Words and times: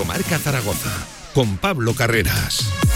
Directo 0.00 0.04
Marca 0.04 0.38
Zaragoza 0.38 1.06
con 1.34 1.58
Pablo 1.58 1.94
Carreras. 1.94 2.89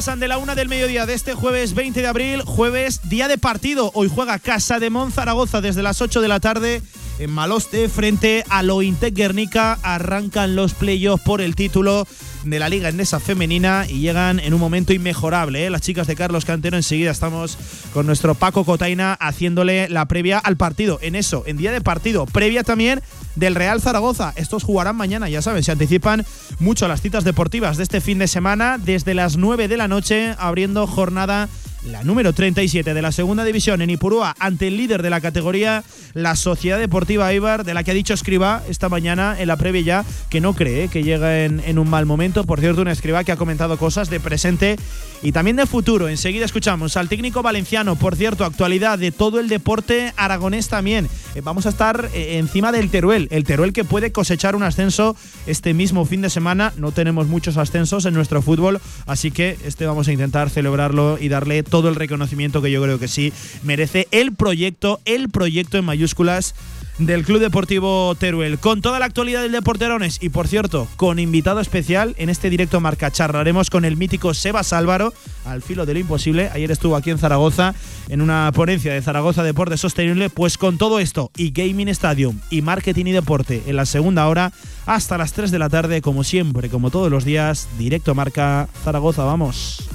Pasan 0.00 0.18
de 0.18 0.28
la 0.28 0.38
una 0.38 0.54
del 0.54 0.70
mediodía 0.70 1.04
de 1.04 1.12
este 1.12 1.34
jueves 1.34 1.74
20 1.74 2.00
de 2.00 2.06
abril, 2.06 2.40
jueves 2.40 3.10
día 3.10 3.28
de 3.28 3.36
partido. 3.36 3.90
Hoy 3.92 4.08
juega 4.08 4.38
Casa 4.38 4.78
de 4.78 4.88
Mon 4.88 5.12
Zaragoza 5.12 5.60
desde 5.60 5.82
las 5.82 6.00
8 6.00 6.22
de 6.22 6.28
la 6.28 6.40
tarde 6.40 6.80
en 7.18 7.30
Maloste 7.30 7.86
frente 7.90 8.42
a 8.48 8.62
Lointec 8.62 9.12
Guernica. 9.14 9.78
Arrancan 9.82 10.56
los 10.56 10.72
playoffs 10.72 11.22
por 11.22 11.42
el 11.42 11.54
título 11.54 12.08
de 12.44 12.58
la 12.58 12.70
Liga 12.70 12.88
Endesa 12.88 13.20
Femenina 13.20 13.84
y 13.86 14.00
llegan 14.00 14.40
en 14.40 14.54
un 14.54 14.60
momento 14.60 14.94
inmejorable. 14.94 15.66
¿eh? 15.66 15.68
Las 15.68 15.82
chicas 15.82 16.06
de 16.06 16.16
Carlos 16.16 16.46
Cantero, 16.46 16.78
enseguida 16.78 17.10
estamos 17.10 17.58
con 17.92 18.06
nuestro 18.06 18.34
Paco 18.34 18.64
Cotaina 18.64 19.12
haciéndole 19.12 19.90
la 19.90 20.06
previa 20.06 20.38
al 20.38 20.56
partido. 20.56 20.98
En 21.02 21.14
eso, 21.14 21.42
en 21.46 21.58
día 21.58 21.72
de 21.72 21.82
partido, 21.82 22.24
previa 22.24 22.64
también 22.64 23.02
del 23.36 23.54
Real 23.54 23.80
Zaragoza. 23.80 24.32
Estos 24.36 24.64
jugarán 24.64 24.96
mañana, 24.96 25.28
ya 25.28 25.42
saben, 25.42 25.62
se 25.62 25.72
anticipan 25.72 26.24
mucho 26.58 26.88
las 26.88 27.00
citas 27.00 27.24
deportivas 27.24 27.76
de 27.76 27.82
este 27.82 28.00
fin 28.00 28.18
de 28.18 28.28
semana 28.28 28.78
desde 28.78 29.14
las 29.14 29.36
9 29.36 29.68
de 29.68 29.76
la 29.76 29.88
noche, 29.88 30.34
abriendo 30.38 30.86
jornada 30.86 31.48
la 31.84 32.04
número 32.04 32.32
37 32.32 32.94
de 32.94 33.02
la 33.02 33.12
segunda 33.12 33.44
división 33.44 33.80
en 33.82 33.90
Ipurúa 33.90 34.34
ante 34.38 34.68
el 34.68 34.76
líder 34.76 35.02
de 35.02 35.10
la 35.10 35.20
categoría, 35.20 35.82
la 36.14 36.36
Sociedad 36.36 36.78
Deportiva 36.78 37.32
Ibar, 37.32 37.64
de 37.64 37.74
la 37.74 37.84
que 37.84 37.92
ha 37.92 37.94
dicho 37.94 38.14
Escriba 38.14 38.62
esta 38.68 38.88
mañana 38.88 39.36
en 39.38 39.48
la 39.48 39.56
previa 39.56 39.80
ya 39.80 40.04
que 40.28 40.40
no 40.40 40.54
cree 40.54 40.88
que 40.88 41.02
llega 41.02 41.44
en, 41.44 41.78
un 41.78 41.88
mal 41.88 42.06
momento. 42.06 42.44
Por 42.44 42.60
cierto, 42.60 42.82
un 42.82 42.88
Escriba 42.88 43.24
que 43.24 43.32
ha 43.32 43.36
comentado 43.36 43.78
cosas 43.78 44.10
de 44.10 44.20
presente 44.20 44.76
y 45.22 45.32
también 45.32 45.56
de 45.56 45.66
futuro. 45.66 46.08
Enseguida 46.08 46.44
escuchamos 46.44 46.96
al 46.96 47.08
técnico 47.08 47.42
valenciano, 47.42 47.96
por 47.96 48.16
cierto, 48.16 48.44
actualidad 48.44 48.98
de 48.98 49.12
todo 49.12 49.40
el 49.40 49.48
deporte 49.48 50.12
aragonés 50.16 50.68
también. 50.68 51.08
Eh, 51.34 51.40
vamos 51.42 51.66
a 51.66 51.70
estar 51.70 52.10
eh, 52.14 52.38
encima 52.38 52.72
del 52.72 52.90
Teruel, 52.90 53.28
el 53.30 53.44
Teruel 53.44 53.72
que 53.72 53.84
puede 53.84 54.12
cosechar 54.12 54.56
un 54.56 54.62
ascenso 54.62 55.16
este 55.46 55.74
mismo 55.74 56.04
fin 56.04 56.20
de 56.20 56.30
semana. 56.30 56.72
No 56.76 56.92
tenemos 56.92 57.26
muchos 57.26 57.56
ascensos 57.56 58.04
en 58.04 58.14
nuestro 58.14 58.42
fútbol, 58.42 58.80
así 59.06 59.30
que 59.30 59.56
este 59.64 59.86
vamos 59.86 60.08
a 60.08 60.12
intentar 60.12 60.50
celebrarlo 60.50 61.18
y 61.18 61.28
darle 61.28 61.62
todo 61.70 61.88
el 61.88 61.94
reconocimiento 61.94 62.60
que 62.60 62.70
yo 62.70 62.82
creo 62.82 62.98
que 62.98 63.08
sí 63.08 63.32
merece 63.62 64.08
el 64.10 64.34
proyecto, 64.34 65.00
el 65.04 65.30
proyecto 65.30 65.78
en 65.78 65.84
mayúsculas 65.84 66.54
del 67.00 67.24
Club 67.24 67.40
Deportivo 67.40 68.14
Teruel. 68.14 68.58
Con 68.58 68.82
toda 68.82 68.98
la 68.98 69.06
actualidad 69.06 69.42
del 69.42 69.52
Deporterones 69.52 70.18
y, 70.20 70.28
por 70.28 70.46
cierto, 70.46 70.86
con 70.96 71.18
invitado 71.18 71.60
especial 71.60 72.14
en 72.18 72.28
este 72.28 72.50
directo 72.50 72.80
marca 72.80 73.10
charlaremos 73.10 73.70
con 73.70 73.84
el 73.84 73.96
mítico 73.96 74.34
Sebas 74.34 74.72
Álvaro, 74.72 75.14
al 75.44 75.62
filo 75.62 75.86
de 75.86 75.94
lo 75.94 76.00
imposible. 76.00 76.50
Ayer 76.52 76.70
estuvo 76.70 76.96
aquí 76.96 77.10
en 77.10 77.18
Zaragoza 77.18 77.74
en 78.08 78.20
una 78.20 78.52
ponencia 78.54 78.92
de 78.92 79.02
Zaragoza 79.02 79.42
Deporte 79.42 79.76
Sostenible. 79.76 80.30
Pues 80.30 80.58
con 80.58 80.78
todo 80.78 81.00
esto 81.00 81.30
y 81.36 81.50
Gaming 81.52 81.88
Stadium 81.88 82.38
y 82.50 82.62
Marketing 82.62 83.06
y 83.06 83.12
Deporte 83.12 83.62
en 83.66 83.76
la 83.76 83.86
segunda 83.86 84.28
hora 84.28 84.52
hasta 84.86 85.18
las 85.18 85.32
3 85.32 85.50
de 85.50 85.58
la 85.58 85.68
tarde, 85.68 86.02
como 86.02 86.22
siempre, 86.24 86.68
como 86.68 86.90
todos 86.90 87.10
los 87.10 87.24
días, 87.24 87.68
directo 87.78 88.14
marca 88.14 88.68
Zaragoza. 88.84 89.24
Vamos. 89.24 89.88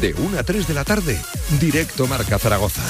De 0.00 0.14
1 0.14 0.38
a 0.38 0.42
3 0.44 0.68
de 0.68 0.74
la 0.74 0.84
tarde, 0.84 1.20
directo 1.58 2.06
Marca 2.06 2.38
Zaragoza. 2.38 2.82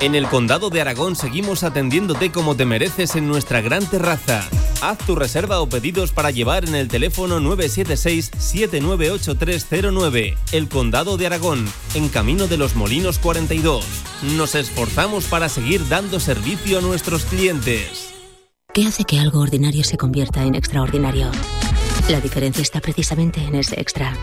En 0.00 0.14
el 0.14 0.26
Condado 0.28 0.70
de 0.70 0.80
Aragón 0.80 1.14
seguimos 1.14 1.62
atendiéndote 1.62 2.32
como 2.32 2.56
te 2.56 2.64
mereces 2.64 3.16
en 3.16 3.28
nuestra 3.28 3.60
gran 3.60 3.84
terraza. 3.84 4.48
Haz 4.80 4.96
tu 4.98 5.14
reserva 5.14 5.60
o 5.60 5.68
pedidos 5.68 6.12
para 6.12 6.30
llevar 6.30 6.66
en 6.66 6.74
el 6.74 6.88
teléfono 6.88 7.38
976-798309. 7.40 10.38
El 10.52 10.68
Condado 10.68 11.18
de 11.18 11.26
Aragón, 11.26 11.66
en 11.94 12.08
Camino 12.08 12.46
de 12.46 12.56
los 12.56 12.76
Molinos 12.76 13.18
42. 13.18 13.84
Nos 14.36 14.54
esforzamos 14.54 15.24
para 15.24 15.50
seguir 15.50 15.86
dando 15.88 16.20
servicio 16.20 16.78
a 16.78 16.80
nuestros 16.80 17.24
clientes. 17.24 18.14
¿Qué 18.72 18.86
hace 18.86 19.04
que 19.04 19.18
algo 19.18 19.40
ordinario 19.40 19.84
se 19.84 19.98
convierta 19.98 20.44
en 20.44 20.54
extraordinario? 20.54 21.30
La 22.08 22.20
diferencia 22.20 22.62
está 22.62 22.80
precisamente 22.80 23.40
en 23.40 23.54
ese 23.54 23.80
extra. 23.80 24.14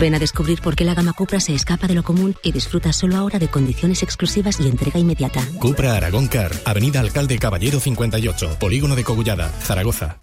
Ven 0.00 0.14
a 0.14 0.18
descubrir 0.18 0.60
por 0.60 0.74
qué 0.74 0.84
la 0.84 0.94
gama 0.94 1.12
Cupra 1.12 1.38
se 1.38 1.54
escapa 1.54 1.86
de 1.86 1.94
lo 1.94 2.02
común 2.02 2.34
y 2.42 2.50
disfruta 2.50 2.92
solo 2.92 3.16
ahora 3.16 3.38
de 3.38 3.48
condiciones 3.48 4.02
exclusivas 4.02 4.58
y 4.60 4.68
entrega 4.68 4.98
inmediata. 4.98 5.40
Cupra 5.60 5.94
Aragón 5.94 6.26
Car, 6.26 6.50
Avenida 6.64 7.00
Alcalde 7.00 7.38
Caballero 7.38 7.78
58, 7.78 8.56
Polígono 8.58 8.96
de 8.96 9.04
Cogullada, 9.04 9.48
Zaragoza. 9.50 10.22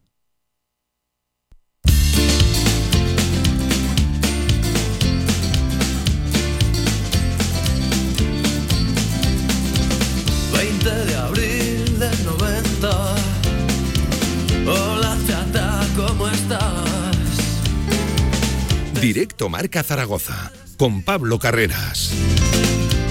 Directo 19.01 19.49
Marca 19.49 19.81
Zaragoza 19.81 20.51
con 20.77 21.01
Pablo 21.01 21.39
Carreras. 21.39 22.11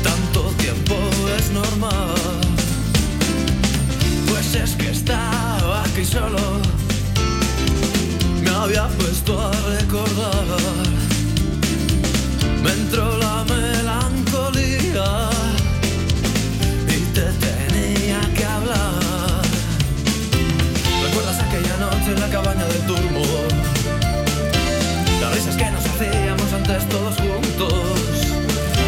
Tanto 0.04 0.42
tiempo 0.56 0.94
es 1.36 1.50
normal. 1.50 2.14
Pues 4.28 4.54
es 4.54 4.76
que 4.76 4.90
estaba 4.90 5.82
aquí 5.82 6.04
solo. 6.04 6.60
Me 8.44 8.50
había 8.50 8.86
puesto 8.86 9.40
a 9.40 9.50
recordar. 9.50 10.44
Me 12.62 12.70
entró 12.70 13.09
todos 26.90 27.16
juntos. 27.16 27.72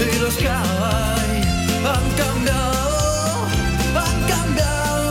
Y 0.00 0.18
los 0.20 0.34
que 0.34 0.48
han 0.48 2.10
cambiado, 2.16 3.46
han 3.96 4.18
cambiado. 4.28 5.10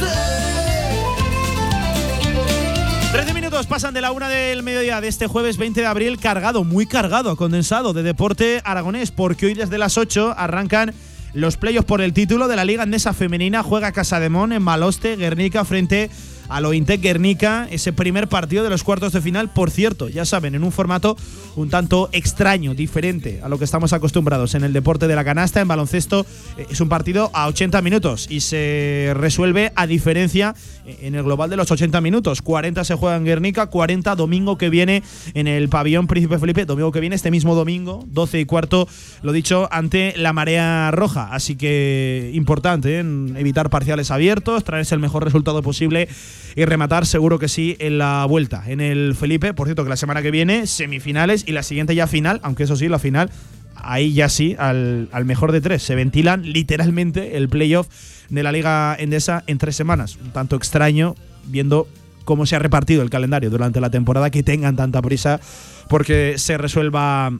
Sí. 0.00 0.06
13 3.12 3.34
minutos 3.34 3.66
pasan 3.66 3.92
de 3.94 4.00
la 4.00 4.12
una 4.12 4.28
del 4.28 4.62
mediodía 4.62 5.00
de 5.00 5.08
este 5.08 5.26
jueves 5.26 5.56
20 5.56 5.80
de 5.80 5.86
abril, 5.86 6.18
cargado, 6.18 6.64
muy 6.64 6.86
cargado, 6.86 7.36
condensado 7.36 7.92
de 7.92 8.02
deporte 8.02 8.60
aragonés, 8.64 9.10
porque 9.10 9.46
hoy 9.46 9.54
desde 9.54 9.78
las 9.78 9.98
8 9.98 10.34
arrancan 10.36 10.94
los 11.34 11.56
playoffs 11.56 11.86
por 11.86 12.00
el 12.00 12.12
título 12.12 12.48
de 12.48 12.56
la 12.56 12.64
Liga 12.64 12.84
Andesa 12.84 13.12
Femenina. 13.12 13.62
Juega 13.62 13.92
Casademón 13.92 14.52
en 14.52 14.62
Maloste, 14.62 15.16
Guernica, 15.16 15.64
frente 15.64 16.04
a 16.04 16.08
Lointec 16.60 17.00
Guernica, 17.00 17.66
ese 17.70 17.92
primer 17.92 18.28
partido 18.28 18.64
de 18.64 18.70
los 18.70 18.84
cuartos 18.84 19.12
de 19.12 19.20
final, 19.20 19.52
por 19.52 19.70
cierto, 19.70 20.08
ya 20.08 20.24
saben, 20.24 20.54
en 20.54 20.64
un 20.64 20.72
formato 20.72 21.16
un 21.56 21.70
tanto 21.70 22.08
extraño, 22.12 22.74
diferente 22.74 23.40
a 23.42 23.48
lo 23.48 23.58
que 23.58 23.64
estamos 23.64 23.92
acostumbrados. 23.92 24.54
En 24.54 24.64
el 24.64 24.72
deporte 24.72 25.08
de 25.08 25.16
la 25.16 25.24
canasta, 25.24 25.60
en 25.60 25.68
baloncesto, 25.68 26.26
eh, 26.58 26.66
es 26.70 26.80
un 26.80 26.88
partido 26.88 27.30
a 27.32 27.46
80 27.46 27.80
minutos 27.82 28.26
y 28.30 28.40
se 28.40 29.12
resuelve 29.14 29.72
a 29.74 29.86
diferencia 29.86 30.54
en 30.86 31.14
el 31.14 31.22
global 31.22 31.50
de 31.50 31.56
los 31.56 31.70
80 31.70 32.00
minutos. 32.00 32.42
40 32.42 32.84
se 32.84 32.94
juega 32.94 33.16
en 33.16 33.24
Guernica, 33.24 33.66
40 33.66 34.14
domingo 34.14 34.58
que 34.58 34.70
viene 34.70 35.02
en 35.34 35.46
el 35.46 35.68
pabellón 35.68 36.06
Príncipe 36.06 36.38
Felipe, 36.38 36.64
domingo 36.64 36.92
que 36.92 37.00
viene, 37.00 37.16
este 37.16 37.30
mismo 37.30 37.54
domingo, 37.54 38.04
12 38.08 38.40
y 38.40 38.44
cuarto, 38.44 38.88
lo 39.22 39.32
dicho, 39.32 39.68
ante 39.70 40.14
la 40.16 40.32
marea 40.32 40.90
roja. 40.90 41.28
Así 41.32 41.56
que 41.56 42.30
importante, 42.34 43.00
¿eh? 43.00 43.04
evitar 43.36 43.70
parciales 43.70 44.10
abiertos, 44.10 44.64
traerse 44.64 44.94
el 44.94 45.00
mejor 45.00 45.24
resultado 45.24 45.62
posible 45.62 46.08
y 46.54 46.64
rematar 46.64 47.06
seguro 47.06 47.38
que 47.38 47.48
sí 47.48 47.76
en 47.78 47.98
la 47.98 48.24
vuelta. 48.26 48.64
En 48.66 48.80
el 48.80 49.14
Felipe, 49.14 49.54
por 49.54 49.66
cierto, 49.66 49.84
que 49.84 49.90
la 49.90 49.96
semana 49.96 50.22
que 50.22 50.30
viene, 50.30 50.66
semifinales 50.66 51.44
y 51.46 51.52
la 51.52 51.62
siguiente 51.62 51.94
ya 51.94 52.06
final, 52.06 52.40
aunque 52.42 52.64
eso 52.64 52.76
sí, 52.76 52.88
la 52.88 52.98
final 52.98 53.30
ahí 53.82 54.12
ya 54.12 54.28
sí, 54.28 54.56
al, 54.58 55.08
al 55.12 55.24
mejor 55.24 55.52
de 55.52 55.60
tres. 55.60 55.82
Se 55.82 55.94
ventilan 55.94 56.42
literalmente 56.42 57.36
el 57.36 57.48
playoff 57.48 57.88
de 58.28 58.42
la 58.42 58.52
Liga 58.52 58.96
Endesa 58.98 59.44
en 59.46 59.58
tres 59.58 59.76
semanas. 59.76 60.16
Un 60.16 60.30
tanto 60.30 60.56
extraño 60.56 61.14
viendo 61.46 61.88
cómo 62.24 62.44
se 62.44 62.56
ha 62.56 62.58
repartido 62.58 63.02
el 63.02 63.10
calendario 63.10 63.50
durante 63.50 63.80
la 63.80 63.90
temporada 63.90 64.30
que 64.30 64.42
tengan 64.42 64.76
tanta 64.76 65.00
prisa 65.00 65.40
porque 65.88 66.34
se 66.38 66.58
resuelva 66.58 67.32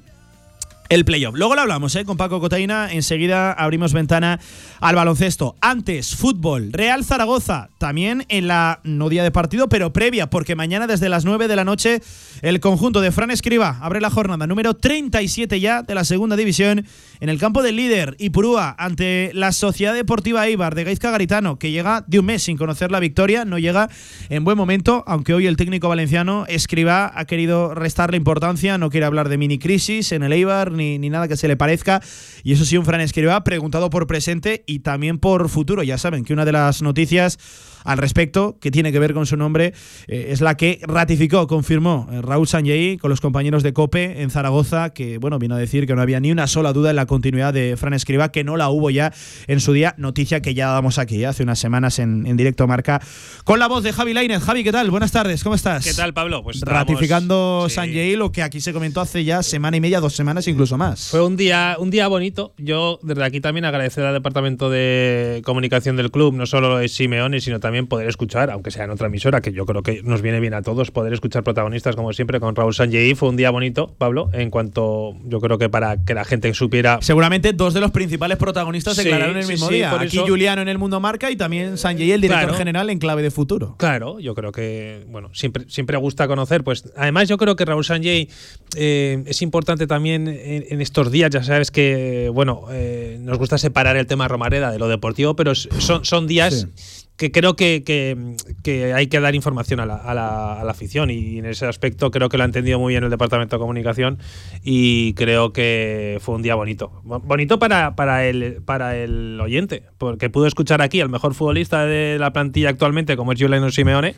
el 0.89 1.05
playoff. 1.05 1.35
Luego 1.35 1.55
lo 1.55 1.63
hablamos 1.63 1.95
¿eh? 1.97 2.05
con 2.05 2.17
Paco 2.17 2.41
Cotaina. 2.41 2.93
Enseguida 2.93 3.53
abrimos 3.53 3.93
ventana 3.93 4.41
al 4.81 4.97
baloncesto. 4.97 5.57
Antes, 5.61 6.15
fútbol. 6.15 6.73
Real 6.73 7.05
Zaragoza. 7.05 7.71
También 7.79 8.25
en 8.29 8.49
la 8.49 8.81
no 8.85 9.09
día 9.09 9.23
de 9.23 9.31
partido, 9.31 9.69
pero 9.69 9.93
previa, 9.93 10.29
porque 10.31 10.55
mañana 10.55 10.87
desde 10.87 11.09
las 11.09 11.25
9 11.25 11.49
de 11.49 11.57
la 11.57 11.65
noche 11.65 12.03
el 12.43 12.61
conjunto 12.61 13.01
de 13.01 13.13
Fran 13.13 13.31
Escriba 13.31 13.79
abre 13.81 14.01
la 14.01 14.11
jornada 14.11 14.47
número 14.47 14.75
37 14.75 15.61
ya 15.61 15.83
de 15.83 15.95
la 15.95 16.05
segunda 16.05 16.37
división 16.37 16.87
en 17.21 17.29
el 17.29 17.39
campo 17.39 17.63
del 17.63 17.77
líder 17.77 18.17
Ipurúa 18.19 18.75
ante 18.79 19.31
la 19.35 19.53
Sociedad 19.53 19.95
Deportiva 19.95 20.47
Eibar 20.47 20.75
de 20.75 20.85
Gaizka 20.85 21.11
Garitano, 21.11 21.59
que 21.59 21.71
llega 21.71 22.05
de 22.07 22.19
un 22.19 22.27
mes 22.27 22.43
sin 22.43 22.57
conocer 22.57 22.91
la 22.91 23.01
victoria, 23.01 23.45
no 23.45 23.59
llega 23.59 23.89
en 24.29 24.45
buen 24.45 24.59
momento, 24.59 25.03
aunque 25.07 25.35
hoy 25.35 25.47
el 25.47 25.57
técnico 25.57 25.89
valenciano 25.89 26.45
Escriba 26.49 27.13
ha 27.15 27.25
querido 27.25 27.75
restarle 27.75 28.17
importancia, 28.17 28.79
no 28.79 28.91
quiere 28.91 29.07
hablar 29.07 29.29
de 29.29 29.39
mini 29.39 29.59
crisis 29.59 30.13
en 30.13 30.23
el 30.23 30.33
Eibar 30.33 30.76
ni, 30.77 30.99
ni 30.99 31.11
nada 31.11 31.29
que 31.29 31.37
se 31.37 31.49
le 31.49 31.57
parezca. 31.57 32.03
Y 32.43 32.53
eso 32.53 32.65
sí, 32.65 32.77
un 32.77 32.85
Fran 32.85 33.01
Escriba 33.01 33.43
preguntado 33.45 33.91
por 33.91 34.07
presente 34.07 34.65
y 34.67 34.81
también 34.81 35.19
por 35.19 35.49
futuro. 35.49 35.83
Ya 35.83 35.99
saben 35.99 36.25
que 36.25 36.33
una 36.33 36.45
de 36.45 36.53
las 36.53 36.83
noticias 36.83 37.39
al 37.87 37.99
respecto, 37.99 38.59
que 38.61 38.71
tiene 38.71 38.93
que 38.93 38.99
ver 38.99 39.15
con 39.15 39.27
su 39.27 39.37
nombre, 39.37 39.73
eh, 40.09 40.29
es 40.31 40.41
la 40.41 40.57
que 40.57 40.81
ratificó, 40.83 41.47
confirmó 41.47 42.09
eh, 42.11 42.21
Raúl 42.21 42.47
Sanjei 42.47 42.99
con 42.99 43.11
los 43.11 43.21
compañeros 43.21 43.63
de 43.63 43.73
COPE 43.73 44.23
en 44.23 44.31
Zaragoza, 44.31 44.91
que 44.91 45.19
bueno, 45.19 45.39
vino 45.39 45.55
a 45.55 45.59
decir 45.59 45.87
que 45.87 45.95
no 45.95 46.03
había 46.03 46.21
ni 46.21 46.33
una 46.33 46.47
sola 46.47 46.73
duda 46.73 46.91
en 46.91 46.97
la 46.97 47.07
continuidad 47.07 47.55
de 47.55 47.77
Fran 47.77 47.95
Escriba, 47.95 48.33
que 48.33 48.45
no 48.45 48.57
la 48.57 48.69
hubo 48.69 48.91
ya 48.91 49.13
en 49.47 49.61
su 49.61 49.73
día, 49.73 49.95
noticia 49.99 50.43
que 50.43 50.55
ya 50.55 50.69
damos 50.69 50.99
aquí 50.99 51.25
hace 51.25 51.43
unas 51.43 51.59
semanas 51.59 51.99
en, 51.99 52.27
en 52.27 52.37
directo 52.37 52.67
marca, 52.67 53.01
con 53.45 53.59
la 53.59 53.69
voz 53.69 53.85
de 53.85 53.93
Javi 53.93 54.13
Lainez. 54.13 54.43
Javi, 54.43 54.65
¿qué 54.65 54.73
tal? 54.73 54.91
Buenas 54.91 55.13
tardes, 55.13 55.43
¿cómo 55.43 55.55
estás? 55.55 55.85
¿Qué 55.85 55.95
tal, 55.95 56.15
Pablo? 56.15 56.43
Pues 56.43 56.61
Ratificando 56.61 57.67
sí. 57.69 57.77
Sanjei 57.77 58.17
lo 58.17 58.33
que 58.33 58.43
aquí 58.43 58.61
se 58.61 58.73
comentó 58.73 59.01
hace 59.01 59.25
ya 59.25 59.43
semana 59.43 59.77
y 59.77 59.81
media, 59.81 60.01
dos 60.01 60.15
semanas, 60.15 60.49
incluso 60.49 60.77
más. 60.77 61.11
Fue 61.11 61.25
un 61.25 61.37
día, 61.37 61.77
un 61.79 61.91
día 61.91 62.09
bonito. 62.09 62.55
Yo 62.57 62.99
desde 63.03 63.25
aquí 63.25 63.41
también 63.41 63.65
agradecer 63.65 64.05
al 64.05 64.15
departamento 64.15 64.71
de 64.71 65.43
comunicación 65.45 65.97
del 65.97 66.11
club, 66.11 66.35
no 66.35 66.47
solo 66.47 66.79
de 66.79 66.89
Simeone, 66.89 67.41
sino 67.41 67.61
también 67.61 67.76
poder 67.85 68.09
escuchar, 68.09 68.51
aunque 68.51 68.71
sea 68.71 68.85
en 68.85 68.91
otra 68.91 69.09
emisora, 69.09 69.43
que 69.43 69.53
yo 69.53 69.67
creo 69.67 69.83
que 69.83 70.03
nos 70.03 70.23
viene 70.23 70.41
bien 70.41 70.55
a 70.55 70.63
todos, 70.63 70.91
poder 70.91 71.13
escuchar 71.13 71.45
protagonistas 71.45 71.95
como 71.97 72.13
siempre 72.15 72.41
con 72.41 72.57
Raúl 72.57 72.73
Sanjei. 72.75 73.15
Fue 73.15 73.29
un 73.29 73.37
día 73.37 73.51
bonito, 73.51 73.95
Pablo, 73.99 74.31
en 74.33 74.49
cuanto 74.51 75.13
yo 75.25 75.41
creo 75.41 75.59
que 75.59 75.69
para 75.69 76.03
que 76.05 76.15
la 76.15 76.25
gente 76.25 76.53
supiera. 76.55 76.99
Seguramente 77.03 77.53
dos 77.53 77.75
de 77.75 77.81
los 77.81 77.91
principales 77.91 78.39
protagonistas 78.39 78.97
Sí, 78.97 79.03
declararon 79.05 79.37
el 79.37 79.43
sí, 79.45 79.53
mismo 79.53 79.69
sí, 79.69 79.75
día. 79.75 79.91
por 79.91 80.01
Aquí 80.01 80.17
eso- 80.17 80.27
Juliano 80.27 80.63
en 80.63 80.69
el 80.69 80.79
Mundo 80.79 80.99
Marca 81.01 81.31
y 81.31 81.37
también 81.37 81.77
Sanjei, 81.77 82.13
el 82.13 82.21
director 82.23 82.45
Claro. 82.49 82.59
general 82.59 82.89
en 82.89 82.99
clave 82.99 83.21
de 83.23 83.31
futuro. 83.31 83.77
Claro, 83.79 84.19
yo 84.21 84.35
creo 84.35 84.53
que, 84.53 85.05
bueno, 85.09 85.31
siempre, 85.35 85.65
siempre 85.69 85.97
gusta 85.99 86.27
conocer. 86.29 86.65
Pues 86.65 86.85
además, 86.97 87.29
yo 87.29 87.37
creo 87.37 87.57
que 87.57 87.65
Raúl 87.67 87.85
Sanjei 87.85 88.29
eh, 88.77 89.23
es 89.27 89.43
importante 89.43 89.87
también 89.87 90.29
en, 90.29 90.65
en 90.69 90.81
estos 90.81 91.11
días. 91.11 91.31
Ya 91.31 91.43
sabes 91.43 91.71
que, 91.71 92.31
bueno, 92.33 92.63
eh, 92.71 93.19
nos 93.21 93.39
gusta 93.39 93.59
separar 93.59 93.97
el 93.97 94.07
tema 94.07 94.29
Romareda 94.29 94.71
de 94.71 94.79
lo 94.79 94.87
deportivo, 94.89 95.35
pero 95.35 95.55
son, 95.55 96.05
son 96.05 96.27
días 96.27 96.69
que 97.17 97.33
creo 97.33 97.57
que, 97.57 97.83
que- 97.83 98.37
que 98.63 98.93
hay 98.93 99.07
que 99.07 99.21
dar 99.21 99.35
información 99.35 99.81
a 99.81 99.87
la, 99.87 99.97
a 99.97 100.13
la- 100.15 100.61
a 100.61 100.65
la 100.65 100.71
afición 100.71 101.11
y 101.11 101.39
en 101.39 101.47
ese 101.47 101.67
aspecto 101.67 102.11
creo 102.11 102.29
que 102.29 102.37
lo 102.37 102.43
ha 102.43 102.47
entendido 102.47 102.79
muy 102.79 102.93
bien 102.93 103.05
el 103.05 103.11
Departamento 103.11 103.57
de 103.57 103.61
Comunicación 103.61 104.19
y 104.63 105.15
creo 105.15 105.53
que 105.53 106.19
fue 106.21 106.35
un 106.35 106.43
día 106.43 106.55
bonito. 106.55 107.01
Bo- 107.05 107.21
Bonito 107.21 107.59
para, 107.59 107.97
para, 107.97 108.27
el, 108.27 108.61
para 108.65 108.97
el 108.97 109.39
oyente, 109.41 109.83
porque 109.99 110.29
pudo 110.31 110.47
escuchar 110.47 110.83
aquí 110.83 111.01
al 111.01 111.09
mejor 111.09 111.35
futbolista 111.35 111.87
de 111.87 112.19
la 112.19 112.33
plantilla 112.33 112.69
actualmente, 112.71 113.17
como 113.17 113.33
es 113.33 113.41
Juliano 113.41 113.71
Simeone, 113.71 114.15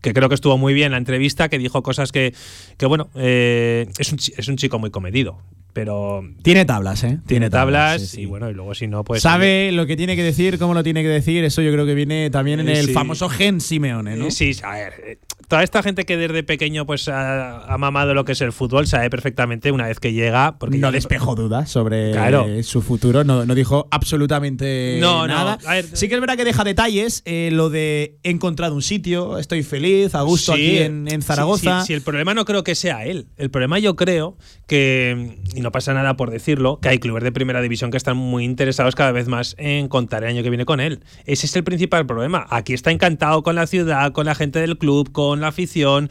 que 0.00 0.12
creo 0.14 0.28
que 0.28 0.34
estuvo 0.34 0.56
muy 0.58 0.72
bien 0.74 0.92
la 0.92 0.98
entrevista, 0.98 1.48
que 1.48 1.58
dijo 1.58 1.82
cosas 1.82 2.10
que, 2.12 2.34
que 2.78 2.86
bueno, 2.86 3.08
eh, 3.16 3.86
es, 3.98 4.12
un, 4.12 4.18
es 4.36 4.48
un 4.48 4.56
chico 4.56 4.78
muy 4.78 4.90
comedido, 4.90 5.38
pero 5.72 6.22
Tiene 6.42 6.64
tablas, 6.64 7.04
¿eh? 7.04 7.18
tiene 7.26 7.50
tablas 7.50 8.00
sí, 8.00 8.06
sí. 8.06 8.20
y 8.22 8.26
bueno, 8.26 8.50
y 8.50 8.54
luego 8.54 8.74
si 8.74 8.86
no, 8.86 9.04
pues... 9.04 9.22
Sabe 9.22 9.72
lo 9.72 9.86
que 9.86 9.96
tiene 9.96 10.16
que 10.16 10.22
decir, 10.22 10.58
cómo 10.58 10.74
lo 10.74 10.82
tiene 10.82 11.02
que 11.02 11.08
decir. 11.08 11.44
Eso 11.44 11.62
yo 11.62 11.72
creo 11.72 11.86
que 11.86 11.94
viene 11.94 12.30
también 12.30 12.60
en 12.60 12.68
Eh, 12.68 12.78
el 12.80 12.86
sí. 12.86 12.92
famoso 12.92 13.28
gen 13.28 13.60
Simeone, 13.60 14.16
¿no? 14.16 14.26
Eh, 14.26 14.30
Sí, 14.30 14.52
a 14.62 14.72
ver, 14.72 14.92
eh, 15.06 15.18
toda 15.48 15.62
esta 15.62 15.82
gente 15.82 16.04
que 16.04 16.16
desde 16.16 16.42
pequeño 16.42 16.86
pues 16.86 17.08
ha, 17.08 17.64
ha 17.72 17.78
mamado 17.78 18.14
lo 18.14 18.24
que 18.24 18.32
es 18.32 18.40
el 18.40 18.52
fútbol 18.52 18.86
sabe 18.86 19.10
perfectamente 19.10 19.72
una 19.72 19.86
vez 19.86 19.98
que 20.00 20.12
llega 20.12 20.58
porque 20.58 20.78
no 20.78 20.92
despejó 20.92 21.34
dudas 21.34 21.70
sobre 21.70 22.12
Claro. 22.12 22.46
eh, 22.48 22.62
su 22.62 22.82
futuro, 22.82 23.24
no, 23.24 23.44
no 23.44 23.54
dijo 23.54 23.88
absolutamente 23.90 24.98
No, 25.00 25.26
no, 25.26 25.34
nada. 25.34 25.58
a 25.66 25.74
ver, 25.74 25.86
sí 25.92 26.08
que 26.08 26.14
es 26.14 26.20
verdad 26.20 26.36
que 26.36 26.44
deja 26.44 26.62
detalles, 26.64 27.22
eh, 27.24 27.50
lo 27.52 27.70
de 27.70 28.18
he 28.22 28.30
encontrado 28.30 28.74
un 28.74 28.82
sitio, 28.82 29.38
estoy 29.38 29.62
feliz, 29.62 30.14
a 30.14 30.22
gusto 30.22 30.52
aquí 30.52 30.78
en, 30.78 31.08
en 31.08 31.20
sí, 31.22 31.26
Zaragoza. 31.26 31.80
sí, 31.80 31.88
sí, 31.88 31.92
el 31.94 32.02
problema 32.02 32.34
no 32.34 32.44
creo 32.44 32.62
que 32.64 32.74
sea 32.74 33.04
él. 33.04 33.26
El 33.36 33.50
problema 33.50 33.78
yo 33.78 33.96
creo 33.96 34.36
que, 34.66 35.36
no 35.60 35.72
pasa 35.72 35.94
nada 35.94 36.16
por 36.16 36.30
decirlo, 36.30 36.80
que 36.80 36.88
hay 36.88 36.98
clubes 36.98 37.22
de 37.22 37.32
primera 37.32 37.60
división 37.60 37.90
que 37.90 37.96
están 37.96 38.16
muy 38.16 38.44
interesados 38.44 38.94
cada 38.94 39.12
vez 39.12 39.28
más 39.28 39.54
en 39.58 39.88
contar 39.88 40.24
el 40.24 40.30
año 40.30 40.42
que 40.42 40.50
viene 40.50 40.64
con 40.64 40.80
él. 40.80 41.02
Ese 41.26 41.46
es 41.46 41.56
el 41.56 41.64
principal 41.64 42.06
problema. 42.06 42.46
Aquí 42.50 42.72
está 42.72 42.90
encantado 42.90 43.42
con 43.42 43.54
la 43.54 43.66
ciudad, 43.66 44.12
con 44.12 44.26
la 44.26 44.34
gente 44.34 44.60
del 44.60 44.78
club, 44.78 45.12
con 45.12 45.40
la 45.40 45.48
afición. 45.48 46.10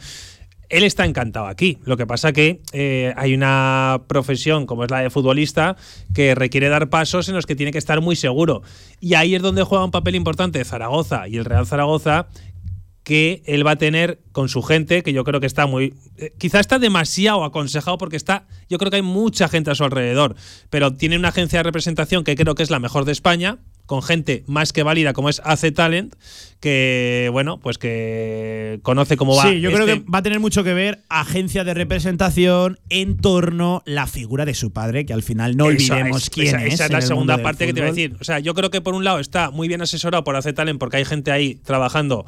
Él 0.70 0.84
está 0.84 1.04
encantado 1.04 1.46
aquí. 1.46 1.78
Lo 1.84 1.96
que 1.96 2.06
pasa 2.06 2.32
que 2.32 2.62
eh, 2.72 3.12
hay 3.16 3.34
una 3.34 4.02
profesión 4.06 4.66
como 4.66 4.84
es 4.84 4.90
la 4.90 5.00
de 5.00 5.10
futbolista 5.10 5.76
que 6.14 6.36
requiere 6.36 6.68
dar 6.68 6.88
pasos 6.88 7.28
en 7.28 7.34
los 7.34 7.44
que 7.44 7.56
tiene 7.56 7.72
que 7.72 7.78
estar 7.78 8.00
muy 8.00 8.14
seguro. 8.14 8.62
Y 9.00 9.14
ahí 9.14 9.34
es 9.34 9.42
donde 9.42 9.64
juega 9.64 9.84
un 9.84 9.90
papel 9.90 10.14
importante 10.14 10.64
Zaragoza 10.64 11.26
y 11.26 11.38
el 11.38 11.44
Real 11.44 11.66
Zaragoza 11.66 12.28
que 13.02 13.42
él 13.46 13.66
va 13.66 13.72
a 13.72 13.76
tener 13.76 14.20
con 14.32 14.48
su 14.48 14.62
gente, 14.62 15.02
que 15.02 15.12
yo 15.12 15.24
creo 15.24 15.40
que 15.40 15.46
está 15.46 15.66
muy. 15.66 15.94
eh, 16.16 16.34
quizá 16.38 16.60
está 16.60 16.78
demasiado 16.78 17.44
aconsejado 17.44 17.98
porque 17.98 18.16
está. 18.16 18.46
Yo 18.68 18.78
creo 18.78 18.90
que 18.90 18.96
hay 18.96 19.02
mucha 19.02 19.48
gente 19.48 19.70
a 19.70 19.74
su 19.74 19.84
alrededor, 19.84 20.36
pero 20.68 20.94
tiene 20.94 21.16
una 21.16 21.28
agencia 21.28 21.60
de 21.60 21.62
representación 21.64 22.24
que 22.24 22.36
creo 22.36 22.54
que 22.54 22.62
es 22.62 22.70
la 22.70 22.78
mejor 22.78 23.04
de 23.04 23.12
España, 23.12 23.58
con 23.90 24.02
gente 24.02 24.44
más 24.46 24.72
que 24.72 24.84
válida 24.84 25.12
como 25.14 25.28
es 25.30 25.42
AC 25.44 25.72
Talent, 25.74 26.14
que, 26.60 27.28
bueno, 27.32 27.58
pues 27.58 27.76
que 27.76 28.78
conoce 28.84 29.16
cómo 29.16 29.34
va. 29.34 29.50
Sí, 29.50 29.60
yo 29.60 29.72
creo 29.72 29.84
este- 29.84 30.04
que 30.04 30.08
va 30.08 30.20
a 30.20 30.22
tener 30.22 30.38
mucho 30.38 30.62
que 30.62 30.74
ver 30.74 31.00
agencia 31.08 31.64
de 31.64 31.74
representación, 31.74 32.78
entorno, 32.88 33.82
la 33.86 34.06
figura 34.06 34.44
de 34.44 34.54
su 34.54 34.72
padre, 34.72 35.04
que 35.06 35.12
al 35.12 35.24
final 35.24 35.56
no 35.56 35.64
olvidemos 35.64 36.22
es, 36.22 36.30
quién 36.30 36.46
esa, 36.46 36.64
es. 36.64 36.74
Esa 36.74 36.84
es 36.84 36.90
en 36.90 36.94
la 36.94 37.00
segunda 37.02 37.42
parte 37.42 37.66
que 37.66 37.72
te 37.72 37.80
iba 37.80 37.88
a 37.88 37.90
decir. 37.90 38.16
O 38.20 38.22
sea, 38.24 38.38
yo 38.38 38.54
creo 38.54 38.70
que 38.70 38.80
por 38.80 38.94
un 38.94 39.02
lado 39.02 39.18
está 39.18 39.50
muy 39.50 39.66
bien 39.66 39.82
asesorado 39.82 40.22
por 40.22 40.36
AC 40.36 40.52
Talent 40.54 40.78
porque 40.78 40.98
hay 40.98 41.04
gente 41.04 41.32
ahí 41.32 41.56
trabajando 41.56 42.26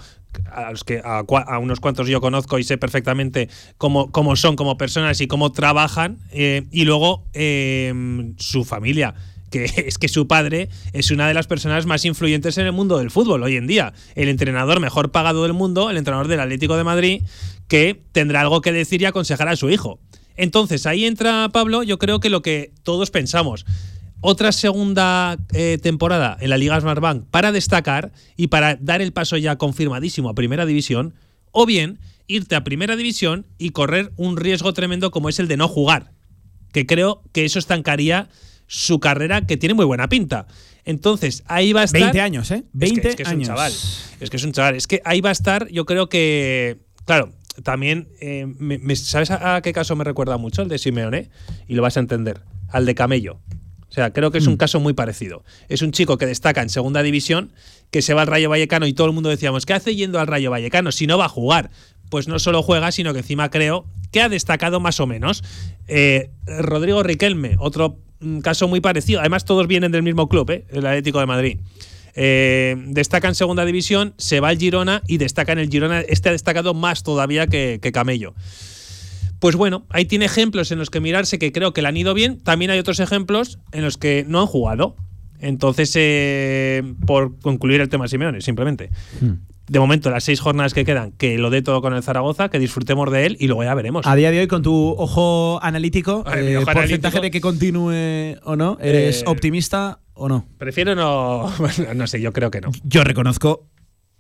a 0.51 0.73
los 0.73 0.83
que 0.83 1.01
a, 1.05 1.21
a 1.21 1.59
unos 1.61 1.79
cuantos 1.79 2.09
yo 2.09 2.21
conozco 2.21 2.59
y 2.59 2.65
sé 2.65 2.77
perfectamente 2.77 3.49
cómo, 3.79 4.11
cómo 4.11 4.35
son 4.35 4.57
como 4.57 4.77
personas 4.77 5.21
y 5.21 5.29
cómo 5.29 5.53
trabajan. 5.53 6.19
eh, 6.33 6.65
y 6.73 6.87
luego 6.87 7.29
eh, 7.35 8.33
su 8.39 8.65
familia. 8.65 9.15
Que 9.53 9.65
es 9.87 9.99
que 9.99 10.09
su 10.09 10.27
padre 10.27 10.69
es 10.93 11.13
una 11.13 11.29
de 11.29 11.35
las 11.35 11.47
personas 11.47 11.87
más 11.87 12.05
influyentes 12.05 12.59
en 12.59 12.67
el 12.67 12.73
mundo 12.73 12.99
del 12.99 13.13
fútbol 13.13 13.45
hoy 13.45 13.57
en 13.57 13.69
día. 13.69 13.93
El 14.17 14.29
entrenador 14.29 14.81
mejor 14.81 15.13
pagado 15.13 15.45
del 15.45 15.53
mundo, 15.53 15.91
el 15.91 15.97
entrenador 15.97 16.27
del 16.27 16.41
Atlético 16.41 16.77
de 16.77 16.83
Madrid, 16.83 17.23
que 17.69 18.03
tendrá 18.11 18.41
algo 18.41 18.61
que 18.61 18.73
decir 18.73 19.01
y 19.01 19.05
aconsejar 19.05 19.49
a 19.49 19.55
su 19.55 19.71
hijo. 19.71 20.01
Entonces 20.37 20.87
ahí 20.87 21.05
entra 21.05 21.51
Pablo, 21.53 21.85
yo 21.85 21.99
creo 21.99 22.19
que 22.19 22.31
lo 22.31 22.43
que 22.43 22.73
todos 22.83 23.11
pensamos. 23.11 23.65
Otra 24.21 24.53
segunda 24.53 25.37
eh, 25.53 25.79
temporada 25.83 26.37
en 26.41 26.51
la 26.51 26.57
Liga 26.57 26.81
Smartbank 26.81 27.25
para 27.31 27.51
destacar 27.51 28.13
y 28.37 28.47
para 28.47 28.77
dar 28.77 29.03
el 29.03 29.13
paso 29.13 29.37
ya 29.37 29.57
confirmadísimo 29.57 30.29
a 30.29 30.35
Primera 30.35 30.65
División, 30.65 31.15
o 31.51 31.67
bien 31.67 31.99
irte 32.29 32.55
a 32.55 32.63
Primera 32.63 32.95
División 32.97 33.47
y 33.59 33.71
correr 33.71 34.13
un 34.17 34.37
riesgo 34.37 34.73
tremendo 34.73 35.11
como 35.11 35.29
es 35.29 35.41
el 35.41 35.49
de 35.49 35.57
no 35.57 35.67
jugar, 35.67 36.13
que 36.73 36.87
creo 36.87 37.23
que 37.33 37.45
eso 37.45 37.59
estancaría 37.59 38.29
su 38.75 39.01
carrera 39.01 39.43
que 39.47 39.59
tiene 39.59 39.75
muy 39.75 39.85
buena 39.85 40.09
pinta. 40.09 40.47
Entonces, 40.87 41.43
ahí 41.47 41.73
va 41.75 41.83
a 41.83 41.85
estar 41.85 42.01
20 42.01 42.21
años, 42.23 42.51
¿eh? 42.51 42.65
20 42.73 42.97
es 42.97 43.03
que, 43.03 43.09
es 43.11 43.17
que 43.17 43.23
es 43.23 43.29
años. 43.29 43.49
un 43.49 43.55
chaval. 43.55 43.73
Es 44.21 44.31
que 44.31 44.37
es 44.39 44.45
un 44.45 44.53
chaval. 44.53 44.75
Es 44.77 44.87
que 44.87 45.03
ahí 45.05 45.21
va 45.21 45.29
a 45.29 45.33
estar, 45.33 45.69
yo 45.69 45.85
creo 45.85 46.09
que. 46.09 46.79
Claro, 47.05 47.33
también. 47.63 48.09
eh, 48.21 48.47
me- 48.59 48.79
me- 48.79 48.97
¿Sabes 48.97 49.31
a, 49.31 49.57
a 49.57 49.63
qué 49.63 49.73
caso 49.75 49.95
me 49.95 50.05
recuerda 50.05 50.39
mucho? 50.39 50.63
El 50.63 50.69
de 50.69 50.79
Simeone. 50.79 51.29
Y 51.69 51.75
lo 51.75 51.83
vas 51.83 51.97
a 51.99 52.01
entender. 52.01 52.41
Al 52.69 52.87
de 52.87 52.95
Camello. 52.95 53.41
O 53.89 53.95
sea, 53.95 54.11
creo 54.15 54.31
que 54.31 54.39
es 54.39 54.47
un 54.47 54.57
caso 54.57 54.81
muy 54.81 54.95
parecido. 54.95 55.45
Es 55.69 55.83
un 55.83 55.93
chico 55.93 56.17
que 56.17 56.25
destaca 56.25 56.63
en 56.63 56.71
segunda 56.71 57.03
división, 57.03 57.53
que 57.91 58.01
se 58.01 58.15
va 58.15 58.23
al 58.23 58.27
Rayo 58.27 58.49
Vallecano 58.49 58.87
y 58.87 58.95
todo 58.95 59.07
el 59.07 59.13
mundo 59.13 59.29
decíamos, 59.29 59.67
¿qué 59.67 59.75
hace 59.75 59.95
yendo 59.95 60.19
al 60.19 60.27
Rayo 60.27 60.51
Vallecano 60.51 60.93
si 60.93 61.07
no 61.07 61.19
va 61.19 61.27
a 61.27 61.29
jugar? 61.29 61.71
Pues 62.13 62.29
no 62.29 62.39
solo 62.39 62.63
juega, 62.63 62.93
sino 62.93 63.15
que 63.15 63.21
encima 63.21 63.51
creo 63.51 63.87
que 64.11 64.21
ha 64.21 64.29
destacado 64.29 64.81
más 64.81 65.01
o 65.01 65.07
menos. 65.07 65.43
Eh, 65.89 66.29
Rodrigo 66.45 67.03
Riquelme, 67.03 67.57
otro 67.59 68.01
mm, 68.21 68.41
caso 68.41 68.69
muy 68.69 68.83
parecido. 68.83 69.21
Además, 69.21 69.47
todos 69.47 69.67
vienen 69.67 69.93
del 69.93 70.03
mismo 70.03 70.29
club, 70.29 70.51
¿eh? 70.51 70.67
el 70.69 70.85
Atlético 70.85 71.21
de 71.21 71.27
Madrid. 71.27 71.61
Eh, 72.15 72.77
destaca 72.89 73.29
en 73.29 73.35
segunda 73.35 73.65
división, 73.65 74.13
se 74.19 74.41
va 74.41 74.49
al 74.49 74.59
Girona 74.59 75.03
y 75.09 75.17
destaca 75.17 75.53
en 75.53 75.59
el 75.61 75.71
Girona. 75.71 76.03
Este 76.03 76.29
ha 76.29 76.33
destacado 76.33 76.75
más 76.75 77.03
todavía 77.03 77.47
que, 77.47 77.79
que 77.81 77.93
Camello. 77.93 78.35
Pues 79.39 79.57
bueno, 79.57 79.87
ahí 79.89 80.05
tiene 80.05 80.27
ejemplos 80.27 80.71
en 80.71 80.81
los 80.81 80.91
que 80.91 81.01
mirarse 81.01 81.39
que 81.39 81.51
creo 81.51 81.73
que 81.73 81.81
le 81.81 81.89
han 81.89 81.97
ido 81.97 82.13
bien. 82.13 82.41
También 82.41 82.73
hay 82.73 82.79
otros 82.79 83.01
ejemplos 83.01 83.59
en 83.73 83.85
los 83.85 83.97
que 83.97 84.27
no 84.29 84.39
han 84.39 84.47
jugado. 84.47 84.97
Entonces, 85.39 85.91
eh, 85.95 86.83
por 87.07 87.39
concluir 87.41 87.81
el 87.81 87.89
tema 87.89 88.07
Simeone, 88.07 88.43
simplemente. 88.43 88.91
Hmm. 89.19 89.52
De 89.73 89.81
momento, 89.81 90.11
las 90.11 90.23
seis 90.25 90.39
jornadas 90.39 90.75
que 90.75 90.85
quedan, 90.85 91.13
que 91.13 91.39
lo 91.39 91.49
dé 91.49 91.63
todo 91.63 91.81
con 91.81 91.95
el 91.95 92.03
Zaragoza, 92.03 92.51
que 92.51 92.59
disfrutemos 92.59 93.11
de 93.11 93.25
él 93.25 93.37
y 93.41 93.47
luego 93.47 93.65
ya 93.65 93.73
veremos. 93.75 94.07
A 94.07 94.15
día 94.15 94.31
de 94.31 94.41
hoy, 94.41 94.47
con 94.47 94.61
tu 94.63 94.91
ojo 94.99 95.59
analítico, 95.63 96.25
Ay, 96.27 96.49
eh, 96.49 96.57
ojo 96.59 96.67
porcentaje 96.67 97.17
analítico. 97.17 97.21
de 97.23 97.31
que 97.31 97.41
continúe 97.41 98.37
o 98.45 98.55
no, 98.55 98.77
¿eres 98.83 99.23
Eh, 99.23 99.25
optimista 99.27 100.01
o 100.13 100.29
no? 100.29 100.47
Prefiero 100.59 100.95
no. 100.95 101.51
No 101.97 102.07
sé, 102.07 102.21
yo 102.21 102.35
creo 102.35 102.51
que 102.51 102.61
no. 102.61 102.71
Yo 102.85 103.03
reconozco, 103.03 103.71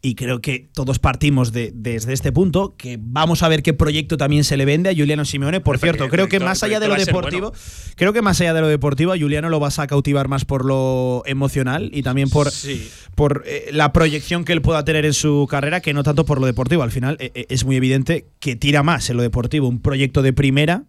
y 0.05 0.17
creo 0.17 0.41
que 0.41 0.69
todos 0.75 0.99
partimos 0.99 1.53
de, 1.53 1.71
desde 1.73 2.13
este 2.13 2.33
punto, 2.33 2.75
que 2.77 2.99
vamos 3.01 3.45
a 3.45 3.49
ver 3.49 3.63
qué 3.63 3.73
proyecto 3.73 4.17
también 4.17 4.43
se 4.43 4.57
le 4.57 4.65
vende 4.65 4.91
a 4.91 4.95
Juliano 4.95 5.25
Simeone. 5.25 5.61
Por 5.61 5.79
cierto, 5.79 6.09
creo 6.09 6.27
que 6.29 6.41
más 6.41 6.63
allá 6.65 6.81
de 6.81 6.89
lo 6.89 6.97
deportivo, 6.97 7.53
creo 7.95 8.13
que 8.13 8.21
más 8.21 8.41
allá 8.41 8.53
de 8.53 8.61
lo 8.63 8.67
deportivo, 8.67 9.13
a 9.13 9.17
Juliano 9.19 9.49
lo 9.49 9.61
vas 9.61 9.79
a 9.79 9.87
cautivar 9.87 10.27
más 10.27 10.45
por 10.45 10.65
lo 10.65 11.23
emocional 11.25 11.89
y 11.95 12.03
también 12.03 12.29
por, 12.31 12.51
Sí. 12.51 12.91
por 13.15 13.45
eh, 13.47 13.69
la 13.73 13.93
proyección 13.93 14.45
que 14.45 14.53
él 14.53 14.61
pueda 14.61 14.85
tener 14.85 15.05
en 15.07 15.15
su 15.15 15.47
carrera, 15.49 15.81
que 15.81 15.95
no 15.95 16.03
tanto 16.03 16.25
por 16.25 16.41
lo 16.41 16.47
deportivo. 16.47 16.83
Al 16.83 16.91
final 16.91 17.17
eh, 17.21 17.31
eh, 17.37 17.47
es 17.49 17.65
muy 17.65 17.77
evidente 17.77 18.27
que 18.41 18.57
tira 18.57 18.83
más 18.83 19.09
en 19.09 19.17
lo 19.19 19.23
deportivo 19.23 19.69
un 19.69 19.81
proyecto 19.81 20.23
de 20.23 20.33
primera. 20.33 20.83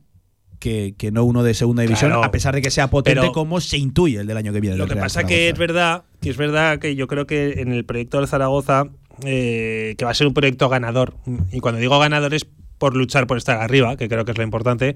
Que, 0.59 0.95
que 0.97 1.11
no 1.11 1.25
uno 1.25 1.43
de 1.43 1.53
segunda 1.55 1.81
división, 1.81 2.11
Claro. 2.11 2.23
a 2.23 2.31
pesar 2.31 2.55
de 2.55 2.61
que 2.61 2.71
sea 2.71 2.89
potente 2.89 3.19
Pero- 3.19 3.33
como 3.33 3.59
se 3.59 3.77
intuye 3.77 4.21
el 4.21 4.27
del 4.27 4.37
año 4.37 4.53
que 4.53 4.61
viene. 4.61 4.77
Lo 4.77 4.87
que 4.87 4.95
pasa 4.95 5.25
que 5.25 5.49
es 5.49 5.57
verdad, 5.57 6.03
que 6.21 6.29
es 6.29 6.37
verdad 6.37 6.79
que 6.79 6.95
yo 6.95 7.05
creo 7.07 7.27
que 7.27 7.59
en 7.59 7.73
el 7.73 7.83
proyecto 7.83 8.19
del 8.19 8.29
Zaragoza, 8.29 8.85
eh, 9.23 9.95
que 9.97 10.05
va 10.05 10.11
a 10.11 10.15
ser 10.15 10.27
un 10.27 10.33
proyecto 10.33 10.69
ganador, 10.69 11.15
y 11.51 11.59
cuando 11.59 11.79
digo 11.79 11.99
ganador 11.99 12.33
es 12.33 12.47
por 12.77 12.95
luchar 12.95 13.27
por 13.27 13.37
estar 13.37 13.61
arriba, 13.61 13.95
que 13.95 14.09
creo 14.09 14.25
que 14.25 14.31
es 14.31 14.37
lo 14.37 14.43
importante, 14.43 14.95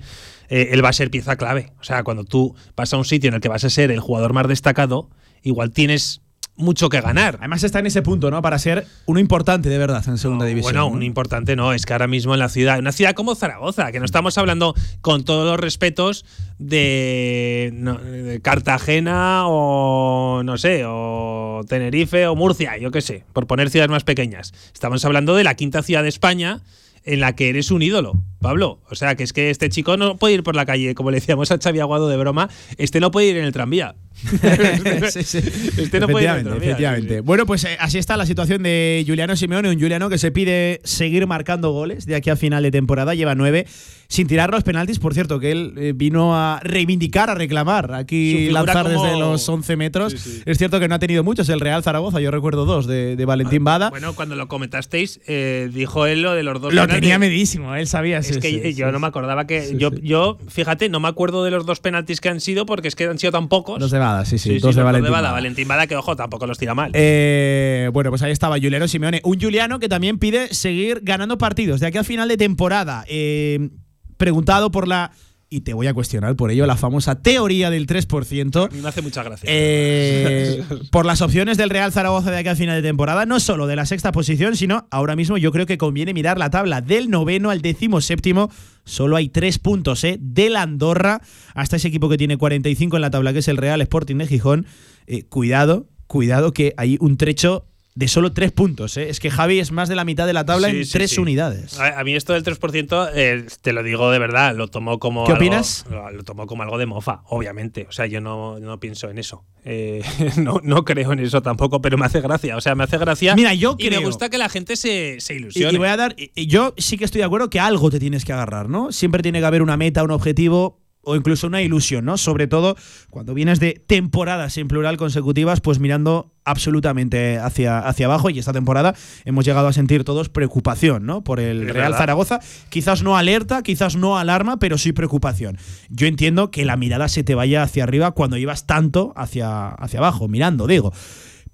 eh, 0.49 0.69
él 0.71 0.83
va 0.83 0.89
a 0.89 0.93
ser 0.93 1.09
pieza 1.09 1.37
clave. 1.37 1.71
O 1.79 1.83
sea, 1.83 2.03
cuando 2.03 2.25
tú 2.25 2.53
vas 2.75 2.93
a 2.93 2.97
un 2.97 3.05
sitio 3.05 3.29
en 3.29 3.35
el 3.35 3.39
que 3.39 3.47
vas 3.47 3.63
a 3.63 3.69
ser 3.69 3.91
el 3.91 4.01
jugador 4.01 4.33
más 4.33 4.47
destacado, 4.47 5.09
igual 5.41 5.71
tienes 5.71 6.21
mucho 6.57 6.89
que 6.89 6.99
ganar. 6.99 7.37
Además 7.39 7.63
está 7.63 7.79
en 7.79 7.85
ese 7.85 8.01
punto, 8.01 8.29
¿no? 8.31 8.41
Para 8.41 8.59
ser 8.59 8.85
uno 9.05 9.19
importante 9.19 9.69
de 9.69 9.77
verdad 9.77 10.03
en 10.07 10.17
segunda 10.17 10.45
No, 10.45 10.49
división. 10.49 10.73
Bueno, 10.73 10.89
¿no? 10.89 10.95
un 10.95 11.03
importante 11.03 11.55
no, 11.55 11.71
es 11.71 11.85
que 11.85 11.93
ahora 11.93 12.07
mismo 12.07 12.33
en 12.33 12.39
la 12.39 12.49
ciudad, 12.49 12.79
una 12.79 12.91
ciudad 12.91 13.13
como 13.13 13.35
Zaragoza, 13.35 13.91
que 13.91 13.99
no 13.99 14.05
estamos 14.05 14.37
hablando 14.37 14.73
con 15.01 15.23
todos 15.23 15.45
los 15.45 15.59
respetos 15.59 16.25
de, 16.57 17.71
no, 17.73 17.95
de 17.95 18.41
Cartagena 18.41 19.43
o 19.47 20.41
no 20.43 20.57
sé, 20.57 20.83
o 20.85 21.61
Tenerife 21.67 22.27
o 22.27 22.35
Murcia, 22.35 22.77
yo 22.77 22.91
qué 22.91 23.01
sé, 23.01 23.23
por 23.33 23.47
poner 23.47 23.69
ciudades 23.69 23.91
más 23.91 24.03
pequeñas. 24.03 24.53
Estamos 24.73 25.05
hablando 25.05 25.35
de 25.35 25.43
la 25.43 25.55
quinta 25.55 25.83
ciudad 25.83 26.03
de 26.03 26.09
España 26.09 26.61
en 27.03 27.21
la 27.21 27.35
que 27.35 27.49
eres 27.49 27.71
un 27.71 27.81
ídolo, 27.81 28.13
Pablo. 28.39 28.79
O 28.89 28.95
sea, 28.95 29.15
que 29.15 29.23
es 29.23 29.33
que 29.33 29.49
este 29.49 29.69
chico 29.69 29.97
no 29.97 30.17
puede 30.17 30.35
ir 30.35 30.43
por 30.43 30.55
la 30.55 30.65
calle, 30.65 30.93
como 30.95 31.11
le 31.11 31.17
decíamos 31.17 31.51
a 31.51 31.57
Xavi 31.57 31.79
Aguado 31.79 32.07
de 32.07 32.17
broma, 32.17 32.49
este 32.77 32.99
no 32.99 33.11
puede 33.11 33.27
ir 33.27 33.37
en 33.37 33.45
el 33.45 33.51
tranvía. 33.53 33.95
Sí, 35.11 35.23
sí. 35.23 35.37
Este 35.77 35.99
no 35.99 36.07
puede 36.07 36.25
ir 36.25 36.31
en 36.31 36.37
el 36.37 36.43
tranvía, 36.45 36.67
efectivamente. 36.69 37.15
sí. 37.15 37.21
Bueno, 37.21 37.45
pues 37.45 37.63
eh, 37.65 37.77
así 37.79 37.97
está 37.97 38.17
la 38.17 38.25
situación 38.25 38.63
de 38.63 39.03
Juliano 39.07 39.35
Simeone, 39.35 39.69
un 39.69 39.79
Juliano 39.79 40.09
que 40.09 40.17
se 40.17 40.31
pide 40.31 40.81
seguir 40.83 41.27
marcando 41.27 41.71
goles 41.71 42.05
de 42.05 42.15
aquí 42.15 42.29
a 42.29 42.35
final 42.35 42.63
de 42.63 42.71
temporada, 42.71 43.13
lleva 43.13 43.35
nueve, 43.35 43.67
sin 44.07 44.27
tirar 44.27 44.49
los 44.51 44.63
penaltis, 44.63 44.99
por 44.99 45.13
cierto, 45.13 45.39
que 45.39 45.51
él 45.51 45.73
eh, 45.77 45.93
vino 45.95 46.35
a 46.35 46.59
reivindicar, 46.63 47.29
a 47.29 47.35
reclamar, 47.35 47.93
aquí 47.93 48.49
lanzar 48.49 48.87
como- 48.91 49.03
desde 49.03 49.19
los 49.19 49.47
11 49.47 49.75
metros. 49.75 50.15
Es 50.45 50.57
cierto 50.57 50.79
que 50.79 50.87
no 50.87 50.95
ha 50.95 50.99
tenido 50.99 51.23
muchos, 51.23 51.47
el 51.49 51.59
Real 51.59 51.83
Zaragoza, 51.83 52.19
yo 52.19 52.31
recuerdo 52.31 52.65
dos 52.65 52.87
de, 52.87 53.15
de 53.15 53.25
Valentín 53.25 53.63
Bada. 53.63 53.89
Bueno, 53.91 54.13
cuando 54.15 54.35
lo 54.35 54.47
comentasteis, 54.47 55.19
eh, 55.27 55.69
dijo 55.73 56.05
él 56.07 56.21
lo 56.23 56.33
de 56.33 56.43
los 56.43 56.59
dos. 56.61 56.73
Lo 56.73 56.81
penaltis. 56.81 57.01
tenía 57.01 57.19
medísimo, 57.19 57.75
él 57.75 57.87
sabía. 57.87 58.23
Es 58.29 58.35
sí, 58.35 58.41
que 58.41 58.49
sí, 58.49 58.73
yo 58.73 58.87
sí, 58.87 58.91
no 58.91 58.99
me 58.99 59.07
acordaba 59.07 59.47
que. 59.47 59.75
Yo, 59.77 59.91
yo, 59.91 60.37
fíjate, 60.47 60.89
no 60.89 60.99
me 60.99 61.07
acuerdo 61.07 61.43
de 61.43 61.51
los 61.51 61.65
dos 61.65 61.79
penaltis 61.79 62.21
que 62.21 62.29
han 62.29 62.41
sido 62.41 62.65
porque 62.65 62.87
es 62.87 62.95
que 62.95 63.05
han 63.05 63.19
sido 63.19 63.31
tan 63.31 63.47
pocos. 63.47 63.79
Dos 63.79 63.91
de 63.91 63.99
Bada, 63.99 64.25
sí, 64.25 64.37
sí, 64.37 64.59
dos 64.59 64.75
de 64.75 64.83
Valentín 64.83 65.11
Bada. 65.11 65.23
Bada. 65.23 65.33
Valentín 65.33 65.67
Bada, 65.67 65.87
que 65.87 65.95
ojo, 65.95 66.15
tampoco 66.15 66.47
los 66.47 66.57
tira 66.57 66.73
mal. 66.73 66.91
Eh, 66.93 67.89
bueno, 67.93 68.09
pues 68.09 68.21
ahí 68.21 68.31
estaba 68.31 68.55
Juliano 68.55 68.87
Simeone. 68.87 69.21
Un 69.23 69.39
Juliano 69.39 69.79
que 69.79 69.89
también 69.89 70.19
pide 70.19 70.53
seguir 70.53 71.01
ganando 71.03 71.37
partidos 71.37 71.79
de 71.79 71.87
aquí 71.87 71.97
al 71.97 72.05
final 72.05 72.27
de 72.27 72.37
temporada. 72.37 73.05
Eh, 73.07 73.69
preguntado 74.17 74.71
por 74.71 74.87
la. 74.87 75.11
Y 75.49 75.61
te 75.61 75.73
voy 75.73 75.87
a 75.87 75.93
cuestionar 75.93 76.35
por 76.35 76.51
ello, 76.51 76.65
la 76.65 76.75
famosa 76.75 77.21
teoría 77.21 77.69
del 77.69 77.87
3%. 77.87 78.65
a 78.65 78.67
mí 78.69 78.81
me 78.81 78.89
hace 78.89 79.01
mucha 79.01 79.23
gracia. 79.23 79.47
Eh, 79.49 80.61
por 80.91 81.05
las 81.05 81.21
opciones 81.21 81.57
del 81.57 81.69
Real 81.69 81.93
Zaragoza 81.93 82.31
de 82.31 82.37
aquí 82.37 82.49
al 82.49 82.57
final 82.57 82.75
de 82.75 82.85
temporada, 82.85 83.25
no 83.25 83.39
solo 83.39 83.65
de 83.65 83.77
la 83.77 83.85
sexta 83.85 84.11
posición, 84.11 84.57
sino 84.57 84.87
ahora 84.91 85.15
mismo 85.15 85.37
yo 85.37 85.53
creo 85.53 85.65
que 85.65 85.77
conviene 85.77 86.13
mirar 86.13 86.37
la 86.37 86.49
tabla 86.49 86.81
del 86.81 87.09
noveno 87.09 87.49
al 87.49 87.61
décimo 87.61 88.01
séptimo. 88.01 88.51
Solo 88.83 89.15
hay 89.15 89.29
tres 89.29 89.57
puntos, 89.57 90.03
¿eh? 90.03 90.17
Del 90.19 90.57
Andorra 90.57 91.21
hasta 91.53 91.77
ese 91.77 91.87
equipo 91.87 92.09
que 92.09 92.17
tiene 92.17 92.35
45 92.35 92.97
en 92.97 93.01
la 93.01 93.09
tabla, 93.09 93.31
que 93.31 93.39
es 93.39 93.47
el 93.47 93.55
Real 93.55 93.79
Sporting 93.79 94.17
de 94.17 94.27
Gijón. 94.27 94.65
Eh, 95.07 95.23
cuidado, 95.23 95.87
cuidado 96.07 96.51
que 96.51 96.73
hay 96.75 96.97
un 96.99 97.15
trecho 97.15 97.67
de 97.97 98.07
solo 98.07 98.31
tres 98.31 98.51
puntos, 98.51 98.95
¿eh? 98.97 99.09
Es 99.09 99.19
que 99.19 99.31
Javi 99.31 99.57
es 99.57 99.71
más 99.71 99.89
de 99.89 99.95
la 99.95 100.05
mitad 100.05 100.27
de 100.27 100.33
la 100.33 100.45
tabla 100.45 100.69
Sí, 100.69 100.77
en 100.77 100.85
sí, 100.85 100.91
tres 100.93 101.09
sí. 101.09 101.19
unidades. 101.19 101.79
A, 101.79 101.99
a 101.99 102.03
mí 102.03 102.13
esto 102.15 102.33
del 102.33 102.43
3%, 102.43 103.09
eh, 103.15 103.47
te 103.63 103.73
lo 103.73 103.81
digo 103.81 104.11
de 104.11 104.19
verdad, 104.19 104.55
lo 104.55 104.67
tomo 104.67 104.99
como. 104.99 105.23
¿Qué 105.25 105.31
algo- 105.31 105.43
opinas? 105.43 105.83
Lo, 105.89 106.11
lo 106.11 106.23
tomo 106.23 106.45
como 106.45 106.61
algo 106.61 106.77
de 106.77 106.85
mofa, 106.85 107.21
obviamente. 107.25 107.87
O 107.89 107.91
sea, 107.91 108.05
yo 108.05 108.21
no, 108.21 108.59
no 108.59 108.79
pienso 108.79 109.09
en 109.09 109.17
eso. 109.17 109.45
Eh, 109.65 110.03
no, 110.37 110.59
no 110.63 110.85
creo 110.85 111.11
en 111.13 111.21
eso 111.21 111.41
tampoco, 111.41 111.81
pero 111.81 111.97
me 111.97 112.05
hace 112.05 112.21
gracia. 112.21 112.55
O 112.55 112.61
sea, 112.61 112.75
me 112.75 112.83
hace 112.83 112.99
gracia. 112.99 113.33
Mira, 113.35 113.55
yo 113.55 113.75
y 113.79 113.89
me 113.89 113.97
gusta 113.97 114.29
que 114.29 114.37
la 114.37 114.49
gente 114.49 114.75
se, 114.75 115.19
se 115.19 115.33
Y, 115.33 115.37
ilusione. 115.37 115.73
y 115.73 115.77
voy 115.77 115.87
a 115.87 115.97
dar. 115.97 116.13
y- 116.19 116.31
y 116.35 116.45
yo 116.45 116.75
sí 116.77 116.99
que 116.99 117.05
estoy 117.05 117.17
de 117.19 117.25
acuerdo 117.25 117.49
que 117.49 117.59
algo 117.59 117.89
te 117.89 117.99
tienes 117.99 118.25
que 118.25 118.31
agarrar, 118.33 118.69
¿no? 118.69 118.91
Siempre 118.91 119.23
tiene 119.23 119.39
que 119.39 119.45
haber 119.47 119.63
una 119.63 119.75
meta, 119.75 120.03
un 120.03 120.11
objetivo 120.11 120.83
o 121.07 121.15
incluso 121.15 121.47
una 121.47 121.61
ilusión, 121.61 122.03
¿no? 122.05 122.17
Sobre 122.17 122.47
todo 122.47 122.75
cuando 123.09 123.33
vienes 123.33 123.59
de 123.59 123.81
temporadas 123.87 124.57
en 124.57 124.67
plural 124.67 124.97
consecutivas, 124.97 125.61
pues 125.61 125.79
mirando 125.79 126.33
absolutamente 126.43 127.37
hacia, 127.39 127.79
hacia 127.79 128.05
abajo. 128.07 128.29
Y 128.29 128.39
esta 128.39 128.51
temporada 128.53 128.93
hemos 129.25 129.45
llegado 129.45 129.67
a 129.67 129.73
sentir 129.73 130.03
todos 130.03 130.27
preocupación, 130.29 131.05
¿no? 131.05 131.23
Por 131.23 131.39
el 131.39 131.61
Real 131.69 131.91
verdad. 131.91 131.97
Zaragoza. 131.97 132.39
Quizás 132.69 133.03
no 133.03 133.15
alerta, 133.17 133.63
quizás 133.63 133.95
no 133.95 134.17
alarma, 134.17 134.57
pero 134.59 134.77
sí 134.77 134.91
preocupación. 134.91 135.57
Yo 135.89 136.07
entiendo 136.07 136.51
que 136.51 136.65
la 136.65 136.75
mirada 136.77 137.07
se 137.07 137.23
te 137.23 137.35
vaya 137.35 137.63
hacia 137.63 137.83
arriba 137.83 138.11
cuando 138.11 138.37
llevas 138.37 138.65
tanto 138.67 139.13
hacia, 139.15 139.69
hacia 139.69 139.99
abajo, 139.99 140.27
mirando, 140.27 140.67
digo. 140.67 140.91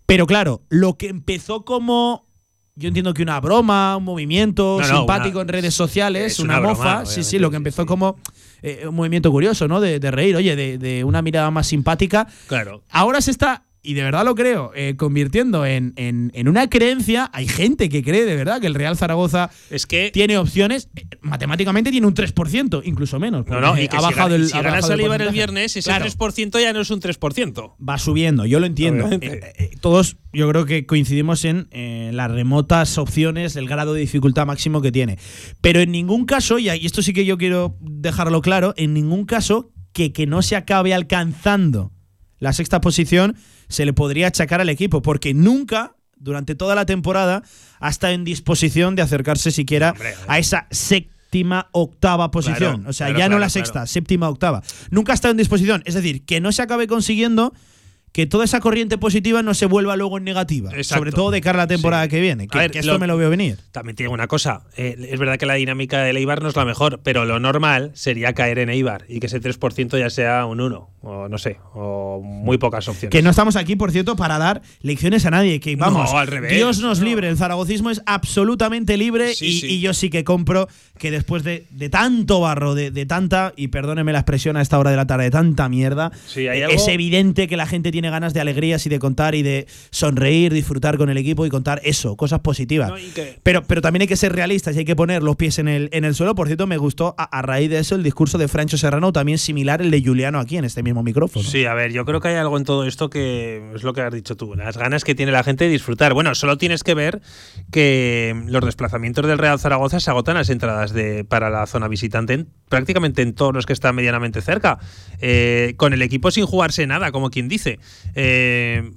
Pero 0.05 0.25
claro, 0.27 0.63
lo 0.69 0.97
que 0.97 1.07
empezó 1.09 1.63
como. 1.63 2.27
Yo 2.75 2.87
entiendo 2.87 3.13
que 3.13 3.21
una 3.21 3.39
broma, 3.39 3.95
un 3.97 4.03
movimiento 4.03 4.79
No, 4.81 4.87
no, 4.87 4.97
simpático 4.97 5.37
una- 5.37 5.41
en 5.43 5.47
redes 5.49 5.75
sociales, 5.75 6.33
es 6.33 6.39
una, 6.39 6.57
una 6.59 6.69
mofa. 6.69 6.83
broma, 6.83 7.05
sí, 7.05 7.23
sí, 7.23 7.37
lo 7.37 7.51
que 7.51 7.57
empezó 7.57 7.83
sí. 7.83 7.87
como 7.87 8.17
eh, 8.63 8.87
un 8.87 8.95
movimiento 8.95 9.29
curioso, 9.31 9.67
¿no? 9.67 9.79
De, 9.79 9.99
de 9.99 10.09
reír, 10.09 10.35
oye, 10.35 10.55
de, 10.55 10.77
de 10.79 11.03
una 11.03 11.21
mirada 11.21 11.51
más 11.51 11.67
simpática. 11.67 12.27
Claro. 12.47 12.83
Ahora 12.89 13.21
se 13.21 13.29
está, 13.29 13.65
y 13.85 13.95
de 13.95 14.03
verdad 14.03 14.23
lo 14.23 14.33
creo, 14.33 14.71
eh, 14.75 14.95
convirtiendo 14.97 15.65
en, 15.65 15.93
en- 15.97 16.31
en 16.33 16.47
una 16.47 16.69
creencia. 16.69 17.29
Hay 17.33 17.47
gente 17.47 17.89
que 17.89 18.01
cree 18.01 18.23
de 18.25 18.35
verdad 18.35 18.61
que 18.61 18.67
el 18.67 18.75
Real 18.75 18.95
Zaragoza 18.97 19.49
Es 19.69 19.85
que. 19.85 20.09
tiene 20.13 20.37
opciones. 20.37 20.89
eh, 20.95 21.05
matemáticamente 21.21 21.91
tiene 21.91 22.07
un 22.07 22.13
3%, 22.13 22.81
incluso 22.85 23.19
menos. 23.19 23.45
No, 23.47 23.59
no, 23.59 23.67
porque 23.69 23.83
y 23.83 23.87
que 23.89 23.97
ha 23.97 23.99
si, 23.99 24.05
bajado 24.05 24.29
gana- 24.29 24.35
el. 24.43 24.47
si 24.49 24.57
ha 24.57 24.61
bajado 24.61 24.93
el 24.93 25.21
el 25.21 25.29
viernes, 25.31 25.75
ese 25.75 25.89
Claro. 25.89 26.05
3% 26.05 26.61
ya 26.61 26.71
no 26.73 26.79
es 26.81 26.89
un 26.91 26.99
3%. 27.01 27.75
va 27.87 27.97
subiendo, 27.97 28.45
yo 28.45 28.59
lo 28.59 28.65
entiendo. 28.65 29.09
Eh, 29.21 29.71
todos 29.81 30.17
yo 30.31 30.49
creo 30.49 30.65
que 30.65 30.85
coincidimos 30.85 31.45
en 31.45 31.67
las 32.15 32.31
remotas 32.31 32.97
opciones, 32.97 33.55
el 33.55 33.67
grado 33.67 33.93
de 33.93 34.01
dificultad 34.01 34.45
máximo 34.47 34.81
que 34.81 34.91
tiene. 34.91 35.17
Pero 35.61 35.79
en 35.81 35.91
ningún 35.91 36.25
caso, 36.25 36.57
y 36.59 36.69
esto 36.69 37.01
sí 37.01 37.13
que 37.13 37.25
yo 37.25 37.37
quiero 37.37 37.75
dejarlo 37.81 38.41
claro, 38.41 38.73
en 38.77 38.93
ningún 38.93 39.25
caso 39.25 39.71
que, 39.93 40.11
que 40.11 40.25
no 40.25 40.41
se 40.41 40.55
acabe 40.55 40.93
alcanzando 40.93 41.91
la 42.43 42.51
sexta 42.51 42.81
posición 42.81 43.37
se 43.69 43.85
le 43.85 43.93
podría 43.93 44.27
achacar 44.27 44.59
al 44.59 44.67
equipo, 44.67 45.01
porque 45.01 45.33
nunca, 45.33 45.95
durante 46.17 46.55
toda 46.55 46.75
la 46.75 46.85
temporada, 46.85 47.41
ha 47.79 47.89
estado 47.89 48.13
en 48.13 48.25
disposición 48.25 48.95
de 48.95 49.01
acercarse 49.01 49.49
siquiera 49.49 49.91
Hombre, 49.91 50.13
a 50.27 50.39
esa 50.39 50.67
séptima, 50.69 51.69
octava 51.71 52.31
posición. 52.31 52.75
Claro, 52.75 52.89
o 52.89 52.93
sea, 52.93 53.07
claro, 53.07 53.19
ya 53.19 53.25
no 53.25 53.29
claro, 53.29 53.39
la 53.39 53.49
sexta, 53.49 53.87
séptima, 53.87 54.27
octava. 54.27 54.61
Nunca 54.91 55.13
ha 55.13 55.15
estado 55.15 55.31
en 55.31 55.37
disposición. 55.37 55.83
Es 55.85 55.93
decir, 55.93 56.25
que 56.25 56.41
no 56.41 56.51
se 56.51 56.61
acabe 56.61 56.85
consiguiendo 56.85 57.53
que 58.13 58.25
toda 58.25 58.45
esa 58.45 58.61
corriente 58.61 58.97
positiva 58.97 59.41
no 59.43 59.53
se 59.53 59.65
vuelva 59.65 59.97
luego 59.97 60.17
en 60.17 60.23
negativa. 60.23 60.69
Exacto. 60.71 60.99
Sobre 60.99 61.11
todo 61.11 61.31
de 61.31 61.41
cara 61.41 61.59
a 61.59 61.63
la 61.63 61.67
temporada 61.67 62.03
Sí. 62.05 62.09
que 62.11 62.21
viene. 62.21 62.47
Que, 62.47 62.57
ver, 62.57 62.71
que 62.71 62.79
esto 62.79 62.93
lo- 62.93 62.99
me 62.99 63.07
lo 63.07 63.17
veo 63.17 63.29
venir. 63.29 63.57
También 63.71 63.95
tiene 63.95 64.11
una 64.13 64.27
cosa, 64.27 64.61
eh, 64.77 64.95
es 65.09 65.19
verdad 65.19 65.37
que 65.37 65.45
la 65.45 65.55
dinámica 65.55 66.01
del 66.03 66.15
Eibar 66.17 66.41
no 66.41 66.47
es 66.49 66.55
la 66.55 66.63
mejor, 66.63 67.01
pero 67.03 67.25
lo 67.25 67.39
normal 67.41 67.91
sería 67.95 68.33
caer 68.33 68.59
en 68.59 68.69
Eibar 68.69 69.03
y 69.09 69.19
que 69.19 69.25
ese 69.27 69.39
3% 69.41 69.97
ya 69.97 70.09
sea 70.09 70.45
un 70.45 70.61
1, 70.61 70.89
o 71.01 71.27
no 71.27 71.37
sé, 71.39 71.57
o 71.73 72.21
muy 72.23 72.57
pocas 72.59 72.87
opciones. 72.87 73.09
Que 73.11 73.21
no 73.23 73.31
estamos 73.31 73.55
aquí, 73.55 73.75
por 73.75 73.91
cierto, 73.91 74.15
para 74.15 74.37
dar 74.37 74.61
lecciones 74.81 75.25
a 75.25 75.31
nadie. 75.31 75.59
Que 75.59 75.75
vamos, 75.75 76.11
No, 76.13 76.19
al 76.19 76.27
revés, 76.27 76.51
Dios 76.53 76.79
nos 76.79 76.99
no. 76.99 77.05
libre. 77.05 77.27
El 77.29 77.37
zaragocismo 77.37 77.89
es 77.89 78.01
absolutamente 78.05 78.97
libre 78.97 79.33
Sí, 79.33 79.45
y, 79.47 79.59
sí. 79.59 79.67
y 79.67 79.79
yo 79.81 79.93
sí 79.93 80.09
que 80.09 80.23
compro 80.23 80.67
que 80.99 81.09
después 81.11 81.43
de, 81.43 81.65
de 81.71 81.89
tanto 81.89 82.39
barro, 82.41 82.75
de, 82.75 82.91
de 82.91 83.05
tanta, 83.05 83.53
y 83.55 83.69
perdóneme 83.69 84.11
la 84.13 84.19
expresión 84.19 84.55
a 84.57 84.61
esta 84.61 84.77
hora 84.77 84.91
de 84.91 84.97
la 84.97 85.07
tarde, 85.07 85.23
de 85.25 85.31
tanta 85.31 85.67
mierda, 85.69 86.11
Sí, 86.27 86.47
hay 86.47 86.61
algo- 86.61 86.75
es 86.75 86.87
evidente 86.87 87.47
que 87.47 87.57
la 87.57 87.65
gente 87.65 87.91
tiene 87.91 88.02
tiene 88.03 88.11
ganas 88.11 88.33
de 88.33 88.41
alegrías 88.41 88.85
y 88.85 88.89
de 88.89 88.99
contar 88.99 89.33
y 89.33 89.43
de 89.43 89.65
sonreír, 89.89 90.51
disfrutar 90.53 90.97
con 90.97 91.09
el 91.09 91.15
equipo 91.17 91.45
y 91.45 91.49
contar 91.49 91.79
eso, 91.85 92.17
cosas 92.17 92.41
positivas. 92.41 92.89
No, 92.89 92.97
y 92.99 93.11
que- 93.11 93.39
Pero, 93.43 93.63
pero 93.63 93.81
también 93.81 94.01
hay 94.01 94.07
que 94.09 94.17
ser 94.17 94.33
realistas 94.33 94.75
y 94.75 94.79
hay 94.79 94.85
que 94.85 94.95
poner 94.97 95.23
los 95.23 95.37
pies 95.37 95.57
en 95.59 95.69
el, 95.69 95.87
en 95.93 96.03
el 96.03 96.13
suelo. 96.15 96.35
Por 96.35 96.47
cierto, 96.47 96.67
me 96.67 96.75
gustó 96.77 97.15
a, 97.17 97.23
a 97.23 97.41
raíz 97.41 97.69
de 97.69 97.79
eso 97.79 97.95
el 97.95 98.03
discurso 98.03 98.37
de 98.37 98.49
Francho 98.49 98.77
Serrano, 98.77 99.13
también 99.13 99.37
similar 99.37 99.81
el 99.81 99.89
de 99.89 100.03
Juliano 100.03 100.39
aquí 100.39 100.57
en 100.57 100.65
este 100.65 100.83
mismo 100.83 101.01
micrófono. 101.01 101.47
Sí, 101.47 101.63
a 101.65 101.73
ver, 101.73 101.93
yo 101.93 102.03
creo 102.03 102.19
que 102.19 102.27
hay 102.27 102.35
algo 102.35 102.57
en 102.57 102.65
todo 102.65 102.83
esto 102.85 103.09
que 103.09 103.71
es 103.73 103.83
lo 103.83 103.93
que 103.93 104.01
has 104.01 104.13
dicho 104.13 104.35
tú, 104.35 104.53
las 104.55 104.77
ganas 104.77 105.05
que 105.05 105.15
tiene 105.15 105.31
la 105.31 105.43
gente 105.45 105.63
de 105.63 105.69
disfrutar. 105.69 106.13
Bueno, 106.13 106.35
solo 106.35 106.57
tienes 106.57 106.83
que 106.83 106.93
ver 106.93 107.21
que 107.71 108.35
los 108.47 108.65
desplazamientos 108.65 109.25
del 109.27 109.37
Real 109.37 109.59
Zaragoza 109.59 109.99
se 109.99 110.09
agotan 110.09 110.35
las 110.35 110.49
entradas 110.49 110.91
de, 110.93 111.23
para 111.23 111.49
la 111.49 111.65
zona 111.67 111.87
visitante 111.87 112.33
en- 112.33 112.47
prácticamente 112.73 113.21
en 113.21 113.33
todos 113.33 113.53
los 113.53 113.67
que 113.67 113.73
están 113.73 113.93
medianamente 113.93 114.41
cerca, 114.41 114.79
eh, 115.21 115.75
con 115.77 115.93
el 115.93 116.01
equipo 116.01 116.31
sin 116.31 116.47
jugarse 116.47 116.87
nada, 116.87 117.11
como 117.11 117.29
quien 117.29 117.47
dice. 117.47 117.77
Eh, 118.15 118.89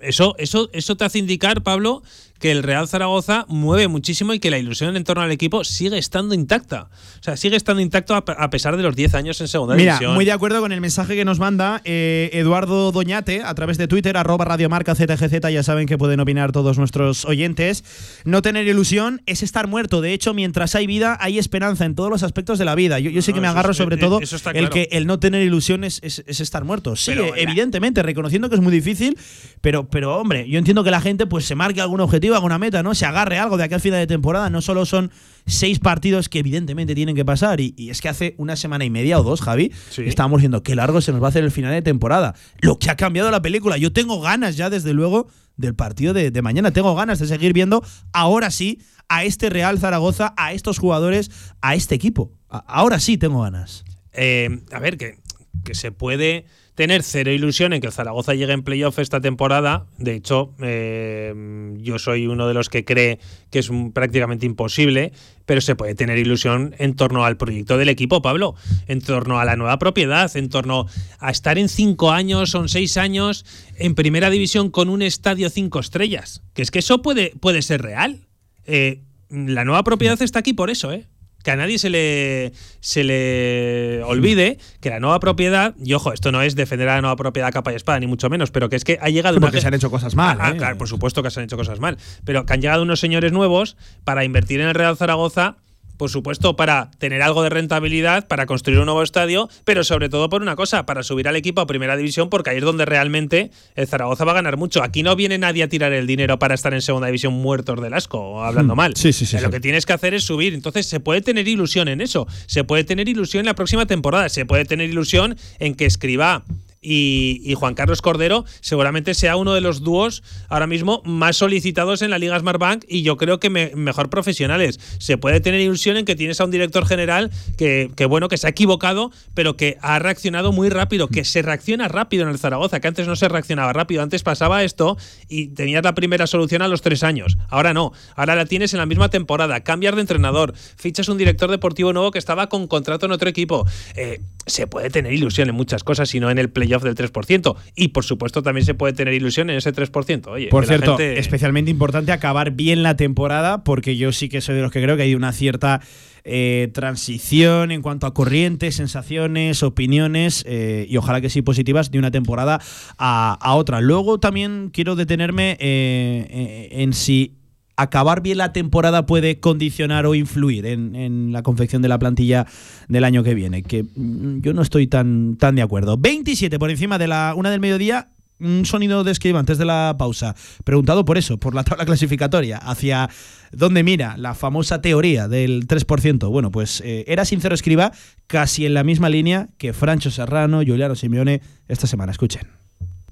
eso, 0.00 0.34
eso, 0.36 0.68
eso 0.72 0.96
te 0.96 1.04
hace 1.04 1.20
indicar, 1.20 1.62
Pablo, 1.62 2.02
que 2.38 2.50
el 2.50 2.62
Real 2.62 2.86
Zaragoza 2.88 3.46
mueve 3.48 3.88
muchísimo 3.88 4.34
y 4.34 4.38
que 4.38 4.50
la 4.50 4.58
ilusión 4.58 4.96
en 4.96 5.04
torno 5.04 5.22
al 5.22 5.30
equipo 5.30 5.64
sigue 5.64 5.96
estando 5.96 6.34
intacta. 6.34 6.88
O 7.20 7.22
sea, 7.22 7.36
sigue 7.38 7.56
estando 7.56 7.80
intacto 7.80 8.14
a, 8.14 8.50
pesar 8.50 8.76
de 8.76 8.82
los 8.82 8.94
10 8.94 9.14
años 9.14 9.40
en 9.40 9.48
segunda 9.48 9.76
Mira, 9.76 9.94
división. 9.94 10.14
muy 10.14 10.24
de 10.26 10.32
acuerdo 10.32 10.60
con 10.60 10.72
el 10.72 10.80
mensaje 10.80 11.14
que 11.14 11.24
nos 11.24 11.38
manda 11.38 11.80
eh, 11.84 12.28
Eduardo 12.34 12.92
Doñate 12.92 13.42
a 13.42 13.54
través 13.54 13.78
de 13.78 13.88
Twitter, 13.88 14.16
arroba 14.16 14.44
radiomarca 14.44 14.94
ZGZ, 14.94 15.40
ya 15.52 15.62
saben 15.62 15.86
que 15.86 15.96
pueden 15.96 16.20
opinar 16.20 16.52
todos 16.52 16.76
nuestros 16.76 17.24
oyentes. 17.24 17.84
No 18.24 18.42
tener 18.42 18.66
ilusión 18.66 19.22
es 19.26 19.42
estar 19.42 19.66
muerto. 19.66 20.00
De 20.02 20.12
hecho, 20.12 20.34
mientras 20.34 20.74
hay 20.74 20.86
vida, 20.86 21.16
hay 21.20 21.38
esperanza 21.38 21.84
en 21.86 21.94
todos 21.94 22.10
los 22.10 22.22
aspectos 22.22 22.58
de 22.58 22.64
la 22.66 22.74
vida. 22.74 22.98
Yo, 22.98 23.10
yo 23.10 23.22
sí 23.22 23.32
que 23.32 23.40
me 23.40 23.46
agarro 23.48 23.70
es- 23.70 23.76
sobre 23.78 23.96
eh, 23.96 24.00
todo 24.00 24.18
el 24.20 24.28
claro. 24.28 24.70
que 24.70 24.88
el 24.92 25.06
no 25.06 25.18
tener 25.18 25.40
ilusión 25.42 25.84
es, 25.84 25.98
es- 26.02 26.22
es 26.26 26.40
estar 26.40 26.64
muerto. 26.64 26.94
Sí, 26.96 27.12
Pero 27.12 27.34
evidentemente, 27.36 28.02
reconociendo 28.02 28.48
que 28.50 28.56
es 28.56 28.60
muy 28.60 28.72
difícil, 28.72 29.16
pero, 29.62 29.88
pero 29.88 30.16
hombre, 30.18 30.46
yo 30.48 30.58
entiendo 30.58 30.84
que 30.84 30.90
la 30.90 31.00
gente 31.00 31.26
pues 31.26 31.44
se 31.46 31.54
marque 31.54 31.80
algún 31.80 32.00
objetivo, 32.00 32.33
alguna 32.36 32.58
meta, 32.58 32.82
¿no? 32.82 32.94
Se 32.94 33.06
agarre 33.06 33.38
algo 33.38 33.56
de 33.56 33.64
aquí 33.64 33.74
al 33.74 33.80
final 33.80 34.00
de 34.00 34.06
temporada. 34.06 34.50
No 34.50 34.60
solo 34.62 34.86
son 34.86 35.10
seis 35.46 35.78
partidos 35.78 36.28
que 36.28 36.38
evidentemente 36.40 36.94
tienen 36.94 37.14
que 37.16 37.24
pasar. 37.24 37.60
Y, 37.60 37.74
y 37.76 37.90
es 37.90 38.00
que 38.00 38.08
hace 38.08 38.34
una 38.38 38.56
semana 38.56 38.84
y 38.84 38.90
media 38.90 39.18
o 39.20 39.22
dos, 39.22 39.40
Javi, 39.42 39.72
Sí. 39.90 40.02
estábamos 40.06 40.38
diciendo 40.40 40.62
qué 40.62 40.74
largo 40.74 41.00
se 41.00 41.12
nos 41.12 41.22
va 41.22 41.26
a 41.26 41.28
hacer 41.30 41.44
el 41.44 41.50
final 41.50 41.72
de 41.72 41.82
temporada. 41.82 42.34
Lo 42.60 42.78
que 42.78 42.90
ha 42.90 42.96
cambiado 42.96 43.30
la 43.30 43.42
película. 43.42 43.76
Yo 43.76 43.92
tengo 43.92 44.20
ganas 44.20 44.56
ya, 44.56 44.70
desde 44.70 44.92
luego, 44.94 45.28
del 45.56 45.74
partido 45.74 46.12
de, 46.14 46.30
de 46.30 46.42
mañana. 46.42 46.70
Tengo 46.72 46.94
ganas 46.94 47.18
de 47.18 47.26
seguir 47.26 47.52
viendo, 47.52 47.82
ahora 48.12 48.50
sí, 48.50 48.80
a 49.08 49.24
este 49.24 49.50
Real 49.50 49.78
Zaragoza, 49.78 50.34
a 50.36 50.52
estos 50.52 50.78
jugadores, 50.78 51.30
a 51.60 51.74
este 51.74 51.94
equipo. 51.94 52.32
A- 52.48 52.64
ahora 52.66 52.98
sí 53.00 53.18
tengo 53.18 53.42
ganas. 53.42 53.84
Eh, 54.12 54.62
a 54.72 54.78
ver, 54.78 54.96
que, 54.96 55.18
que 55.64 55.74
se 55.74 55.92
puede 55.92 56.46
tener 56.74 57.02
cero 57.04 57.30
ilusión 57.30 57.72
en 57.72 57.80
que 57.80 57.86
el 57.86 57.92
Zaragoza 57.92 58.34
llegue 58.34 58.52
en 58.52 58.62
playoff 58.64 58.98
esta 58.98 59.20
temporada. 59.20 59.86
De 59.98 60.14
hecho, 60.14 60.52
eh, 60.60 61.32
yo 61.78 61.98
soy 61.98 62.26
uno 62.26 62.48
de 62.48 62.54
los 62.54 62.68
que 62.68 62.84
cree 62.84 63.20
que 63.50 63.60
es 63.60 63.68
un- 63.70 63.92
prácticamente 63.92 64.44
imposible, 64.46 65.12
pero 65.46 65.60
se 65.60 65.76
puede 65.76 65.94
tener 65.94 66.18
ilusión 66.18 66.74
en 66.78 66.94
torno 66.96 67.24
al 67.24 67.36
proyecto 67.36 67.78
del 67.78 67.88
equipo, 67.88 68.22
Pablo, 68.22 68.54
en 68.88 69.00
torno 69.00 69.38
a 69.38 69.44
la 69.44 69.54
nueva 69.56 69.78
propiedad, 69.78 70.34
en 70.36 70.48
torno 70.48 70.86
a 71.20 71.30
estar 71.30 71.58
en 71.58 71.68
cinco 71.68 72.10
años 72.10 72.54
o 72.54 72.62
en 72.62 72.68
seis 72.68 72.96
años 72.96 73.44
en 73.76 73.94
primera 73.94 74.30
división 74.30 74.70
con 74.70 74.88
un 74.88 75.02
estadio 75.02 75.50
cinco 75.50 75.78
estrellas. 75.78 76.42
Que 76.54 76.62
es 76.62 76.70
que 76.70 76.80
eso 76.80 77.02
puede, 77.02 77.32
puede 77.40 77.62
ser 77.62 77.82
real. 77.82 78.26
Eh, 78.66 79.02
la 79.30 79.64
nueva 79.64 79.84
propiedad 79.84 80.20
está 80.22 80.40
aquí 80.40 80.52
por 80.52 80.70
eso, 80.70 80.92
¿eh? 80.92 81.06
Que 81.44 81.52
a 81.52 81.56
nadie 81.56 81.78
se 81.78 81.90
le, 81.90 82.52
se 82.80 83.04
le 83.04 84.02
olvide 84.02 84.58
que 84.80 84.90
la 84.90 84.98
nueva 84.98 85.20
propiedad, 85.20 85.74
y 85.84 85.92
ojo, 85.92 86.12
esto 86.12 86.32
no 86.32 86.42
es 86.42 86.56
defender 86.56 86.88
a 86.88 86.96
la 86.96 87.00
nueva 87.02 87.16
propiedad 87.16 87.48
a 87.48 87.52
capa 87.52 87.70
y 87.72 87.76
espada, 87.76 88.00
ni 88.00 88.06
mucho 88.06 88.28
menos, 88.30 88.50
pero 88.50 88.68
que 88.68 88.76
es 88.76 88.82
que 88.82 88.98
ha 89.00 89.10
llegado 89.10 89.36
una 89.36 89.46
Porque 89.46 89.60
se 89.60 89.68
han 89.68 89.74
hecho 89.74 89.90
cosas 89.90 90.16
mal. 90.16 90.38
Ah, 90.40 90.50
¿eh? 90.50 90.56
claro, 90.56 90.78
por 90.78 90.88
supuesto 90.88 91.22
que 91.22 91.30
se 91.30 91.38
han 91.40 91.44
hecho 91.44 91.56
cosas 91.56 91.78
mal. 91.78 91.98
Pero 92.24 92.46
que 92.46 92.52
han 92.54 92.60
llegado 92.60 92.82
unos 92.82 92.98
señores 92.98 93.30
nuevos 93.30 93.76
para 94.04 94.24
invertir 94.24 94.60
en 94.60 94.68
el 94.68 94.74
Real 94.74 94.96
Zaragoza. 94.96 95.56
Por 95.96 96.10
supuesto, 96.10 96.56
para 96.56 96.90
tener 96.98 97.22
algo 97.22 97.42
de 97.42 97.50
rentabilidad, 97.50 98.26
para 98.26 98.46
construir 98.46 98.78
un 98.80 98.86
nuevo 98.86 99.02
estadio, 99.02 99.48
pero 99.64 99.84
sobre 99.84 100.08
todo 100.08 100.28
por 100.28 100.42
una 100.42 100.56
cosa, 100.56 100.86
para 100.86 101.02
subir 101.02 101.28
al 101.28 101.36
equipo 101.36 101.60
a 101.60 101.66
primera 101.66 101.96
división, 101.96 102.28
porque 102.30 102.50
ahí 102.50 102.56
es 102.58 102.64
donde 102.64 102.84
realmente 102.84 103.50
el 103.76 103.86
Zaragoza 103.86 104.24
va 104.24 104.32
a 104.32 104.34
ganar 104.36 104.56
mucho. 104.56 104.82
Aquí 104.82 105.02
no 105.02 105.14
viene 105.16 105.38
nadie 105.38 105.62
a 105.62 105.68
tirar 105.68 105.92
el 105.92 106.06
dinero 106.06 106.38
para 106.38 106.54
estar 106.54 106.74
en 106.74 106.82
segunda 106.82 107.06
división 107.06 107.32
muertos 107.34 107.80
del 107.80 107.94
asco, 107.94 108.18
o 108.18 108.42
hablando 108.42 108.74
mal. 108.74 108.92
Hmm. 108.92 108.96
Sí, 108.96 109.12
sí, 109.12 109.24
sí, 109.26 109.36
Eh, 109.36 109.40
Lo 109.40 109.48
sí. 109.48 109.52
que 109.52 109.60
tienes 109.60 109.86
que 109.86 109.92
hacer 109.92 110.14
es 110.14 110.24
subir. 110.24 110.52
Entonces, 110.54 110.86
se 110.86 111.00
puede 111.00 111.20
tener 111.20 111.46
ilusión 111.48 111.88
en 111.88 112.00
eso. 112.00 112.26
Se 112.46 112.64
puede 112.64 112.84
tener 112.84 113.08
ilusión 113.08 113.40
en 113.40 113.46
la 113.46 113.54
próxima 113.54 113.86
temporada. 113.86 114.28
Se 114.28 114.44
puede 114.46 114.64
tener 114.64 114.88
ilusión 114.90 115.36
en 115.58 115.74
que 115.74 115.86
escriba 115.86 116.44
y, 116.84 117.54
Juan 117.54 117.74
Carlos 117.74 118.02
Cordero 118.02 118.44
seguramente 118.60 119.14
sea 119.14 119.36
uno 119.36 119.54
de 119.54 119.60
los 119.60 119.82
dúos 119.82 120.22
ahora 120.48 120.66
mismo 120.66 121.00
más 121.04 121.36
solicitados 121.36 122.02
en 122.02 122.10
la 122.10 122.18
Liga 122.18 122.38
Smartbank 122.38 122.84
y 122.88 123.02
yo 123.02 123.16
creo 123.16 123.40
que 123.40 123.48
me- 123.48 123.72
mejor 123.74 124.10
profesionales. 124.10 124.78
Se 124.98 125.16
puede 125.16 125.40
tener 125.40 125.60
ilusión 125.60 125.96
en 125.96 126.04
que 126.04 126.16
tienes 126.16 126.40
a 126.40 126.44
un 126.44 126.50
director 126.50 126.86
general 126.86 127.30
que, 127.56 127.90
bueno, 128.08 128.28
que 128.28 128.36
se 128.36 128.46
ha 128.46 128.50
equivocado, 128.50 129.10
pero 129.34 129.56
que 129.56 129.78
ha 129.80 129.98
reaccionado 129.98 130.52
muy 130.52 130.68
rápido, 130.68 131.08
que 131.08 131.24
se 131.24 131.42
reacciona 131.42 131.88
rápido 131.88 132.24
en 132.24 132.30
el 132.30 132.38
Zaragoza, 132.38 132.80
que 132.80 132.88
antes 132.88 133.06
no 133.06 133.16
se 133.16 133.28
reaccionaba 133.28 133.72
rápido, 133.72 134.02
antes 134.02 134.22
pasaba 134.22 134.64
esto 134.64 134.96
y 135.28 135.48
tenías 135.48 135.84
la 135.84 135.94
primera 135.94 136.26
solución 136.26 136.62
a 136.62 136.68
los 136.68 136.82
tres 136.82 137.02
años. 137.02 137.36
Ahora 137.48 137.72
no, 137.72 137.92
ahora 138.16 138.34
la 138.34 138.46
tienes 138.46 138.74
en 138.74 138.78
la 138.78 138.86
misma 138.86 139.08
temporada, 139.08 139.60
cambias 139.60 139.94
de 139.94 140.00
entrenador, 140.00 140.54
fichas 140.76 141.08
un 141.08 141.18
director 141.18 141.50
deportivo 141.50 141.92
nuevo 141.92 142.10
que 142.10 142.18
estaba 142.18 142.48
con 142.48 142.66
contrato 142.66 143.06
en 143.06 143.12
otro 143.12 143.28
equipo. 143.28 143.66
Eh, 143.96 144.20
se 144.46 144.66
puede 144.66 144.90
tener 144.90 145.12
ilusión 145.12 145.48
en 145.48 145.54
muchas 145.54 145.84
cosas, 145.84 146.14
y 146.14 146.20
no 146.20 146.30
en 146.30 146.38
el 146.38 146.50
playoff 146.50 146.73
del 146.82 146.94
3%. 146.94 147.54
Y 147.76 147.88
por 147.88 148.04
supuesto 148.04 148.42
también 148.42 148.64
se 148.66 148.74
puede 148.74 148.92
tener 148.92 149.14
ilusión 149.14 149.50
en 149.50 149.56
ese 149.58 149.72
3%. 149.72 150.26
Oye, 150.28 150.48
Por 150.48 150.66
cierto, 150.66 150.96
gente- 150.96 151.18
especialmente 151.18 151.70
importante 151.70 152.12
acabar 152.12 152.50
bien 152.50 152.82
la 152.82 152.96
temporada, 152.96 153.64
porque 153.64 153.96
yo 153.96 154.12
sí 154.12 154.28
que 154.28 154.40
soy 154.40 154.56
de 154.56 154.62
los 154.62 154.72
que 154.72 154.82
creo 154.82 154.96
que 154.96 155.02
hay 155.04 155.14
una 155.14 155.32
cierta 155.32 155.80
eh, 156.26 156.70
transición 156.72 157.70
en 157.70 157.82
cuanto 157.82 158.06
a 158.06 158.14
corrientes, 158.14 158.76
sensaciones, 158.76 159.62
opiniones, 159.62 160.42
eh, 160.48 160.86
y 160.88 160.96
ojalá 160.96 161.20
que 161.20 161.28
sí 161.28 161.42
positivas, 161.42 161.90
de 161.90 161.98
una 161.98 162.10
temporada 162.10 162.60
a, 162.96 163.34
a 163.40 163.54
otra. 163.56 163.80
Luego 163.82 164.18
también 164.18 164.70
quiero 164.72 164.96
detenerme 164.96 165.56
eh, 165.60 166.68
en 166.72 166.94
si 166.94 167.34
acabar 167.76 168.22
bien 168.22 168.38
la 168.38 168.52
temporada 168.52 169.06
puede 169.06 169.40
condicionar 169.40 170.06
o 170.06 170.14
influir 170.14 170.66
en, 170.66 170.94
en 170.94 171.32
la 171.32 171.42
confección 171.42 171.82
de 171.82 171.88
la 171.88 171.98
plantilla 171.98 172.46
del 172.88 173.04
año 173.04 173.22
que 173.22 173.34
viene, 173.34 173.62
que 173.62 173.82
mm, 173.82 174.40
yo 174.40 174.52
no 174.52 174.62
estoy 174.62 174.86
tan, 174.86 175.36
tan 175.36 175.54
de 175.54 175.62
acuerdo. 175.62 175.96
27 175.96 176.58
por 176.58 176.70
encima 176.70 176.98
de 176.98 177.08
la 177.08 177.34
una 177.36 177.50
del 177.50 177.60
mediodía, 177.60 178.08
un 178.40 178.66
sonido 178.66 179.04
de 179.04 179.12
escriba 179.12 179.38
antes 179.38 179.58
de 179.58 179.64
la 179.64 179.94
pausa, 179.98 180.34
preguntado 180.64 181.04
por 181.04 181.18
eso, 181.18 181.38
por 181.38 181.54
la 181.54 181.64
tabla 181.64 181.84
clasificatoria, 181.86 182.58
hacia 182.58 183.08
dónde 183.52 183.82
mira 183.82 184.16
la 184.16 184.34
famosa 184.34 184.80
teoría 184.80 185.28
del 185.28 185.66
3%. 185.66 186.30
Bueno, 186.30 186.50
pues 186.50 186.80
eh, 186.84 187.04
era 187.06 187.24
sincero 187.24 187.54
escriba, 187.54 187.92
casi 188.26 188.66
en 188.66 188.74
la 188.74 188.84
misma 188.84 189.08
línea 189.08 189.48
que 189.58 189.72
Francho 189.72 190.10
Serrano, 190.10 190.58
Juliano 190.58 190.94
Simeone 190.94 191.42
esta 191.68 191.86
semana. 191.86 192.12
Escuchen. 192.12 192.63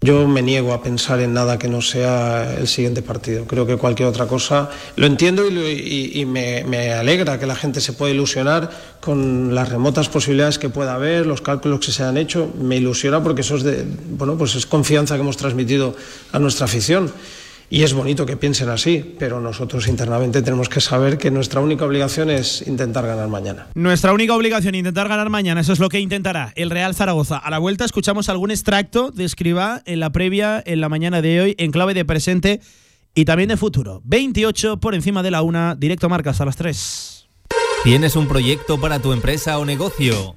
Yo 0.05 0.27
me 0.27 0.43
niego 0.43 0.73
a 0.75 0.83
pensar 0.83 1.21
en 1.21 1.33
nada 1.33 1.59
que 1.61 1.69
no 1.69 1.81
sea 1.81 2.57
el 2.59 2.67
siguiente 2.67 3.03
partido. 3.03 3.45
Creo 3.47 3.67
que 3.67 3.77
cualquier 3.77 4.09
otra 4.09 4.27
cosa 4.27 4.69
lo 4.97 5.07
entiendo 5.07 5.47
y, 5.47 5.51
lo- 5.53 5.69
y- 5.71 6.27
me 6.27 6.93
alegra 6.93 7.39
que 7.39 7.47
la 7.47 7.55
gente 7.55 7.81
se 7.81 7.93
pueda 7.93 8.13
ilusionar 8.13 8.69
con 9.01 9.55
las 9.55 9.69
remotas 9.69 10.09
posibilidades 10.09 10.59
que 10.59 10.69
pueda 10.71 10.95
haber, 10.95 11.25
los 11.27 11.41
cálculos 11.41 11.79
que 11.79 11.93
se 11.93 12.03
han 12.03 12.17
hecho. 12.17 12.53
Me 12.61 12.79
ilusiona 12.79 13.23
porque 13.23 13.43
eso 13.43 13.55
es 13.55 13.63
de, 13.63 13.85
bueno, 14.11 14.37
pues 14.37 14.57
es 14.57 14.67
confianza 14.67 15.15
que 15.15 15.21
hemos 15.21 15.37
transmitido 15.37 15.95
a 16.33 16.39
nuestra 16.41 16.65
afición. 16.65 17.13
Y 17.73 17.85
es 17.85 17.95
bonito 17.95 18.27
que 18.27 18.37
piensen 18.37 18.69
así, 18.69 19.03
pero 19.19 19.41
nosotros 19.41 19.89
internamente 19.89 20.43
tenemos 20.43 20.69
que 20.69 20.83
saber 20.83 21.17
que 21.17 21.31
nuestra 21.31 21.63
única 21.63 21.87
obligación 21.87 22.29
es 22.29 22.63
intentar 22.67 23.07
ganar 23.07 23.29
mañana. 23.29 23.69
Nuestra 23.75 24.13
única 24.13 24.37
obligación, 24.37 24.75
intentar 24.75 25.09
ganar 25.09 25.31
mañana. 25.31 25.63
Eso 25.63 25.73
es 25.73 25.79
lo 25.79 25.89
que 25.89 25.99
intentará 25.99 26.53
el 26.55 26.69
Real 26.69 26.95
Zaragoza. 26.95 27.39
A 27.39 27.49
la 27.49 27.57
vuelta 27.57 27.87
escuchamos 27.87 28.29
algún 28.29 28.51
extracto 28.51 29.11
de 29.11 29.25
Escribá 29.25 29.81
en 29.87 30.01
la 30.01 30.13
previa, 30.13 30.63
en 30.67 30.83
la 30.83 30.91
mañana 30.91 31.23
de 31.23 31.41
hoy, 31.41 31.55
en 31.57 31.71
clave 31.71 31.95
de 31.95 32.05
presente 32.05 32.61
y 33.15 33.25
también 33.25 33.49
de 33.49 33.57
futuro. 33.57 34.03
28 34.05 34.77
por 34.79 34.95
encima 34.95 35.23
de 35.23 35.31
la 35.31 35.41
una, 35.41 35.75
directo 35.75 36.11
marcas 36.11 36.43
a 36.43 36.45
las 36.45 36.57
3. 36.57 37.27
¿Tienes 37.85 38.17
un 38.17 38.29
proyecto 38.29 38.79
para 38.79 38.99
tu 38.99 39.15
empresa 39.15 39.59
o 39.59 39.65
negocio? 39.65 40.37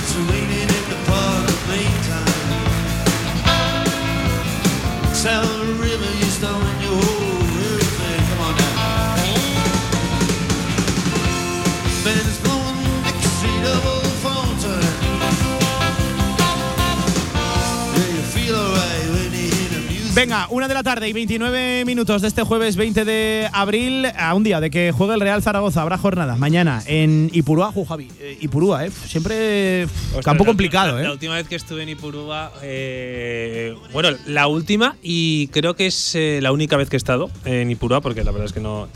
Venga, 20.21 20.45
una 20.51 20.67
de 20.67 20.75
la 20.75 20.83
tarde 20.83 21.09
y 21.09 21.13
29 21.13 21.83
minutos 21.83 22.21
de 22.21 22.27
este 22.27 22.43
jueves 22.43 22.75
20 22.75 23.05
de 23.05 23.49
abril, 23.51 24.05
a 24.05 24.35
un 24.35 24.43
día 24.43 24.59
de 24.59 24.69
que 24.69 24.91
juegue 24.91 25.15
el 25.15 25.19
Real 25.19 25.41
Zaragoza. 25.41 25.81
Habrá 25.81 25.97
jornada 25.97 26.35
mañana 26.35 26.83
en 26.85 27.31
Ipurúa, 27.33 27.73
Javi. 27.73 28.07
Eh, 28.19 28.37
Ipurúa, 28.39 28.85
¿eh? 28.85 28.91
Siempre 29.07 29.85
Ostras, 29.85 30.23
campo 30.23 30.45
complicado, 30.45 30.93
la, 30.93 31.01
¿eh? 31.01 31.03
La 31.05 31.13
última 31.13 31.33
vez 31.33 31.47
que 31.47 31.55
estuve 31.55 31.81
en 31.81 31.89
Ipurúa, 31.89 32.51
eh, 32.61 33.75
bueno, 33.93 34.09
la 34.27 34.45
última 34.45 34.95
y 35.01 35.47
creo 35.47 35.75
que 35.75 35.87
es 35.87 36.13
eh, 36.13 36.37
la 36.39 36.51
única 36.51 36.77
vez 36.77 36.87
que 36.87 36.97
he 36.97 37.01
estado 37.01 37.31
en 37.45 37.71
Ipurúa, 37.71 38.01
porque 38.01 38.23
la 38.23 38.29
verdad 38.29 38.45
es 38.45 38.53
que 38.53 38.59
no. 38.59 38.89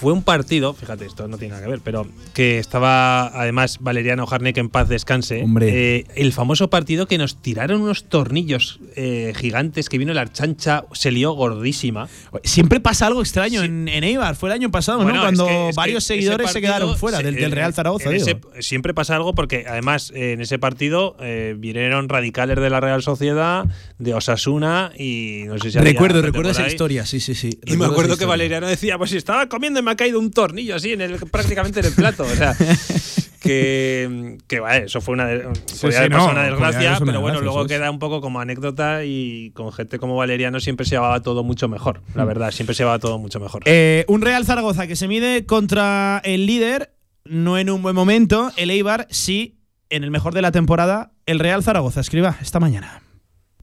Fue 0.00 0.12
un 0.12 0.22
partido, 0.22 0.74
fíjate, 0.74 1.04
esto 1.06 1.26
no 1.26 1.38
tiene 1.38 1.52
nada 1.54 1.64
que 1.64 1.70
ver, 1.70 1.80
pero 1.82 2.06
que 2.34 2.58
estaba 2.58 3.26
además 3.28 3.78
Valeriano 3.80 4.26
Harnek 4.30 4.56
en 4.58 4.68
paz 4.68 4.88
descanse. 4.88 5.42
Hombre. 5.42 5.96
Eh, 5.98 6.06
el 6.14 6.32
famoso 6.32 6.70
partido 6.70 7.06
que 7.08 7.18
nos 7.18 7.42
tiraron 7.42 7.82
unos 7.82 8.04
tornillos 8.08 8.78
eh, 8.96 9.32
gigantes, 9.36 9.88
que 9.88 9.98
vino 9.98 10.14
la 10.14 10.20
archancha, 10.20 10.84
se 10.92 11.10
lió 11.10 11.32
gordísima. 11.32 12.08
Siempre 12.44 12.78
pasa 12.80 13.06
algo 13.08 13.20
extraño 13.22 13.62
en, 13.64 13.88
en 13.88 14.04
Eibar. 14.04 14.36
Fue 14.36 14.48
el 14.50 14.54
año 14.54 14.70
pasado, 14.70 14.98
Bueno, 15.02 15.14
¿no? 15.14 15.16
es 15.16 15.22
Cuando 15.24 15.46
que- 15.46 15.68
es 15.70 15.74
que 15.74 15.76
varios 15.76 16.04
seguidores 16.04 16.50
se 16.52 16.60
quedaron 16.60 16.96
fuera 16.96 17.18
se- 17.18 17.24
del, 17.24 17.34
del 17.34 17.52
eh, 17.52 17.54
Real 17.56 17.74
Zaragoza, 17.74 18.10
en 18.10 18.18
digo. 18.18 18.26
ese- 18.52 18.62
siempre 18.62 18.94
pasa 18.94 19.16
algo 19.16 19.34
porque 19.34 19.64
además 19.68 20.12
en 20.14 20.40
ese 20.40 20.58
partido 20.60 21.16
eh, 21.20 21.56
vinieron 21.58 22.08
radicales 22.08 22.56
de 22.60 22.70
la 22.70 22.78
Real 22.80 23.02
Sociedad, 23.02 23.64
de 23.98 24.14
Osasuna 24.14 24.92
y 24.96 25.42
no 25.46 25.58
sé 25.58 25.72
si 25.72 25.78
Recuerdo, 25.78 26.22
recuerdo 26.22 26.50
esa 26.50 26.66
historia, 26.68 27.04
sí, 27.04 27.18
sí, 27.18 27.34
sí. 27.34 27.58
Y 27.66 27.76
me 27.76 27.86
acuerdo 27.86 28.16
que. 28.16 28.28
Valeriano 28.28 28.66
decía, 28.68 28.98
pues 28.98 29.08
si 29.10 29.16
estaba 29.16 29.48
comiendo 29.48 29.80
me 29.88 29.92
ha 29.92 29.96
caído 29.96 30.18
un 30.18 30.30
tornillo 30.30 30.76
así 30.76 30.92
en 30.92 31.00
el, 31.00 31.18
prácticamente 31.18 31.80
en 31.80 31.86
el 31.86 31.92
plato. 31.92 32.24
O 32.24 32.36
sea, 32.36 32.54
que, 33.40 34.36
que 34.46 34.60
vale, 34.60 34.84
eso 34.84 35.00
fue 35.00 35.14
una, 35.14 35.26
de, 35.26 35.38
podía 35.40 35.56
sí, 35.76 35.96
haber 35.96 36.10
no, 36.10 36.16
pasado 36.18 36.32
una 36.32 36.40
podía 36.42 36.50
desgracia, 36.50 36.98
pero 37.04 37.20
bueno, 37.20 37.40
luego 37.40 37.66
queda 37.66 37.90
un 37.90 37.98
poco 37.98 38.20
como 38.20 38.40
anécdota 38.40 39.04
y 39.04 39.50
con 39.52 39.72
gente 39.72 39.98
como 39.98 40.16
Valeriano 40.16 40.60
siempre 40.60 40.84
se 40.84 40.96
llevaba 40.96 41.22
todo 41.22 41.42
mucho 41.42 41.68
mejor. 41.68 42.02
La 42.14 42.24
verdad, 42.24 42.50
siempre 42.50 42.74
se 42.74 42.82
llevaba 42.82 42.98
todo 42.98 43.18
mucho 43.18 43.40
mejor. 43.40 43.62
Mm. 43.62 43.66
Eh, 43.66 44.04
un 44.08 44.20
Real 44.20 44.44
Zaragoza 44.44 44.86
que 44.86 44.96
se 44.96 45.08
mide 45.08 45.46
contra 45.46 46.20
el 46.24 46.46
líder, 46.46 46.92
no 47.24 47.58
en 47.58 47.70
un 47.70 47.82
buen 47.82 47.94
momento. 47.94 48.52
El 48.56 48.70
Eibar, 48.70 49.06
sí, 49.10 49.58
en 49.88 50.04
el 50.04 50.10
mejor 50.10 50.34
de 50.34 50.42
la 50.42 50.52
temporada. 50.52 51.12
El 51.26 51.38
Real 51.38 51.62
Zaragoza, 51.62 52.00
escriba, 52.00 52.36
esta 52.42 52.60
mañana. 52.60 53.02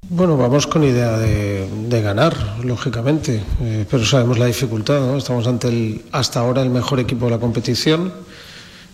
Bueno, 0.10 0.38
vamos 0.38 0.68
con 0.68 0.84
idea 0.84 1.18
de, 1.18 1.68
de 1.90 2.02
ganar, 2.02 2.36
lógicamente, 2.64 3.42
eh, 3.62 3.86
pero 3.90 4.06
sabemos 4.06 4.38
la 4.38 4.46
dificultad. 4.46 5.00
¿no? 5.00 5.18
Estamos 5.18 5.48
ante 5.48 5.68
el, 5.68 6.02
hasta 6.12 6.40
ahora 6.42 6.62
el 6.62 6.70
mejor 6.70 7.00
equipo 7.00 7.26
de 7.26 7.32
la 7.32 7.40
competición. 7.40 8.14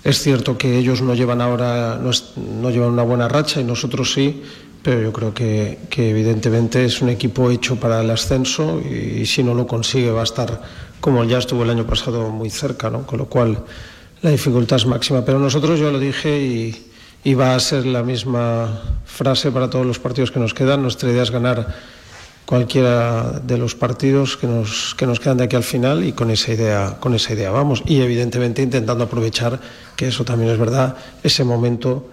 Es 0.04 0.20
cierto 0.22 0.58
que 0.58 0.78
ellos 0.78 1.02
no 1.02 1.14
llevan 1.14 1.42
ahora 1.42 2.00
no, 2.02 2.10
es- 2.12 2.34
no 2.38 2.70
llevan 2.70 2.92
una 2.92 3.04
buena 3.04 3.28
racha 3.28 3.60
y 3.60 3.64
nosotros 3.64 4.14
sí, 4.14 4.42
pero 4.82 5.02
yo 5.02 5.14
creo 5.14 5.34
que, 5.34 5.80
que 5.90 6.10
evidentemente 6.10 6.86
es 6.86 7.02
un 7.02 7.10
equipo 7.10 7.52
hecho 7.52 7.76
para 7.76 8.02
el 8.02 8.10
ascenso 8.10 8.80
y, 8.82 9.26
si 9.28 9.44
no 9.44 9.54
lo 9.54 9.68
consigue 9.68 10.10
va 10.12 10.22
a 10.22 10.24
estar 10.24 10.62
como 11.00 11.24
ya 11.26 11.38
estuvo 11.38 11.64
el 11.64 11.70
año 11.70 11.86
pasado 11.86 12.30
muy 12.30 12.50
cerca, 12.50 12.90
¿no? 12.90 13.06
con 13.06 13.20
lo 13.20 13.26
cual 13.26 13.64
la 14.22 14.30
dificultad 14.32 14.78
es 14.78 14.86
máxima. 14.88 15.24
Pero 15.26 15.40
nosotros, 15.40 15.80
yo 15.80 15.92
lo 15.92 16.00
dije 16.00 16.40
y, 16.42 16.91
y 17.24 17.34
va 17.34 17.56
a 17.56 17.60
ser 17.60 17.86
la 17.86 18.04
misma 18.04 18.82
frase 19.06 19.52
para 19.52 19.70
todos 19.70 19.86
los 19.86 20.00
partidos 20.00 20.32
que 20.32 20.40
nos 20.40 20.54
quedan. 20.54 20.82
Nuestra 20.82 21.10
idea 21.12 21.24
es 21.24 21.32
ganar 21.32 21.68
cualquiera 22.46 23.40
de 23.40 23.58
los 23.58 23.76
partidos 23.76 24.38
que 24.38 24.48
nos, 24.48 24.96
que 24.96 25.06
nos 25.06 25.20
quedan 25.20 25.38
de 25.38 25.46
aquí 25.46 25.56
al 25.56 25.64
final 25.64 26.04
y 26.04 26.14
con 26.14 26.32
esa 26.32 26.52
idea, 26.52 26.98
con 27.00 27.14
esa 27.14 27.34
idea 27.34 27.52
vamos. 27.52 27.84
Y 27.86 28.02
evidentemente 28.02 28.62
intentando 28.62 29.04
aprovechar, 29.04 29.60
que 29.96 30.08
eso 30.08 30.26
también 30.26 30.52
es 30.52 30.58
verdad, 30.58 30.96
ese 31.24 31.44
momento 31.44 32.10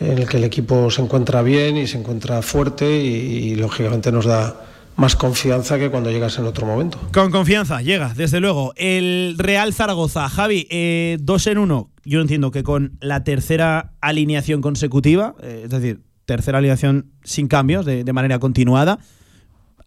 en 0.00 0.18
el 0.18 0.28
que 0.28 0.38
el 0.38 0.44
equipo 0.44 0.90
se 0.90 1.02
encuentra 1.02 1.42
bien 1.42 1.76
y 1.76 1.86
se 1.86 1.98
encuentra 1.98 2.42
fuerte 2.42 2.90
y, 2.90 3.52
y, 3.52 3.54
lógicamente 3.54 4.10
nos 4.10 4.24
da 4.24 4.69
más 5.00 5.16
confianza 5.16 5.78
que 5.78 5.90
cuando 5.90 6.10
llegas 6.10 6.38
en 6.38 6.44
otro 6.44 6.66
momento. 6.66 6.98
Con 7.12 7.30
confianza, 7.30 7.80
llega, 7.80 8.12
desde 8.14 8.38
luego. 8.38 8.74
El 8.76 9.34
Real 9.38 9.72
Zaragoza, 9.72 10.28
Javi, 10.28 10.66
eh, 10.70 11.16
dos 11.20 11.46
en 11.46 11.56
uno. 11.56 11.90
Yo 12.04 12.20
entiendo 12.20 12.50
que 12.50 12.62
con 12.62 12.98
la 13.00 13.24
tercera 13.24 13.94
alineación 14.02 14.60
consecutiva, 14.60 15.34
eh, 15.42 15.62
es 15.64 15.70
decir, 15.70 16.02
tercera 16.26 16.58
alineación 16.58 17.12
sin 17.24 17.48
cambios, 17.48 17.86
de, 17.86 18.04
de 18.04 18.12
manera 18.12 18.38
continuada. 18.38 18.98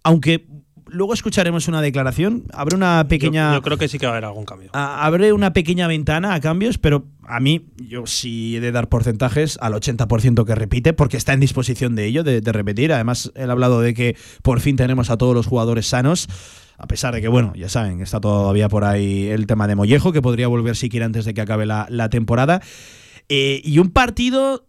Aunque 0.04 0.47
luego 0.93 1.13
escucharemos 1.13 1.67
una 1.67 1.82
declaración, 1.82 2.43
habrá 2.53 2.77
una 2.77 3.06
pequeña. 3.10 3.49
Yo, 3.51 3.58
yo 3.58 3.62
creo 3.63 3.77
que 3.77 3.88
sí 3.88 3.99
que 3.99 4.06
va 4.06 4.12
a 4.13 4.15
haber 4.15 4.25
algún 4.25 4.45
cambio. 4.45 4.69
a- 4.73 5.06
abre 5.06 5.34
una 5.34 5.51
pequeña 5.53 5.88
ventana 5.88 6.34
a 6.34 6.39
cambios, 6.39 6.77
pero 6.77 7.06
a 7.27 7.39
mí, 7.39 7.65
yo 7.77 8.06
sí 8.06 8.56
he 8.56 8.60
de 8.62 8.71
dar 8.71 8.88
porcentajes 8.89 9.58
al 9.62 9.73
80% 9.73 10.45
que 10.45 10.56
repite, 10.56 10.93
porque 10.93 11.17
está 11.17 11.34
en 11.34 11.39
disposición 11.41 11.95
de 11.95 12.06
ello, 12.06 12.23
de, 12.23 12.39
de 12.41 12.51
repetir. 12.51 12.93
Además, 12.93 13.32
él 13.36 13.49
ha 13.49 13.53
hablado 13.53 13.82
de 13.82 13.93
que 13.93 14.15
por 14.41 14.60
fin 14.62 14.75
tenemos 14.75 15.10
a 15.10 15.17
todos 15.17 15.34
los 15.36 15.47
jugadores 15.47 15.88
sanos. 15.88 16.27
A 16.77 16.88
pesar 16.88 17.13
de 17.13 17.21
que, 17.21 17.27
bueno, 17.27 17.53
ya 17.56 17.69
saben, 17.69 18.01
está 18.01 18.19
todavía 18.19 18.67
por 18.69 18.84
ahí 18.84 19.27
el 19.27 19.45
tema 19.47 19.67
de 19.67 19.75
Mollejo, 19.75 20.12
que 20.12 20.21
podría 20.21 20.47
volver 20.47 20.75
siquiera 20.75 21.06
antes 21.06 21.23
de 21.25 21.34
que 21.34 21.41
acabe 21.41 21.65
la, 21.65 21.86
la 21.89 22.10
temporada. 22.10 22.62
Eh, 23.29 23.62
y 23.63 23.79
un 23.79 23.89
partido 23.91 24.65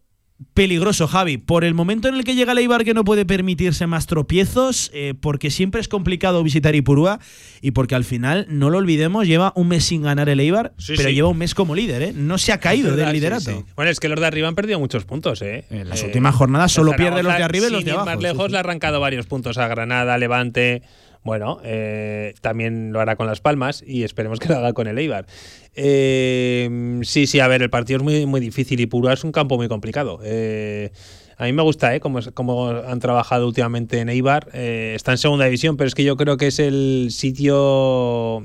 peligroso, 0.52 1.06
Javi, 1.08 1.38
por 1.38 1.64
el 1.64 1.74
momento 1.74 2.08
en 2.08 2.14
el 2.14 2.24
que 2.24 2.34
llega 2.34 2.52
el 2.52 2.58
Eibar 2.58 2.84
que 2.84 2.94
no 2.94 3.04
puede 3.04 3.24
permitirse 3.24 3.86
más 3.86 4.06
tropiezos, 4.06 4.90
eh, 4.92 5.14
porque 5.20 5.50
siempre 5.50 5.80
es 5.80 5.88
complicado 5.88 6.42
visitar 6.42 6.74
Ipurúa 6.74 7.18
y 7.62 7.70
porque 7.70 7.94
al 7.94 8.04
final, 8.04 8.46
no 8.50 8.70
lo 8.70 8.78
olvidemos, 8.78 9.26
lleva 9.26 9.52
un 9.56 9.68
mes 9.68 9.84
sin 9.84 10.02
ganar 10.02 10.28
el 10.28 10.40
Eibar, 10.40 10.72
Sí, 10.78 10.94
pero 10.96 11.08
sí. 11.08 11.14
lleva 11.14 11.28
un 11.28 11.38
mes 11.38 11.54
como 11.54 11.74
líder, 11.74 12.02
¿eh? 12.02 12.12
No 12.14 12.38
se 12.38 12.52
ha 12.52 12.58
caído 12.60 12.90
verdad, 12.90 13.06
del 13.06 13.14
liderato. 13.14 13.50
sí. 13.50 13.64
Bueno, 13.76 13.90
es 13.90 14.00
que 14.00 14.08
los 14.08 14.20
de 14.20 14.26
arriba 14.26 14.48
han 14.48 14.54
perdido 14.54 14.78
muchos 14.78 15.04
puntos, 15.04 15.40
¿eh? 15.42 15.64
En 15.70 15.88
las 15.88 16.02
Eh, 16.02 16.06
últimas 16.06 16.34
jornadas 16.34 16.72
solo 16.72 16.90
el 16.92 16.96
pierde 16.96 17.22
los 17.22 17.36
de 17.36 17.42
arriba 17.42 17.68
y 17.68 17.70
los 17.70 17.84
de 17.84 17.92
abajo. 17.92 18.06
más 18.06 18.20
lejos 18.20 18.50
le 18.50 18.56
ha 18.58 18.60
arrancado 18.60 19.00
varios 19.00 19.26
puntos 19.26 19.58
a 19.58 19.66
Granada, 19.68 20.18
Levante. 20.18 20.82
Bueno, 21.24 21.58
eh, 21.64 22.34
también 22.42 22.92
lo 22.92 23.00
hará 23.00 23.16
con 23.16 23.26
Las 23.26 23.40
Palmas 23.40 23.82
y 23.86 24.02
esperemos 24.04 24.38
que 24.38 24.48
lo 24.50 24.56
haga 24.56 24.74
con 24.74 24.86
el 24.86 24.98
Eibar. 24.98 25.26
Eh, 25.74 27.00
sí, 27.02 27.26
sí, 27.26 27.40
a 27.40 27.48
ver, 27.48 27.62
el 27.62 27.70
partido 27.70 27.96
es 27.96 28.02
muy, 28.04 28.26
muy 28.26 28.40
difícil 28.40 28.78
y 28.80 28.86
Purua 28.86 29.14
es 29.14 29.24
un 29.24 29.32
campo 29.32 29.56
muy 29.56 29.66
complicado. 29.68 30.20
Eh, 30.22 30.90
a 31.38 31.44
mí 31.46 31.52
me 31.54 31.62
gusta, 31.62 31.94
¿eh? 31.94 32.00
Cómo, 32.00 32.18
es- 32.18 32.30
cómo 32.32 32.68
han 32.68 33.00
trabajado 33.00 33.46
últimamente 33.46 33.98
en 34.00 34.10
Eibar. 34.10 34.48
Eh, 34.52 34.92
está 34.94 35.12
en 35.12 35.18
segunda 35.18 35.46
división, 35.46 35.76
pero 35.78 35.88
es 35.88 35.94
que 35.94 36.04
yo 36.04 36.16
creo 36.16 36.36
que 36.36 36.48
es 36.48 36.58
el 36.58 37.08
sitio 37.10 38.44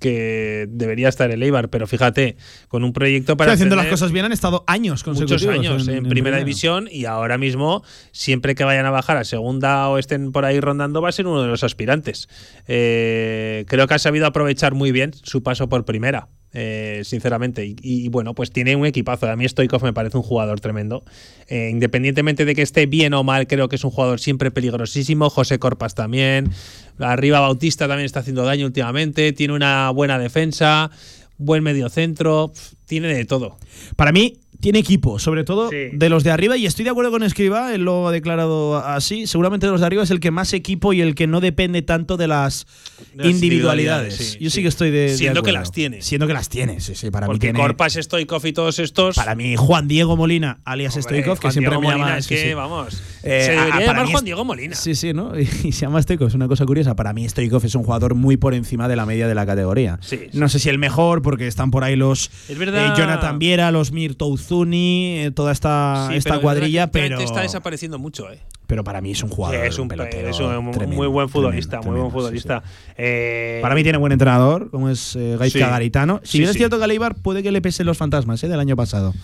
que 0.00 0.66
debería 0.68 1.08
estar 1.08 1.30
el 1.30 1.42
Eibar, 1.42 1.70
pero 1.70 1.86
fíjate, 1.86 2.36
con 2.68 2.84
un 2.84 2.92
proyecto 2.92 3.36
para. 3.36 3.52
Sí, 3.52 3.54
haciendo 3.54 3.76
las 3.76 3.86
cosas 3.86 4.12
bien 4.12 4.24
han 4.24 4.32
estado 4.32 4.64
años 4.66 5.02
consecutivos. 5.02 5.56
muchos 5.56 5.88
años 5.88 5.88
en, 5.88 6.08
primera 6.08 6.38
división 6.38 6.88
y 6.90 7.06
ahora 7.06 7.38
mismo, 7.38 7.82
siempre 8.12 8.54
que 8.54 8.64
vayan 8.64 8.86
a 8.86 8.90
bajar 8.90 9.16
a 9.16 9.24
segunda 9.24 9.88
o 9.88 9.98
estén 9.98 10.32
por 10.32 10.44
ahí 10.44 10.60
rondando, 10.60 11.00
va 11.00 11.08
a 11.08 11.12
ser 11.12 11.26
uno 11.26 11.42
de 11.42 11.48
los 11.48 11.64
aspirantes. 11.64 12.28
Eh, 12.66 13.64
creo 13.68 13.86
que 13.86 13.94
ha 13.94 13.98
sabido 13.98 14.26
aprovechar 14.26 14.74
muy 14.74 14.92
bien 14.92 15.12
su 15.14 15.42
paso 15.42 15.68
por 15.68 15.84
primera. 15.84 16.28
Eh, 16.52 17.02
sinceramente, 17.04 17.74
y, 17.82 18.08
bueno, 18.08 18.34
pues 18.34 18.50
tiene 18.50 18.74
un 18.74 18.86
equipazo. 18.86 19.30
A 19.30 19.36
mí 19.36 19.46
Stoikov 19.46 19.82
me 19.82 19.92
parece 19.92 20.16
un 20.16 20.22
jugador 20.22 20.60
tremendo. 20.60 21.04
Eh, 21.46 21.68
independientemente 21.70 22.44
de 22.44 22.54
que 22.54 22.62
esté 22.62 22.86
bien 22.86 23.14
o 23.14 23.22
mal, 23.22 23.46
creo 23.46 23.68
que 23.68 23.76
es 23.76 23.84
un 23.84 23.90
jugador 23.90 24.20
siempre 24.20 24.50
peligrosísimo. 24.50 25.30
José 25.30 25.58
Corpas 25.58 25.94
también. 25.94 26.50
Arriba 26.98 27.40
Bautista 27.40 27.86
también 27.86 28.06
está 28.06 28.20
haciendo 28.20 28.44
daño 28.44 28.66
últimamente. 28.66 29.32
Tiene 29.32 29.54
una 29.54 29.90
buena 29.90 30.18
defensa, 30.18 30.90
buen 31.36 31.62
mediocentro, 31.62 32.52
tiene 32.86 33.08
de 33.08 33.24
todo. 33.24 33.58
Para 33.96 34.12
mí, 34.12 34.38
tiene 34.60 34.78
equipo, 34.80 35.18
sobre 35.18 35.44
todo 35.44 35.70
Sí. 35.70 35.76
de 35.92 36.08
los 36.08 36.24
de 36.24 36.30
arriba, 36.30 36.56
y 36.56 36.66
estoy 36.66 36.84
de 36.84 36.90
acuerdo 36.90 37.10
con 37.10 37.22
Escriba, 37.22 37.72
él 37.74 37.82
lo 37.84 38.08
ha 38.08 38.12
declarado 38.12 38.76
así. 38.78 39.26
Seguramente 39.26 39.66
de 39.66 39.72
los 39.72 39.80
de 39.80 39.86
arriba 39.86 40.02
es 40.02 40.10
el 40.10 40.20
que 40.20 40.30
más 40.30 40.52
equipo 40.52 40.92
y 40.92 41.00
el 41.00 41.14
que 41.14 41.26
no 41.26 41.40
depende 41.40 41.82
tanto 41.82 42.16
de 42.16 42.26
las, 42.28 42.66
De 43.14 43.24
las 43.24 43.26
individualidades. 43.32 43.34
individualidades, 43.34 44.16
sí, 44.16 44.38
Yo 44.40 44.50
sí, 44.50 44.56
sí. 44.56 44.62
que 44.62 44.68
estoy 44.68 44.90
de. 44.90 44.98
de 45.02 45.16
Siendo 45.16 45.42
que 45.42 45.52
las 45.52 45.70
tiene. 45.72 46.02
Siendo 46.02 46.26
que 46.26 46.32
las 46.32 46.48
tiene, 46.48 46.80
sí, 46.80 46.94
sí. 46.94 47.10
Para 47.10 47.26
mí 47.26 47.32
Porque 47.32 47.46
tiene. 47.48 47.58
Corpas, 47.58 47.94
Stoikov 47.94 48.44
y 48.46 48.52
todos 48.52 48.78
estos. 48.78 49.16
Para 49.16 49.34
mí, 49.34 49.54
Juan 49.56 49.86
Diego 49.88 50.16
Molina, 50.16 50.58
alias 50.64 50.96
Hombre, 50.96 51.02
Stoikov, 51.20 51.38
que 51.38 51.50
siempre 51.52 51.70
Diego 51.70 51.80
me 51.82 51.86
Molina, 51.88 52.06
llama. 52.06 52.18
es 52.18 52.26
que, 52.26 52.48
sí. 52.48 52.54
vamos. 52.54 53.02
Eh, 53.22 53.42
se 53.44 53.50
a- 53.58 53.64
debería 53.64 53.86
llamar 53.86 54.04
mí 54.06 54.10
Juan 54.12 54.22
es- 54.22 54.24
Diego 54.24 54.44
Molina. 54.44 54.74
Sí, 54.76 54.94
sí, 54.94 55.12
¿no? 55.12 55.32
Y 55.38 55.72
se 55.72 55.80
llama 55.82 56.02
Stoikov, 56.02 56.28
es 56.28 56.34
una 56.34 56.48
cosa 56.48 56.64
curiosa. 56.66 56.96
Para 56.96 57.12
mí, 57.12 57.28
Stoikov 57.28 57.64
es 57.64 57.74
un 57.74 57.84
jugador 57.84 58.14
muy 58.14 58.36
por 58.36 58.54
encima 58.54 58.88
de 58.88 58.96
la 58.96 59.06
media 59.06 59.28
de 59.28 59.34
la 59.34 59.46
categoría. 59.46 59.98
Sí, 60.02 60.16
sí. 60.32 60.38
No 60.38 60.48
sé 60.48 60.58
si 60.58 60.68
el 60.68 60.78
mejor, 60.78 61.22
porque 61.22 61.46
están 61.46 61.70
por 61.70 61.84
ahí 61.84 61.94
los 61.96 62.30
Es 62.48 62.58
verdad. 62.58 62.86
eh, 62.86 62.98
Jonathan 62.98 63.38
Viera, 63.38 63.70
los 63.70 63.92
Mirto 63.92 64.26
Uzuni, 64.48 65.18
eh, 65.18 65.30
toda 65.30 65.52
esta, 65.52 66.06
Sí, 66.10 66.16
esta 66.16 66.30
pero 66.30 66.42
cuadrilla, 66.42 66.84
últimamente 66.84 67.16
pero, 67.16 67.28
está 67.28 67.42
desapareciendo 67.42 67.98
mucho, 67.98 68.32
¿eh? 68.32 68.40
pero 68.66 68.84
para 68.84 69.00
mí 69.00 69.12
es 69.12 69.22
un 69.22 69.30
jugador. 69.30 69.60
Sí, 69.60 69.66
es 69.66 69.78
un, 69.78 69.88
pelotero 69.88 70.28
es 70.28 70.40
un 70.40 70.70
tremendo, 70.72 70.96
muy 70.96 71.06
buen 71.06 71.28
futbolista, 71.28 71.80
tremendo, 71.80 71.90
muy 71.90 72.00
buen 72.00 72.10
sí, 72.10 72.14
futbolista. 72.14 72.62
Eh. 72.96 73.58
Para 73.62 73.74
mí 73.74 73.82
tiene 73.82 73.98
buen 73.98 74.12
entrenador, 74.12 74.70
como 74.70 74.90
es 74.90 75.16
eh, 75.16 75.36
Gaizka. 75.38 75.68
Garitano. 75.68 76.20
Si 76.22 76.38
bien 76.38 76.50
es 76.50 76.56
cierto 76.56 76.78
que 76.78 77.14
puede 77.22 77.42
que 77.42 77.52
le 77.52 77.62
pesen 77.62 77.86
los 77.86 77.96
fantasmas 77.96 78.42
eh, 78.44 78.48
del 78.48 78.60
año 78.60 78.76
pasado. 78.76 79.14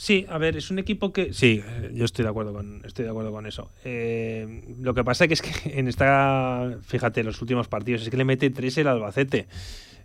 Sí, 0.00 0.24
a 0.30 0.38
ver, 0.38 0.56
es 0.56 0.70
un 0.70 0.78
equipo 0.78 1.12
que. 1.12 1.34
Sí, 1.34 1.62
eh, 1.62 1.90
yo 1.92 2.06
estoy 2.06 2.22
de 2.22 2.30
acuerdo 2.30 2.54
con, 2.54 2.80
estoy 2.86 3.04
de 3.04 3.10
acuerdo 3.10 3.32
con 3.32 3.44
eso. 3.46 3.70
Eh, 3.84 4.64
lo 4.80 4.94
que 4.94 5.04
pasa 5.04 5.28
que 5.28 5.34
es 5.34 5.42
que 5.42 5.78
en 5.78 5.88
esta. 5.88 6.78
Fíjate, 6.86 7.22
los 7.22 7.42
últimos 7.42 7.68
partidos, 7.68 8.00
es 8.00 8.08
que 8.08 8.16
le 8.16 8.24
mete 8.24 8.48
tres 8.48 8.78
el 8.78 8.86
Albacete. 8.86 9.46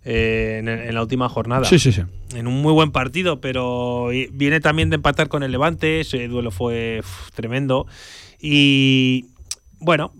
Eh, 0.06 0.58
en, 0.60 0.70
en 0.70 0.94
la 0.94 1.02
última 1.02 1.28
jornada. 1.28 1.66
Sí, 1.66 1.80
sí, 1.80 1.92
sí. 1.92 2.02
En 2.36 2.48
un 2.48 2.62
muy 2.62 2.72
buen 2.72 2.92
partido, 2.92 3.42
pero 3.42 4.10
viene 4.32 4.60
también 4.60 4.90
de 4.92 4.96
empatar 4.98 5.28
con 5.28 5.42
el 5.42 5.52
Levante. 5.52 6.02
Ese 6.02 6.28
duelo 6.28 6.52
fue 6.52 7.00
uf, 7.00 7.32
tremendo. 7.32 7.88
Y 8.40 9.26
bueno, 9.80 10.14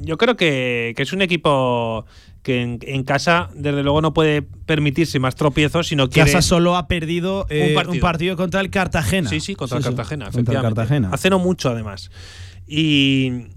yo 0.00 0.16
creo 0.16 0.36
que, 0.36 0.94
que 0.96 1.02
es 1.02 1.12
un 1.12 1.20
equipo 1.20 2.06
que 2.42 2.62
en, 2.62 2.78
en 2.82 3.02
casa, 3.02 3.50
desde 3.54 3.82
luego, 3.82 4.00
no 4.00 4.14
puede 4.14 4.40
permitirse 4.40 5.18
más 5.18 5.34
tropiezos, 5.34 5.88
sino 5.88 6.08
que. 6.08 6.20
Casa 6.20 6.40
solo 6.40 6.76
ha 6.76 6.86
perdido 6.86 7.44
eh, 7.50 7.68
un, 7.70 7.74
partido. 7.74 8.00
partido. 8.00 8.36
contra 8.36 8.60
el 8.60 8.70
Cartagena. 8.70 9.28
Sí, 9.28 9.40
sí, 9.40 9.54
contra 9.54 9.78
el 9.78 9.84
Cartagena, 9.84 10.30
contra 10.30 10.54
el. 10.54 10.62
Cartagena. 10.62 11.10
Hace 11.12 11.28
no 11.28 11.38
mucho, 11.40 11.70
además. 11.70 12.10
Y 12.66 13.48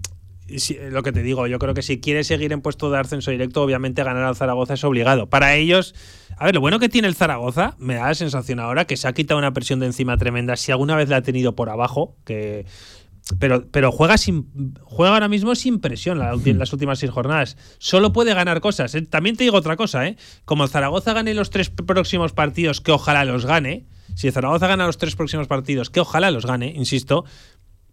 si- 0.58 0.78
lo 0.90 1.02
que 1.02 1.12
te 1.12 1.22
digo, 1.22 1.46
yo 1.46 1.58
creo 1.58 1.74
que 1.74 1.82
si 1.82 2.00
quiere 2.00 2.24
seguir 2.24 2.52
en 2.52 2.60
puesto 2.60 2.90
de 2.90 2.98
ascenso 2.98 3.30
directo, 3.30 3.62
obviamente 3.62 4.02
ganar 4.02 4.24
al 4.24 4.36
Zaragoza 4.36 4.74
es 4.74 4.84
obligado. 4.84 5.28
Para 5.28 5.54
ellos, 5.54 5.94
a 6.36 6.44
ver, 6.46 6.54
lo 6.54 6.60
bueno 6.60 6.78
que 6.78 6.88
tiene 6.88 7.08
el 7.08 7.14
Zaragoza, 7.14 7.76
me 7.78 7.94
da 7.94 8.08
la 8.08 8.14
sensación 8.14 8.58
ahora 8.60 8.86
que 8.86 8.96
se 8.96 9.06
ha 9.08 9.12
quitado 9.12 9.38
una 9.38 9.52
presión 9.52 9.80
de 9.80 9.86
encima 9.86 10.16
tremenda. 10.16 10.56
Si 10.56 10.72
alguna 10.72 10.96
vez 10.96 11.08
la 11.08 11.16
ha 11.18 11.22
tenido 11.22 11.54
por 11.54 11.70
abajo, 11.70 12.16
que. 12.24 12.66
Pero, 13.38 13.66
pero 13.70 13.92
juega 13.92 14.18
sin 14.18 14.48
juega 14.82 15.12
ahora 15.12 15.28
mismo 15.28 15.54
sin 15.54 15.78
presión 15.78 16.18
la 16.18 16.34
ulti- 16.34 16.56
las 16.56 16.72
últimas 16.72 16.98
seis 16.98 17.12
jornadas. 17.12 17.56
Solo 17.78 18.12
puede 18.12 18.34
ganar 18.34 18.60
cosas. 18.60 18.92
¿eh? 18.96 19.02
También 19.02 19.36
te 19.36 19.44
digo 19.44 19.56
otra 19.56 19.76
cosa, 19.76 20.04
¿eh? 20.08 20.16
Como 20.44 20.64
el 20.64 20.70
Zaragoza 20.70 21.12
gane 21.12 21.32
los 21.34 21.50
tres 21.50 21.70
próximos 21.70 22.32
partidos, 22.32 22.80
que 22.80 22.90
ojalá 22.90 23.24
los 23.24 23.46
gane. 23.46 23.84
Si 24.16 24.26
el 24.26 24.32
Zaragoza 24.32 24.66
gana 24.66 24.86
los 24.86 24.98
tres 24.98 25.14
próximos 25.14 25.46
partidos, 25.46 25.90
que 25.90 26.00
ojalá 26.00 26.32
los 26.32 26.44
gane, 26.44 26.72
insisto, 26.74 27.24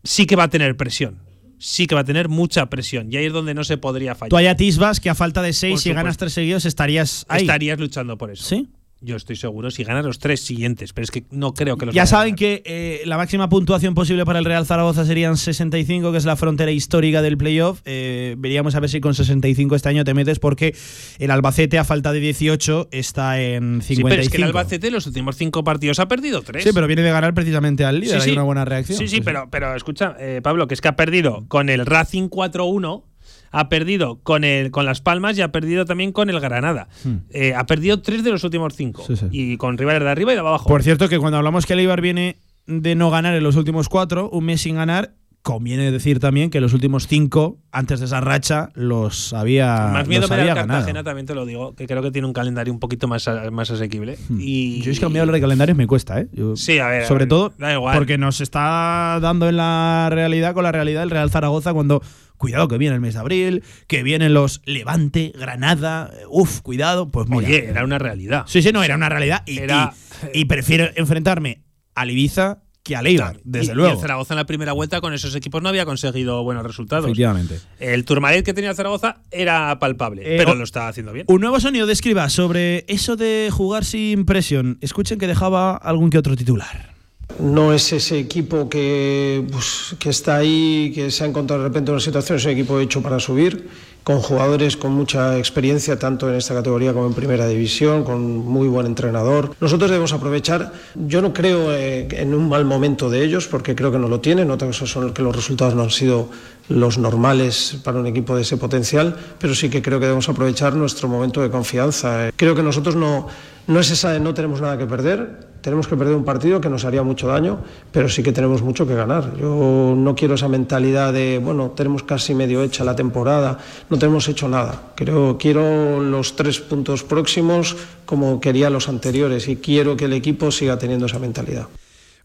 sí 0.04 0.26
que 0.26 0.36
va 0.36 0.44
a 0.44 0.50
tener 0.50 0.76
presión. 0.76 1.20
Sí 1.60 1.88
que 1.88 1.96
va 1.96 2.02
a 2.02 2.06
tener 2.06 2.30
mucha 2.30 2.68
presión. 2.68 3.12
Y 3.12 3.18
ahí 3.18 3.26
es 3.26 3.34
donde 3.34 3.54
no 3.54 3.64
se 3.64 3.78
podría 3.78 4.16
fallar. 4.16 4.30
Tú 4.30 4.38
hay 4.38 4.48
atisbas 4.48 5.00
que 5.00 5.10
a 5.10 5.16
falta 5.16 5.42
de 5.42 5.54
seis, 5.54 5.82
si 5.82 5.92
ganas 5.92 6.18
tres 6.18 6.34
seguidos, 6.34 6.66
estarías 6.66 7.26
ahí. 7.30 7.42
Estarías 7.42 7.80
luchando 7.80 8.18
por 8.18 8.32
eso. 8.32 8.44
¿Sí? 8.44 8.68
Yo 9.00 9.16
estoy 9.16 9.36
seguro 9.36 9.70
si 9.70 9.84
ganas 9.84 10.04
los 10.04 10.18
tres 10.18 10.42
siguientes, 10.42 10.92
pero 10.92 11.04
es 11.04 11.12
que 11.12 11.26
no 11.30 11.54
creo 11.54 11.78
que 11.78 11.86
los 11.86 11.94
Ya 11.94 12.08
saben 12.08 12.36
que 12.36 12.64
eh, 12.66 13.02
la 13.06 13.18
máxima 13.18 13.48
puntuación 13.48 13.94
posible 13.94 14.26
para 14.26 14.40
el 14.40 14.46
Real 14.46 14.66
Zaragoza 14.66 15.06
serían 15.06 15.38
65, 15.38 16.12
que 16.12 16.18
es 16.18 16.26
la 16.26 16.36
frontera 16.36 16.72
histórica 16.72 17.22
del 17.22 17.38
playoff. 17.38 17.82
Eh, 17.86 18.36
veríamos 18.40 18.74
a 18.74 18.80
ver 18.80 18.90
si 18.90 19.00
con 19.00 19.14
65 19.14 19.76
este 19.76 19.90
año 19.90 20.04
te 20.04 20.16
metes, 20.16 20.40
porque 20.40 20.76
el 21.20 21.30
Albacete, 21.30 21.78
a 21.78 21.84
falta 21.84 22.12
de 22.12 22.20
18, 22.20 22.90
está 22.92 23.40
en 23.40 23.82
55. 23.84 23.86
Sí, 23.86 24.04
pero 24.04 24.22
es 24.22 24.30
que 24.30 24.38
el 24.38 24.44
Albacete 24.44 24.88
en 24.88 24.94
los 24.94 25.06
últimos 25.06 25.36
cinco 25.36 25.64
partidos 25.64 26.00
ha 26.00 26.08
perdido 26.08 26.42
tres. 26.42 26.64
Sí, 26.64 26.72
pero 26.74 26.88
viene 26.88 27.04
de 27.04 27.12
ganar 27.12 27.36
precisamente 27.36 27.86
al 27.86 28.00
líder. 28.00 28.22
Hay 28.22 28.32
una 28.32 28.44
buena 28.44 28.66
reacción. 28.66 28.98
Sí, 28.98 29.08
sí, 29.08 29.22
pero, 29.22 29.48
pero 29.52 29.76
escucha, 29.76 30.16
eh, 30.20 30.42
Pablo, 30.42 30.68
que 30.68 30.74
es 30.74 30.82
que 30.82 30.88
ha 30.88 30.96
perdido 30.96 31.46
con 31.48 31.70
el 31.70 31.86
Racing 31.86 32.30
4-1, 32.30 33.04
ha 33.52 33.70
perdido 33.70 34.20
con 34.24 34.44
el 34.44 34.72
con 34.72 34.86
Las 34.86 35.02
Palmas 35.02 35.38
y 35.38 35.42
ha 35.42 35.52
perdido 35.52 35.86
también 35.86 36.12
con 36.12 36.30
el 36.30 36.40
Granada. 36.40 36.88
Eh, 37.30 37.54
ha 37.54 37.66
perdido 37.66 38.02
tres 38.02 38.24
de 38.24 38.32
los 38.32 38.44
últimos 38.44 38.74
cinco. 38.76 39.04
Hmm. 39.04 39.08
Sí, 39.08 39.16
sí. 39.16 39.26
Y 39.32 39.58
con 39.58 39.78
rivales 39.78 40.02
de 40.02 40.10
arriba 40.10 40.32
y 40.32 40.36
de 40.36 40.42
abajo. 40.42 40.68
Por 40.68 40.84
cierto, 40.84 41.10
que 41.10 41.20
cuando 41.20 41.38
hablamos 41.38 41.66
que 41.66 41.74
el 41.74 41.80
Eibar 41.80 42.02
viene 42.02 42.38
de 42.66 42.96
no 42.96 43.10
ganar 43.10 43.34
en 43.34 43.44
los 43.44 43.56
últimos 43.56 43.90
cuatro, 43.90 44.30
un 44.30 44.46
mes 44.46 44.62
sin 44.62 44.76
ganar, 44.76 45.14
conviene 45.48 45.94
decir 45.94 46.20
también 46.20 46.50
que 46.50 46.60
los 46.60 46.74
últimos 46.74 47.08
cinco, 47.08 47.58
antes 47.72 48.02
de 48.02 48.08
esa 48.08 48.20
racha, 48.20 48.70
los 48.76 49.32
había, 49.32 49.88
más 49.94 50.06
miedo 50.06 50.24
los 50.24 50.30
me 50.30 50.36
da 50.36 50.42
había 50.42 50.52
el 50.52 50.58
ganado. 50.58 50.80
Cartagena, 50.80 51.04
también 51.06 51.26
te 51.26 51.34
lo 51.36 51.46
digo, 51.46 51.74
que 51.74 51.88
creo 51.88 52.02
que 52.04 52.12
tiene 52.12 52.28
un 52.28 52.34
calendario 52.34 52.74
un 52.74 52.80
poquito 52.82 53.08
más, 53.08 53.30
más 53.54 53.72
asequible. 53.72 54.18
Y, 54.38 54.80
Hmm. 54.80 54.84
Yo 54.84 54.92
es 54.92 55.00
que 55.00 55.06
a 55.06 55.10
mí 55.10 55.18
hablar 55.20 55.34
de 55.36 55.40
calendarios 55.40 55.78
me 55.78 55.88
cuesta, 55.88 56.20
¿eh? 56.20 56.28
Yo- 56.34 56.58
Sí, 56.58 56.80
a 56.80 56.88
ver, 56.90 57.04
a 57.04 57.08
Sobre 57.08 57.24
ver, 57.24 57.30
todo 57.30 57.54
da 57.58 57.72
igual. 57.72 57.98
porque 57.98 58.18
nos 58.18 58.42
está 58.42 59.20
dando 59.22 59.48
en 59.48 59.56
la 59.56 60.10
realidad 60.12 60.54
con 60.54 60.64
la 60.64 60.74
realidad 60.74 61.00
del 61.00 61.12
Real 61.12 61.30
Zaragoza 61.32 61.72
cuando. 61.74 62.02
Cuidado 62.36 62.68
que 62.68 62.78
viene 62.78 62.94
el 62.94 63.02
mes 63.02 63.16
de 63.16 63.20
abril, 63.22 63.64
que 63.88 64.04
vienen 64.04 64.36
los 64.36 64.62
Levante, 64.66 65.32
Granada, 65.40 66.12
uf, 66.30 66.62
cuidado, 66.62 67.08
pues 67.10 67.28
mira. 67.30 67.48
Oye, 67.48 67.66
era 67.66 67.84
una 67.84 67.98
realidad. 67.98 68.44
Sí, 68.46 68.62
sí, 68.62 68.70
no, 68.72 68.84
era 68.84 68.94
una 68.96 69.10
realidad. 69.10 69.42
Y, 69.48 69.58
Era- 69.58 69.92
y- 70.36 70.42
y 70.42 70.46
prefiero 70.46 70.86
enfrentarme 70.96 71.64
al 71.96 72.12
Ibiza 72.12 72.60
que 72.88 72.96
al 72.96 73.06
Eibar, 73.06 73.40
desde 73.44 73.74
y, 73.74 73.76
luego. 73.76 73.90
Y 73.90 73.94
el 73.96 74.00
Zaragoza 74.00 74.34
en 74.34 74.38
la 74.38 74.46
primera 74.46 74.72
vuelta 74.72 75.02
con 75.02 75.14
esos 75.14 75.36
equipos 75.36 75.62
no 75.62 75.68
había 75.68 75.86
conseguido 75.86 76.42
buenos 76.44 76.64
resultados. 76.66 77.06
Efectivamente. 77.06 77.60
El 77.80 78.06
Tourmalet 78.06 78.46
que 78.46 78.54
tenía 78.54 78.70
el 78.70 78.76
Zaragoza 78.78 79.18
era 79.30 79.78
palpable, 79.78 80.22
Eh, 80.24 80.38
pero 80.38 80.56
lo 80.56 80.64
está 80.64 80.88
haciendo 80.88 81.12
bien. 81.12 81.26
Un 81.28 81.42
nuevo 81.42 81.60
sonido 81.60 81.86
de 81.86 81.94
escriba 81.94 82.30
sobre 82.30 82.86
eso 82.88 83.18
de 83.18 83.50
jugar 83.52 83.84
sin 83.84 84.26
presión. 84.26 84.78
Escuchen 84.80 85.20
que 85.20 85.28
dejaba 85.28 85.76
algún 85.76 86.10
que 86.10 86.18
otro 86.18 86.38
titular. 86.38 86.97
No 87.40 87.72
es 87.72 87.94
ese 87.94 88.18
equipo 88.18 88.68
que, 88.68 89.46
pues, 89.52 89.96
que 90.00 90.10
está 90.10 90.38
ahí, 90.38 90.92
que 90.96 91.12
se 91.12 91.24
ha 91.24 91.28
encontrado 91.28 91.62
de 91.62 91.70
repente 91.70 91.92
en 91.92 91.96
una 91.96 92.02
situación, 92.02 92.38
es 92.38 92.46
un 92.46 92.52
equipo 92.52 92.80
hecho 92.80 93.04
para 93.04 93.20
subir, 93.20 93.70
con 94.04 94.22
jugadores 94.22 94.76
con 94.76 94.94
mucha 94.94 95.38
experiencia, 95.38 96.00
tanto 96.00 96.30
en 96.30 96.36
esta 96.36 96.56
categoría 96.56 96.94
como 96.94 97.08
en 97.08 97.14
primera 97.14 97.46
división, 97.46 98.04
con 98.04 98.38
muy 98.38 98.68
buen 98.68 98.88
entrenador. 98.88 99.54
Nosotros 99.60 99.92
debemos 99.92 100.14
aprovechar, 100.14 100.72
yo 100.96 101.22
no 101.22 101.32
creo 101.34 101.72
eh, 101.74 102.08
en 102.12 102.34
un 102.34 102.50
mal 102.50 102.66
momento 102.66 103.10
de 103.10 103.24
ellos, 103.24 103.48
porque 103.48 103.76
creo 103.76 103.92
que 103.92 104.00
no 104.00 104.08
lo 104.08 104.20
tienen, 104.20 104.50
otra 104.50 104.68
cosa 104.68 104.88
son 104.88 105.14
que 105.14 105.22
los 105.22 105.36
resultados 105.36 105.76
no 105.76 105.84
han 105.84 105.92
sido 105.92 106.30
los 106.70 106.98
normales 106.98 107.78
para 107.84 108.00
un 108.00 108.08
equipo 108.08 108.36
de 108.36 108.42
ese 108.42 108.58
potencial, 108.58 109.16
pero 109.38 109.54
sí 109.54 109.70
que 109.70 109.82
creo 109.82 110.00
que 110.00 110.06
debemos 110.06 110.28
aprovechar 110.28 110.74
nuestro 110.74 111.08
momento 111.08 111.42
de 111.42 111.52
confianza. 111.52 112.32
Creo 112.36 112.56
que 112.56 112.64
nosotros 112.64 112.96
no, 112.96 113.28
no 113.68 113.80
es 113.80 113.92
esa 113.92 114.12
de 114.12 114.22
no 114.22 114.34
tenemos 114.34 114.62
nada 114.62 114.78
que 114.78 114.86
perder, 114.86 115.47
tenemos 115.68 115.90
que 115.90 115.98
perder 115.98 116.16
un 116.16 116.24
partido 116.24 116.62
que 116.62 116.70
nos 116.70 116.86
haría 116.86 117.04
mucho 117.04 117.28
daño, 117.28 117.60
pero 117.92 118.08
sí 118.08 118.24
que 118.24 118.32
tenemos 118.32 118.62
mucho 118.62 118.88
que 118.88 118.96
ganar. 118.96 119.36
Yo 119.36 119.96
no 119.98 120.16
quiero 120.16 120.36
esa 120.36 120.48
mentalidad 120.48 121.12
de, 121.12 121.42
bueno, 121.44 121.72
tenemos 121.72 122.04
casi 122.04 122.34
medio 122.34 122.64
hecha 122.64 122.86
la 122.86 122.96
temporada, 122.96 123.60
no 123.90 123.98
tenemos 123.98 124.30
hecho 124.30 124.48
nada. 124.48 124.94
Creo, 124.96 125.38
quiero 125.38 126.00
los 126.00 126.38
tres 126.38 126.62
puntos 126.62 127.04
próximos 127.04 127.76
como 128.06 128.40
quería 128.40 128.70
los 128.70 128.88
anteriores 128.88 129.50
y 129.50 129.58
quiero 129.58 129.98
que 129.98 130.06
el 130.06 130.14
equipo 130.14 130.52
siga 130.52 130.80
teniendo 130.80 131.08
esa 131.08 131.20
mentalidad. 131.20 131.68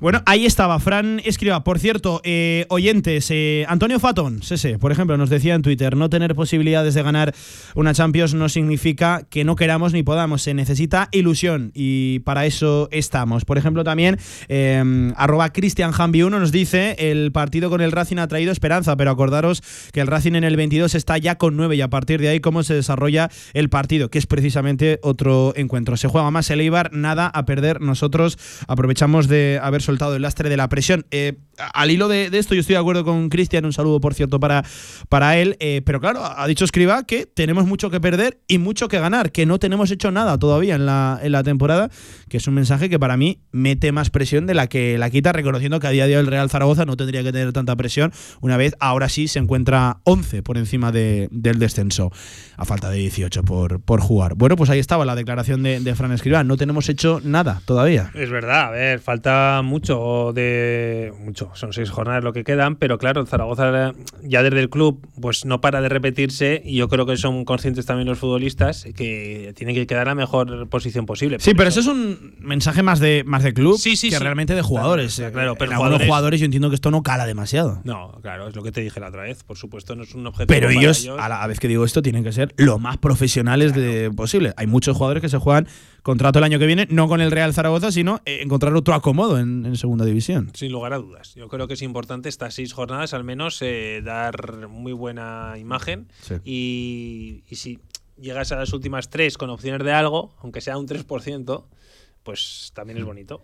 Bueno, 0.03 0.21
ahí 0.27 0.47
estaba, 0.47 0.81
Fran 0.81 1.21
Escriba. 1.25 1.63
Por 1.63 1.79
cierto, 1.79 2.21
eh, 2.25 2.67
oyentes, 2.71 3.29
eh, 3.31 3.65
Antonio 3.69 4.01
Fatón, 4.01 4.43
Sese, 4.43 4.77
por 4.77 4.91
ejemplo, 4.91 5.17
nos 5.17 5.31
decía 5.31 5.55
en 5.55 5.63
Twitter, 5.63 5.97
no 5.97 6.11
tener 6.11 6.35
posibilidades 6.35 6.95
de 6.95 7.05
ganar 7.05 7.33
una 7.77 7.95
Champions 7.95 8.35
no 8.35 8.49
significa 8.49 9.23
que 9.31 9.45
no 9.45 9.55
queramos 9.55 9.93
ni 9.93 10.03
podamos, 10.03 10.43
se 10.43 10.55
necesita 10.55 11.09
ilusión 11.13 11.71
y 11.73 12.19
para 12.25 12.47
eso 12.47 12.89
estamos. 12.91 13.45
Por 13.45 13.59
ejemplo, 13.59 13.85
también, 13.85 14.19
eh, 14.49 15.13
arroba 15.17 15.53
CristianHambi1 15.53 16.31
nos 16.31 16.51
dice, 16.51 16.97
el 16.99 17.31
partido 17.31 17.71
con 17.71 17.81
el 17.81 17.93
Racing 17.93 18.17
ha 18.17 18.27
traído 18.27 18.51
esperanza, 18.51 18.97
pero 18.97 19.13
acordaros 19.13 19.63
que 19.93 20.01
el 20.01 20.09
Racing 20.09 20.35
en 20.35 20.43
el 20.43 20.57
22 20.57 20.97
está 20.97 21.17
ya 21.17 21.39
con 21.39 21.57
9 21.57 21.77
y 21.77 21.81
a 21.81 21.91
partir 21.91 22.21
de 22.21 22.29
ahí 22.29 22.41
cómo 22.41 22.65
se 22.65 22.75
desarrolla 22.75 23.31
el 23.55 23.69
partido, 23.69 24.11
que 24.11 24.19
es 24.19 24.27
precisamente 24.27 24.99
otro 25.03 25.53
encuentro. 25.55 25.97
Se 25.97 26.09
juega 26.09 26.29
más 26.33 26.51
el 26.51 26.61
Eibar, 26.61 26.93
nada 26.93 27.29
a 27.29 27.45
perder. 27.45 27.81
Nosotros 27.81 28.37
aprovechamos 28.67 29.29
de 29.29 29.61
haber 29.63 29.81
soltado 29.93 30.17
el 30.17 30.23
lastre 30.23 30.49
de 30.49 30.57
la 30.57 30.69
presión. 30.69 31.05
Eh, 31.11 31.35
al 31.75 31.91
hilo 31.91 32.09
de, 32.09 32.31
esto, 32.33 32.55
yo 32.55 32.61
estoy 32.61 32.75
de 32.75 32.81
acuerdo 32.81 33.05
con 33.05 33.29
Cristian, 33.29 33.65
un 33.67 33.73
saludo 33.73 34.01
por 34.01 34.15
cierto 34.15 34.41
para, 34.41 34.65
para 35.09 35.37
él, 35.37 35.57
eh, 35.61 35.83
pero 35.85 36.01
claro, 36.01 36.23
ha 36.25 36.47
dicho 36.47 36.65
Escriba 36.65 37.05
que 37.05 37.27
tenemos 37.27 37.67
mucho 37.67 37.91
que 37.91 38.01
perder 38.01 38.41
y 38.49 38.57
mucho 38.59 38.89
que 38.89 38.99
ganar, 38.99 39.33
que 39.33 39.45
no 39.45 39.59
tenemos 39.59 39.91
hecho 39.91 40.11
nada 40.11 40.39
todavía 40.39 40.75
en 40.75 40.87
la, 40.87 41.21
en 41.23 41.33
la 41.33 41.43
temporada, 41.43 41.91
que 42.31 42.39
es 42.39 42.49
un 42.49 42.55
mensaje 42.55 42.89
que 42.89 42.99
para 42.99 43.19
mí 43.19 43.43
mete 43.53 43.93
más 43.93 44.09
presión 44.09 44.47
de 44.47 44.55
la 44.55 44.67
que 44.67 44.97
la 44.97 45.11
quita, 45.11 45.33
reconociendo 45.33 45.79
que 45.79 45.87
a 45.87 45.91
día 45.91 46.07
de 46.07 46.17
hoy 46.17 46.21
el 46.21 46.27
Real 46.27 46.49
Zaragoza 46.49 46.87
no 46.87 46.97
tendría 46.97 47.23
que 47.23 47.33
tener 47.33 47.53
tanta 47.53 47.77
presión, 47.77 48.13
una 48.41 48.57
vez 48.57 48.75
ahora 48.81 49.11
sí 49.11 49.29
se 49.29 49.39
encuentra 49.39 49.99
11 50.05 50.43
por 50.43 50.57
encima 50.57 50.91
de, 50.91 51.29
del 51.31 51.59
descenso, 51.59 52.11
a 52.57 52.65
falta 52.65 52.89
de 52.89 52.97
18 52.99 53.43
por, 53.43 53.81
por 53.83 54.01
jugar. 54.01 54.35
Bueno, 54.37 54.57
pues 54.57 54.71
ahí 54.71 54.79
estaba 54.79 55.05
la 55.05 55.15
declaración 55.15 55.63
de, 55.63 55.81
de 55.81 55.95
Fran 55.95 56.13
Escriba, 56.13 56.45
no 56.45 56.57
tenemos 56.57 56.89
hecho 56.89 57.21
nada 57.23 57.61
todavía. 57.67 58.11
Es 58.15 58.31
verdad, 58.31 58.69
a 58.69 58.71
ver, 58.71 59.01
falta 59.01 59.61
mucho 59.63 59.82
de 59.83 61.13
mucho, 61.19 61.51
son 61.55 61.73
seis 61.73 61.91
jornadas 61.91 62.23
lo 62.23 62.33
que 62.33 62.45
quedan, 62.45 62.77
pero 62.77 62.99
claro, 62.99 63.21
el 63.21 63.27
Zaragoza 63.27 63.93
ya 64.23 64.43
desde 64.43 64.61
el 64.61 64.71
club 64.71 65.05
pues 65.21 65.45
no 65.45 65.61
para 65.61 65.81
de 65.81 65.89
repetirse 65.89 66.63
y 66.65 66.77
yo 66.77 66.89
creo 66.89 67.05
que 67.05 67.17
son 67.17 67.45
conscientes 67.45 67.85
también 67.87 68.09
los 68.09 68.19
futbolistas 68.19 68.87
que 68.95 69.53
tienen 69.57 69.75
que 69.75 69.87
quedar 69.87 70.07
la 70.07 70.15
mejor 70.15 70.69
posición 70.69 71.05
posible. 71.07 71.39
Sí, 71.41 71.55
pero 71.55 71.69
eso. 71.69 71.81
eso 71.81 71.93
es 71.93 71.97
un 71.97 72.35
mensaje 72.39 72.83
más 72.83 73.01
de 73.01 73.25
más 73.27 73.43
de 73.43 73.53
club 73.53 73.77
sí, 73.79 73.97
sí, 73.97 74.09
que 74.09 74.17
sí. 74.17 74.23
realmente 74.23 74.55
de 74.55 74.63
jugadores. 74.63 75.17
Claro, 75.17 75.33
claro 75.33 75.55
pero 75.57 75.73
en 75.73 75.77
jugadores, 75.77 76.07
jugadores 76.07 76.41
yo 76.41 76.45
entiendo 76.45 76.69
que 76.69 76.77
esto 76.77 76.91
no 76.91 77.03
cala 77.03 77.27
demasiado. 77.27 77.81
No, 77.85 78.19
claro, 78.23 78.49
es 78.49 78.57
lo 78.57 78.63
que 78.63 78.73
te 78.73 78.81
dije 78.81 79.01
la 79.01 79.09
otra 79.09 79.23
vez, 79.23 79.43
por 79.43 79.57
supuesto, 79.57 79.97
no 79.97 80.05
es 80.05 80.15
un 80.15 80.27
objetivo 80.27 80.49
Pero 80.49 80.71
ellos, 80.71 81.03
ellos, 81.03 81.19
a 81.19 81.29
la 81.29 81.47
vez 81.47 81.59
que 81.59 81.69
digo 81.69 81.85
esto, 81.85 82.03
tienen 82.03 82.23
que 82.23 82.33
ser 82.33 82.55
lo 82.57 82.79
más 82.79 82.99
profesionales 82.99 83.73
claro. 83.73 83.89
de 83.89 84.11
posible. 84.11 84.53
Hay 84.57 84.67
muchos 84.67 84.97
jugadores 84.97 85.21
que 85.21 85.29
se 85.29 85.39
juegan 85.39 85.67
contrato 86.03 86.39
el 86.39 86.45
año 86.45 86.59
que 86.59 86.67
viene, 86.67 86.87
no 86.91 87.09
con 87.09 87.21
el 87.21 87.31
Real 87.31 87.55
Zaragoza, 87.55 87.93
sino 87.93 88.21
encontrar 88.25 88.75
otro 88.75 88.95
acomodo 88.95 89.39
en, 89.39 89.65
en, 89.65 89.77
segunda 89.77 90.05
división. 90.05 90.51
Sin 90.55 90.73
lugar 90.73 90.93
a 90.93 90.99
dudas. 90.99 91.35
Yo 91.35 91.49
creo 91.49 91.69
que 91.69 91.75
es 91.75 91.83
importante 91.83 92.29
estas 92.29 92.55
seis 92.55 92.73
jornadas 92.73 93.15
al 93.15 93.25
menos 93.25 93.61
eh, 93.63 94.03
dar 94.05 94.69
muy 94.69 94.93
buena 94.93 95.55
imagen 95.59 96.09
sí. 96.21 96.35
y, 96.45 97.45
y, 97.49 97.57
si 97.57 97.79
llegas 98.21 98.53
a 98.53 98.57
las 98.57 98.73
últimas 98.73 99.11
tres 99.11 99.39
con 99.39 99.51
opciones 99.51 99.85
de 99.85 99.93
algo, 99.93 100.35
aunque 100.41 100.61
sea 100.61 100.77
un 100.77 100.87
3%, 100.87 101.65
pues 102.23 102.73
también 102.75 102.99
es 102.99 103.05
bonito. 103.05 103.43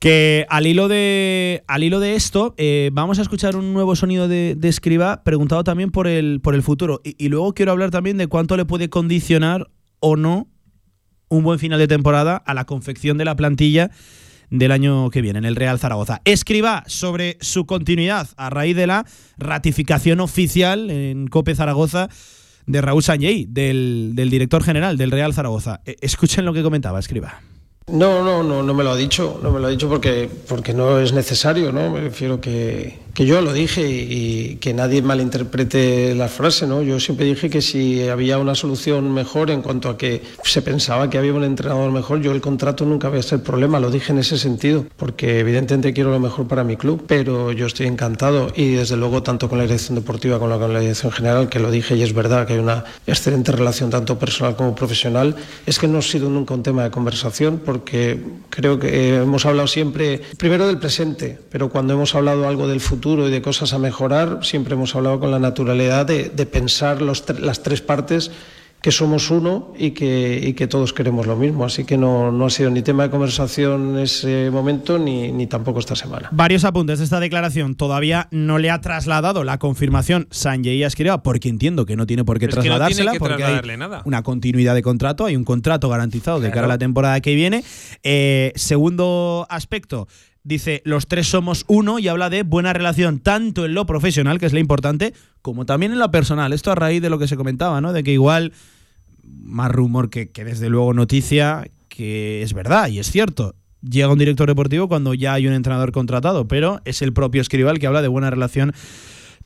Que 0.00 0.46
al 0.48 0.66
hilo 0.66 0.88
de, 0.88 1.62
al 1.66 1.84
hilo 1.84 2.00
de 2.00 2.14
esto, 2.14 2.54
eh, 2.56 2.90
vamos 2.92 3.18
a 3.18 3.22
escuchar 3.22 3.56
un 3.56 3.72
nuevo 3.72 3.94
sonido 3.94 4.28
de, 4.28 4.54
de 4.56 4.68
Escriba 4.68 5.22
preguntado 5.22 5.64
también 5.64 5.90
por 5.90 6.06
el, 6.06 6.40
por 6.40 6.54
el 6.54 6.62
futuro. 6.62 7.00
Y, 7.04 7.14
y 7.24 7.28
luego 7.28 7.54
quiero 7.54 7.72
hablar 7.72 7.90
también 7.90 8.16
de 8.16 8.26
cuánto 8.26 8.56
le 8.56 8.64
puede 8.64 8.88
condicionar 8.88 9.70
o 10.00 10.16
no 10.16 10.51
un 11.32 11.42
buen 11.42 11.58
final 11.58 11.78
de 11.78 11.88
temporada 11.88 12.36
a 12.36 12.52
la 12.52 12.66
confección 12.66 13.16
de 13.16 13.24
la 13.24 13.34
plantilla 13.34 13.90
del 14.50 14.70
año 14.70 15.08
que 15.08 15.22
viene 15.22 15.38
en 15.38 15.46
el 15.46 15.56
Real 15.56 15.78
Zaragoza. 15.78 16.20
Escriba 16.26 16.84
sobre 16.86 17.38
su 17.40 17.64
continuidad 17.64 18.28
a 18.36 18.50
raíz 18.50 18.76
de 18.76 18.86
la 18.86 19.06
ratificación 19.38 20.20
oficial 20.20 20.90
en 20.90 21.28
Cope 21.28 21.54
Zaragoza 21.54 22.10
de 22.66 22.82
Raúl 22.82 23.02
Sanjay, 23.02 23.46
del, 23.48 24.12
del 24.14 24.28
director 24.28 24.62
general 24.62 24.98
del 24.98 25.10
Real 25.10 25.32
Zaragoza. 25.32 25.80
Escuchen 26.02 26.44
lo 26.44 26.52
que 26.52 26.62
comentaba 26.62 26.98
Escriba. 26.98 27.40
No, 27.90 28.22
no, 28.22 28.42
no, 28.42 28.62
no 28.62 28.74
me 28.74 28.84
lo 28.84 28.90
ha 28.90 28.96
dicho, 28.96 29.40
no 29.42 29.50
me 29.50 29.58
lo 29.58 29.66
ha 29.66 29.70
dicho 29.70 29.88
porque, 29.88 30.28
porque 30.48 30.74
no 30.74 31.00
es 31.00 31.12
necesario, 31.12 31.72
¿no? 31.72 31.90
Me 31.90 32.02
refiero 32.02 32.40
que, 32.40 32.98
que 33.14 33.26
yo 33.26 33.40
lo 33.42 33.52
dije 33.52 33.86
y, 33.88 34.56
que 34.60 34.72
nadie 34.72 35.02
malinterprete 35.02 36.14
la 36.14 36.28
frase, 36.28 36.66
¿no? 36.66 36.82
Yo 36.82 37.00
siempre 37.00 37.26
dije 37.26 37.50
que 37.50 37.60
si 37.60 38.08
había 38.08 38.38
una 38.38 38.54
solución 38.54 39.12
mejor 39.12 39.50
en 39.50 39.60
cuanto 39.60 39.88
a 39.88 39.98
que 39.98 40.22
se 40.44 40.62
pensaba 40.62 41.10
que 41.10 41.18
había 41.18 41.34
un 41.34 41.44
entrenador 41.44 41.90
mejor, 41.90 42.20
yo 42.20 42.32
el 42.32 42.40
contrato 42.40 42.84
nunca 42.84 43.08
había 43.08 43.22
ser 43.22 43.42
problema, 43.42 43.80
lo 43.80 43.90
dije 43.90 44.12
en 44.12 44.18
ese 44.18 44.38
sentido, 44.38 44.86
porque 44.96 45.40
evidentemente 45.40 45.92
quiero 45.92 46.10
lo 46.10 46.20
mejor 46.20 46.48
para 46.48 46.64
mi 46.64 46.76
club, 46.76 47.04
pero 47.06 47.52
yo 47.52 47.66
estoy 47.66 47.86
encantado 47.86 48.52
y 48.54 48.72
desde 48.72 48.96
luego 48.96 49.22
tanto 49.22 49.48
con 49.48 49.58
la 49.58 49.64
dirección 49.64 49.96
deportiva 49.96 50.38
como 50.38 50.58
con 50.58 50.72
la 50.72 50.80
dirección 50.80 51.12
general, 51.12 51.48
que 51.48 51.58
lo 51.58 51.70
dije 51.70 51.96
y 51.96 52.02
es 52.02 52.14
verdad 52.14 52.46
que 52.46 52.54
hay 52.54 52.58
una 52.58 52.84
excelente 53.06 53.52
relación 53.52 53.90
tanto 53.90 54.18
personal 54.18 54.56
como 54.56 54.74
profesional, 54.74 55.34
es 55.66 55.78
que 55.78 55.88
no 55.88 55.98
ha 55.98 56.02
sido 56.02 56.30
nunca 56.30 56.54
un 56.54 56.62
tema 56.62 56.84
de 56.84 56.90
conversación 56.90 57.60
porque 57.64 58.20
creo 58.50 58.78
que 58.78 59.16
hemos 59.16 59.44
hablado 59.44 59.68
siempre, 59.68 60.20
primero 60.36 60.66
del 60.66 60.78
presente, 60.78 61.38
pero 61.50 61.68
cuando 61.68 61.94
hemos 61.94 62.14
hablado 62.14 62.46
algo 62.46 62.68
del 62.68 62.80
futuro 62.80 63.01
y 63.04 63.30
de 63.30 63.42
cosas 63.42 63.72
a 63.72 63.78
mejorar, 63.78 64.40
siempre 64.42 64.74
hemos 64.74 64.94
hablado 64.94 65.20
con 65.20 65.30
la 65.30 65.38
naturalidad 65.38 66.06
de, 66.06 66.28
de 66.28 66.46
pensar 66.46 67.02
los, 67.02 67.24
las 67.40 67.62
tres 67.62 67.80
partes 67.80 68.30
que 68.82 68.90
somos 68.90 69.30
uno 69.30 69.72
y 69.78 69.92
que, 69.92 70.40
y 70.42 70.54
que 70.54 70.66
todos 70.66 70.92
queremos 70.92 71.26
lo 71.26 71.36
mismo. 71.36 71.64
Así 71.64 71.84
que 71.84 71.96
no, 71.96 72.32
no, 72.32 72.46
ha 72.46 72.50
sido 72.50 72.68
ni 72.68 72.82
tema 72.82 73.04
de 73.04 73.10
conversación 73.10 73.90
en 73.90 73.98
ese 74.00 74.50
momento 74.50 74.98
ni, 74.98 75.30
ni 75.30 75.46
tampoco 75.46 75.78
esta 75.78 75.94
semana. 75.94 76.28
Varios 76.32 76.64
apuntes 76.64 76.98
de 76.98 77.04
esta 77.04 77.20
declaración. 77.20 77.76
Todavía 77.76 78.26
no 78.32 78.58
le 78.58 78.70
ha 78.70 78.80
trasladado 78.80 79.44
la 79.44 79.58
confirmación 79.58 80.26
Sanjay 80.32 80.82
Escriba, 80.82 81.22
porque 81.22 81.48
entiendo 81.48 81.86
que 81.86 81.94
no 81.94 82.06
tiene 82.06 82.24
por 82.24 82.40
qué 82.40 82.46
es 82.46 82.50
trasladársela, 82.50 83.12
que 83.12 83.18
no 83.20 83.24
porque 83.24 83.44
hay 83.44 83.76
nada. 83.76 84.02
una 84.04 84.24
continuidad 84.24 84.74
de 84.74 84.82
contrato, 84.82 85.26
hay 85.26 85.36
un 85.36 85.44
contrato 85.44 85.88
garantizado 85.88 86.38
claro. 86.38 86.50
de 86.50 86.52
cara 86.52 86.64
a 86.66 86.68
la 86.68 86.78
temporada 86.78 87.20
que 87.20 87.36
viene. 87.36 87.62
Eh, 88.02 88.52
segundo 88.56 89.46
aspecto, 89.48 90.08
dice 90.44 90.82
los 90.84 91.06
tres 91.06 91.28
somos 91.28 91.64
uno 91.68 91.98
y 91.98 92.08
habla 92.08 92.30
de 92.30 92.42
buena 92.42 92.72
relación 92.72 93.20
tanto 93.20 93.64
en 93.64 93.74
lo 93.74 93.86
profesional, 93.86 94.38
que 94.38 94.46
es 94.46 94.52
lo 94.52 94.58
importante, 94.58 95.14
como 95.40 95.66
también 95.66 95.92
en 95.92 95.98
lo 95.98 96.10
personal. 96.10 96.52
Esto 96.52 96.70
a 96.70 96.74
raíz 96.74 97.02
de 97.02 97.10
lo 97.10 97.18
que 97.18 97.28
se 97.28 97.36
comentaba, 97.36 97.80
¿no? 97.80 97.92
De 97.92 98.02
que 98.02 98.12
igual, 98.12 98.52
más 99.22 99.70
rumor 99.70 100.10
que, 100.10 100.30
que 100.30 100.44
desde 100.44 100.68
luego 100.68 100.94
noticia, 100.94 101.68
que 101.88 102.42
es 102.42 102.52
verdad 102.54 102.88
y 102.88 102.98
es 102.98 103.10
cierto. 103.10 103.54
Llega 103.82 104.12
un 104.12 104.18
director 104.18 104.46
deportivo 104.46 104.88
cuando 104.88 105.12
ya 105.12 105.32
hay 105.32 105.48
un 105.48 105.54
entrenador 105.54 105.90
contratado, 105.90 106.46
pero 106.46 106.80
es 106.84 107.02
el 107.02 107.12
propio 107.12 107.42
Escribal 107.42 107.80
que 107.80 107.88
habla 107.88 108.00
de 108.00 108.08
buena 108.08 108.30
relación 108.30 108.72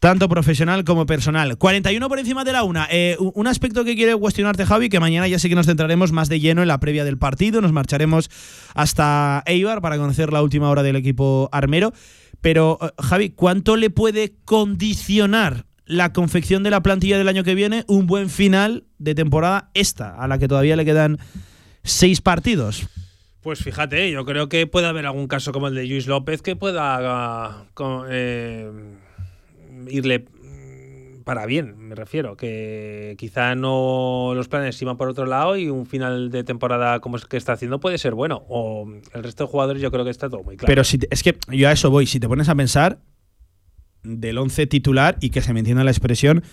tanto 0.00 0.28
profesional 0.28 0.85
como 0.85 1.06
personal. 1.06 1.56
41 1.59 2.09
por 2.09 2.18
encima 2.18 2.44
de 2.44 2.52
la 2.52 2.62
una. 2.62 2.88
Eh, 2.90 3.16
un 3.18 3.46
aspecto 3.46 3.85
que 3.85 3.94
quiere 3.94 4.14
cuestionarte, 4.16 4.66
Javi, 4.66 4.88
que 4.88 5.00
mañana 5.00 5.28
ya 5.28 5.38
sí 5.38 5.48
que 5.48 5.54
nos 5.54 5.66
centraremos 5.66 6.12
más 6.12 6.28
de 6.28 6.40
lleno 6.40 6.62
en 6.62 6.68
la 6.68 6.80
previa 6.80 7.04
del 7.04 7.18
partido. 7.18 7.61
Nos 7.61 7.72
marcharemos 7.72 8.30
hasta 8.74 9.42
Eibar 9.46 9.80
para 9.80 9.96
conocer 9.96 10.32
la 10.32 10.42
última 10.42 10.70
hora 10.70 10.82
del 10.82 10.96
equipo 10.96 11.48
armero. 11.52 11.92
Pero, 12.40 12.78
eh, 12.80 12.90
Javi, 13.02 13.30
¿cuánto 13.30 13.76
le 13.76 13.90
puede 13.90 14.35
condicionar 14.44 15.66
la 15.87 16.12
confección 16.12 16.62
de 16.62 16.70
la 16.70 16.82
plantilla 16.82 17.16
del 17.16 17.28
año 17.28 17.44
que 17.44 17.54
viene 17.54 17.85
un 17.87 18.06
buen 18.06 18.28
final 18.28 18.85
de 18.98 19.14
temporada 19.14 19.70
esta, 19.74 20.16
a 20.16 20.26
la 20.26 20.38
que 20.38 20.48
todavía 20.48 20.76
le 20.76 20.85
quedan 20.85 21.18
seis 21.85 22.20
partidos? 22.20 22.88
Pues 23.40 23.61
fíjate, 23.61 24.11
yo 24.11 24.24
creo 24.24 24.48
que 24.48 24.66
puede 24.66 24.88
haber 24.88 25.06
algún 25.06 25.28
caso 25.28 25.52
como 25.52 25.68
el 25.68 25.74
de 25.76 25.87
Luis 25.87 26.09
López 26.09 26.42
que 26.42 26.56
pueda... 26.56 27.66
Eh, 28.11 28.70
irle 29.88 30.27
para 31.27 31.44
bien, 31.44 31.77
me 31.77 31.96
refiero, 31.96 32.37
que 32.37 33.16
quizá 33.18 33.57
no 33.57 34.31
los 34.37 34.46
planes 34.46 34.81
iban 34.81 34.96
por 34.96 35.09
otro 35.09 35.27
lado 35.27 35.57
y 35.57 35.68
un 35.68 35.85
final 35.85 36.31
de 36.31 36.44
temporada 36.44 37.01
como 37.01 37.16
es 37.16 37.25
que 37.25 37.37
está 37.37 37.55
haciendo 37.55 37.81
puede 37.81 37.99
ser 37.99 38.14
bueno. 38.14 38.44
O 38.49 38.88
el 39.12 39.25
resto 39.25 39.44
de 39.44 39.51
jugadores 39.51 39.83
yo 39.83 39.90
creo 39.90 40.05
que 40.05 40.12
está 40.12 40.31
todo 40.31 40.44
muy 40.44 40.57
claro. 40.57 40.68
Pero 40.68 40.85
si 40.85 41.01
es 41.11 41.25
que 41.25 41.37
yo 41.51 41.68
a 41.68 41.72
eso 41.72 41.90
voy, 41.90 42.07
si 42.07 42.20
te 42.20 42.29
pones 42.29 42.49
a 42.49 42.55
pensar 42.55 43.01
del 44.05 44.38
11 44.38 44.68
titular 44.68 45.16
y 45.20 45.31
que 45.31 45.42
se 45.42 45.53
me 45.53 45.59
entienda 45.59 45.83
la 45.83 45.90
expresión, 45.90 46.44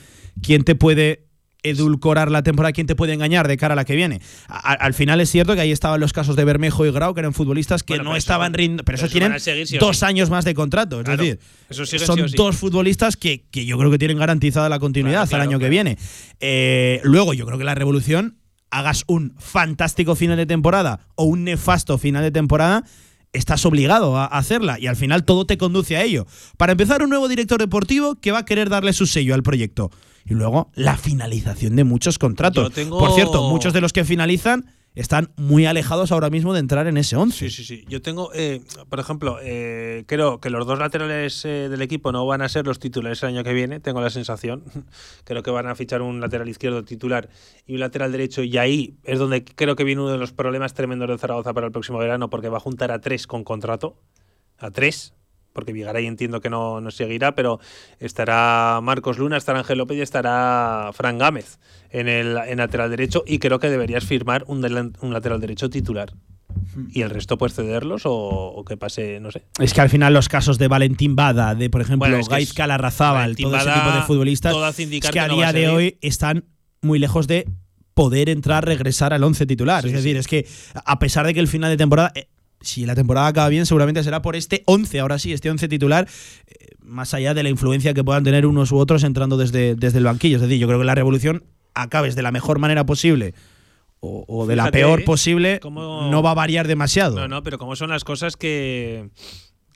¿quién 0.41 0.63
te 0.63 0.73
puede 0.73 1.27
edulcorar 1.63 2.29
la 2.29 2.43
temporada, 2.43 2.73
quién 2.73 2.87
te 2.87 2.95
puede 2.95 3.13
engañar 3.13 3.47
de 3.47 3.57
cara 3.57 3.73
a 3.73 3.75
la 3.75 3.85
que 3.85 3.95
viene. 3.95 4.21
A, 4.47 4.73
al 4.73 4.93
final 4.93 5.19
es 5.21 5.29
cierto 5.29 5.55
que 5.55 5.61
ahí 5.61 5.71
estaban 5.71 5.99
los 5.99 6.13
casos 6.13 6.35
de 6.35 6.45
Bermejo 6.45 6.85
y 6.85 6.91
Grau, 6.91 7.13
que 7.13 7.21
eran 7.21 7.33
futbolistas 7.33 7.83
que 7.83 7.93
bueno, 7.93 8.11
no 8.11 8.15
estaban 8.15 8.53
rindiendo, 8.53 8.83
pero, 8.83 8.97
pero, 8.97 9.07
eso 9.07 9.11
tienen 9.11 9.39
seguir, 9.39 9.67
sí 9.67 9.77
dos 9.77 9.97
sí. 9.97 10.05
años 10.05 10.29
más 10.29 10.45
de 10.45 10.53
contrato. 10.53 10.99
Es 10.99 11.05
claro, 11.05 11.23
decir, 11.23 11.39
son 11.99 12.29
sí 12.29 12.35
dos 12.35 12.55
futbolistas 12.55 13.17
que, 13.17 13.45
que, 13.49 13.65
yo 13.65 13.77
creo 13.77 13.89
que 13.89 13.97
tienen 13.97 14.17
garantizada 14.17 14.69
la 14.69 14.79
continuidad 14.79 15.27
claro, 15.27 15.43
al 15.43 15.49
año 15.49 15.59
que 15.59 15.69
viene. 15.69 15.97
Eh, 16.39 17.01
luego, 17.03 17.33
yo 17.33 17.45
creo 17.45 17.57
que 17.57 17.63
la 17.63 17.75
revolución, 17.75 18.37
hagas 18.69 19.03
un 19.07 19.35
fantástico 19.37 20.15
final 20.15 20.37
de 20.37 20.45
temporada 20.45 21.07
o 21.15 21.25
un 21.25 21.43
nefasto 21.43 21.97
final 21.97 22.23
de 22.23 22.31
temporada, 22.31 22.83
estás 23.31 23.65
obligado 23.65 24.17
a 24.17 24.25
hacerla 24.25 24.79
y 24.79 24.87
al 24.87 24.95
final 24.95 25.25
todo 25.25 25.45
te 25.45 25.57
conduce 25.57 25.95
a 25.95 26.03
ello. 26.03 26.25
Para 26.57 26.71
empezar, 26.71 27.03
un 27.03 27.09
nuevo 27.09 27.27
director 27.27 27.59
deportivo 27.59 28.15
que 28.15 28.31
va 28.31 28.39
a 28.39 28.45
querer 28.45 28.69
darle 28.69 28.93
su 28.93 29.05
sello 29.05 29.35
al 29.35 29.43
proyecto. 29.43 29.91
Y 30.25 30.33
luego 30.33 30.71
la 30.75 30.97
finalización 30.97 31.75
de 31.75 31.83
muchos 31.83 32.19
contratos. 32.19 32.71
Tengo... 32.73 32.99
Por 32.99 33.13
cierto, 33.13 33.49
muchos 33.49 33.73
de 33.73 33.81
los 33.81 33.93
que 33.93 34.05
finalizan 34.05 34.65
están 34.95 35.31
muy 35.37 35.65
alejados 35.65 36.11
ahora 36.11 36.29
mismo 36.29 36.53
de 36.53 36.59
entrar 36.59 36.87
en 36.87 36.97
ese 36.97 37.15
11. 37.15 37.49
Sí, 37.49 37.49
sí, 37.49 37.63
sí. 37.63 37.85
Yo 37.87 38.01
tengo, 38.01 38.31
eh, 38.33 38.61
por 38.89 38.99
ejemplo, 38.99 39.39
eh, 39.41 40.03
creo 40.07 40.39
que 40.39 40.49
los 40.49 40.67
dos 40.67 40.77
laterales 40.77 41.43
eh, 41.45 41.67
del 41.69 41.81
equipo 41.81 42.11
no 42.11 42.25
van 42.25 42.41
a 42.41 42.49
ser 42.49 42.67
los 42.67 42.79
titulares 42.79 43.23
el 43.23 43.29
año 43.29 43.43
que 43.43 43.53
viene, 43.53 43.79
tengo 43.79 44.01
la 44.01 44.09
sensación. 44.09 44.63
creo 45.23 45.41
que 45.41 45.51
van 45.51 45.67
a 45.67 45.75
fichar 45.75 46.01
un 46.01 46.19
lateral 46.19 46.47
izquierdo 46.47 46.83
titular 46.83 47.29
y 47.65 47.73
un 47.73 47.79
lateral 47.79 48.11
derecho 48.11 48.43
y 48.43 48.57
ahí 48.57 48.97
es 49.03 49.19
donde 49.19 49.43
creo 49.43 49.75
que 49.75 49.83
viene 49.83 50.01
uno 50.01 50.11
de 50.11 50.17
los 50.17 50.31
problemas 50.31 50.73
tremendos 50.73 51.09
de 51.09 51.17
Zaragoza 51.17 51.53
para 51.53 51.67
el 51.67 51.71
próximo 51.71 51.97
verano 51.97 52.29
porque 52.29 52.49
va 52.49 52.57
a 52.57 52.61
juntar 52.61 52.91
a 52.91 53.01
tres 53.01 53.25
con 53.25 53.43
contrato, 53.43 53.97
a 54.59 54.69
tres, 54.69 55.13
porque 55.53 55.71
Vigaray 55.73 56.05
entiendo 56.07 56.41
que 56.41 56.49
no, 56.49 56.81
no 56.81 56.91
seguirá, 56.91 57.35
pero 57.35 57.59
estará 57.99 58.79
Marcos 58.83 59.17
Luna, 59.17 59.37
estará 59.37 59.59
Ángel 59.59 59.77
López 59.77 59.97
y 59.97 60.01
estará 60.01 60.89
Fran 60.93 61.17
Gámez 61.17 61.59
en 61.89 62.07
el 62.09 62.37
en 62.47 62.57
lateral 62.57 62.89
derecho 62.89 63.23
y 63.25 63.39
creo 63.39 63.59
que 63.59 63.69
deberías 63.69 64.03
firmar 64.05 64.43
un, 64.47 64.61
delan- 64.61 64.93
un 65.01 65.13
lateral 65.13 65.39
derecho 65.39 65.69
titular. 65.69 66.11
Y 66.91 67.01
el 67.01 67.09
resto 67.09 67.37
puedes 67.37 67.55
cederlos 67.55 68.05
o, 68.05 68.13
o 68.13 68.63
que 68.65 68.77
pase, 68.77 69.19
no 69.19 69.31
sé. 69.31 69.43
Es 69.59 69.73
que 69.73 69.81
al 69.81 69.89
final 69.89 70.13
los 70.13 70.29
casos 70.29 70.57
de 70.59 70.67
Valentín 70.67 71.15
Bada, 71.15 71.55
de 71.55 71.69
por 71.69 71.81
ejemplo 71.81 72.07
Bueno, 72.07 72.17
es 72.17 72.29
que 72.49 72.53
Calarrazábal, 72.55 73.35
todo 73.35 73.55
ese 73.55 73.71
tipo 73.71 73.91
de 73.91 74.01
futbolistas, 74.03 74.55
es 74.77 75.09
que 75.09 75.19
a 75.19 75.27
no 75.27 75.35
día 75.35 75.47
a 75.49 75.53
de 75.53 75.69
hoy 75.69 75.97
están 76.01 76.45
muy 76.81 76.99
lejos 76.99 77.27
de 77.27 77.47
poder 77.95 78.29
entrar, 78.29 78.65
regresar 78.65 79.13
al 79.13 79.23
11 79.23 79.45
titular. 79.45 79.81
Sí, 79.83 79.87
es 79.89 79.93
decir, 79.93 80.13
sí. 80.13 80.19
es 80.19 80.27
que 80.27 80.47
a 80.85 80.99
pesar 80.99 81.25
de 81.25 81.33
que 81.33 81.39
el 81.39 81.47
final 81.47 81.69
de 81.71 81.77
temporada, 81.77 82.11
eh, 82.15 82.27
si 82.63 82.85
la 82.85 82.95
temporada 82.95 83.27
acaba 83.27 83.49
bien, 83.49 83.65
seguramente 83.65 84.03
será 84.03 84.21
por 84.21 84.35
este 84.35 84.63
11, 84.65 84.99
ahora 84.99 85.19
sí, 85.19 85.33
este 85.33 85.49
11 85.49 85.67
titular, 85.67 86.07
eh, 86.47 86.53
más 86.81 87.13
allá 87.13 87.33
de 87.33 87.43
la 87.43 87.49
influencia 87.49 87.93
que 87.93 88.03
puedan 88.03 88.23
tener 88.23 88.45
unos 88.45 88.71
u 88.71 88.77
otros 88.77 89.03
entrando 89.03 89.37
desde, 89.37 89.75
desde 89.75 89.99
el 89.99 90.03
banquillo. 90.05 90.37
Es 90.37 90.41
decir, 90.41 90.57
yo 90.59 90.67
creo 90.67 90.79
que 90.79 90.85
la 90.85 90.95
revolución 90.95 91.43
acabes 91.75 92.15
de 92.15 92.21
la 92.23 92.31
mejor 92.31 92.59
manera 92.59 92.85
posible 92.85 93.33
o, 93.99 94.25
o 94.27 94.45
de 94.47 94.55
la 94.55 94.69
peor 94.71 94.99
¿eh? 95.01 95.03
posible, 95.03 95.59
no 95.63 96.21
va 96.23 96.31
a 96.31 96.35
variar 96.35 96.67
demasiado. 96.67 97.15
No, 97.15 97.27
no, 97.27 97.41
pero 97.43 97.57
como 97.57 97.75
son 97.75 97.89
las 97.89 98.03
cosas 98.03 98.35
que. 98.35 99.09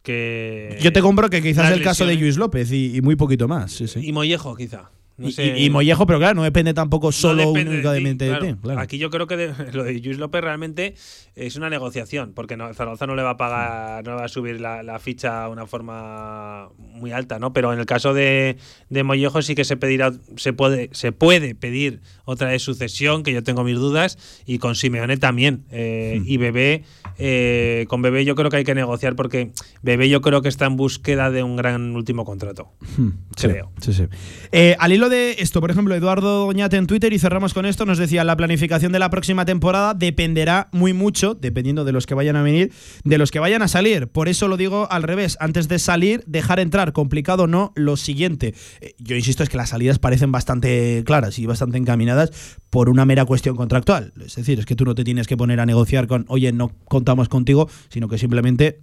que 0.04 0.78
Yo 0.82 0.92
te 0.94 1.02
compro 1.02 1.30
que 1.30 1.42
quizás 1.42 1.72
el 1.72 1.82
caso 1.82 2.06
de 2.06 2.16
Luis 2.16 2.38
López 2.38 2.72
y, 2.72 2.96
y 2.96 3.02
muy 3.02 3.16
poquito 3.16 3.48
más. 3.48 3.72
Sí, 3.72 3.88
sí. 3.88 4.00
Y 4.06 4.12
Mollejo, 4.12 4.56
quizá. 4.56 4.92
No 5.18 5.30
Y- 5.30 5.32
sé. 5.32 5.58
y, 5.58 5.66
y 5.66 5.70
Mollejo, 5.70 6.06
pero 6.06 6.20
claro, 6.20 6.36
no 6.36 6.44
depende 6.44 6.74
tampoco 6.74 7.08
No 7.08 7.12
solo 7.12 7.52
de 7.54 7.64
ti, 7.64 7.70
únicamente 7.70 8.26
de, 8.26 8.32
claro. 8.32 8.46
ti. 8.46 8.62
claro. 8.62 8.80
Aquí 8.82 8.98
yo 9.00 9.10
creo 9.10 9.26
que 9.28 9.36
de- 9.38 9.72
lo 9.74 9.84
de 9.84 9.94
Luis 10.00 10.18
López 10.20 10.42
realmente 10.42 10.94
es 11.38 11.56
una 11.56 11.70
negociación, 11.70 12.34
porque 12.34 12.58
no, 12.58 12.74
Zaragoza 12.74 13.06
no 13.06 13.16
le 13.16 13.22
va 13.24 13.32
a 13.32 13.38
pagar, 13.38 14.04
no 14.04 14.12
le 14.12 14.18
va 14.18 14.26
a 14.26 14.28
subir 14.28 14.60
la, 14.60 14.82
la 14.84 15.00
ficha 15.00 15.44
a 15.44 15.50
una 15.50 15.68
forma 15.68 16.70
muy 16.78 17.12
alta, 17.12 17.40
¿no? 17.40 17.54
Pero 17.54 17.72
en 17.72 17.80
el 17.80 17.86
caso 17.86 18.14
de, 18.14 18.58
de 18.90 19.04
Mollejo 19.04 19.42
sí 19.42 19.54
que 19.54 19.64
se 19.64 19.78
pedirá, 19.78 20.12
se 20.36 20.54
puede, 20.54 20.90
se 20.94 21.12
puede 21.12 21.54
pedir 21.56 22.02
otra 22.26 22.50
de 22.50 22.60
sucesión, 22.60 23.24
que 23.24 23.32
yo 23.34 23.44
tengo 23.44 23.64
mis 23.64 23.76
dudas, 23.78 24.18
y 24.46 24.58
con 24.58 24.76
Simeone 24.76 25.18
también. 25.18 25.66
Eh, 25.72 26.22
Y 26.26 26.38
Bebé, 26.38 26.84
eh, 27.18 27.86
con 27.88 28.02
Bebé 28.02 28.26
yo 28.26 28.36
creo 28.36 28.50
que 28.50 28.58
hay 28.58 28.64
que 28.64 28.76
negociar, 28.76 29.16
porque 29.16 29.52
Bebé 29.82 30.10
yo 30.10 30.22
creo 30.22 30.42
que 30.42 30.50
está 30.50 30.66
en 30.66 30.76
búsqueda 30.76 31.30
de 31.32 31.44
un 31.44 31.56
gran 31.56 31.96
último 31.96 32.26
contrato. 32.26 32.72
Hmm, 32.98 33.10
sí, 33.36 33.48
creo. 33.48 33.72
sí, 33.80 33.94
sí. 33.94 34.06
Eh, 34.52 34.76
al 34.80 34.92
hilo 34.92 35.10
de 35.10 35.36
esto, 35.40 35.62
por 35.62 35.72
ejemplo, 35.72 35.94
Eduardo 35.96 36.48
Doñate 36.48 36.78
en 36.78 36.88
Twitter, 36.88 37.14
y 37.14 37.20
cerramos 37.20 37.54
con 37.54 37.66
esto, 37.66 37.86
nos 37.86 37.98
decía, 37.98 38.24
la 38.24 38.36
planificación 38.36 38.92
de 38.92 39.00
la 39.00 39.10
próxima 39.10 39.46
temporada 39.46 39.94
dependerá 39.94 40.70
muy 40.72 40.94
mucho, 40.94 41.27
dependiendo 41.36 41.86
de 41.86 41.92
los 41.92 42.06
que 42.06 42.14
vayan 42.14 42.36
a 42.36 42.44
venir, 42.44 42.72
de 43.04 43.18
los 43.18 43.32
que 43.32 43.40
vayan 43.40 43.62
a 43.62 43.68
salir. 43.68 44.08
Por 44.08 44.28
eso 44.28 44.48
lo 44.48 44.58
digo 44.58 44.88
al 44.92 45.04
revés, 45.04 45.38
antes 45.40 45.68
de 45.68 45.80
salir, 45.80 46.24
dejar 46.28 46.60
entrar, 46.60 46.94
complicado 46.94 47.44
o 47.44 47.48
no, 47.48 47.74
lo 47.76 47.98
siguiente. 47.98 48.54
Eh, 48.82 48.96
yo 49.00 49.16
insisto, 49.16 49.44
es 49.44 49.50
que 49.50 49.58
las 49.58 49.70
salidas 49.70 50.00
parecen 50.00 50.32
bastante 50.32 51.04
claras 51.06 51.40
y 51.40 51.46
bastante 51.46 51.78
encaminadas 51.78 52.58
por 52.70 52.90
una 52.90 53.06
mera 53.06 53.26
cuestión 53.26 53.56
contractual. 53.56 54.14
Es 54.24 54.36
decir, 54.36 54.60
es 54.60 54.66
que 54.66 54.76
tú 54.76 54.86
no 54.86 54.96
te 54.96 55.04
tienes 55.04 55.28
que 55.28 55.38
poner 55.38 55.60
a 55.60 55.66
negociar 55.66 56.08
con, 56.08 56.26
oye, 56.28 56.52
no 56.52 56.72
contamos 56.86 57.30
contigo, 57.30 57.70
sino 57.90 58.08
que 58.08 58.18
simplemente 58.18 58.82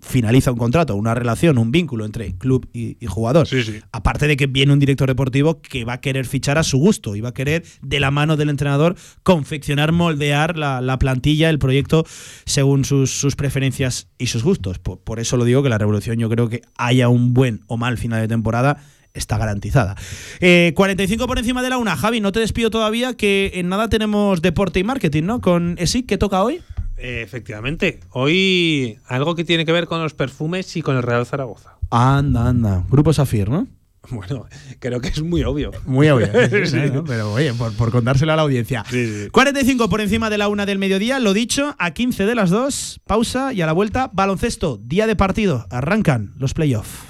finaliza 0.00 0.50
un 0.52 0.58
contrato, 0.58 0.96
una 0.96 1.14
relación, 1.14 1.58
un 1.58 1.70
vínculo 1.70 2.04
entre 2.04 2.34
club 2.36 2.68
y, 2.72 2.96
y 3.00 3.06
jugador. 3.06 3.46
Sí, 3.46 3.62
sí. 3.62 3.80
Aparte 3.92 4.26
de 4.26 4.36
que 4.36 4.46
viene 4.46 4.72
un 4.72 4.78
director 4.78 5.08
deportivo 5.08 5.60
que 5.60 5.84
va 5.84 5.94
a 5.94 6.00
querer 6.00 6.26
fichar 6.26 6.58
a 6.58 6.62
su 6.62 6.78
gusto 6.78 7.16
y 7.16 7.20
va 7.20 7.30
a 7.30 7.34
querer, 7.34 7.64
de 7.82 8.00
la 8.00 8.10
mano 8.10 8.36
del 8.36 8.48
entrenador, 8.48 8.96
confeccionar, 9.22 9.92
moldear 9.92 10.56
la, 10.56 10.80
la 10.80 10.98
plantilla, 10.98 11.50
el 11.50 11.58
proyecto, 11.58 12.04
según 12.46 12.84
sus, 12.84 13.10
sus 13.10 13.36
preferencias 13.36 14.08
y 14.18 14.26
sus 14.26 14.42
gustos. 14.42 14.78
Por, 14.78 14.98
por 15.00 15.20
eso 15.20 15.36
lo 15.36 15.44
digo 15.44 15.62
que 15.62 15.68
la 15.68 15.78
revolución, 15.78 16.18
yo 16.18 16.28
creo 16.28 16.48
que 16.48 16.62
haya 16.76 17.08
un 17.08 17.34
buen 17.34 17.60
o 17.66 17.76
mal 17.76 17.98
final 17.98 18.20
de 18.20 18.28
temporada. 18.28 18.78
Está 19.12 19.38
garantizada. 19.38 19.96
Eh, 20.38 20.72
45 20.76 21.26
por 21.26 21.36
encima 21.38 21.62
de 21.62 21.70
la 21.70 21.78
una. 21.78 21.96
Javi, 21.96 22.20
no 22.20 22.30
te 22.30 22.38
despido 22.38 22.70
todavía, 22.70 23.14
que 23.14 23.50
en 23.54 23.68
nada 23.68 23.88
tenemos 23.88 24.40
deporte 24.40 24.78
y 24.78 24.84
marketing, 24.84 25.24
¿no? 25.24 25.40
Con 25.40 25.74
ESIC, 25.78 26.06
¿qué 26.06 26.16
toca 26.16 26.44
hoy? 26.44 26.60
Eh, 27.00 27.22
efectivamente. 27.22 28.00
Hoy 28.10 28.98
algo 29.06 29.34
que 29.34 29.44
tiene 29.44 29.64
que 29.64 29.72
ver 29.72 29.86
con 29.86 30.02
los 30.02 30.14
perfumes 30.14 30.76
y 30.76 30.82
con 30.82 30.96
el 30.96 31.02
Real 31.02 31.26
Zaragoza. 31.26 31.76
Anda, 31.90 32.48
anda. 32.48 32.84
Grupo 32.88 33.12
Safir, 33.12 33.48
¿no? 33.48 33.66
Bueno, 34.10 34.46
creo 34.78 35.00
que 35.00 35.08
es 35.08 35.22
muy 35.22 35.44
obvio. 35.44 35.70
Muy 35.84 36.08
obvio. 36.08 36.28
Sí. 36.66 36.76
¿no? 36.92 37.04
Pero 37.04 37.32
oye, 37.32 37.52
por, 37.54 37.74
por 37.76 37.92
contárselo 37.92 38.32
a 38.32 38.36
la 38.36 38.42
audiencia. 38.42 38.84
Sí, 38.88 39.06
sí. 39.06 39.30
45 39.30 39.88
por 39.88 40.00
encima 40.00 40.30
de 40.30 40.38
la 40.38 40.48
una 40.48 40.66
del 40.66 40.78
mediodía, 40.78 41.20
lo 41.20 41.32
dicho, 41.32 41.74
a 41.78 41.92
15 41.92 42.26
de 42.26 42.34
las 42.34 42.50
dos, 42.50 43.00
pausa 43.06 43.52
y 43.52 43.62
a 43.62 43.66
la 43.66 43.72
vuelta, 43.72 44.10
baloncesto, 44.12 44.80
día 44.82 45.06
de 45.06 45.16
partido, 45.16 45.66
arrancan 45.70 46.32
los 46.38 46.54
playoffs. 46.54 47.09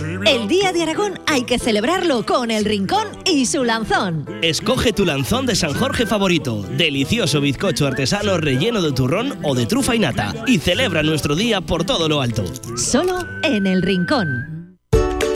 El 0.00 0.48
Día 0.48 0.72
de 0.72 0.82
Aragón 0.82 1.20
hay 1.26 1.44
que 1.44 1.58
celebrarlo 1.58 2.24
con 2.24 2.50
el 2.50 2.64
Rincón 2.64 3.08
y 3.26 3.44
su 3.44 3.62
lanzón. 3.62 4.24
Escoge 4.40 4.92
tu 4.92 5.04
lanzón 5.04 5.44
de 5.44 5.54
San 5.54 5.74
Jorge 5.74 6.06
favorito, 6.06 6.62
delicioso 6.62 7.40
bizcocho 7.42 7.86
artesano 7.86 8.38
relleno 8.38 8.80
de 8.80 8.92
turrón 8.92 9.38
o 9.42 9.54
de 9.54 9.66
trufa 9.66 9.94
y 9.94 9.98
nata, 9.98 10.34
y 10.46 10.58
celebra 10.58 11.02
nuestro 11.02 11.36
día 11.36 11.60
por 11.60 11.84
todo 11.84 12.08
lo 12.08 12.22
alto. 12.22 12.44
Solo 12.76 13.18
en 13.42 13.66
el 13.66 13.82
Rincón. 13.82 14.61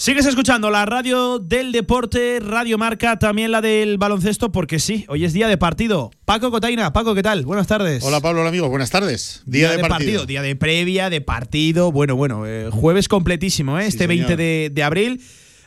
Sigues 0.00 0.26
escuchando 0.26 0.70
la 0.70 0.86
radio 0.86 1.40
del 1.40 1.72
deporte, 1.72 2.38
Radio 2.38 2.78
Marca, 2.78 3.18
también 3.18 3.50
la 3.50 3.60
del 3.60 3.98
baloncesto, 3.98 4.52
porque 4.52 4.78
sí, 4.78 5.04
hoy 5.08 5.24
es 5.24 5.32
día 5.32 5.48
de 5.48 5.58
partido. 5.58 6.12
Paco 6.24 6.52
Cotaina, 6.52 6.92
Paco, 6.92 7.16
¿qué 7.16 7.22
tal? 7.24 7.44
Buenas 7.44 7.66
tardes. 7.66 8.04
Hola 8.04 8.20
Pablo, 8.20 8.42
hola 8.42 8.50
amigos, 8.50 8.70
buenas 8.70 8.90
tardes. 8.90 9.42
Día, 9.44 9.72
de, 9.72 9.80
partido. 9.80 10.24
día 10.24 10.40
de 10.40 10.54
previa, 10.54 11.10
de 11.10 11.20
partido. 11.20 11.90
Bueno, 11.90 12.14
bueno, 12.14 12.46
eh, 12.46 12.70
jueves 12.70 13.08
completísimo, 13.08 13.76
¿eh? 13.80 13.88
este 13.88 14.06
señor. 14.06 14.28
20 14.28 14.36
de, 14.36 14.70
de 14.72 14.82
abril. 14.84 15.20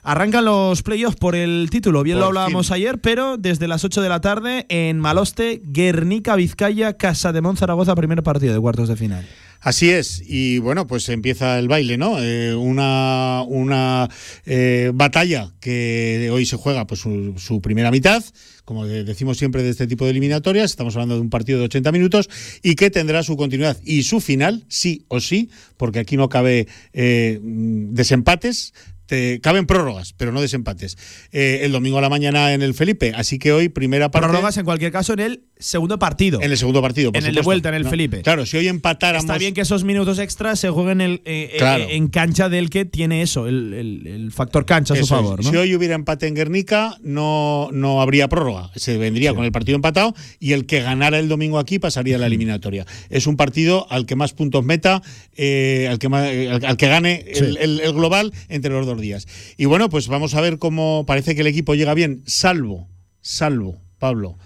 Arrancan 0.04 0.46
los 0.46 0.82
playoffs 0.82 1.16
por 1.18 1.36
el 1.36 1.70
título, 1.70 2.02
bien 2.02 2.16
Por 2.18 2.22
lo 2.22 2.28
hablábamos 2.28 2.68
fin. 2.68 2.76
ayer, 2.76 3.00
pero 3.02 3.38
desde 3.38 3.68
las 3.68 3.84
8 3.84 4.02
de 4.02 4.10
la 4.10 4.20
tarde 4.20 4.66
en 4.70 5.00
Maloste, 5.00 5.62
Guernica, 5.64 6.36
Vizcaya, 6.36 6.94
Casa 6.98 7.32
de 7.32 7.42
Monzaragoza, 7.42 7.94
primer 7.94 8.24
partido 8.24 8.54
de 8.54 8.60
cuartos 8.60 8.90
de 8.90 8.96
final. 8.96 9.28
Así 9.60 9.92
es, 9.92 10.24
y 10.26 10.58
bueno, 10.58 10.88
pues 10.88 11.08
empieza 11.10 11.60
el 11.60 11.68
baile, 11.68 11.96
¿no? 12.00 12.16
Eh, 12.20 12.56
una 12.56 13.44
una 13.48 14.10
eh, 14.48 14.90
batalla 14.92 15.52
que 15.60 16.30
hoy 16.34 16.48
se 16.48 16.58
juega 16.58 16.88
pues 16.88 17.02
su, 17.02 17.36
su 17.38 17.62
primera 17.62 17.92
mitad, 17.92 18.24
como 18.66 18.88
de- 18.88 19.04
decimos 19.04 19.38
siempre 19.38 19.62
de 19.62 19.70
este 19.70 19.86
tipo 19.86 20.06
de 20.06 20.12
eliminatorias, 20.12 20.72
estamos 20.72 20.96
hablando 20.96 21.14
de 21.14 21.22
un 21.22 21.30
partido 21.30 21.60
de 21.60 21.66
80 21.66 21.92
minutos 21.92 22.28
y 22.64 22.74
que 22.74 22.90
tendrá 22.90 23.22
su 23.22 23.38
continuidad 23.38 23.78
y 23.86 24.02
su 24.02 24.20
final, 24.20 24.66
sí 24.68 25.06
o 25.10 25.20
sí, 25.20 25.52
porque 25.78 26.00
aquí 26.00 26.18
no 26.18 26.28
cabe 26.28 26.68
eh, 26.94 27.40
mm, 27.44 27.94
desempates. 27.94 28.74
Te 29.12 29.42
caben 29.42 29.66
prórrogas, 29.66 30.14
pero 30.16 30.32
no 30.32 30.40
desempates. 30.40 30.98
Eh, 31.34 31.60
el 31.64 31.74
domingo 31.74 31.98
a 31.98 32.02
la 32.02 32.08
mañana 32.08 32.54
en 32.54 32.62
el 32.62 32.74
Felipe, 32.74 33.12
así 33.14 33.40
que 33.40 33.52
hoy 33.52 33.68
primera 33.68 34.10
parte. 34.10 34.26
Prórrogas 34.30 34.56
en 34.56 34.64
cualquier 34.64 34.94
caso 34.94 35.12
en 35.12 35.20
el 35.20 35.44
segundo 35.60 36.00
partido. 36.00 36.42
En 36.42 36.50
el 36.50 36.58
segundo 36.58 36.82
partido, 36.82 37.12
por 37.12 37.22
En 37.22 37.28
el 37.28 37.36
de 37.36 37.42
vuelta, 37.42 37.68
en 37.68 37.76
el 37.76 37.84
No, 37.84 37.90
Felipe. 37.90 38.22
Claro, 38.22 38.46
si 38.46 38.56
hoy 38.56 38.70
empatáramos. 38.70 39.26
Está 39.26 39.38
bien 39.38 39.54
que 39.54 39.60
esos 39.62 39.84
minutos 39.84 40.18
extras 40.18 40.62
se 40.62 40.70
jueguen 40.70 41.02
el, 41.02 41.16
eh, 41.26 41.50
eh, 41.52 41.56
Claro. 41.58 41.84
en 41.90 42.08
cancha 42.08 42.48
del 42.48 42.70
que 42.70 42.86
tiene 42.86 43.22
eso, 43.22 43.48
el, 43.50 43.74
el- 43.74 44.08
el 44.08 44.32
factor 44.32 44.66
cancha 44.66 44.94
a 44.94 44.98
su 44.98 45.04
Eso 45.04 45.16
favor. 45.16 45.44
¿no? 45.44 45.50
Si 45.52 45.58
hoy 45.58 45.76
hubiera 45.76 45.96
empate 45.96 46.28
en 46.28 46.36
Guernica, 46.36 46.96
no, 47.02 47.68
no 47.74 48.02
habría 48.02 48.30
prórroga. 48.30 48.72
Se 48.78 48.98
vendría 48.98 49.34
con 49.34 49.44
el 49.44 49.52
partido 49.52 49.76
empatado 49.76 50.16
y 50.40 50.54
el 50.54 50.66
que 50.66 50.80
ganara 50.82 51.20
el 51.20 51.28
domingo 51.28 51.60
aquí 51.60 51.80
pasaría 51.80 52.16
a 52.16 52.20
la 52.20 52.28
eliminatoria. 52.28 52.86
Es 53.10 53.28
un 53.28 53.36
partido 53.36 53.88
al 53.92 54.06
que 54.06 54.16
más 54.16 54.32
puntos 54.32 54.64
meta, 54.64 55.02
eh, 55.36 55.88
al, 55.92 56.00
que 56.00 56.08
más- 56.08 56.30
al, 56.30 56.64
al 56.66 56.78
que 56.78 56.88
gane 56.88 57.26
el, 57.28 57.36
Sí. 57.36 57.58
el- 57.60 57.80
el 57.82 57.92
global 57.94 58.32
entre 58.48 58.72
los 58.72 58.86
dos 58.86 59.01
días. 59.02 59.28
Y 59.58 59.66
bueno, 59.66 59.90
pues 59.90 60.08
vamos 60.08 60.36
a 60.36 60.42
ver 60.42 60.60
cómo 60.60 61.06
parece 61.06 61.36
que 61.36 61.42
el 61.42 61.48
equipo 61.48 61.76
llega 61.76 61.94
bien, 61.94 62.24
salvo, 62.26 62.88
salvo, 63.22 63.82
Pablo. 64.00 64.38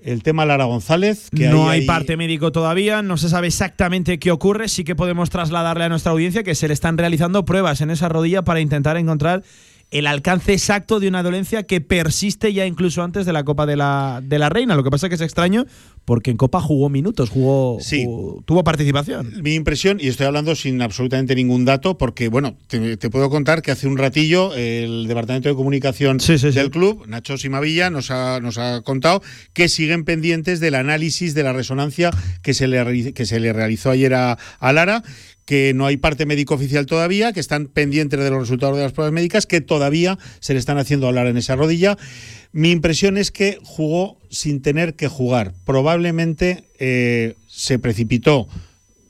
El 0.00 0.22
tema 0.22 0.46
Lara 0.46 0.64
González, 0.64 1.28
que 1.34 1.48
no 1.48 1.68
ahí 1.68 1.80
hay 1.80 1.86
parte 1.86 2.16
médico 2.16 2.52
todavía, 2.52 3.02
no 3.02 3.16
se 3.16 3.28
sabe 3.28 3.48
exactamente 3.48 4.20
qué 4.20 4.30
ocurre. 4.30 4.68
Sí 4.68 4.84
que 4.84 4.94
podemos 4.94 5.28
trasladarle 5.28 5.84
a 5.84 5.88
nuestra 5.88 6.12
audiencia 6.12 6.44
que 6.44 6.54
se 6.54 6.68
le 6.68 6.74
están 6.74 6.96
realizando 6.98 7.44
pruebas 7.44 7.80
en 7.80 7.90
esa 7.90 8.08
rodilla 8.08 8.42
para 8.42 8.60
intentar 8.60 8.96
encontrar 8.96 9.42
el 9.90 10.06
alcance 10.06 10.52
exacto 10.52 11.00
de 11.00 11.08
una 11.08 11.22
dolencia 11.22 11.62
que 11.62 11.80
persiste 11.80 12.52
ya 12.52 12.66
incluso 12.66 13.02
antes 13.02 13.24
de 13.24 13.32
la 13.32 13.42
Copa 13.44 13.64
de 13.64 13.76
la, 13.76 14.20
de 14.22 14.38
la 14.38 14.50
Reina. 14.50 14.76
Lo 14.76 14.84
que 14.84 14.90
pasa 14.90 15.06
es 15.06 15.08
que 15.08 15.14
es 15.14 15.20
extraño 15.22 15.64
porque 16.04 16.30
en 16.30 16.36
Copa 16.36 16.60
jugó 16.60 16.88
minutos, 16.90 17.30
jugó, 17.30 17.78
jugó- 18.04 18.42
tuvo 18.44 18.64
participación. 18.64 19.32
Mi 19.42 19.54
impresión, 19.54 19.98
y 20.00 20.08
estoy 20.08 20.26
hablando 20.26 20.54
sin 20.54 20.80
absolutamente 20.82 21.34
ningún 21.34 21.64
dato, 21.64 21.96
porque, 21.98 22.28
bueno, 22.28 22.56
te, 22.66 22.96
te 22.96 23.10
puedo 23.10 23.28
contar 23.30 23.62
que 23.62 23.70
hace 23.70 23.86
un 23.86 23.96
ratillo 23.98 24.54
el 24.54 25.06
Departamento 25.06 25.48
de 25.48 25.54
Comunicación 25.54 26.18
del 26.18 26.70
club, 26.70 27.06
Nacho 27.06 27.36
Simavilla, 27.38 27.90
nos 27.90 28.10
ha, 28.10 28.40
nos 28.40 28.58
ha 28.58 28.82
contado 28.82 29.22
que 29.52 29.68
siguen 29.68 30.04
pendientes 30.04 30.60
del 30.60 30.74
análisis 30.74 31.34
de 31.34 31.42
la 31.42 31.52
resonancia 31.52 32.10
que 32.42 32.52
se 32.54 32.68
le, 32.68 33.12
que 33.14 33.26
se 33.26 33.40
le 33.40 33.52
realizó 33.52 33.90
ayer 33.90 34.14
a, 34.14 34.38
a 34.60 34.72
Lara 34.72 35.02
que 35.48 35.72
no 35.74 35.86
hay 35.86 35.96
parte 35.96 36.26
médico 36.26 36.52
oficial 36.54 36.84
todavía, 36.84 37.32
que 37.32 37.40
están 37.40 37.68
pendientes 37.68 38.20
de 38.20 38.28
los 38.28 38.38
resultados 38.40 38.76
de 38.76 38.82
las 38.82 38.92
pruebas 38.92 39.14
médicas, 39.14 39.46
que 39.46 39.62
todavía 39.62 40.18
se 40.40 40.52
le 40.52 40.58
están 40.58 40.76
haciendo 40.76 41.08
a 41.08 41.12
Lara 41.12 41.30
en 41.30 41.38
esa 41.38 41.56
rodilla. 41.56 41.96
Mi 42.52 42.70
impresión 42.70 43.16
es 43.16 43.30
que 43.30 43.58
jugó 43.64 44.18
sin 44.28 44.60
tener 44.60 44.92
que 44.92 45.08
jugar. 45.08 45.54
Probablemente 45.64 46.64
eh, 46.78 47.34
se 47.46 47.78
precipitó 47.78 48.46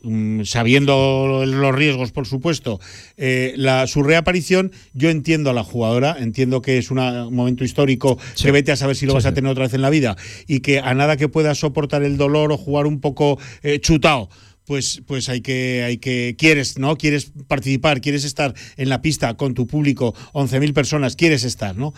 mm, 0.02 0.44
sabiendo 0.44 1.42
los 1.44 1.74
riesgos, 1.74 2.12
por 2.12 2.24
supuesto, 2.28 2.78
eh, 3.16 3.54
la, 3.56 3.88
su 3.88 4.04
reaparición, 4.04 4.70
yo 4.94 5.10
entiendo 5.10 5.50
a 5.50 5.54
la 5.54 5.64
jugadora, 5.64 6.16
entiendo 6.20 6.62
que 6.62 6.78
es 6.78 6.92
una- 6.92 7.26
un 7.26 7.34
momento 7.34 7.64
histórico 7.64 8.16
que 8.40 8.52
vete 8.52 8.70
a 8.70 8.76
saber 8.76 8.94
si 8.94 9.06
lo 9.06 9.12
Sí, 9.12 9.16
vas 9.16 9.26
a 9.26 9.34
tener 9.34 9.50
otra 9.50 9.64
vez 9.64 9.74
en 9.74 9.82
la 9.82 9.90
vida 9.90 10.16
y 10.46 10.60
que 10.60 10.78
a 10.78 10.94
nada 10.94 11.16
que 11.16 11.28
pueda 11.28 11.56
soportar 11.56 12.04
el 12.04 12.16
dolor 12.16 12.52
o 12.52 12.56
jugar 12.56 12.86
un 12.86 13.00
poco 13.00 13.40
eh, 13.64 13.80
chutado. 13.80 14.28
Pues, 14.68 15.00
pues 15.06 15.30
hay 15.30 15.40
que, 15.40 15.82
hay 15.82 15.96
que, 15.96 16.36
quieres, 16.36 16.78
¿no? 16.78 16.98
Quieres 16.98 17.32
participar, 17.46 18.02
quieres 18.02 18.24
estar 18.24 18.52
en 18.76 18.90
la 18.90 19.00
pista 19.00 19.34
con 19.34 19.54
tu 19.54 19.66
público, 19.66 20.14
11.000 20.34 20.74
personas, 20.74 21.16
quieres 21.16 21.42
estar, 21.42 21.74
¿no? 21.74 21.94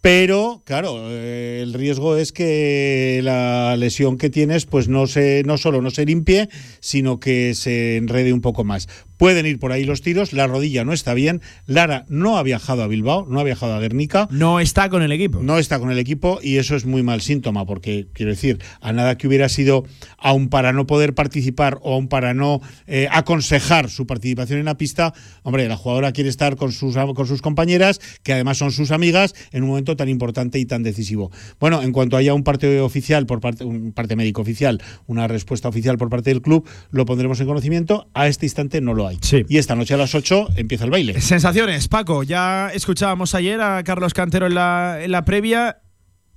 Pero, 0.00 0.62
claro, 0.64 1.10
eh, 1.10 1.60
el 1.62 1.74
riesgo 1.74 2.16
es 2.16 2.30
que 2.30 3.20
la 3.24 3.74
lesión 3.76 4.16
que 4.16 4.30
tienes, 4.30 4.64
pues 4.64 4.86
no 4.86 5.08
se, 5.08 5.42
no 5.44 5.58
solo 5.58 5.82
no 5.82 5.90
se 5.90 6.04
limpie, 6.04 6.50
sino 6.78 7.18
que 7.18 7.54
se 7.54 7.96
enrede 7.96 8.32
un 8.32 8.42
poco 8.42 8.62
más. 8.62 8.86
Pueden 9.16 9.46
ir 9.46 9.58
por 9.58 9.72
ahí 9.72 9.84
los 9.84 10.02
tiros, 10.02 10.32
la 10.32 10.46
rodilla 10.46 10.84
no 10.84 10.92
está 10.92 11.14
bien. 11.14 11.40
Lara 11.66 12.04
no 12.08 12.36
ha 12.36 12.42
viajado 12.42 12.82
a 12.82 12.86
Bilbao, 12.86 13.26
no 13.28 13.40
ha 13.40 13.44
viajado 13.44 13.74
a 13.74 13.80
Guernica. 13.80 14.28
No 14.30 14.60
está 14.60 14.88
con 14.88 15.02
el 15.02 15.12
equipo. 15.12 15.40
No 15.42 15.58
está 15.58 15.78
con 15.78 15.90
el 15.90 15.98
equipo 15.98 16.38
y 16.42 16.56
eso 16.56 16.76
es 16.76 16.84
muy 16.84 17.02
mal 17.02 17.20
síntoma, 17.20 17.66
porque 17.66 18.06
quiero 18.12 18.30
decir, 18.30 18.58
a 18.80 18.92
nada 18.92 19.16
que 19.16 19.28
hubiera 19.28 19.48
sido, 19.48 19.84
aun 20.18 20.48
para 20.48 20.72
no 20.72 20.86
poder 20.86 21.14
participar 21.14 21.78
o 21.82 21.94
aun 21.94 22.08
para 22.08 22.34
no 22.34 22.60
eh, 22.86 23.08
aconsejar 23.10 23.88
su 23.90 24.06
participación 24.06 24.58
en 24.58 24.64
la 24.64 24.76
pista, 24.76 25.14
hombre, 25.42 25.68
la 25.68 25.76
jugadora 25.76 26.12
quiere 26.12 26.30
estar 26.30 26.56
con 26.56 26.72
sus, 26.72 26.96
con 27.14 27.26
sus 27.26 27.42
compañeras, 27.42 28.00
que 28.22 28.32
además 28.32 28.58
son 28.58 28.72
sus 28.72 28.90
amigas, 28.90 29.34
en 29.52 29.62
un 29.62 29.70
momento 29.70 29.96
tan 29.96 30.08
importante 30.08 30.58
y 30.58 30.66
tan 30.66 30.82
decisivo. 30.82 31.30
Bueno, 31.60 31.82
en 31.82 31.92
cuanto 31.92 32.16
haya 32.16 32.34
un 32.34 32.42
parte 32.42 32.80
oficial, 32.80 33.26
por 33.26 33.40
parte, 33.40 33.64
un 33.64 33.92
parte 33.92 34.16
médico 34.16 34.42
oficial, 34.42 34.82
una 35.06 35.28
respuesta 35.28 35.68
oficial 35.68 35.98
por 35.98 36.08
parte 36.08 36.30
del 36.30 36.42
club, 36.42 36.68
lo 36.90 37.04
pondremos 37.04 37.40
en 37.40 37.46
conocimiento. 37.46 38.08
A 38.14 38.28
este 38.28 38.46
instante 38.46 38.80
no 38.80 38.94
lo 38.94 39.03
hay. 39.06 39.18
Y 39.48 39.58
esta 39.58 39.74
noche 39.74 39.94
a 39.94 39.96
las 39.96 40.14
8 40.14 40.50
empieza 40.56 40.84
el 40.84 40.90
baile. 40.90 41.20
Sensaciones, 41.20 41.88
Paco. 41.88 42.22
Ya 42.22 42.70
escuchábamos 42.72 43.34
ayer 43.34 43.60
a 43.60 43.82
Carlos 43.84 44.14
Cantero 44.14 44.46
en 44.46 44.54
la, 44.54 44.98
en 45.02 45.10
la 45.10 45.24
previa. 45.24 45.78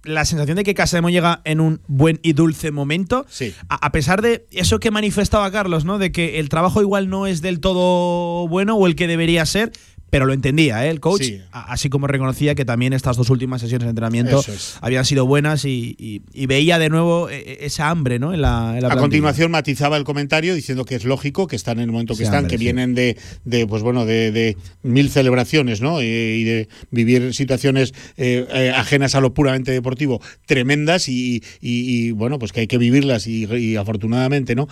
La 0.03 0.23
sensación 0.23 0.55
de 0.55 0.63
que 0.63 0.73
Casademo 0.73 1.09
llega 1.09 1.41
en 1.43 1.59
un 1.59 1.81
buen 1.87 2.19
y 2.23 2.33
dulce 2.33 2.71
momento. 2.71 3.25
A, 3.67 3.87
a 3.87 3.91
pesar 3.91 4.21
de 4.21 4.47
eso 4.51 4.79
que 4.79 4.91
manifestaba 4.91 5.51
Carlos, 5.51 5.83
¿no? 5.83 5.97
De 5.97 6.11
que 6.11 6.39
el 6.39 6.49
trabajo 6.49 6.81
igual 6.81 7.09
no 7.09 7.27
es 7.27 7.41
del 7.41 7.59
todo 7.59 8.47
bueno 8.47 8.75
o 8.75 8.87
el 8.87 8.95
que 8.95 9.07
debería 9.07 9.45
ser. 9.45 9.71
Pero 10.09 10.25
lo 10.25 10.31
entendía, 10.33 10.85
¿eh? 10.85 10.89
el 10.89 11.01
coach, 11.01 11.23
Sí. 11.23 11.41
así 11.51 11.89
como 11.89 12.07
reconocía 12.07 12.55
que 12.55 12.63
también 12.63 12.93
estas 12.93 13.17
dos 13.17 13.29
últimas 13.29 13.59
sesiones 13.61 13.85
de 13.85 13.89
entrenamiento 13.89 14.39
es. 14.39 14.77
habían 14.79 15.03
sido 15.03 15.25
buenas 15.25 15.65
y, 15.65 15.95
y- 15.99 16.21
y 16.33 16.45
veía 16.45 16.79
de 16.79 16.89
nuevo 16.89 17.29
eh, 17.29 17.57
esa 17.61 17.89
hambre 17.89 18.17
¿no? 18.17 18.33
en 18.33 18.41
la, 18.41 18.49
en 18.75 18.81
la 18.81 18.87
A 18.87 18.91
plantilla. 18.91 18.99
continuación 19.01 19.51
matizaba 19.51 19.97
el 19.97 20.05
comentario 20.05 20.55
diciendo 20.55 20.85
que 20.85 20.95
es 20.95 21.03
lógico 21.03 21.47
que 21.47 21.57
están 21.57 21.79
en 21.79 21.83
el 21.85 21.91
momento 21.91 22.13
que 22.13 22.19
Sí, 22.19 22.23
están, 22.23 22.47
que 22.47 22.57
sí. 22.57 22.63
vienen 22.63 22.95
de, 22.95 23.17
de, 23.43 23.67
pues 23.67 23.83
bueno, 23.83 24.05
de, 24.05 24.31
de 24.31 24.55
mil 24.81 25.09
celebraciones, 25.09 25.81
¿no? 25.81 26.01
Y, 26.01 26.43
de 26.45 26.69
vivir 26.91 27.33
situaciones 27.33 27.93
eh, 28.15 28.47
eh, 28.53 28.71
ajenas 28.73 29.13
a 29.15 29.19
lo 29.21 29.33
puramente 29.33 29.71
deportivo 29.73 30.21
tremendas 30.45 31.09
y, 31.09 31.43
y- 31.59 32.11
bueno, 32.11 32.39
pues 32.39 32.53
que 32.53 32.61
hay 32.61 32.67
que 32.67 32.77
vivirlas 32.77 33.27
y 33.27 33.75
afortunadamente, 33.75 34.55
¿no? 34.55 34.67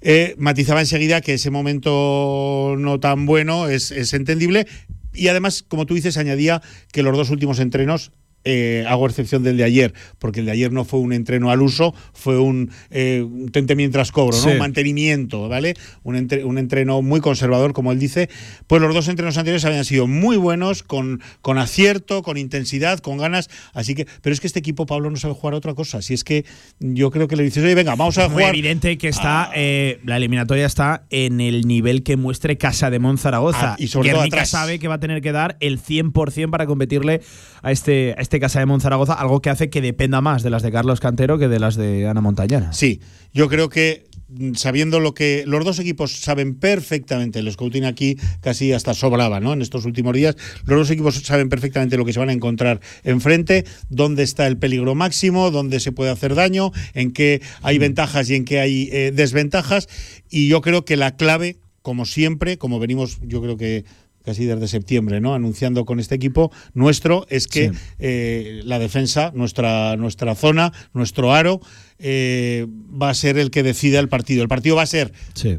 Eh, 0.00 0.34
matizaba 0.38 0.80
enseguida 0.80 1.20
que 1.20 1.34
ese 1.34 1.50
momento 1.50 2.76
no 2.78 3.00
tan 3.00 3.26
bueno 3.26 3.68
es, 3.68 3.90
es 3.90 4.14
entendible. 4.14 4.66
Y 5.12 5.28
además, 5.28 5.64
como 5.66 5.86
tú 5.86 5.94
dices, 5.94 6.16
añadía 6.16 6.62
que 6.92 7.02
los 7.02 7.16
dos 7.16 7.30
últimos 7.30 7.58
entrenos 7.58 8.12
eh, 8.44 8.84
hago 8.88 9.06
excepción 9.06 9.42
del 9.42 9.56
de 9.56 9.64
ayer, 9.64 9.94
porque 10.18 10.40
el 10.40 10.46
de 10.46 10.52
ayer 10.52 10.72
no 10.72 10.84
fue 10.84 11.00
un 11.00 11.12
entreno 11.12 11.50
al 11.50 11.60
uso, 11.62 11.94
fue 12.12 12.38
un, 12.38 12.70
eh, 12.90 13.26
tente 13.52 13.74
mientras 13.74 14.12
cobro, 14.12 14.36
¿no? 14.36 14.42
Sí. 14.42 14.50
Un 14.50 14.58
mantenimiento, 14.58 15.48
¿vale? 15.48 15.74
Un, 16.02 16.16
entre- 16.16 16.44
un 16.44 16.58
entreno 16.58 17.02
muy 17.02 17.20
conservador, 17.20 17.72
como 17.72 17.92
él 17.92 17.98
dice. 17.98 18.28
Pues 18.66 18.80
los 18.82 18.94
dos 18.94 19.08
entrenos 19.08 19.36
anteriores 19.38 19.64
habían 19.64 19.84
sido 19.84 20.06
muy 20.06 20.36
buenos, 20.36 20.82
con, 20.82 21.20
con 21.42 21.58
acierto, 21.58 22.22
con 22.22 22.36
intensidad, 22.36 22.98
con 23.00 23.18
ganas. 23.18 23.48
Así 23.74 23.94
que, 23.94 24.06
pero 24.22 24.32
es 24.32 24.40
que 24.40 24.46
este 24.46 24.58
equipo, 24.60 24.86
Pablo, 24.86 25.10
no 25.10 25.16
sabe 25.16 25.34
jugar 25.34 25.54
a 25.54 25.56
otra 25.58 25.74
cosa. 25.74 26.02
Si 26.02 26.14
es 26.14 26.24
que 26.24 26.44
yo 26.80 27.10
creo 27.10 27.28
que 27.28 27.36
le 27.36 27.42
dices, 27.42 27.62
oye, 27.64 27.74
venga, 27.74 27.94
vamos 27.96 28.18
a 28.18 28.24
Es 28.24 28.30
muy 28.30 28.42
jugar. 28.42 28.54
evidente 28.54 28.98
que 28.98 29.08
está 29.08 29.50
eh, 29.54 30.00
la 30.04 30.16
eliminatoria 30.16 30.66
está 30.66 31.04
en 31.10 31.40
el 31.40 31.66
nivel 31.66 32.02
que 32.02 32.16
muestre 32.16 32.56
Casa 32.58 32.90
de 32.90 32.98
Zaragoza. 33.16 33.72
Ah, 33.72 33.76
y 33.78 33.88
sobre 33.88 34.10
todo 34.10 34.22
atrás. 34.22 34.50
sabe 34.50 34.78
que 34.78 34.86
va 34.88 34.94
a 34.96 35.00
tener 35.00 35.22
que 35.22 35.32
dar 35.32 35.56
el 35.60 35.80
100% 35.80 36.50
para 36.50 36.66
competirle 36.66 37.20
a 37.62 37.72
este, 37.72 38.14
a 38.16 38.20
este 38.20 38.27
Casa 38.28 38.64
de 38.64 38.80
Zaragoza, 38.80 39.14
algo 39.14 39.40
que 39.40 39.50
hace 39.50 39.70
que 39.70 39.80
dependa 39.80 40.20
más 40.20 40.42
de 40.42 40.50
las 40.50 40.62
de 40.62 40.70
Carlos 40.70 41.00
Cantero 41.00 41.38
que 41.38 41.48
de 41.48 41.58
las 41.58 41.76
de 41.76 42.06
Ana 42.06 42.20
Montañana. 42.20 42.72
Sí, 42.72 43.00
yo 43.32 43.48
creo 43.48 43.68
que 43.70 44.06
mm, 44.28 44.54
sabiendo 44.54 45.00
lo 45.00 45.14
que 45.14 45.44
los 45.46 45.64
dos 45.64 45.78
equipos 45.78 46.20
saben 46.20 46.54
perfectamente, 46.54 47.38
el 47.38 47.50
scouting 47.50 47.84
aquí 47.84 48.16
casi 48.40 48.72
hasta 48.72 48.92
sobraba, 48.92 49.40
¿no? 49.40 49.54
En 49.54 49.62
estos 49.62 49.86
últimos 49.86 50.14
días, 50.14 50.36
los 50.66 50.78
dos 50.78 50.90
equipos 50.90 51.14
saben 51.14 51.48
perfectamente 51.48 51.96
lo 51.96 52.04
que 52.04 52.12
se 52.12 52.20
van 52.20 52.28
a 52.28 52.32
encontrar 52.32 52.80
enfrente, 53.04 53.64
dónde 53.88 54.22
está 54.22 54.46
el 54.46 54.58
peligro 54.58 54.94
máximo, 54.94 55.50
dónde 55.50 55.80
se 55.80 55.92
puede 55.92 56.10
hacer 56.10 56.34
daño, 56.34 56.72
en 56.92 57.12
qué 57.12 57.40
hay 57.62 57.78
ventajas 57.78 58.28
y 58.28 58.34
en 58.34 58.44
qué 58.44 58.60
hay 58.60 58.88
eh, 58.92 59.12
desventajas, 59.14 59.88
y 60.30 60.48
yo 60.48 60.60
creo 60.60 60.84
que 60.84 60.96
la 60.96 61.16
clave, 61.16 61.58
como 61.82 62.04
siempre, 62.04 62.58
como 62.58 62.78
venimos, 62.78 63.18
yo 63.22 63.40
creo 63.40 63.56
que 63.56 63.84
casi 64.28 64.44
desde 64.44 64.68
septiembre, 64.68 65.20
¿no? 65.22 65.32
Anunciando 65.34 65.86
con 65.86 66.00
este 66.00 66.14
equipo 66.14 66.52
nuestro, 66.74 67.26
es 67.30 67.46
que 67.48 67.70
Sí. 67.70 67.78
eh, 67.98 68.60
la 68.64 68.78
defensa, 68.78 69.32
nuestra, 69.34 69.96
nuestra 69.96 70.34
zona, 70.34 70.70
nuestro 70.92 71.32
aro, 71.32 71.60
eh, 71.98 72.66
va 72.68 73.08
a 73.08 73.14
ser 73.14 73.38
el 73.38 73.50
que 73.50 73.62
decida 73.62 74.00
el 74.00 74.08
partido. 74.10 74.42
El 74.42 74.48
partido 74.48 74.76
va 74.76 74.82
a 74.82 74.86
ser 74.86 75.12
Sí. 75.34 75.58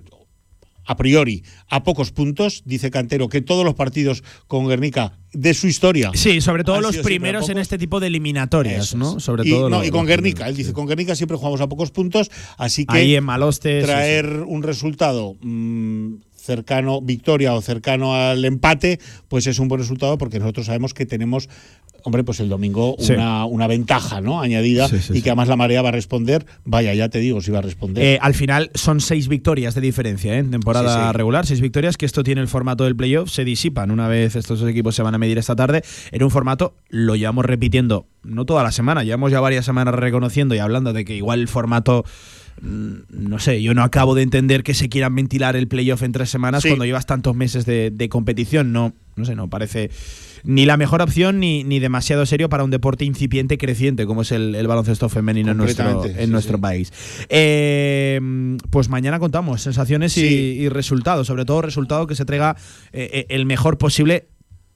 a 0.85 0.95
priori 0.97 1.43
a 1.67 1.83
pocos 1.83 2.11
puntos, 2.11 2.61
dice 2.65 2.89
Cantero, 2.91 3.27
que 3.27 3.41
todos 3.41 3.63
los 3.65 3.73
partidos 3.75 4.23
con 4.47 4.67
Guernica 4.67 5.17
de 5.33 5.53
su 5.53 5.67
historia. 5.67 6.09
Sí, 6.15 6.41
sobre 6.41 6.63
todo 6.63 6.81
los 6.81 6.97
primeros 6.97 7.49
en 7.49 7.57
este 7.59 7.77
tipo 7.77 7.99
de 7.99 8.07
eliminatorias, 8.07 8.87
Eso 8.87 8.97
¿no? 8.97 9.19
Sobre 9.19 9.47
y, 9.47 9.51
todo 9.51 9.69
no, 9.69 9.77
los- 9.79 9.87
y 9.87 9.91
con 9.91 10.05
Guernica, 10.07 10.47
él 10.47 10.55
dice, 10.55 10.69
sí. 10.69 10.73
con 10.73 10.87
Guernica 10.87 11.15
siempre 11.15 11.37
jugamos 11.37 11.61
a 11.61 11.67
pocos 11.69 11.91
puntos, 11.91 12.31
así 12.57 12.85
que 12.87 12.97
Ahí 12.97 13.15
en 13.15 13.23
Maloste, 13.23 13.81
sí, 13.81 13.85
traer 13.85 14.43
un 14.47 14.63
resultado 14.63 15.35
mm, 15.41 16.13
cercano, 16.39 17.01
victoria 17.01 17.53
o 17.53 17.61
cercano 17.61 18.15
al 18.15 18.43
empate, 18.45 18.99
pues 19.27 19.47
es 19.47 19.59
un 19.59 19.67
buen 19.67 19.79
resultado 19.81 20.17
porque 20.17 20.39
nosotros 20.39 20.65
sabemos 20.65 20.93
que 20.93 21.05
tenemos 21.05 21.49
hombre, 22.03 22.23
pues 22.23 22.39
el 22.39 22.47
domingo 22.49 22.95
Sí. 22.99 23.11
una, 23.13 23.43
una 23.45 23.67
ventaja 23.67 24.21
¿no? 24.21 24.39
añadida 24.39 24.87
Sí, 24.87 24.99
sí, 24.99 25.17
y 25.17 25.21
que 25.21 25.31
además 25.31 25.49
la 25.49 25.57
marea 25.57 25.81
va 25.81 25.89
a 25.89 25.91
responder. 25.91 26.45
Vaya, 26.63 26.93
ya 26.93 27.09
te 27.09 27.19
digo 27.19 27.41
si 27.41 27.51
va 27.51 27.59
a 27.59 27.61
responder. 27.61 28.03
Eh, 28.03 28.17
al 28.21 28.33
final 28.33 28.71
son 28.73 29.01
seis 29.01 29.27
victorias 29.27 29.75
de 29.75 29.81
diferencia 29.81 30.33
¿eh? 30.35 30.37
en 30.39 30.51
temporada 30.51 31.11
regular, 31.11 31.45
seis 31.45 31.59
victorias 31.61 31.97
que 31.97 32.05
esto 32.05 32.23
tiene 32.23 32.41
el 32.41 32.47
formato 32.47 32.85
del 32.85 32.95
playoff, 32.95 33.29
se 33.29 33.43
disipan 33.43 33.91
una 33.91 34.07
vez 34.07 34.35
estos 34.37 34.61
dos 34.61 34.69
equipos 34.69 34.95
se 34.95 35.03
van 35.03 35.13
a 35.13 35.17
medir 35.17 35.37
esta 35.37 35.55
tarde 35.55 35.83
en 36.11 36.23
un 36.23 36.31
formato, 36.31 36.75
lo 36.89 37.15
llevamos 37.15 37.45
repitiendo, 37.45 38.07
no 38.23 38.45
toda 38.45 38.63
la 38.63 38.71
semana, 38.71 39.03
llevamos 39.03 39.31
ya 39.31 39.41
varias 39.41 39.65
semanas 39.65 39.93
reconociendo 39.93 40.55
y 40.55 40.59
hablando 40.59 40.93
de 40.93 41.03
que 41.03 41.15
igual 41.15 41.41
el 41.41 41.47
formato 41.49 42.05
no 42.61 43.39
sé, 43.39 43.61
yo 43.61 43.73
no 43.73 43.83
acabo 43.83 44.15
de 44.15 44.23
entender 44.23 44.63
que 44.63 44.73
se 44.73 44.89
quieran 44.89 45.15
ventilar 45.15 45.55
el 45.55 45.67
playoff 45.67 46.03
en 46.03 46.11
tres 46.11 46.29
semanas 46.29 46.63
Sí. 46.63 46.69
cuando 46.69 46.85
llevas 46.85 47.05
tantos 47.05 47.35
meses 47.35 47.65
de, 47.65 47.91
de 47.91 48.09
competición. 48.09 48.71
No, 48.71 48.93
no 49.15 49.25
sé, 49.25 49.35
no 49.35 49.49
parece 49.49 49.89
ni 50.43 50.65
la 50.65 50.77
mejor 50.77 51.01
opción 51.01 51.39
ni, 51.39 51.63
ni 51.63 51.79
demasiado 51.79 52.25
serio 52.25 52.49
para 52.49 52.63
un 52.63 52.71
deporte 52.71 53.05
incipiente 53.05 53.57
creciente 53.57 54.05
como 54.05 54.21
es 54.21 54.31
el, 54.31 54.55
el 54.55 54.67
baloncesto 54.67 55.09
femenino 55.09 55.51
en 55.51 55.57
nuestro, 55.57 56.05
en 56.05 56.15
sí, 56.15 56.27
nuestro 56.31 56.57
sí. 56.57 56.61
país. 56.61 56.93
Eh, 57.29 58.19
pues 58.69 58.89
mañana 58.89 59.19
contamos 59.19 59.61
sensaciones 59.61 60.17
y, 60.17 60.69
resultados, 60.69 61.27
sobre 61.27 61.45
todo 61.45 61.61
resultado 61.61 62.07
que 62.07 62.15
se 62.15 62.25
traiga 62.25 62.55
eh, 62.93 63.09
eh, 63.13 63.25
el 63.29 63.45
mejor 63.45 63.77
posible. 63.77 64.27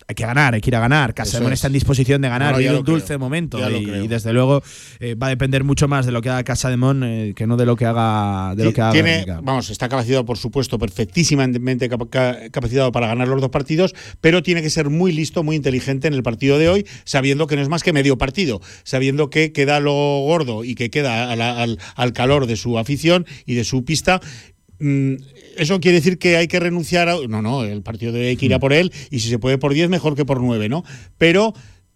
Hay 0.08 0.16
que 0.16 0.26
ganar, 0.26 0.54
hay 0.54 0.62
que 0.62 0.70
ir 0.70 0.76
a 0.76 0.80
ganar. 0.80 1.14
Casademón 1.14 1.54
es. 1.54 1.58
está 1.60 1.68
en 1.68 1.74
disposición 1.74 2.22
de 2.22 2.30
ganar, 2.30 2.54
no, 2.54 2.60
lo 2.74 2.80
un 2.80 2.84
creo, 2.84 2.96
dulce 2.98 3.18
momento. 3.18 3.58
Y, 3.70 3.84
y 4.04 4.08
desde 4.08 4.34
luego 4.34 4.62
eh, 5.00 5.16
va 5.16 5.28
a 5.28 5.30
depender 5.30 5.64
mucho 5.64 5.88
más 5.88 6.06
de 6.06 6.12
lo 6.12 6.22
que 6.22 6.30
haga 6.30 6.44
Casademón 6.44 7.04
eh, 7.04 7.34
que 7.36 7.48
no 7.48 7.56
de 7.58 7.66
lo 7.66 7.76
que 7.76 7.86
haga 7.86 8.54
de 8.56 8.66
lo 8.66 8.74
que 8.74 8.82
haga 8.82 8.92
Tiene, 8.92 9.26
vamos, 9.42 9.70
está 9.70 9.88
capacitado, 9.90 10.26
por 10.26 10.38
supuesto, 10.38 10.78
perfectísimamente 10.78 11.90
capa- 11.90 12.10
ca- 12.10 12.38
capacitado 12.52 12.92
para 12.92 13.08
ganar 13.08 13.28
los 13.28 13.40
dos 13.42 13.50
partidos, 13.50 13.94
pero 14.22 14.44
tiene 14.44 14.62
que 14.62 14.70
ser 14.70 14.90
muy 14.90 15.12
listo, 15.12 15.44
muy 15.44 15.56
inteligente 15.56 16.08
en 16.08 16.14
el 16.14 16.24
partido 16.24 16.58
de 16.58 16.70
hoy, 16.70 16.86
sabiendo 17.06 17.48
que 17.48 17.56
no 17.56 17.62
es 17.62 17.70
más 17.70 17.84
que 17.84 17.94
medio 17.94 18.18
partido, 18.18 18.62
sabiendo 18.84 19.30
que 19.30 19.52
queda 19.52 19.80
lo 19.80 19.94
gordo 19.94 20.64
y 20.64 20.76
que 20.76 20.90
queda 20.90 21.32
al 21.96 22.14
calor 22.14 22.46
de 22.48 22.56
su 22.58 22.78
afición 22.78 23.26
y 23.46 23.56
de 23.56 23.64
su 23.64 23.86
pista. 23.86 24.20
Mm, 24.84 25.16
Eso 25.56 25.80
quiere 25.80 26.00
decir 26.00 26.18
que 26.18 26.36
hay 26.36 26.48
que 26.48 26.60
renunciar 26.60 27.10
a. 27.10 27.16
No, 27.28 27.42
no, 27.44 27.64
el 27.64 27.84
partido 27.84 28.12
de 28.12 28.36
que 28.36 28.46
Mm. 28.46 28.50
ir 28.50 28.54
a 28.56 28.60
por 28.60 28.74
él 28.74 28.92
y 29.12 29.20
si 29.20 29.30
se 29.30 29.38
puede 29.40 29.58
por 29.60 29.72
10, 29.74 29.88
mejor 29.88 30.16
que 30.16 30.26
por 30.26 30.42
9, 30.42 30.68
¿no? 30.68 30.84
Pero 31.20 31.54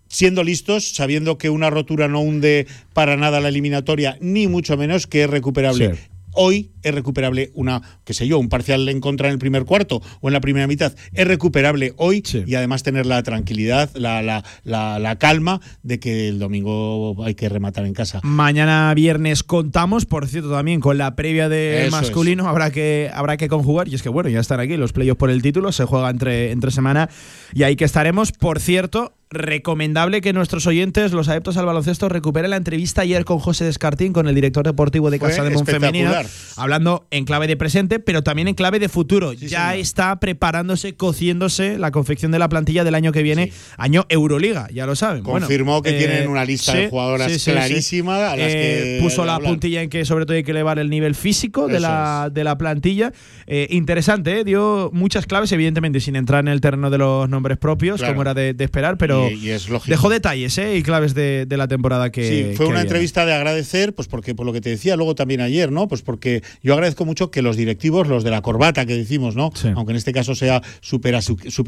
siendo 0.07 0.43
listos, 0.43 0.93
sabiendo 0.93 1.37
que 1.37 1.49
una 1.49 1.69
rotura 1.69 2.07
no 2.07 2.21
hunde 2.21 2.67
para 2.93 3.17
nada 3.17 3.39
la 3.41 3.49
eliminatoria, 3.49 4.17
ni 4.21 4.47
mucho 4.47 4.77
menos 4.77 5.05
que 5.07 5.23
es 5.23 5.29
recuperable. 5.29 5.95
Sí. 5.95 6.01
Hoy 6.39 6.71
es 6.83 6.93
recuperable 6.93 7.51
una, 7.55 7.81
qué 8.05 8.13
sé 8.13 8.27
yo, 8.27 8.37
un 8.37 8.47
parcial 8.47 8.87
en 8.89 9.01
contra 9.01 9.27
en 9.27 9.33
el 9.33 9.39
primer 9.39 9.65
cuarto 9.65 10.01
o 10.21 10.29
en 10.29 10.33
la 10.33 10.39
primera 10.39 10.67
mitad. 10.67 10.93
Es 11.13 11.27
recuperable 11.27 11.93
hoy 11.97 12.21
Sí. 12.23 12.43
y 12.45 12.53
además 12.55 12.83
tener 12.83 13.05
la 13.07 13.23
tranquilidad, 13.23 13.89
la, 13.95 14.21
la, 14.21 14.43
la, 14.63 14.99
la 14.99 15.15
calma 15.17 15.59
de 15.81 15.99
que 15.99 16.27
el 16.29 16.37
domingo 16.39 17.23
hay 17.25 17.33
que 17.33 17.49
rematar 17.49 17.85
en 17.85 17.93
casa. 17.93 18.21
Mañana 18.23 18.93
viernes 18.93 19.41
contamos, 19.43 20.05
por 20.05 20.27
cierto, 20.27 20.51
también 20.51 20.79
con 20.79 20.97
la 20.99 21.15
previa 21.15 21.49
de 21.49 21.87
Eso 21.87 21.95
masculino. 21.97 22.47
Habrá 22.47 22.69
que, 22.71 23.09
habrá 23.13 23.35
que 23.37 23.47
conjugar. 23.47 23.87
Y 23.87 23.95
es 23.95 24.03
que, 24.03 24.09
bueno, 24.09 24.29
ya 24.29 24.39
están 24.39 24.59
aquí 24.59 24.77
los 24.77 24.93
playoffs 24.93 25.17
por 25.17 25.31
el 25.31 25.41
título. 25.41 25.71
Se 25.71 25.85
juega 25.85 26.09
entre, 26.11 26.51
entre 26.51 26.69
semana. 26.71 27.09
Y 27.53 27.63
ahí 27.63 27.75
que 27.75 27.85
estaremos. 27.85 28.31
Por 28.31 28.59
cierto, 28.59 29.16
recomendable 29.29 30.21
que 30.21 30.33
nuestros 30.33 30.67
oyentes, 30.67 31.11
los 31.11 31.27
adeptos 31.29 31.57
al 31.57 31.65
baloncesto, 31.65 32.09
recuperen 32.09 32.49
la 32.51 32.57
entrevista 32.57 33.01
ayer 33.01 33.25
con 33.25 33.39
José 33.39 33.65
Descartín, 33.65 34.13
con 34.13 34.27
el 34.27 34.35
director 34.35 34.65
deportivo 34.65 35.09
de 35.09 35.19
Fue 35.19 35.29
Casa 35.29 35.43
de 35.43 35.49
Femenino. 35.51 36.09
espectacular. 36.11 36.25
Hablando 36.55 37.07
en 37.11 37.25
clave 37.25 37.47
de 37.47 37.57
presente, 37.57 37.99
pero 37.99 38.23
también 38.23 38.47
en 38.47 38.53
clave 38.55 38.79
de 38.79 38.89
futuro. 38.89 39.31
Sí, 39.33 39.47
ya 39.47 39.69
señor. 39.69 39.81
está 39.81 40.19
preparándose, 40.19 40.95
cociéndose 40.95 41.77
la 41.77 41.91
confección 41.91 42.31
de 42.31 42.39
la 42.39 42.49
plantilla 42.49 42.83
del 42.83 42.95
año 42.95 43.11
que 43.11 43.23
viene, 43.23 43.51
año 43.77 44.05
Euroliga, 44.09 44.67
ya 44.73 44.85
lo 44.85 44.95
saben. 44.95 45.23
Bueno, 45.23 45.45
Confirmó 45.47 45.81
que 45.81 45.89
eh, 45.95 45.97
tienen 45.99 46.29
una 46.29 46.45
lista 46.45 46.73
de 46.73 46.89
jugadoras 46.89 47.43
clarísima 47.43 48.31
a 48.31 48.35
las 48.35 48.47
Eh, 48.47 48.97
que 48.97 49.03
puso 49.03 49.25
la 49.25 49.35
hablar. 49.35 49.51
puntilla 49.51 49.81
en 49.81 49.89
que 49.89 50.05
sobre 50.05 50.25
todo 50.25 50.35
hay 50.37 50.43
que 50.43 50.51
elevar 50.51 50.79
el 50.79 50.89
nivel 50.89 51.15
físico 51.15 51.67
de 51.67 51.79
la, 51.79 52.29
de 52.31 52.43
la 52.43 52.57
plantilla. 52.57 53.11
Eh, 53.45 53.67
interesante, 53.71 54.39
¿eh? 54.39 54.43
dio 54.43 54.89
muchas 54.93 55.25
claves, 55.25 55.51
evidentemente 55.51 55.99
sin 55.99 56.15
entrar 56.15 56.39
en 56.41 56.47
el 56.47 56.61
terreno 56.61 56.89
de 56.89 56.97
los 56.97 57.29
nombres 57.29 57.57
propios, 57.57 57.97
Claro. 57.99 58.13
como 58.13 58.21
era 58.21 58.33
de, 58.33 58.53
de 58.53 58.63
esperar, 58.63 58.97
pero 58.97 59.16
Y- 59.31 59.47
y 59.47 59.49
es 59.49 59.69
lógico. 59.69 59.89
dejó 59.91 60.09
detalles 60.09 60.57
¿eh? 60.57 60.77
y 60.77 60.83
claves 60.83 61.13
de, 61.13 61.45
de 61.47 61.57
la 61.57 61.67
temporada 61.67 62.11
que 62.11 62.27
Sí, 62.27 62.55
fue 62.55 62.65
que 62.67 62.71
una 62.71 62.81
entrevista 62.81 63.25
de 63.25 63.33
agradecer, 63.33 63.93
pues 63.95 64.07
porque 64.07 64.35
por 64.35 64.45
lo 64.45 64.53
que 64.53 64.61
te 64.61 64.69
decía 64.69 64.95
luego 64.95 65.15
también 65.15 65.41
ayer, 65.41 65.71
¿no? 65.71 65.87
Pues 65.87 66.01
porque 66.01 66.43
yo 66.63 66.73
agradezco 66.73 67.05
mucho 67.05 67.31
que 67.31 67.41
los 67.41 67.57
directivos, 67.57 68.07
los 68.07 68.23
de 68.23 68.31
la 68.31 68.41
corbata 68.41 68.85
que 68.85 68.95
decimos, 68.95 69.35
¿no? 69.35 69.51
Sí. 69.55 69.69
Aunque 69.75 69.91
en 69.91 69.97
este 69.97 70.13
caso 70.13 70.35
sea 70.35 70.61
súper 70.81 71.15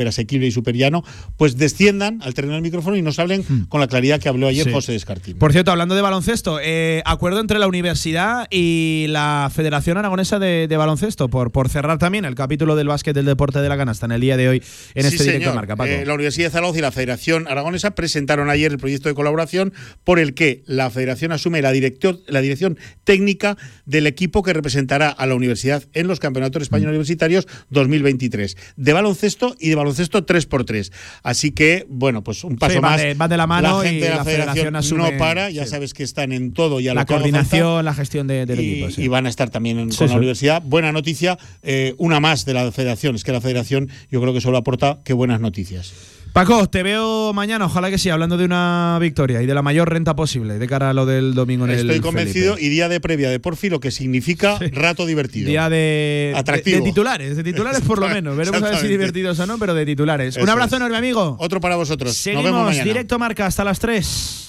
asequible 0.08 0.48
y 0.48 0.52
súper 0.52 0.76
llano, 0.76 1.04
pues 1.38 1.58
desciendan 1.58 2.22
al 2.22 2.34
terreno 2.34 2.54
del 2.54 2.62
micrófono 2.64 2.96
y 2.98 3.02
nos 3.02 3.20
hablen 3.20 3.44
con 3.70 3.80
la 3.82 3.88
claridad 3.88 4.20
que 4.20 4.30
habló 4.30 4.48
ayer 4.48 4.60
Hmm. 4.66 4.70
Sí. 4.70 4.74
José 4.74 4.92
Descartín. 4.92 5.38
Por 5.38 5.52
cierto, 5.54 5.72
hablando 5.72 5.96
de 5.96 6.02
baloncesto, 6.02 6.60
eh, 6.62 7.02
acuerdo 7.06 7.40
entre 7.40 7.60
la 7.60 7.68
universidad 7.68 8.48
y 8.52 9.06
la 9.10 9.50
Federación 9.54 9.98
Aragonesa 9.98 10.38
de, 10.40 10.68
de 10.68 10.78
Baloncesto 10.78 11.30
por, 11.30 11.52
por 11.52 11.70
cerrar 11.70 11.98
también 11.98 12.26
el 12.26 12.36
capítulo 12.36 12.76
del 12.76 12.88
básquet 12.88 13.16
del 13.16 13.26
deporte 13.26 13.60
de 13.62 13.70
la 13.70 13.78
canasta 13.78 14.06
en 14.06 14.12
el 14.12 14.22
día 14.22 14.36
de 14.38 14.50
hoy 14.50 14.64
en 14.96 15.04
Sí, 15.10 15.16
este 15.16 15.24
directo 15.24 15.54
marca. 15.54 15.76
Paco. 15.76 15.90
Eh, 15.90 16.06
la 16.06 16.14
Universidad 16.14 16.48
de 16.48 16.52
Zaragoza 16.52 16.80
y 16.80 16.82
la 16.82 16.92
Federación 16.92 17.39
Aragonesa 17.48 17.92
presentaron 17.96 18.50
ayer 18.50 18.72
el 18.72 18.78
proyecto 18.78 19.10
de 19.10 19.16
colaboración 19.16 19.74
por 20.04 20.20
el 20.20 20.34
que 20.34 20.64
la 20.66 20.90
Federación 20.90 21.32
asume 21.32 21.62
la, 21.62 21.72
director- 21.72 22.20
la 22.28 22.42
dirección 22.42 22.78
técnica 23.04 23.58
del 23.86 24.08
equipo 24.08 24.44
que 24.44 24.54
representará 24.54 25.10
a 25.10 25.26
la 25.26 25.36
universidad 25.36 25.84
en 25.94 26.08
los 26.08 26.20
Campeonatos. 26.20 26.62
Españoles 26.64 26.90
Universitarios 26.92 27.48
2023, 27.70 28.58
de 28.76 28.94
baloncesto 28.94 29.56
y 29.60 29.70
de 29.70 29.76
baloncesto 29.76 30.26
3x3. 30.26 30.92
Así 31.24 31.52
que, 31.52 31.86
bueno, 31.90 32.24
pues 32.24 32.44
un 32.44 32.58
paso 32.58 32.74
Sí, 32.76 32.80
más. 32.80 33.02
de- 33.02 33.16
de 33.16 33.38
la 33.38 33.48
mano 33.48 33.80
gente 33.82 33.98
y 33.98 34.00
de 34.02 34.10
la, 34.10 34.16
la 34.18 34.24
Federación, 34.24 34.56
Federación 34.56 34.76
asume- 35.00 35.12
no 35.14 35.18
para, 35.18 35.50
ya 35.50 35.64
sí. 35.66 35.70
sabes 35.72 35.94
que 35.94 36.04
están 36.04 36.32
en 36.32 36.54
todo 36.54 36.80
y 36.80 36.88
a 36.88 36.94
la 36.94 37.02
falta 37.02 37.14
coordinación, 37.16 37.86
la 37.86 37.94
gestión 37.94 38.28
de- 38.28 38.46
del 38.46 38.60
y, 38.60 38.72
equipo. 38.72 38.92
sí. 38.92 39.02
y 39.04 39.08
van 39.08 39.26
a 39.26 39.30
estar 39.30 39.50
también 39.50 39.80
en- 39.80 39.90
con 39.90 40.08
la 40.10 40.16
universidad. 40.18 40.62
Buena 40.66 40.92
noticia, 40.92 41.38
eh, 41.64 41.94
una 41.98 42.20
más 42.20 42.46
de 42.46 42.54
la 42.54 42.72
federación. 42.72 43.16
Es 43.16 43.24
que 43.24 43.32
la 43.32 43.42
federación 43.42 43.90
yo 44.12 44.22
creo 44.22 44.34
que 44.34 44.42
solo 44.42 44.58
aporta 44.58 45.00
que 45.04 45.14
buenas 45.14 45.40
noticias. 45.42 45.94
Paco, 46.34 46.70
te 46.70 46.84
veo 46.84 47.34
mañana, 47.34 47.66
ojalá 47.66 47.90
que 47.90 47.98
sí, 47.98 48.10
hablando 48.10 48.38
de 48.38 48.46
una 48.46 48.98
victoria 49.02 49.42
y 49.42 49.46
de 49.46 49.54
la 49.54 49.62
mayor 49.62 49.90
renta 49.90 50.16
posible 50.16 50.58
de 50.60 50.68
cara 50.68 50.92
a 50.92 50.94
lo 50.94 51.06
del 51.06 51.34
domingo 51.34 51.66
en 51.66 51.72
el 51.72 51.80
Estoy 51.80 52.00
convencido 52.00 52.54
Felipe. 52.56 52.68
y 52.68 52.70
día 52.70 52.88
de 52.88 53.00
previa 53.02 53.30
de 53.30 53.40
Porfi, 53.40 53.70
lo 53.70 53.80
que 53.80 53.92
significa 53.92 54.58
rato 54.72 55.06
divertido. 55.06 55.50
Día 55.50 55.70
de, 55.70 56.34
Atractivo. 56.38 56.78
de, 56.78 56.84
de 56.84 56.90
titulares, 56.90 57.36
de 57.36 57.44
titulares 57.44 57.82
por 57.82 58.00
lo 58.00 58.08
menos. 58.08 58.38
Veremos 58.38 58.62
a 58.62 58.70
ver 58.70 58.78
si 58.80 58.88
divertidos 58.88 59.40
o 59.40 59.48
no, 59.48 59.58
pero 59.58 59.74
de 59.74 59.86
titulares. 59.86 60.36
Eso 60.38 60.44
Un 60.44 60.50
abrazo 60.50 60.76
es. 60.76 60.82
enorme, 60.82 60.98
amigo. 60.98 61.36
Otro 61.40 61.60
para 61.60 61.76
vosotros. 61.76 62.16
Seguimos, 62.16 62.44
Nos 62.46 62.52
vemos 62.54 62.68
mañana. 62.68 62.84
directo 62.86 63.20
marca 63.20 63.46
hasta 63.48 63.64
las 63.64 63.80
3. 63.80 64.49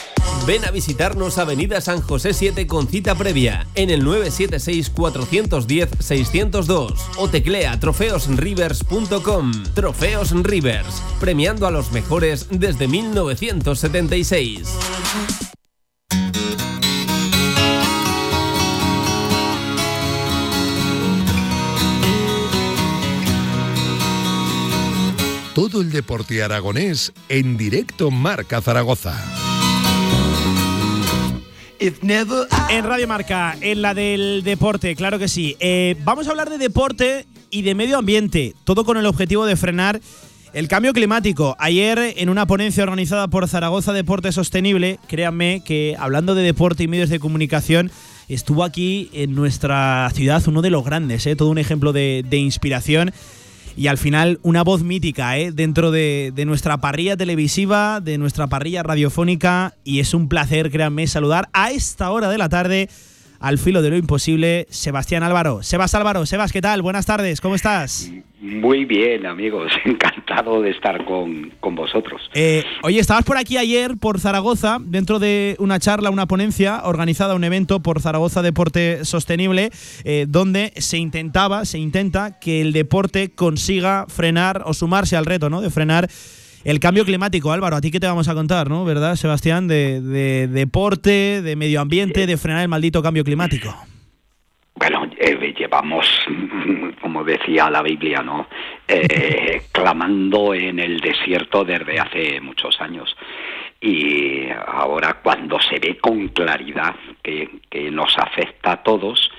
Ven 0.45 0.63
a 0.65 0.71
visitarnos 0.71 1.37
Avenida 1.37 1.79
San 1.81 2.01
José 2.01 2.33
7 2.33 2.65
con 2.67 2.87
cita 2.87 3.15
previa 3.15 3.67
en 3.75 3.89
el 3.89 4.05
976-410-602 4.05 6.95
o 7.17 7.29
teclea 7.29 7.77
trofeosrivers.com. 7.79 9.51
Trofeos 9.73 10.31
Rivers, 10.43 11.01
premiando 11.19 11.67
a 11.67 11.71
los 11.71 11.91
mejores 11.91 12.47
desde 12.49 12.87
1976. 12.87 14.69
Todo 25.53 25.81
el 25.81 25.91
deporte 25.91 26.41
aragonés 26.41 27.11
en 27.27 27.57
directo 27.57 28.09
Marca 28.09 28.61
Zaragoza. 28.61 29.50
En 31.81 32.85
Radio 32.85 33.07
Marca, 33.07 33.57
en 33.59 33.81
la 33.81 33.95
del 33.95 34.43
deporte, 34.43 34.95
claro 34.95 35.17
que 35.17 35.27
sí. 35.27 35.57
Eh, 35.59 35.95
vamos 36.03 36.27
a 36.27 36.29
hablar 36.29 36.51
de 36.51 36.59
deporte 36.59 37.25
y 37.49 37.63
de 37.63 37.73
medio 37.73 37.97
ambiente, 37.97 38.53
todo 38.65 38.85
con 38.85 38.97
el 38.97 39.07
objetivo 39.07 39.47
de 39.47 39.55
frenar 39.55 39.99
el 40.53 40.67
cambio 40.67 40.93
climático. 40.93 41.55
Ayer, 41.57 42.13
en 42.17 42.29
una 42.29 42.45
ponencia 42.45 42.83
organizada 42.83 43.29
por 43.29 43.47
Zaragoza 43.47 43.93
Deporte 43.93 44.31
Sostenible, 44.31 44.99
créanme 45.07 45.63
que 45.65 45.95
hablando 45.97 46.35
de 46.35 46.43
deporte 46.43 46.83
y 46.83 46.87
medios 46.87 47.09
de 47.09 47.19
comunicación, 47.19 47.89
estuvo 48.27 48.63
aquí 48.63 49.09
en 49.13 49.33
nuestra 49.33 50.07
ciudad 50.13 50.47
uno 50.47 50.61
de 50.61 50.69
los 50.69 50.85
grandes, 50.85 51.25
¿eh? 51.25 51.35
todo 51.35 51.49
un 51.49 51.57
ejemplo 51.57 51.93
de, 51.93 52.23
de 52.29 52.37
inspiración 52.37 53.11
y 53.77 53.87
al 53.87 53.97
final 53.97 54.39
una 54.43 54.63
voz 54.63 54.83
mítica 54.83 55.37
¿eh? 55.37 55.51
dentro 55.51 55.91
de, 55.91 56.31
de, 56.33 56.45
nuestra 56.45 56.77
parrilla 56.77 57.17
televisiva, 57.17 57.99
de 57.99 58.17
nuestra 58.17 58.47
parrilla 58.47 58.83
radiofónica 58.83 59.73
y 59.83 59.99
es 59.99 60.13
un 60.13 60.29
placer, 60.29 60.71
créanme, 60.71 61.07
saludar 61.07 61.49
a 61.53 61.71
esta 61.71 62.11
hora 62.11 62.29
de 62.29 62.37
la 62.37 62.49
tarde 62.49 62.89
al 63.41 63.57
filo 63.57 63.81
de 63.81 63.89
lo 63.89 63.97
imposible, 63.97 64.67
Sebastián 64.69 65.23
Álvaro. 65.23 65.63
Sebas 65.63 65.95
Álvaro, 65.95 66.25
Sebas, 66.25 66.53
¿qué 66.53 66.61
tal? 66.61 66.83
Buenas 66.83 67.07
tardes, 67.07 67.41
¿cómo 67.41 67.55
estás? 67.55 68.11
Muy 68.39 68.85
bien, 68.85 69.25
amigos, 69.25 69.71
encantado 69.85 70.20
de 70.61 70.71
estar 70.71 71.05
con, 71.05 71.51
con 71.59 71.75
vosotros. 71.75 72.21
Eh, 72.33 72.63
oye, 72.83 72.99
estabas 72.99 73.23
por 73.23 73.37
aquí 73.37 73.57
ayer, 73.57 73.97
por 73.97 74.19
Zaragoza, 74.19 74.77
dentro 74.81 75.19
de 75.19 75.55
una 75.59 75.79
charla, 75.79 76.09
una 76.09 76.25
ponencia 76.25 76.81
organizada, 76.83 77.35
un 77.35 77.43
evento 77.43 77.81
por 77.81 78.01
Zaragoza 78.01 78.41
Deporte 78.41 79.05
Sostenible, 79.05 79.71
eh, 80.03 80.25
donde 80.27 80.73
se 80.77 80.97
intentaba, 80.97 81.65
se 81.65 81.79
intenta 81.79 82.39
que 82.39 82.61
el 82.61 82.73
deporte 82.73 83.31
consiga 83.31 84.05
frenar 84.07 84.63
o 84.65 84.73
sumarse 84.73 85.15
al 85.15 85.25
reto, 85.25 85.49
¿no? 85.49 85.61
De 85.61 85.69
frenar 85.69 86.09
el 86.63 86.79
cambio 86.79 87.05
climático, 87.05 87.51
Álvaro, 87.51 87.75
a 87.75 87.81
ti 87.81 87.91
qué 87.91 87.99
te 87.99 88.07
vamos 88.07 88.27
a 88.27 88.33
contar, 88.33 88.69
¿no? 88.69 88.85
¿Verdad, 88.85 89.15
Sebastián? 89.15 89.67
De, 89.67 90.01
de 90.01 90.47
deporte, 90.47 91.41
de 91.41 91.55
medio 91.55 91.81
ambiente, 91.81 92.25
de 92.25 92.37
frenar 92.37 92.61
el 92.61 92.67
maldito 92.67 93.01
cambio 93.01 93.23
climático. 93.23 93.75
Bueno, 94.81 95.07
eh, 95.15 95.53
llevamos, 95.55 96.07
como 97.01 97.23
decía 97.23 97.69
la 97.69 97.83
Biblia, 97.83 98.23
¿no? 98.23 98.47
Eh, 98.87 99.61
clamando 99.71 100.55
en 100.55 100.79
el 100.79 100.99
desierto 100.99 101.63
desde 101.63 101.99
hace 101.99 102.41
muchos 102.41 102.81
años. 102.81 103.15
Y 103.79 104.47
ahora 104.49 105.19
cuando 105.21 105.59
se 105.59 105.77
ve 105.77 105.99
con 105.99 106.29
claridad 106.29 106.95
que, 107.21 107.47
nos 107.91 108.17
afecta 108.17 108.71
a 108.71 108.83
todos, 108.83 109.29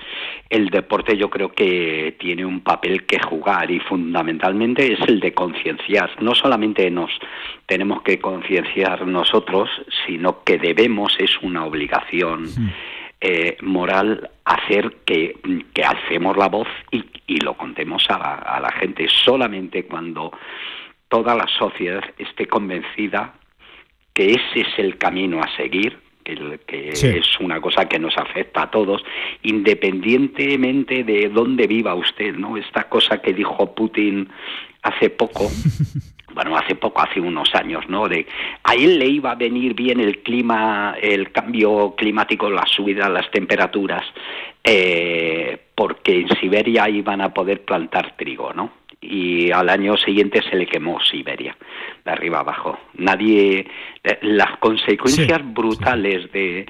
el 0.49 0.69
deporte 0.69 1.17
yo 1.17 1.29
creo 1.29 1.51
que 1.51 2.15
tiene 2.19 2.45
un 2.45 2.61
papel 2.61 3.05
que 3.05 3.19
jugar 3.19 3.69
y 3.69 3.79
fundamentalmente 3.79 4.93
es 4.93 4.99
el 5.07 5.19
de 5.19 5.33
concienciar. 5.33 6.21
No 6.21 6.35
solamente 6.35 6.89
nos 6.89 7.11
tenemos 7.65 8.01
que 8.03 8.19
concienciar 8.19 9.05
nosotros, 9.07 9.69
sino 10.05 10.43
que 10.43 10.57
debemos, 10.57 11.17
es 11.19 11.37
una 11.41 11.65
obligación. 11.65 12.47
Eh, 13.25 13.55
moral 13.61 14.29
hacer 14.43 14.97
que, 15.05 15.37
que 15.73 15.81
alcemos 15.81 16.35
la 16.35 16.49
voz 16.49 16.67
y, 16.91 17.05
y 17.25 17.37
lo 17.37 17.53
contemos 17.53 18.05
a 18.09 18.19
la, 18.19 18.33
a 18.33 18.59
la, 18.59 18.69
gente. 18.73 19.07
Solamente 19.07 19.85
cuando 19.85 20.33
toda 21.07 21.33
la 21.33 21.47
sociedad 21.47 22.03
esté 22.17 22.47
convencida 22.47 23.33
que 24.13 24.31
ese 24.31 24.67
es 24.67 24.67
el 24.77 24.97
camino 24.97 25.41
a 25.41 25.47
seguir, 25.55 25.97
que, 26.25 26.59
que 26.67 26.95
sí. 26.97 27.07
es 27.07 27.39
una 27.39 27.61
cosa 27.61 27.87
que 27.87 27.97
nos 27.97 28.17
afecta 28.17 28.63
a 28.63 28.71
todos, 28.71 29.01
independientemente 29.43 31.05
de 31.05 31.29
dónde 31.29 31.65
viva 31.65 31.95
usted, 31.95 32.35
¿no? 32.35 32.57
Esta 32.57 32.89
cosa 32.89 33.21
que 33.21 33.31
dijo 33.31 33.73
Putin 33.73 34.27
hace 34.81 35.09
poco, 35.09 35.49
bueno, 36.33 36.55
hace 36.57 36.75
poco, 36.75 37.01
hace 37.01 37.19
unos 37.19 37.53
años, 37.55 37.87
¿no? 37.87 38.07
De 38.07 38.25
a 38.63 38.73
él 38.73 38.99
le 38.99 39.07
iba 39.07 39.31
a 39.31 39.35
venir 39.35 39.73
bien 39.73 39.99
el 39.99 40.19
clima, 40.19 40.95
el 41.01 41.31
cambio 41.31 41.95
climático, 41.95 42.49
la 42.49 42.65
subida 42.65 43.07
de 43.07 43.13
las 43.13 43.31
temperaturas, 43.31 44.03
eh, 44.63 45.57
porque 45.75 46.21
en 46.21 46.29
Siberia 46.39 46.89
iban 46.89 47.21
a 47.21 47.33
poder 47.33 47.63
plantar 47.63 48.15
trigo, 48.17 48.53
¿no? 48.53 48.71
Y 49.01 49.51
al 49.51 49.69
año 49.69 49.97
siguiente 49.97 50.41
se 50.49 50.55
le 50.55 50.65
quemó 50.65 50.99
Siberia, 51.01 51.57
de 52.05 52.11
arriba 52.11 52.39
abajo. 52.39 52.79
Nadie, 52.93 53.67
eh, 54.03 54.19
las 54.21 54.57
consecuencias 54.59 55.41
sí, 55.41 55.47
brutales 55.53 56.31
de 56.31 56.65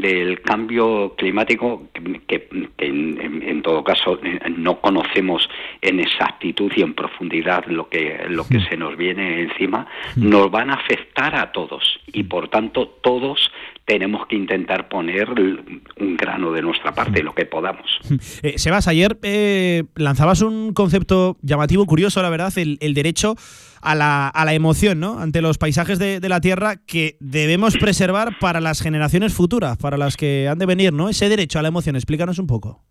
del 0.00 0.40
cambio 0.42 1.14
climático 1.16 1.88
que, 1.92 2.20
que 2.26 2.48
en, 2.78 3.42
en, 3.42 3.62
todo 3.62 3.84
caso 3.84 4.18
no 4.56 4.80
conocemos 4.80 5.48
en 5.80 6.00
exactitud 6.00 6.72
y 6.74 6.82
en 6.82 6.94
profundidad 6.94 7.64
lo 7.66 7.88
que 7.88 8.24
lo 8.28 8.46
que 8.46 8.60
se 8.60 8.76
nos 8.76 8.96
viene 8.96 9.42
encima 9.42 9.86
nos 10.16 10.50
van 10.50 10.70
a 10.70 10.74
afectar 10.74 11.34
a 11.36 11.52
todos. 11.52 12.00
Y 12.06 12.24
por 12.24 12.48
tanto 12.48 12.88
todos 13.02 13.50
tenemos 13.84 14.26
que 14.26 14.36
intentar 14.36 14.88
poner 14.88 15.28
un 15.30 16.16
grano 16.16 16.52
de 16.52 16.62
nuestra 16.62 16.94
parte 16.94 17.22
lo 17.22 17.34
que 17.34 17.46
podamos. 17.46 18.00
Eh, 18.42 18.58
Sebas, 18.58 18.88
ayer 18.88 19.18
eh, 19.22 19.84
lanzabas 19.96 20.42
un 20.42 20.72
concepto 20.72 21.36
llamativo, 21.42 21.86
curioso, 21.86 22.22
la 22.22 22.30
verdad, 22.30 22.52
el, 22.56 22.78
el 22.80 22.94
derecho 22.94 23.36
a 23.82 23.94
la, 23.94 24.28
a 24.28 24.44
la, 24.44 24.54
emoción, 24.54 25.00
¿no? 25.00 25.18
Ante 25.18 25.42
los 25.42 25.58
paisajes 25.58 25.98
de, 25.98 26.20
de, 26.20 26.28
la 26.28 26.40
Tierra 26.40 26.76
que 26.86 27.16
debemos 27.20 27.76
preservar 27.76 28.38
para 28.38 28.60
las 28.60 28.80
generaciones 28.80 29.34
futuras, 29.34 29.76
para 29.76 29.96
las 29.96 30.16
que 30.16 30.48
han 30.48 30.58
de 30.58 30.66
venir, 30.66 30.92
¿no? 30.92 31.08
Ese 31.08 31.28
derecho 31.28 31.58
a 31.58 31.62
la 31.62 31.68
emoción, 31.68 31.96
explícanos 31.96 32.38
un 32.38 32.46
poco. 32.46 32.82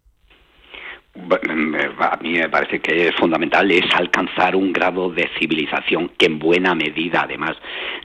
A 1.14 2.18
mí 2.22 2.38
me 2.38 2.48
parece 2.48 2.80
que 2.80 3.10
es 3.10 3.16
fundamental 3.16 3.70
es 3.70 3.84
alcanzar 3.94 4.56
un 4.56 4.72
grado 4.72 5.10
de 5.10 5.30
civilización 5.38 6.10
que 6.18 6.28
en 6.28 6.40
buena 6.40 6.74
medida 6.74 7.24
además 7.24 7.58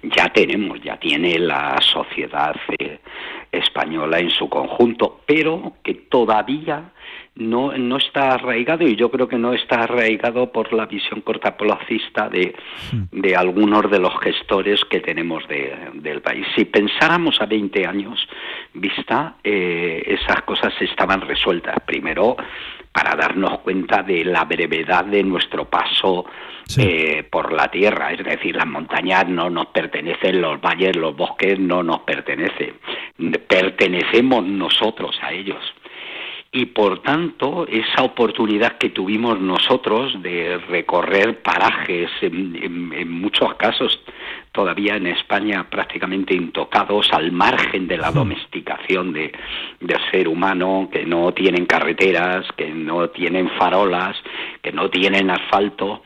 ya 0.03 0.29
tenemos, 0.33 0.81
ya 0.83 0.97
tiene 0.97 1.39
la 1.39 1.79
sociedad 1.81 2.57
eh, 2.79 2.99
española 3.53 4.19
en 4.19 4.31
su 4.31 4.49
conjunto, 4.49 5.21
pero 5.25 5.75
que 5.85 5.95
todavía 5.95 6.93
no, 7.37 7.77
no 7.77 7.99
está 7.99 8.35
arraigado 8.35 8.87
y 8.89 8.97
yo 8.97 9.11
creo 9.11 9.29
que 9.29 9.39
no 9.39 9.53
está 9.53 9.83
arraigado 9.83 10.51
por 10.51 10.73
la 10.73 10.87
visión 10.87 11.21
cortoplacista 11.21 12.29
de, 12.29 12.55
de 13.13 13.37
algunos 13.37 13.91
de 13.91 13.99
los 13.99 14.19
gestores 14.21 14.81
que 14.87 15.01
tenemos 15.01 15.47
de, 15.47 15.77
del 15.95 16.23
país. 16.23 16.47
Si 16.57 16.65
pensáramos 16.65 17.41
a 17.41 17.47
20 17.47 17.87
años 17.87 18.27
vista, 18.73 19.37
eh, 19.45 20.03
esas 20.07 20.43
cosas 20.43 20.73
estaban 20.81 21.21
resueltas. 21.21 21.77
Primero, 21.85 22.37
para 22.91 23.15
darnos 23.15 23.59
cuenta 23.59 24.03
de 24.03 24.25
la 24.25 24.45
brevedad 24.45 25.05
de 25.05 25.23
nuestro 25.23 25.67
paso 25.67 26.25
sí. 26.65 26.83
eh, 26.83 27.29
por 27.31 27.53
la 27.53 27.69
tierra, 27.71 28.13
es 28.13 28.25
decir, 28.25 28.57
las 28.57 28.67
montañas 28.67 29.29
no 29.29 29.51
nos 29.51 29.67
pertenecen, 29.67 30.41
los 30.41 30.59
valles, 30.59 30.97
los 30.97 31.15
bosques 31.15 31.59
no 31.59 31.83
nos 31.83 32.01
pertenecen, 32.01 32.77
pertenecemos 33.47 34.47
nosotros 34.47 35.19
a 35.21 35.33
ellos 35.33 35.61
y 36.57 36.65
por 36.65 37.03
tanto 37.03 37.67
esa 37.69 38.03
oportunidad 38.03 38.79
que 38.79 38.89
tuvimos 38.89 39.39
nosotros 39.39 40.23
de 40.23 40.57
recorrer 40.57 41.43
parajes 41.43 42.11
en, 42.23 42.57
en, 42.57 42.93
en, 42.95 43.11
muchos 43.11 43.55
casos 43.57 44.01
todavía 44.53 44.97
en 44.97 45.07
España 45.07 45.69
prácticamente 45.69 46.35
intocados 46.35 47.13
al 47.13 47.31
margen 47.31 47.87
de 47.87 47.99
la 47.99 48.11
domesticación 48.11 49.13
de, 49.13 49.33
del 49.81 49.99
ser 50.11 50.29
humano 50.29 50.89
que 50.91 51.05
no 51.05 51.33
tienen 51.33 51.67
carreteras 51.67 52.47
que 52.57 52.71
no 52.71 53.11
tienen 53.11 53.51
farolas 53.59 54.17
que 54.63 54.73
no 54.73 54.89
tienen 54.89 55.29
asfalto 55.29 56.03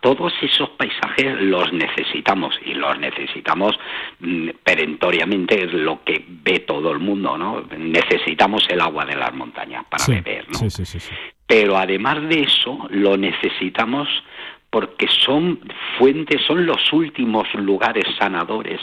todos 0.00 0.32
esos 0.42 0.70
paisajes 0.70 1.40
los 1.40 1.72
necesitamos 1.72 2.58
y 2.64 2.74
los 2.74 2.98
necesitamos 2.98 3.78
mm, 4.20 4.48
perentoriamente 4.62 5.64
es 5.64 5.72
lo 5.72 6.02
que 6.04 6.24
ve 6.28 6.60
todo 6.60 6.92
el 6.92 6.98
mundo 6.98 7.36
no 7.36 7.64
necesitamos 7.76 8.66
el 8.68 8.80
agua 8.80 9.04
de 9.04 9.16
las 9.16 9.34
montañas 9.34 9.84
para 9.88 10.04
sí, 10.04 10.12
beber 10.12 10.46
no 10.50 10.70
sí, 10.70 10.84
sí. 10.84 10.98
pero 11.46 11.76
además 11.76 12.28
de 12.28 12.42
eso 12.42 12.86
lo 12.90 13.16
necesitamos 13.16 14.08
porque 14.70 15.08
son 15.08 15.60
fuentes, 15.96 16.42
son 16.46 16.66
los 16.66 16.92
últimos 16.92 17.52
lugares 17.54 18.04
sanadores 18.18 18.80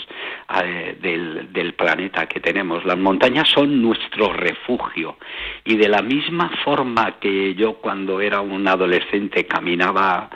eh, 0.63 0.97
del, 0.99 1.53
del, 1.53 1.73
planeta 1.75 2.25
que 2.25 2.39
tenemos. 2.39 2.83
Las 2.85 2.97
montañas 2.97 3.47
son 3.49 3.81
nuestro 3.83 4.33
refugio 4.33 5.17
y 5.63 5.77
de 5.77 5.87
la 5.87 6.01
misma 6.01 6.49
forma 6.63 7.19
que 7.19 7.53
yo 7.53 7.73
cuando 7.73 8.19
era 8.19 8.41
un 8.41 8.67
adolescente 8.67 9.45
caminaba 9.45 10.29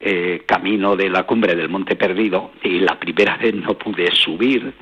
eh, 0.00 0.42
camino 0.46 0.96
de 0.96 1.10
la 1.10 1.24
cumbre 1.24 1.54
del 1.54 1.68
Monte 1.68 1.94
Perdido 1.94 2.52
y 2.62 2.80
la 2.80 2.98
primera 2.98 3.36
vez 3.36 3.54
no 3.54 3.74
pude 3.74 4.10
subir 4.12 4.72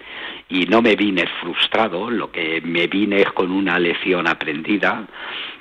y 0.48 0.64
no 0.66 0.80
me 0.80 0.94
vine 0.94 1.26
frustrado, 1.40 2.08
lo 2.10 2.30
que 2.30 2.60
me 2.62 2.86
vine 2.86 3.22
es 3.22 3.32
con 3.32 3.50
una 3.50 3.78
lección 3.78 4.28
aprendida 4.28 5.06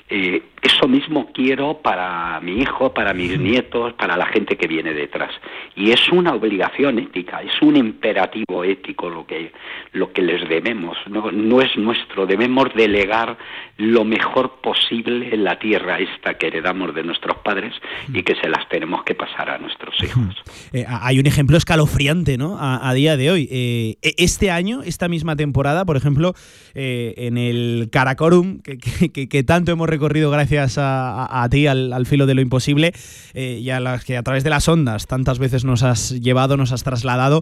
Eh, 0.09 0.41
eso 0.61 0.87
mismo 0.87 1.31
quiero 1.33 1.81
para 1.81 2.39
mi 2.41 2.61
hijo, 2.61 2.93
para 2.93 3.13
mis 3.13 3.39
nietos, 3.39 3.93
para 3.93 4.17
la 4.17 4.25
gente 4.25 4.57
que 4.57 4.67
viene 4.67 4.93
detrás. 4.93 5.31
Y 5.75 5.91
es 5.91 6.09
una 6.11 6.33
obligación 6.33 6.99
ética, 6.99 7.41
es 7.41 7.61
un 7.61 7.75
imperativo 7.75 8.63
ético 8.63 9.09
lo 9.09 9.25
que, 9.25 9.51
lo 9.93 10.11
que 10.11 10.21
les 10.21 10.47
debemos. 10.49 10.97
No, 11.07 11.31
no 11.31 11.61
es 11.61 11.75
nuestro, 11.77 12.25
debemos 12.25 12.73
delegar 12.75 13.37
lo 13.77 14.03
mejor 14.03 14.59
posible 14.61 15.33
en 15.33 15.43
la 15.43 15.59
tierra 15.59 15.99
esta 15.99 16.33
que 16.35 16.47
heredamos 16.47 16.93
de 16.95 17.03
nuestros 17.03 17.37
padres 17.37 17.73
y 18.11 18.23
que 18.23 18.35
se 18.35 18.49
las 18.49 18.67
tenemos 18.69 19.03
que 19.03 19.13
pasar 19.13 19.49
a 19.49 19.57
nuestros 19.57 19.95
hijos. 20.03 20.35
Eh, 20.73 20.85
hay 20.87 21.17
un 21.19 21.27
ejemplo 21.27 21.55
escalofriante 21.55 22.37
¿no? 22.37 22.57
a, 22.59 22.93
día 22.93 23.15
de 23.15 23.31
hoy. 23.31 23.47
Eh, 23.49 23.97
e, 24.01 24.15
este 24.17 24.51
año, 24.51 24.81
esta 24.83 25.07
misma 25.07 25.35
temporada, 25.35 25.85
por 25.85 25.95
ejemplo, 25.95 26.33
eh, 26.73 27.13
en 27.17 27.37
el 27.37 27.89
Karakorum, 27.91 28.59
que, 28.61 29.43
tanto 29.43 29.71
hemos 29.71 29.87
recorrido 29.87 30.29
gracias 30.29 30.46
a, 30.77 31.47
ti, 31.49 31.67
al, 31.67 32.05
filo 32.05 32.25
de 32.25 32.35
lo 32.35 32.41
imposible, 32.41 32.93
y 33.33 33.69
a 33.69 33.79
las 33.79 34.03
que 34.05 34.17
a 34.17 34.23
través 34.23 34.43
de 34.43 34.49
las 34.49 34.67
ondas 34.67 35.07
tantas 35.07 35.39
veces 35.39 35.65
nos 35.65 35.83
has 35.83 36.11
llevado, 36.21 36.57
nos 36.57 36.71
has 36.71 36.83
trasladado, 36.83 37.41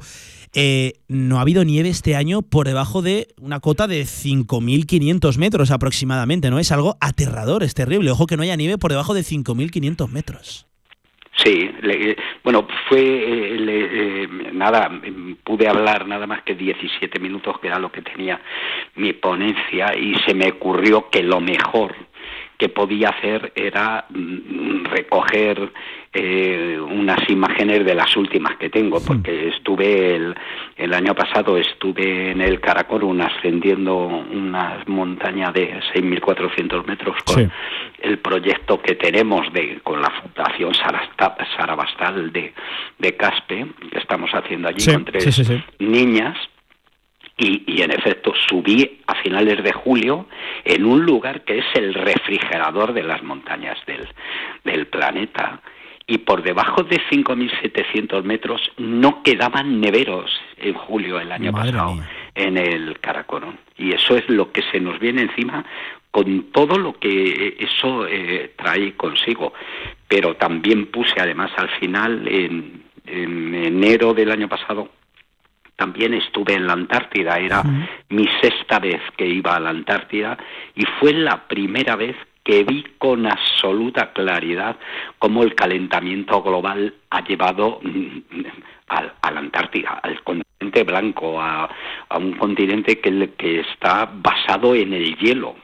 no 1.07 1.37
ha 1.37 1.41
habido 1.41 1.63
nieve 1.63 1.89
este 1.89 2.15
año 2.15 2.41
por 2.41 2.67
debajo 2.67 3.01
de 3.01 3.27
una 3.39 3.59
cota 3.59 3.87
de 3.87 4.03
5.500 4.03 5.37
metros 5.37 5.71
aproximadamente, 5.71 6.49
¿no? 6.49 6.59
Es 6.59 6.71
algo 6.71 6.97
aterrador, 7.01 7.63
es 7.63 7.73
terrible. 7.73 8.11
Ojo 8.11 8.27
que 8.27 8.37
no 8.37 8.43
haya 8.43 8.55
nieve 8.55 8.77
por 8.77 8.91
debajo 8.91 9.13
de 9.13 9.21
5.500 9.21 10.09
metros. 10.09 10.67
Sí, 11.43 11.69
bueno, 12.43 12.65
fue 12.87 13.01
eh, 13.01 13.57
eh, 13.59 14.27
nada, 14.53 14.89
pude 15.43 15.67
hablar 15.67 16.07
nada 16.07 16.25
más 16.25 16.43
que 16.43 16.55
17 16.55 17.19
minutos, 17.19 17.59
que 17.59 17.67
era 17.67 17.77
lo 17.77 17.91
que 17.91 18.01
tenía 18.01 18.39
mi 18.95 19.11
ponencia, 19.13 19.97
y 19.97 20.15
se 20.25 20.33
me 20.33 20.49
ocurrió 20.49 21.09
que 21.09 21.23
lo 21.23 21.41
mejor 21.41 21.93
que 22.57 22.69
podía 22.69 23.09
hacer 23.09 23.51
era 23.55 24.05
mm, 24.09 24.85
recoger 24.85 25.71
eh, 26.13 26.79
unas 26.79 27.29
imágenes 27.29 27.85
de 27.85 27.93
las 27.93 28.15
últimas 28.15 28.55
que 28.57 28.69
tengo, 28.69 28.99
porque 29.05 29.49
estuve 29.49 30.15
el, 30.15 30.35
el 30.77 30.93
año 30.93 31.13
pasado 31.13 31.57
estuve 31.57 32.31
en 32.31 32.41
el 32.41 32.61
Caracol 32.61 33.19
ascendiendo 33.21 33.95
una 33.97 34.83
montaña 34.87 35.51
de 35.51 35.79
6.400 35.93 36.85
metros 36.85 37.17
con 37.25 37.51
el 38.01 38.19
proyecto 38.19 38.81
que 38.81 38.95
tenemos 38.95 39.51
de 39.51 39.79
con 39.83 40.01
la 40.01 40.09
Fundación 40.09 40.73
Sarabastal 40.73 42.31
de, 42.31 42.53
de 42.97 43.15
Caspe, 43.15 43.65
que 43.91 43.99
estamos 43.99 44.31
haciendo 44.31 44.69
allí 44.69 44.85
con 44.85 45.05
tres 45.05 45.51
niñas 45.79 46.37
y, 47.37 47.81
en 47.81 47.91
efecto 47.91 48.33
subí 48.47 49.01
a 49.07 49.15
finales 49.15 49.61
de 49.63 49.73
julio 49.73 50.27
en 50.63 50.85
un 50.85 51.05
lugar 51.05 51.41
que 51.43 51.59
es 51.59 51.65
el 51.73 51.93
refrigerador 51.93 52.93
de 52.93 53.03
las 53.03 53.23
montañas 53.23 53.77
del, 53.85 54.07
del 54.63 54.87
planeta 54.87 55.61
y 56.07 56.19
por 56.19 56.43
debajo 56.43 56.83
de 56.83 57.01
5.700 57.09 58.23
metros 58.23 58.61
no 58.77 59.23
quedaban 59.23 59.81
neveros 59.81 60.31
en 60.57 60.73
julio 60.75 61.17
del 61.17 61.31
año 61.31 61.51
pasado 61.51 61.97
en 62.35 62.57
el 62.57 62.99
Caracorón. 62.99 63.57
Y 63.77 63.93
eso 63.93 64.15
es 64.15 64.29
lo 64.29 64.51
que 64.51 64.61
se 64.71 64.79
nos 64.79 64.99
viene 64.99 65.23
encima 65.23 65.65
con 66.11 66.51
todo 66.51 66.77
lo 66.77 66.93
que 66.93 67.57
eso 67.59 68.07
eh, 68.07 68.53
trae 68.55 68.93
consigo. 68.93 69.53
Pero 70.07 70.35
también 70.35 70.85
puse 70.85 71.15
además 71.19 71.51
al 71.57 71.69
final, 71.79 72.27
en, 72.27 72.83
en 73.07 73.55
enero 73.55 74.13
del 74.13 74.31
año 74.31 74.47
pasado, 74.47 74.89
también 75.75 76.13
estuve 76.13 76.53
en 76.53 76.67
la 76.67 76.73
Antártida, 76.73 77.37
era 77.37 77.63
mi 78.09 78.27
sexta 78.41 78.79
vez 78.79 79.01
que 79.17 79.27
iba 79.27 79.55
a 79.55 79.59
la 79.59 79.69
Antártida 79.69 80.37
y 80.75 80.85
fue 80.99 81.13
la 81.13 81.47
primera 81.47 81.95
vez 81.95 82.15
que 82.43 82.63
vi 82.63 82.83
con 82.97 83.25
absoluta 83.25 84.13
claridad 84.13 84.77
cómo 85.19 85.43
el 85.43 85.55
calentamiento 85.55 86.41
global 86.43 86.93
ha 87.09 87.23
llevado 87.25 87.79
mm, 87.81 88.19
a, 88.87 89.31
la 89.31 89.39
Antártida, 89.39 89.99
al 90.01 90.21
continente 90.23 90.54
blanco, 90.83 91.41
a, 91.41 91.69
un 92.17 92.33
continente 92.33 92.99
que, 92.99 93.31
que, 93.37 93.61
está 93.61 94.09
basado 94.11 94.75
en 94.75 94.93
el 94.93 95.15
hielo. 95.17 95.55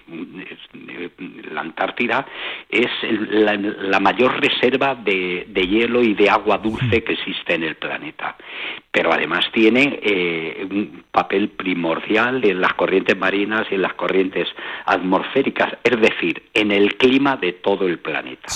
La 1.51 1.61
Antártida 1.61 2.25
es 2.69 2.89
la, 3.29 3.99
mayor 3.99 4.39
reserva 4.41 4.95
de, 4.95 5.45
hielo 5.53 6.01
y 6.01 6.13
de 6.13 6.29
agua 6.29 6.57
dulce 6.57 7.03
que 7.03 7.13
existe 7.13 7.55
en 7.55 7.63
el 7.63 7.75
planeta, 7.75 8.35
pero 8.91 9.13
además 9.13 9.45
tiene 9.53 9.99
eh, 10.01 10.67
un 10.69 11.03
papel 11.11 11.49
primordial 11.49 12.43
en 12.43 12.59
las 12.59 12.73
corrientes 12.73 13.17
marinas 13.17 13.67
y 13.71 13.75
en 13.75 13.83
las 13.83 13.93
corrientes 13.93 14.47
atmosféricas, 14.85 15.77
es 15.83 16.01
decir, 16.01 16.43
en 16.53 16.71
el 16.71 16.95
clima 16.95 17.37
de 17.37 17.53
todo 17.53 17.87
el 17.87 17.99
planeta. 17.99 18.47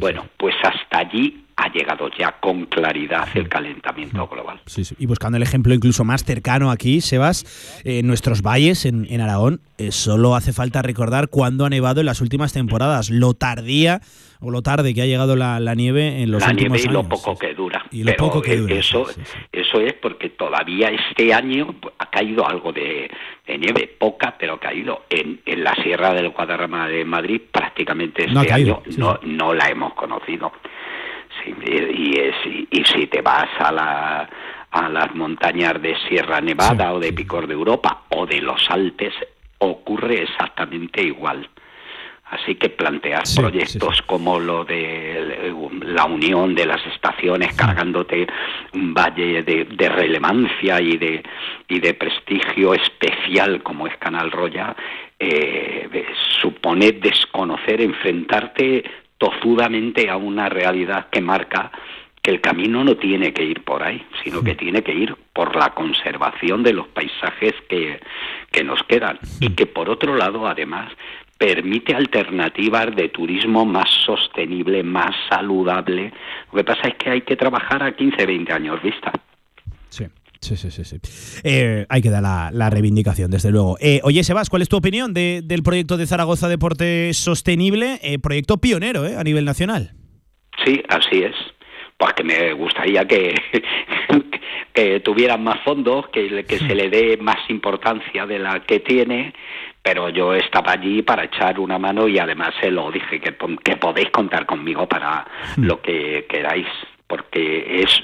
bueno, 0.00 0.26
pues 0.36 0.54
hasta 0.62 0.98
allí 0.98 1.46
ha 1.56 1.72
llegado 1.72 2.10
ya 2.18 2.32
con 2.38 2.66
claridad 2.66 3.26
el 3.34 3.48
calentamiento 3.48 4.28
global. 4.28 4.60
Y 4.98 5.06
buscando 5.06 5.36
el 5.38 5.42
ejemplo 5.42 5.72
incluso 5.72 5.85
más 6.04 6.24
cercano 6.24 6.70
aquí, 6.70 7.00
Sebas, 7.00 7.82
en 7.84 8.06
nuestros 8.06 8.42
valles 8.42 8.84
en, 8.84 9.20
Aragón, 9.20 9.60
eh, 9.78 9.92
solo 9.92 10.34
hace 10.34 10.52
falta 10.52 10.82
recordar 10.82 11.28
cuándo 11.28 11.64
ha 11.64 11.70
nevado 11.70 12.00
en 12.00 12.06
las 12.06 12.20
últimas 12.20 12.52
temporadas, 12.52 13.10
lo 13.10 13.34
tardía 13.34 14.00
o 14.40 14.50
lo 14.50 14.62
tarde 14.62 14.94
que 14.94 15.02
ha 15.02 15.06
llegado 15.06 15.34
la, 15.36 15.58
nieve 15.74 16.22
en 16.22 16.30
los 16.30 16.46
últimos 16.46 16.80
años. 16.80 16.84
La 16.84 16.90
nieve 16.90 16.90
y 16.90 16.92
lo 16.92 17.08
poco 17.08 17.38
que 17.38 17.54
dura. 17.54 17.84
Y 17.90 18.04
lo 18.04 18.14
poco 18.16 18.42
que 18.42 18.56
dura. 18.56 18.74
Eso, 18.74 19.06
eso 19.52 19.80
es 19.80 19.94
porque 19.94 20.30
todavía 20.30 20.90
este 20.90 21.32
año 21.32 21.74
ha 21.98 22.10
caído 22.10 22.46
algo 22.46 22.72
de, 22.72 23.10
nieve, 23.46 23.94
poca, 23.98 24.36
pero 24.38 24.54
ha 24.54 24.60
caído. 24.60 25.04
En, 25.08 25.40
en 25.46 25.64
la 25.64 25.74
Sierra 25.82 26.12
del 26.12 26.30
Guadarrama 26.30 26.88
de 26.88 27.04
Madrid 27.04 27.40
prácticamente 27.50 28.24
este 28.24 28.52
año 28.52 28.82
no, 28.98 29.18
no 29.22 29.54
la 29.54 29.70
hemos 29.70 29.94
conocido 29.94 30.52
y, 31.44 32.20
y, 32.70 32.84
si 32.84 33.06
te 33.06 33.20
vas 33.20 33.48
a, 33.58 33.72
la, 33.72 34.28
a 34.70 34.88
las 34.88 35.14
montañas 35.14 35.80
de 35.80 35.96
Sierra 36.08 36.40
Nevada 36.40 36.92
o 36.92 37.00
de 37.00 37.12
Picor 37.12 37.46
de 37.46 37.54
Europa 37.54 38.02
o 38.10 38.26
de 38.26 38.40
los 38.40 38.70
Alpes, 38.70 39.14
ocurre 39.58 40.22
exactamente 40.22 41.02
igual. 41.02 41.48
Así 42.28 42.56
que 42.56 42.70
plantear 42.70 43.22
proyectos 43.36 44.02
como 44.02 44.40
lo 44.40 44.64
de 44.64 45.54
la 45.82 46.06
unión 46.06 46.56
de 46.56 46.66
las 46.66 46.84
estaciones 46.86 47.54
cargándote 47.54 48.26
un 48.74 48.92
valle 48.92 49.44
de, 49.44 49.88
relevancia 49.88 50.80
y 50.80 50.96
de, 50.96 51.22
y 51.68 51.78
de 51.78 51.94
prestigio 51.94 52.74
especial 52.74 53.62
como 53.62 53.86
es 53.86 53.96
Canal 53.98 54.32
Roya, 54.32 54.74
eh, 55.20 55.88
supone 56.40 56.92
desconocer, 56.92 57.80
enfrentarte 57.80 58.82
tozudamente 59.18 60.10
a 60.10 60.16
una 60.16 60.48
realidad 60.48 61.06
que 61.10 61.20
marca 61.20 61.70
que 62.26 62.32
el 62.32 62.40
camino 62.40 62.82
no 62.82 62.96
tiene 62.96 63.32
que 63.32 63.44
ir 63.44 63.62
por 63.62 63.84
ahí, 63.84 64.04
sino 64.24 64.42
que 64.42 64.56
tiene 64.56 64.82
que 64.82 64.92
ir 64.92 65.14
por 65.32 65.54
la 65.54 65.72
conservación 65.74 66.64
de 66.64 66.72
los 66.72 66.88
paisajes 66.88 67.54
que, 67.68 68.00
que 68.50 68.64
nos 68.64 68.82
quedan 68.82 69.20
y 69.38 69.50
que 69.50 69.66
por 69.66 69.88
otro 69.88 70.16
lado 70.16 70.44
además 70.48 70.92
permite 71.38 71.94
alternativas 71.94 72.96
de 72.96 73.10
turismo 73.10 73.64
más 73.64 73.88
sostenible, 74.04 74.82
más 74.82 75.14
saludable. 75.28 76.12
Lo 76.50 76.58
que 76.58 76.64
pasa 76.64 76.88
es 76.88 76.96
que 76.96 77.10
hay 77.10 77.20
que 77.20 77.36
trabajar 77.36 77.84
a 77.84 77.94
15, 77.94 78.26
20 78.26 78.52
años 78.52 78.82
vista. 78.82 79.12
Sí. 79.88 80.06
Sí, 80.40 80.56
sí, 80.56 80.72
sí. 80.72 80.84
sí. 80.84 81.40
Eh, 81.44 81.86
hay 81.88 82.02
que 82.02 82.10
dar 82.10 82.24
la, 82.52 82.70
reivindicación, 82.70 83.30
desde 83.30 83.52
luego. 83.52 83.76
Eh, 83.80 84.00
oye, 84.02 84.24
Sebas, 84.24 84.50
¿cuál 84.50 84.62
es 84.62 84.68
tu 84.68 84.76
opinión 84.76 85.14
del 85.14 85.62
proyecto 85.62 85.96
de 85.96 86.08
Zaragoza 86.08 86.48
Deporte 86.48 87.14
Sostenible? 87.14 88.00
Eh, 88.02 88.18
proyecto 88.18 88.56
pionero 88.56 89.04
a 89.04 89.22
nivel 89.22 89.44
nacional. 89.44 89.92
Sí, 90.64 90.82
así 90.88 91.22
es. 91.22 91.55
Pues 91.96 92.12
que 92.12 92.24
me 92.24 92.52
gustaría 92.52 93.06
que, 93.06 93.34
que 94.72 95.00
tuvieran 95.00 95.42
más 95.42 95.60
fondos, 95.62 96.08
que, 96.08 96.44
que 96.44 96.58
se 96.58 96.74
le 96.74 96.90
dé 96.90 97.16
más 97.16 97.48
importancia 97.48 98.26
de 98.26 98.38
la 98.38 98.60
que 98.60 98.80
tiene, 98.80 99.32
pero 99.82 100.10
yo 100.10 100.34
estaba 100.34 100.72
allí 100.72 101.02
para 101.02 101.24
echar 101.24 101.58
una 101.58 101.78
mano 101.78 102.08
y 102.08 102.18
además 102.18 102.54
se 102.60 102.70
lo 102.70 102.90
dije, 102.90 103.20
que, 103.20 103.34
que 103.64 103.76
podéis 103.76 104.10
contar 104.10 104.44
conmigo 104.44 104.86
para 104.86 105.26
hmm. 105.56 105.64
lo 105.64 105.80
que 105.80 106.26
queráis 106.28 106.66
porque 107.06 107.82
es, 107.82 108.02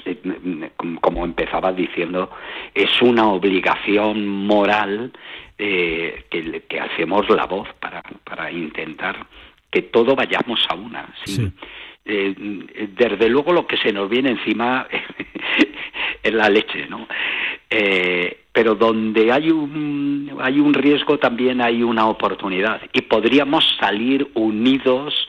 como 1.01 1.25
empezaba 1.25 1.73
diciendo, 1.73 2.29
es 2.73 3.01
una 3.01 3.27
obligación 3.27 4.25
moral 4.25 5.11
eh, 5.57 6.23
que, 6.29 6.79
hacemos 6.79 7.29
la 7.29 7.45
voz 7.45 7.67
para, 7.79 8.01
para 8.23 8.49
intentar 8.49 9.27
que 9.69 9.83
todo 9.83 10.15
vayamos 10.15 10.65
a 10.69 10.75
una. 10.75 11.13
Eh, 12.05 12.35
desde 12.97 13.29
luego 13.29 13.53
lo 13.53 13.65
que 13.65 13.77
se 13.77 13.93
nos 13.93 14.09
viene 14.09 14.31
encima 14.31 14.87
es 16.23 16.33
la 16.33 16.49
leche, 16.49 16.85
¿no? 16.87 17.07
Eh, 17.69 18.43
pero 18.51 18.75
donde 18.75 19.31
hay 19.31 19.49
un, 19.49 20.37
hay 20.39 20.59
un 20.59 20.73
riesgo 20.73 21.17
también 21.17 21.59
hay 21.59 21.81
una 21.81 22.07
oportunidad 22.07 22.81
y 22.93 23.01
podríamos 23.01 23.65
salir 23.79 24.29
unidos 24.35 25.27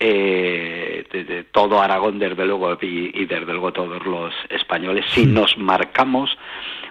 eh, 0.00 1.04
de, 1.12 1.44
todo 1.44 1.80
Aragón 1.80 2.18
desde 2.18 2.44
luego 2.44 2.76
y, 2.80 3.26
desde 3.26 3.46
luego 3.46 3.72
todos 3.72 4.04
los 4.04 4.34
españoles 4.50 5.04
si 5.10 5.24
nos 5.24 5.56
marcamos 5.56 6.36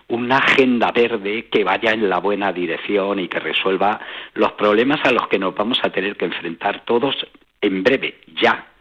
una 0.07 0.37
agenda 0.37 0.91
verde 0.91 1.47
que 1.51 1.65
vaya 1.65 1.91
en 1.91 2.09
la 2.09 2.19
buena 2.19 2.53
dirección 2.53 3.19
y 3.19 3.27
que 3.27 3.39
resuelva 3.39 3.99
los 4.35 4.53
problemas 4.53 5.01
a 5.03 5.11
los 5.11 5.27
que 5.27 5.39
nos 5.39 5.53
vamos 5.53 5.79
a 5.83 5.89
tener 5.89 6.15
que 6.15 6.25
enfrentar 6.25 6.85
todos 6.85 7.15
en 7.59 7.83
breve, 7.83 8.19
ya. 8.41 8.72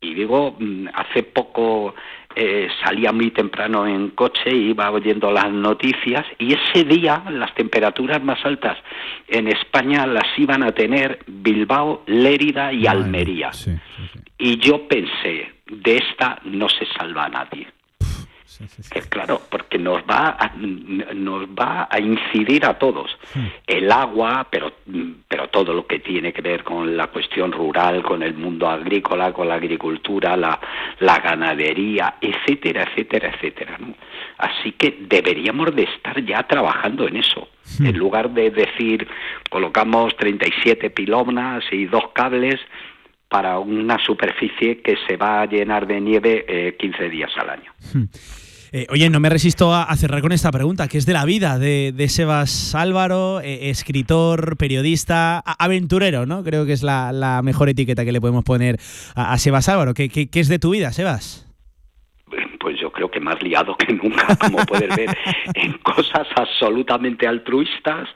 Y 0.00 0.14
digo, 0.14 0.56
mm, 0.58 0.88
hace 0.94 1.22
poco 1.22 1.94
eh, 2.34 2.68
salía 2.84 3.12
muy 3.12 3.30
temprano 3.30 3.86
en 3.86 4.10
coche, 4.10 4.54
iba 4.54 4.90
oyendo 4.90 5.30
las 5.30 5.50
noticias 5.50 6.26
y 6.38 6.52
ese 6.52 6.84
día 6.84 7.22
las 7.30 7.54
temperaturas 7.54 8.22
más 8.22 8.44
altas 8.44 8.76
en 9.26 9.48
España 9.48 10.06
las 10.06 10.26
iban 10.38 10.62
a 10.62 10.72
tener 10.72 11.20
Bilbao, 11.26 12.02
Lérida 12.06 12.72
y 12.72 12.86
Almería. 12.86 13.52
Y 14.38 14.58
yo 14.58 14.86
pensé, 14.86 15.50
de 15.66 15.96
esta 15.96 16.38
no 16.44 16.68
se 16.68 16.84
salva 16.98 17.28
nadie. 17.30 17.68
Eh, 18.60 19.02
claro, 19.08 19.42
porque 19.50 19.78
nos 19.78 20.02
va 20.02 20.36
a, 20.38 20.52
nos 20.56 21.46
va 21.48 21.88
a 21.90 21.98
incidir 21.98 22.64
a 22.64 22.78
todos. 22.78 23.16
El 23.66 23.90
agua, 23.90 24.46
pero, 24.50 24.72
pero 25.28 25.48
todo 25.48 25.72
lo 25.72 25.86
que 25.86 25.98
tiene 25.98 26.32
que 26.32 26.42
ver 26.42 26.64
con 26.64 26.96
la 26.96 27.08
cuestión 27.08 27.52
rural, 27.52 28.02
con 28.02 28.22
el 28.22 28.34
mundo 28.34 28.68
agrícola, 28.68 29.32
con 29.32 29.48
la 29.48 29.54
agricultura, 29.54 30.36
la, 30.36 30.58
la 31.00 31.18
ganadería, 31.18 32.16
etcétera, 32.20 32.84
etcétera, 32.90 33.32
etcétera. 33.34 33.78
Así 34.38 34.72
que 34.72 34.98
deberíamos 35.00 35.74
de 35.74 35.84
estar 35.84 36.24
ya 36.24 36.42
trabajando 36.44 37.06
en 37.08 37.16
eso. 37.16 37.48
En 37.80 37.98
lugar 37.98 38.30
de 38.30 38.50
decir, 38.50 39.08
colocamos 39.50 40.16
37 40.16 40.90
pilonas 40.90 41.64
y 41.72 41.86
dos 41.86 42.10
cables, 42.14 42.60
para 43.28 43.58
una 43.58 43.98
superficie 43.98 44.80
que 44.80 44.96
se 45.06 45.16
va 45.16 45.42
a 45.42 45.46
llenar 45.46 45.86
de 45.86 46.00
nieve 46.00 46.44
eh, 46.48 46.76
15 46.78 47.10
días 47.10 47.30
al 47.36 47.50
año. 47.50 47.72
Eh, 48.72 48.86
oye, 48.90 49.08
no 49.10 49.20
me 49.20 49.28
resisto 49.28 49.72
a, 49.72 49.84
a, 49.84 49.96
cerrar 49.96 50.20
con 50.22 50.32
esta 50.32 50.50
pregunta, 50.50 50.88
que 50.88 50.98
es 50.98 51.06
de 51.06 51.12
la 51.12 51.24
vida 51.24 51.58
de, 51.58 51.92
de 51.94 52.08
Sebas 52.08 52.74
Álvaro, 52.74 53.40
eh, 53.40 53.70
escritor, 53.70 54.56
periodista, 54.56 55.38
a, 55.38 55.64
aventurero, 55.64 56.26
¿no? 56.26 56.42
Creo 56.42 56.66
que 56.66 56.72
es 56.72 56.82
la, 56.82 57.12
la, 57.12 57.42
mejor 57.42 57.68
etiqueta 57.68 58.04
que 58.04 58.12
le 58.12 58.20
podemos 58.20 58.44
poner 58.44 58.78
a, 59.14 59.32
a 59.32 59.38
Sebas 59.38 59.68
Álvaro. 59.68 59.94
¿Qué, 59.94 60.08
¿Qué, 60.08 60.28
qué, 60.28 60.40
es 60.40 60.48
de 60.48 60.58
tu 60.58 60.70
vida, 60.70 60.92
Sebas? 60.92 61.44
Pues 62.58 62.80
yo 62.80 62.90
creo 62.90 63.08
que 63.08 63.20
más 63.20 63.40
liado 63.40 63.76
que 63.76 63.92
nunca, 63.92 64.34
como 64.40 64.58
puedes 64.66 64.94
ver, 64.96 65.16
en 65.54 65.74
cosas 65.78 66.26
absolutamente 66.34 67.28
altruistas, 67.28 68.08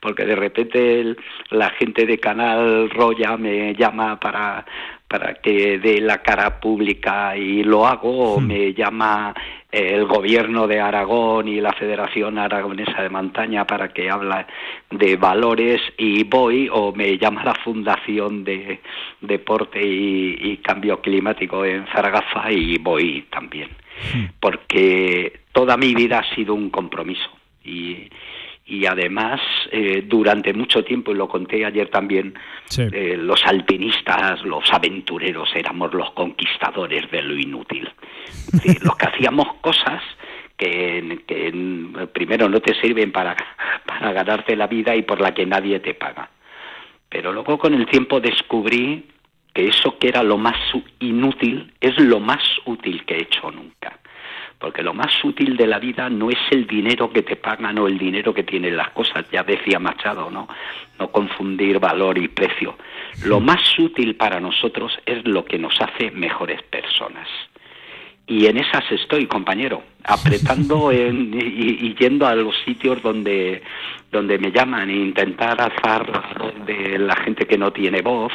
porque 0.00 0.26
de 0.26 0.36
repente 0.36 1.00
el, 1.00 1.16
la 1.50 1.70
gente 1.70 2.04
de 2.04 2.18
Canal 2.18 2.90
Roya 2.90 3.38
me 3.38 3.74
llama 3.74 4.20
para 4.20 4.66
para 5.08 5.34
que 5.34 5.78
dé 5.78 6.00
la 6.00 6.22
cara 6.22 6.58
pública 6.58 7.36
y 7.36 7.62
lo 7.62 7.86
hago, 7.86 8.34
o 8.34 8.40
me 8.40 8.74
llama 8.74 9.32
el 9.74 10.04
gobierno 10.06 10.68
de 10.68 10.80
Aragón 10.80 11.48
y 11.48 11.60
la 11.60 11.72
Federación 11.72 12.38
Aragonesa 12.38 13.02
de 13.02 13.10
Montaña 13.10 13.66
para 13.66 13.88
que 13.88 14.08
habla 14.08 14.46
de 14.90 15.16
valores 15.16 15.80
y 15.98 16.22
voy, 16.22 16.68
o 16.70 16.92
me 16.92 17.18
llama 17.18 17.42
la 17.44 17.54
Fundación 17.56 18.44
de 18.44 18.80
Deporte 19.20 19.84
y, 19.84 20.36
y 20.40 20.56
Cambio 20.58 21.00
Climático 21.00 21.64
en 21.64 21.86
Zaragoza 21.88 22.52
y 22.52 22.78
voy 22.78 23.26
también, 23.30 23.70
porque 24.38 25.40
toda 25.52 25.76
mi 25.76 25.92
vida 25.92 26.20
ha 26.20 26.34
sido 26.36 26.54
un 26.54 26.70
compromiso 26.70 27.30
y 27.64 28.08
y 28.66 28.86
además 28.86 29.40
eh, 29.70 30.04
durante 30.06 30.52
mucho 30.54 30.82
tiempo, 30.84 31.12
y 31.12 31.16
lo 31.16 31.28
conté 31.28 31.64
ayer 31.64 31.88
también, 31.90 32.34
sí. 32.66 32.82
eh, 32.90 33.16
los 33.16 33.44
alpinistas, 33.44 34.42
los 34.42 34.72
aventureros 34.72 35.50
éramos 35.54 35.92
los 35.92 36.10
conquistadores 36.12 37.10
de 37.10 37.22
lo 37.22 37.38
inútil. 37.38 37.90
Sí, 38.62 38.78
los 38.82 38.96
que 38.96 39.06
hacíamos 39.06 39.54
cosas 39.60 40.02
que, 40.56 41.20
que, 41.26 41.52
primero 42.12 42.48
no 42.48 42.60
te 42.60 42.74
sirven 42.80 43.12
para, 43.12 43.36
para 43.86 44.12
ganarte 44.12 44.56
la 44.56 44.66
vida 44.66 44.96
y 44.96 45.02
por 45.02 45.20
la 45.20 45.34
que 45.34 45.44
nadie 45.44 45.80
te 45.80 45.94
paga. 45.94 46.30
Pero 47.08 47.32
luego 47.32 47.58
con 47.58 47.74
el 47.74 47.86
tiempo 47.86 48.20
descubrí 48.20 49.06
que 49.52 49.68
eso 49.68 49.98
que 49.98 50.08
era 50.08 50.22
lo 50.22 50.38
más 50.38 50.56
inútil 51.00 51.72
es 51.80 51.98
lo 51.98 52.18
más 52.18 52.42
útil 52.64 53.04
que 53.04 53.14
he 53.14 53.22
hecho 53.22 53.50
nunca 53.50 54.00
porque 54.64 54.82
lo 54.82 54.94
más 54.94 55.12
útil 55.22 55.58
de 55.58 55.66
la 55.66 55.78
vida 55.78 56.08
no 56.08 56.30
es 56.30 56.38
el 56.50 56.66
dinero 56.66 57.12
que 57.12 57.20
te 57.20 57.36
pagan 57.36 57.76
o 57.76 57.86
el 57.86 57.98
dinero 57.98 58.32
que 58.32 58.44
tienen 58.44 58.78
las 58.78 58.88
cosas, 58.92 59.26
ya 59.30 59.42
decía 59.42 59.78
Machado, 59.78 60.30
¿no? 60.30 60.48
No 60.98 61.08
confundir 61.12 61.78
valor 61.78 62.16
y 62.16 62.28
precio. 62.28 62.74
Lo 63.26 63.40
más 63.40 63.60
útil 63.78 64.16
para 64.16 64.40
nosotros 64.40 64.98
es 65.04 65.22
lo 65.26 65.44
que 65.44 65.58
nos 65.58 65.78
hace 65.82 66.10
mejores 66.12 66.62
personas. 66.62 67.28
Y 68.26 68.46
en 68.46 68.56
esas 68.56 68.90
estoy, 68.90 69.26
compañero, 69.26 69.82
apretando 70.02 70.90
en, 70.92 71.34
y, 71.34 71.86
y, 71.86 71.94
yendo 71.96 72.26
a 72.26 72.34
los 72.34 72.56
sitios 72.64 73.02
donde, 73.02 73.60
donde 74.10 74.38
me 74.38 74.50
llaman 74.50 74.88
e 74.88 74.96
intentar 74.96 75.60
alzar 75.60 76.64
de 76.64 76.98
la 77.00 77.16
gente 77.16 77.46
que 77.46 77.58
no 77.58 77.70
tiene 77.70 78.00
voz 78.00 78.32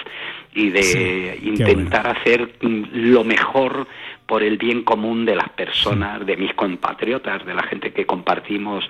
y 0.53 0.69
de 0.69 0.83
sí, 0.83 1.47
intentar 1.47 2.03
bueno. 2.03 2.19
hacer 2.19 2.49
lo 2.61 3.23
mejor 3.23 3.87
por 4.29 4.43
el 4.43 4.57
bien 4.57 4.83
común 4.83 5.25
de 5.25 5.35
las 5.35 5.49
personas, 5.49 6.23
de 6.23 6.37
mis 6.37 6.53
compatriotas, 6.53 7.43
de 7.47 7.55
la 7.55 7.63
gente 7.63 7.91
que 7.91 8.05
compartimos 8.05 8.85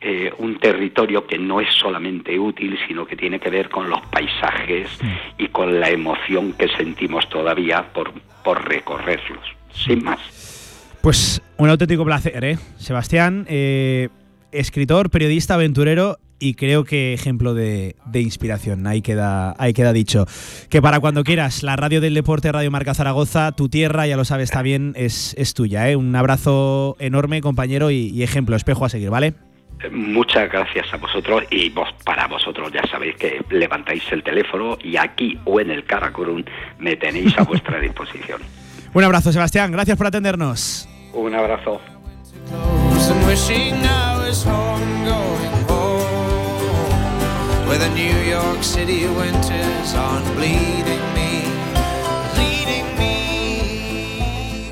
eh, 0.00 0.32
un 0.38 0.58
territorio 0.58 1.28
que 1.28 1.38
no 1.38 1.60
es 1.60 1.72
solamente 1.74 2.36
útil, 2.36 2.76
sino 2.88 3.06
que 3.06 3.14
tiene 3.14 3.38
que 3.38 3.50
ver 3.50 3.68
con 3.68 3.88
los 3.88 4.00
paisajes 4.08 4.88
y 5.38 5.46
con 5.46 5.78
la 5.78 5.90
emoción 5.90 6.54
que 6.54 6.66
sentimos 6.76 7.28
todavía 7.28 7.92
por, 7.92 8.12
por 8.42 8.68
recorrerlos. 8.68 9.44
Sin 9.72 10.02
más. 10.02 10.18
Pues 11.00 11.40
un 11.56 11.70
auténtico 11.70 12.04
placer, 12.04 12.44
¿eh? 12.44 12.58
Sebastián, 12.76 13.46
eh, 13.48 14.08
escritor, 14.50 15.08
periodista, 15.08 15.54
aventurero 15.54 16.16
y 16.40 16.54
creo 16.54 16.84
que 16.84 17.12
ejemplo 17.12 17.54
de, 17.54 17.94
de, 18.06 18.20
inspiración. 18.20 18.86
Ahí 18.86 19.02
queda, 19.02 19.54
ahí 19.58 19.72
queda 19.72 19.92
dicho. 19.92 20.26
Que 20.68 20.82
para 20.82 20.98
cuando 20.98 21.22
quieras, 21.22 21.62
la 21.62 21.76
radio 21.76 22.00
del 22.00 22.14
deporte, 22.14 22.50
Radio 22.50 22.70
Marca 22.70 22.94
Zaragoza, 22.94 23.52
tu 23.52 23.68
tierra, 23.68 24.06
ya 24.06 24.16
lo 24.16 24.24
sabes, 24.24 24.50
está 24.50 24.62
bien, 24.62 24.94
es, 24.96 25.34
es 25.38 25.54
tuya. 25.54 25.88
¿eh? 25.88 25.96
Un 25.96 26.16
abrazo 26.16 26.96
enorme, 26.98 27.40
compañero, 27.40 27.90
y, 27.90 28.08
y, 28.08 28.22
ejemplo, 28.22 28.56
espejo 28.56 28.84
a 28.84 28.88
seguir, 28.88 29.10
¿vale? 29.10 29.34
Muchas 29.92 30.50
gracias 30.50 30.92
a 30.92 30.98
vosotros 30.98 31.44
y 31.50 31.70
vos, 31.70 31.88
para 32.04 32.26
vosotros 32.26 32.70
ya 32.72 32.82
sabéis 32.90 33.16
que 33.16 33.42
levantáis 33.50 34.02
el 34.12 34.22
teléfono 34.22 34.76
y 34.82 34.96
aquí 34.96 35.38
o 35.44 35.58
en 35.58 35.70
el 35.70 35.84
Karakorum 35.84 36.44
me 36.78 36.96
tenéis 36.96 37.36
a 37.38 37.44
vuestra 37.44 37.80
disposición. 37.80 38.42
Un 38.92 39.04
abrazo, 39.04 39.32
Sebastián. 39.32 39.72
Gracias 39.72 39.96
por 39.96 40.06
atendernos. 40.06 40.88
Un 41.12 41.34
abrazo. 41.34 41.80
Where 47.70 47.78
the 47.78 47.88
New 47.94 48.28
York 48.28 48.64
City 48.64 49.06
winters 49.06 49.94
aren't 49.94 50.26
bleeding 50.34 50.98
me 51.14 51.44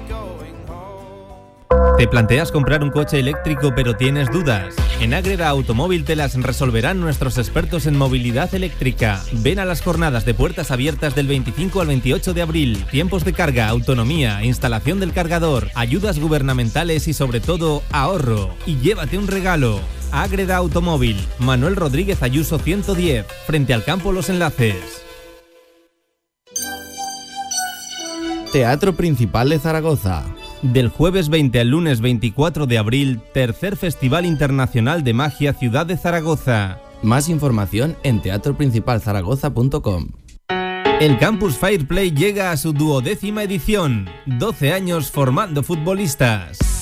going 0.09 0.57
home. 0.67 1.97
¿Te 1.97 2.09
planteas 2.09 2.51
comprar 2.51 2.83
un 2.83 2.91
coche 2.91 3.21
eléctrico 3.21 3.73
pero 3.77 3.95
tienes 3.95 4.29
dudas? 4.33 4.75
En 5.01 5.15
Ágreda 5.15 5.49
Automóvil 5.49 6.05
te 6.05 6.17
las 6.17 6.35
resolverán 6.35 6.99
nuestros 6.99 7.39
expertos 7.39 7.87
en 7.87 7.97
movilidad 7.97 8.53
eléctrica. 8.53 9.23
Ven 9.31 9.61
a 9.61 9.65
las 9.65 9.81
jornadas 9.81 10.25
de 10.25 10.35
puertas 10.35 10.73
abiertas 10.73 11.15
del 11.15 11.29
25 11.29 11.81
al 11.81 11.87
28 11.87 12.35
de 12.35 12.43
abril. 12.43 12.85
Tiempos 12.91 13.25
de 13.25 13.33
carga, 13.33 13.69
autonomía, 13.69 14.43
instalación 14.43 14.99
del 14.99 15.13
cargador, 15.13 15.71
ayudas 15.77 16.19
gubernamentales 16.19 17.07
y 17.07 17.13
sobre 17.13 17.39
todo 17.39 17.85
ahorro. 17.93 18.51
Y 18.67 18.79
llévate 18.79 19.19
un 19.19 19.29
regalo. 19.29 19.79
Ágreda 20.13 20.57
Automóvil, 20.57 21.17
Manuel 21.39 21.77
Rodríguez 21.77 22.23
Ayuso 22.23 22.59
110, 22.59 23.27
frente 23.47 23.75
al 23.75 23.85
campo 23.85 24.13
Los 24.13 24.29
Enlaces. 24.29 25.03
Teatro 28.53 28.95
Principal 28.95 29.51
de 29.51 29.59
Zaragoza. 29.59 30.25
Del 30.63 30.89
jueves 30.89 31.29
20 31.29 31.61
al 31.61 31.69
lunes 31.69 32.01
24 32.01 32.67
de 32.67 32.79
abril, 32.79 33.21
tercer 33.33 33.77
Festival 33.77 34.27
Internacional 34.27 35.05
de 35.05 35.13
Magia 35.13 35.53
Ciudad 35.53 35.87
de 35.87 35.97
Zaragoza. 35.97 36.81
Más 37.03 37.29
información 37.29 37.97
en 38.03 38.23
teatroprincipalzaragoza.com. 38.23 40.09
El 41.01 41.17
Campus 41.19 41.57
Fireplay 41.57 42.11
llega 42.11 42.51
a 42.51 42.57
su 42.57 42.73
duodécima 42.73 43.45
edición, 43.45 44.09
12 44.27 44.73
años 44.73 45.13
formando 45.13 45.63
futbolistas. 45.63 46.68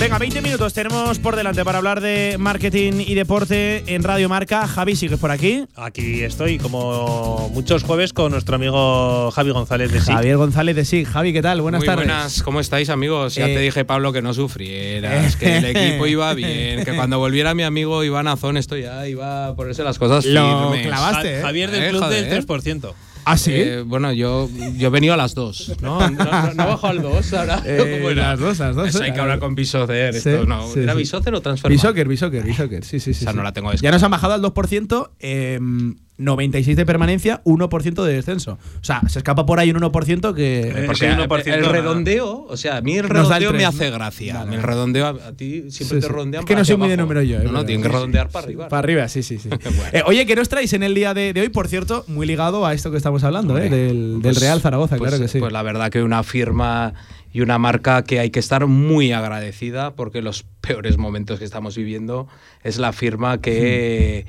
Venga, 0.00 0.16
20 0.18 0.40
minutos 0.40 0.72
tenemos 0.72 1.18
por 1.18 1.36
delante 1.36 1.62
para 1.62 1.76
hablar 1.76 2.00
de 2.00 2.36
marketing 2.38 3.04
y 3.06 3.14
deporte 3.14 3.84
en 3.86 4.02
Radio 4.02 4.30
Marca. 4.30 4.66
Javi, 4.66 4.96
¿sigues 4.96 5.18
por 5.18 5.30
aquí? 5.30 5.64
Aquí 5.76 6.22
estoy, 6.22 6.56
como 6.56 7.50
muchos 7.52 7.82
jueves, 7.84 8.14
con 8.14 8.32
nuestro 8.32 8.56
amigo 8.56 9.30
Javi 9.30 9.50
González 9.50 9.92
de 9.92 10.00
SIG. 10.00 10.14
Javier 10.14 10.36
González 10.38 10.74
de 10.74 10.84
SIG. 10.86 11.06
Javi, 11.06 11.34
¿qué 11.34 11.42
tal? 11.42 11.60
Buenas 11.60 11.80
Muy 11.80 11.86
tardes. 11.86 12.06
buenas, 12.06 12.42
¿cómo 12.42 12.60
estáis 12.60 12.88
amigos? 12.88 13.34
Ya 13.34 13.46
Eh, 13.46 13.54
te 13.54 13.60
dije, 13.60 13.84
Pablo, 13.84 14.10
que 14.14 14.22
no 14.22 14.32
sufrieras, 14.32 15.36
que 15.36 15.58
el 15.58 15.64
equipo 15.66 16.06
iba 16.06 16.32
bien, 16.34 16.82
que 16.82 16.94
cuando 16.96 17.18
volviera 17.18 17.52
mi 17.54 17.62
amigo 17.64 18.02
Iván 18.02 18.26
Azón 18.26 18.56
esto 18.56 18.78
ya 18.78 19.06
iba 19.06 19.48
a 19.48 19.54
ponerse 19.54 19.84
las 19.84 19.98
cosas 19.98 20.24
Lo 20.24 20.70
firmes. 20.70 20.86
clavaste, 20.86 21.40
¿eh? 21.40 21.42
Javier 21.42 21.70
del 21.70 21.82
Eh, 21.84 21.88
club 21.90 22.02
joder. 22.04 22.24
del 22.24 22.46
3%. 22.46 22.94
¿Ah, 23.24 23.36
sí? 23.36 23.52
Eh, 23.54 23.82
bueno, 23.86 24.12
yo, 24.12 24.48
yo 24.76 24.88
he 24.88 24.90
venido 24.90 25.14
a 25.14 25.16
las 25.16 25.34
dos, 25.34 25.74
¿no? 25.80 26.00
No, 26.00 26.24
no, 26.24 26.54
no 26.54 26.62
he 26.62 26.66
bajado 26.66 26.88
al 26.88 27.02
dos 27.02 27.32
ahora. 27.32 27.62
Eh, 27.70 27.98
¿Cómo 27.98 28.10
era? 28.10 28.30
las 28.30 28.40
dos, 28.40 28.58
las 28.58 28.74
dos, 28.74 28.88
Eso 28.88 29.02
hay 29.02 29.10
eh. 29.10 29.14
que 29.14 29.20
hablar 29.20 29.38
con 29.38 29.54
Bisocer. 29.54 30.14
Sí, 30.14 30.30
esto, 30.30 30.46
no. 30.46 30.66
sí, 30.72 30.80
¿Era. 30.80 30.94
Bisocer 30.94 31.34
o 31.34 31.40
Transfer? 31.40 31.70
Bishoker, 31.70 32.08
Bishoker, 32.08 32.42
Bishoker. 32.42 32.84
Sí, 32.84 32.98
sí, 32.98 33.14
sí. 33.14 33.22
Esa 33.24 33.32
sí. 33.32 33.36
no 33.36 33.42
la 33.42 33.52
tengo 33.52 33.72
Ya 33.74 33.90
nos 33.90 34.02
han 34.02 34.10
bajado 34.10 34.34
al 34.34 34.42
2%, 34.42 35.10
eh, 35.20 35.60
96 36.20 36.76
de 36.76 36.86
permanencia, 36.86 37.42
1% 37.44 38.04
de 38.04 38.12
descenso. 38.12 38.58
O 38.80 38.84
sea, 38.84 39.00
se 39.08 39.18
escapa 39.18 39.46
por 39.46 39.58
ahí 39.58 39.70
un 39.70 39.78
1% 39.80 40.34
que. 40.34 40.84
Porque 41.28 41.50
el 41.54 41.64
redondeo, 41.64 42.46
o 42.48 42.56
sea, 42.56 42.76
a 42.76 42.80
mí 42.82 42.96
el 42.96 43.08
redondeo 43.08 43.52
me 43.52 43.64
hace 43.64 43.90
gracia. 43.90 44.46
El 44.50 44.62
redondeo 44.62 45.06
a, 45.06 45.10
a 45.28 45.32
ti 45.32 45.70
siempre 45.70 46.00
Sí, 46.00 46.06
te 46.06 46.12
rondean 46.12 46.42
Es 46.42 46.46
que 46.46 46.54
no 46.54 46.64
soy 46.64 46.76
muy 46.76 46.88
de 46.88 46.96
número 46.96 47.22
yo, 47.22 47.38
eh, 47.40 47.44
No, 47.44 47.52
no, 47.52 47.64
tienen 47.64 47.82
que 47.82 47.88
sí. 47.88 47.94
redondear 47.94 48.28
para 48.28 48.44
arriba. 48.46 48.68
Para 48.68 48.78
arriba, 48.80 49.08
sí, 49.08 49.22
sí, 49.22 49.38
sí. 49.38 49.48
Eh, 49.92 50.02
oye, 50.06 50.26
¿qué 50.26 50.36
nos 50.36 50.48
traéis 50.48 50.72
en 50.74 50.82
el 50.82 50.94
día 50.94 51.14
de, 51.14 51.32
de 51.32 51.40
hoy? 51.40 51.48
Por 51.48 51.66
cierto, 51.68 52.04
muy 52.06 52.26
ligado 52.26 52.66
a 52.66 52.74
esto 52.74 52.90
que 52.90 52.96
estamos 52.96 53.24
hablando, 53.24 53.56
eh, 53.58 53.68
del, 53.70 54.12
del 54.14 54.20
Pues- 54.22 54.40
Real 54.40 54.60
Zaragoza, 54.60 54.96
pues- 54.96 55.08
claro 55.10 55.22
que 55.22 55.28
sí. 55.28 55.38
Pues 55.40 55.52
la 55.52 55.62
verdad 55.62 55.90
que 55.90 56.02
una 56.02 56.22
firma 56.22 56.92
y 57.32 57.40
una 57.40 57.58
marca 57.58 58.02
que 58.02 58.18
hay 58.20 58.30
que 58.30 58.40
estar 58.40 58.66
muy 58.66 59.12
agradecida 59.12 59.92
porque 59.94 60.20
los 60.22 60.44
peores 60.60 60.98
momentos 60.98 61.38
que 61.38 61.44
estamos 61.44 61.76
viviendo 61.76 62.26
es 62.64 62.78
la 62.78 62.92
firma 62.92 63.40
que 63.40 64.26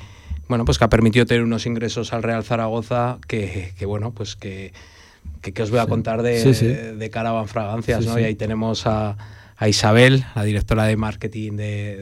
bueno 0.52 0.66
pues 0.66 0.78
que 0.78 0.84
ha 0.84 0.89
permitido 0.89 1.26
tener 1.26 1.43
unos 1.43 1.66
ingresos 1.66 2.12
al 2.12 2.24
Real 2.24 2.43
Zaragoza 2.43 3.20
que, 3.26 3.72
que, 3.80 3.86
bueno 3.86 4.12
pues 4.12 4.36
que, 4.36 4.74
que, 5.41 5.54
que 5.54 5.64
os 5.64 5.72
voy 5.72 5.80
a 5.80 5.86
contar 5.88 6.24
de, 6.24 6.41
Sí, 6.43 6.54
sí. 6.54 6.68
de 6.68 7.10
Caravan 7.10 7.47
Fragancias 7.47 8.04
Sí, 8.04 8.10
¿no? 8.10 8.16
sí. 8.16 8.22
y 8.22 8.24
ahí 8.26 8.36
tenemos 8.36 8.86
a 8.86 9.16
a 9.62 9.70
Isabel, 9.70 10.26
la 10.36 10.43
directora 10.43 10.86
de 10.86 10.97
marketing 10.97 11.51
de- 11.51 12.01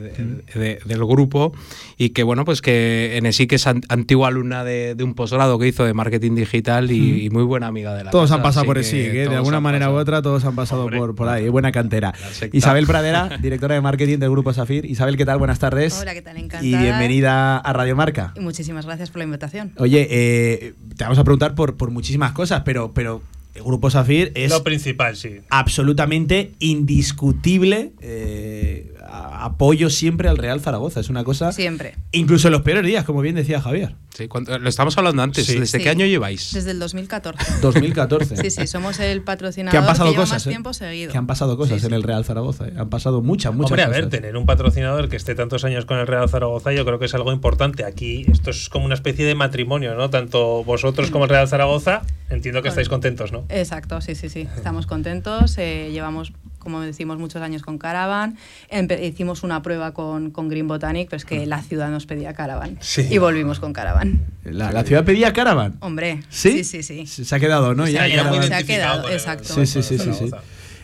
de- 0.53 0.60
de- 0.60 0.80
del 0.86 0.99
grupo, 1.05 1.51
y 1.97 2.12
que 2.12 2.24
bueno, 2.24 2.45
pues 2.45 2.62
que 2.62 3.18
en 3.18 3.32
sí 3.34 3.47
que 3.47 3.55
es 3.55 3.68
an- 3.68 3.82
antigua 3.89 4.30
alumna 4.30 4.64
de, 4.64 4.95
de 4.95 5.03
un 5.03 5.14
posgrado 5.14 5.60
que 5.60 5.68
hizo 5.68 5.84
de 5.84 5.93
marketing 5.93 6.36
digital 6.36 6.89
y, 6.89 7.26
y 7.26 7.30
muy 7.30 7.43
buena 7.43 7.68
amiga 7.68 7.93
de 7.95 8.05
la 8.05 8.12
Todos 8.12 8.30
casa, 8.30 8.36
han 8.36 8.43
pasado 8.43 8.66
por 8.66 8.76
que 8.76 8.82
ESIC, 8.82 8.97
¿eh? 9.14 9.28
de 9.30 9.36
alguna 9.36 9.60
manera 9.60 9.91
u 9.91 9.95
otra, 9.95 10.22
todos 10.22 10.45
han 10.45 10.55
pasado 10.55 10.89
por, 10.89 11.14
por 11.16 11.28
ahí. 11.28 11.49
Buena 11.49 11.74
cantera. 11.74 12.14
Isabel 12.53 12.88
Pradera, 12.88 13.38
directora 13.41 13.76
de 13.76 13.82
marketing 13.82 14.20
del 14.20 14.30
Grupo 14.32 14.53
Safir. 14.53 14.86
Isabel, 14.86 15.18
¿qué 15.18 15.26
tal? 15.26 15.38
Buenas 15.38 15.60
tardes. 15.60 15.99
Hola, 16.01 16.14
¿qué 16.14 16.22
tal? 16.22 16.38
Encantada. 16.38 16.64
Y 16.66 16.76
bienvenida 16.78 17.57
a 17.57 17.74
Radio 17.74 17.93
Marca. 17.97 18.32
Y 18.38 18.39
muchísimas 18.39 18.86
gracias 18.86 19.10
por 19.12 19.18
la 19.20 19.26
invitación. 19.26 19.74
Oye, 19.80 20.07
eh, 20.10 20.76
te 20.95 21.03
vamos 21.03 21.20
a 21.20 21.26
preguntar 21.26 21.55
por, 21.55 21.76
por 21.76 21.91
muchísimas 21.91 22.32
cosas, 22.32 22.62
pero, 22.64 22.93
pero 22.93 23.22
el 23.60 23.66
Grupo 23.66 23.89
Safir 23.89 24.32
es 24.36 24.51
Lo 24.51 24.64
principal, 24.64 25.16
sí. 25.18 25.41
absolutamente 25.49 26.53
indiscutible 26.60 27.91
eh, 28.01 28.93
a- 29.07 29.45
apoyo 29.45 29.89
siempre 29.89 30.30
al 30.30 30.38
Real 30.38 30.62
Zaragoza. 30.62 30.99
Es 30.99 31.10
una 31.10 31.24
cosa. 31.24 31.51
Siempre. 31.51 31.95
Incluso 32.12 32.47
en 32.47 32.53
los 32.53 32.62
peores 32.62 32.86
días, 32.86 33.03
como 33.05 33.22
bien 33.22 33.36
decía 33.36 33.60
Javier. 33.62 33.95
Sí, 34.16 34.28
cuando- 34.28 34.57
lo 34.60 34.68
estamos 34.70 34.97
hablando 34.97 35.22
antes. 35.24 35.45
Sí. 35.45 35.53
¿Desde 35.57 35.78
Sí. 35.78 35.84
qué 35.84 35.89
año 35.89 36.05
lleváis? 36.05 36.51
Desde 36.53 36.72
el 36.72 36.80
2014. 36.80 37.45
2014. 37.62 38.36
Sí, 38.39 38.49
sí, 38.51 38.68
somos 38.68 38.99
el 38.99 39.22
patrocinador 39.22 39.72
Que 39.72 39.78
han 39.78 39.86
pasado 39.86 40.10
que 40.10 40.12
lleva 40.14 40.24
cosas. 40.24 40.36
más 40.36 40.47
eh. 40.47 40.49
tiempo 40.49 40.74
seguido. 40.74 41.12
Que 41.12 41.18
han 41.18 41.28
pasado 41.28 41.57
cosas 41.57 41.84
en 41.84 41.93
el 41.93 42.03
Real 42.03 42.24
Zaragoza. 42.26 42.68
eh. 42.68 42.74
Han 42.78 42.89
pasado 42.89 43.22
muchas, 43.22 43.53
muchas 43.53 43.72
Hombre, 43.72 43.84
a 43.84 43.88
cosas. 43.88 44.01
ver, 44.01 44.10
tener 44.10 44.38
un 44.38 44.45
patrocinador 44.45 45.10
que 45.10 45.16
esté 45.16 45.36
tantos 45.36 45.64
años 45.66 45.86
con 45.86 45.97
el 45.99 46.07
Real 46.07 46.28
Zaragoza, 46.30 46.72
yo 46.74 46.86
creo 46.86 46.99
que 46.99 47.05
es 47.05 47.14
algo 47.14 47.32
importante. 47.32 47.86
Aquí 47.86 48.26
esto 48.32 48.49
es 48.51 48.70
como 48.70 48.86
una 48.86 48.95
especie 48.95 49.26
de 49.26 49.36
matrimonio, 49.36 49.95
¿no? 49.95 50.10
Tanto 50.10 50.64
vosotros 50.64 51.12
como 51.12 51.26
el 51.26 51.30
Real 51.30 51.47
Zaragoza, 51.47 52.01
entiendo 52.30 52.62
que 52.62 52.70
estáis 52.70 52.89
contentos, 52.89 53.32
¿no? 53.32 53.45
Exacto, 53.50 54.00
sí, 54.02 54.16
sí, 54.16 54.30
sí. 54.30 54.47
Estamos 54.56 54.86
contentos. 54.86 55.58
eh, 55.58 55.89
llevamos, 55.91 56.32
como 56.60 56.82
decimos, 56.82 57.18
muchos 57.18 57.41
años 57.41 57.62
con 57.64 57.78
Caravan. 57.78 58.38
Empe- 58.72 59.02
hicimos 59.04 59.43
una 59.43 59.62
prueba 59.62 59.91
con, 59.93 60.30
con 60.32 60.50
Green 60.50 60.68
Botanic, 60.68 61.10
pero 61.10 61.18
es 61.18 61.26
que 61.26 61.45
la 61.45 61.62
ciudad 61.64 61.89
nos 61.89 62.06
pedía 62.06 62.34
Caravan. 62.34 62.78
Sí. 62.80 63.08
Y 63.10 63.18
volvimos 63.18 63.60
con 63.60 63.74
Caravan. 63.74 64.26
La, 64.43 64.72
la 64.72 64.84
ciudad 64.84 65.04
pedía 65.04 65.34
Caravan. 65.34 65.78
Hombre, 65.80 66.22
¿Sí? 66.30 66.64
sí, 66.64 66.84
sí, 66.84 67.06
sí. 67.08 67.26
Se 67.26 67.36
ha 67.36 67.39
quedado, 67.39 67.74
¿no? 67.74 67.86
Se 67.88 67.93
Ya 67.93 68.04
ha 68.04 68.08
quedado, 68.08 68.30
Caravan. 68.30 68.47
se 68.47 68.54
ha 68.56 68.64
quedado, 68.64 69.10
exacto. 69.10 69.54
Sí, 69.54 69.66
sí, 69.66 69.82
sí, 69.84 69.97
sí. 69.97 70.14
sí. 70.14 70.32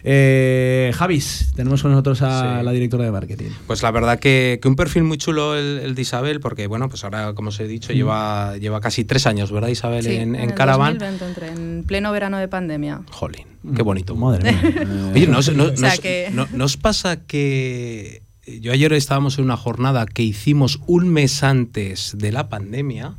Eh, 0.08 0.92
Javis, 0.94 1.52
tenemos 1.56 1.82
con 1.82 1.90
nosotros 1.90 2.22
a 2.22 2.62
la 2.62 2.72
directora 2.72 3.06
de 3.06 3.12
marketing. 3.12 3.50
Pues 3.66 3.82
la 3.82 3.90
verdad 3.90 4.20
que, 4.20 4.60
que 4.62 4.68
un 4.68 4.76
perfil 4.76 5.04
muy 5.04 5.18
chulo 5.18 5.56
el, 5.58 5.80
el 5.80 5.96
de 5.96 6.02
Isabel, 6.04 6.40
porque 6.42 6.68
bueno, 6.68 6.90
pues 6.90 7.04
ahora, 7.04 7.34
como 7.34 7.50
os 7.50 7.60
he 7.60 7.68
dicho, 7.68 7.92
Mm. 7.92 7.96
lleva, 7.96 8.58
lleva 8.58 8.80
casi 8.82 9.04
tres 9.04 9.26
años, 9.26 9.52
¿verdad, 9.52 9.70
Isabel? 9.70 10.04
Sí, 10.04 10.16
en, 10.16 10.36
en 10.36 10.50
el 10.50 10.54
Caravan. 10.54 11.00
2020 11.00 11.26
entré, 11.26 11.48
en 11.48 11.84
pleno 11.88 12.12
verano 12.12 12.38
de 12.38 12.48
pandemia. 12.48 13.02
Jolín, 13.10 13.48
qué 13.76 13.82
bonito. 13.82 14.16
Madre 14.16 14.52
mía. 14.52 15.12
Oye, 15.16 15.26
¿no, 15.28 15.34
no- 15.34 15.40
O 15.40 15.42
sea 15.76 15.90
nos- 15.90 16.00
que- 16.00 16.30
no- 16.34 16.48
¿no 16.54 16.66
os 16.66 16.78
pasa 16.78 17.26
que 17.26 18.22
yo 18.62 18.72
ayer 18.74 18.94
estábamos 18.94 19.40
en 19.40 19.46
una 19.46 19.58
jornada 19.58 20.06
que 20.06 20.22
hicimos 20.22 20.80
un 20.86 21.10
mes 21.10 21.42
antes 21.42 22.14
de 22.16 22.32
la 22.32 22.48
pandemia 22.48 23.16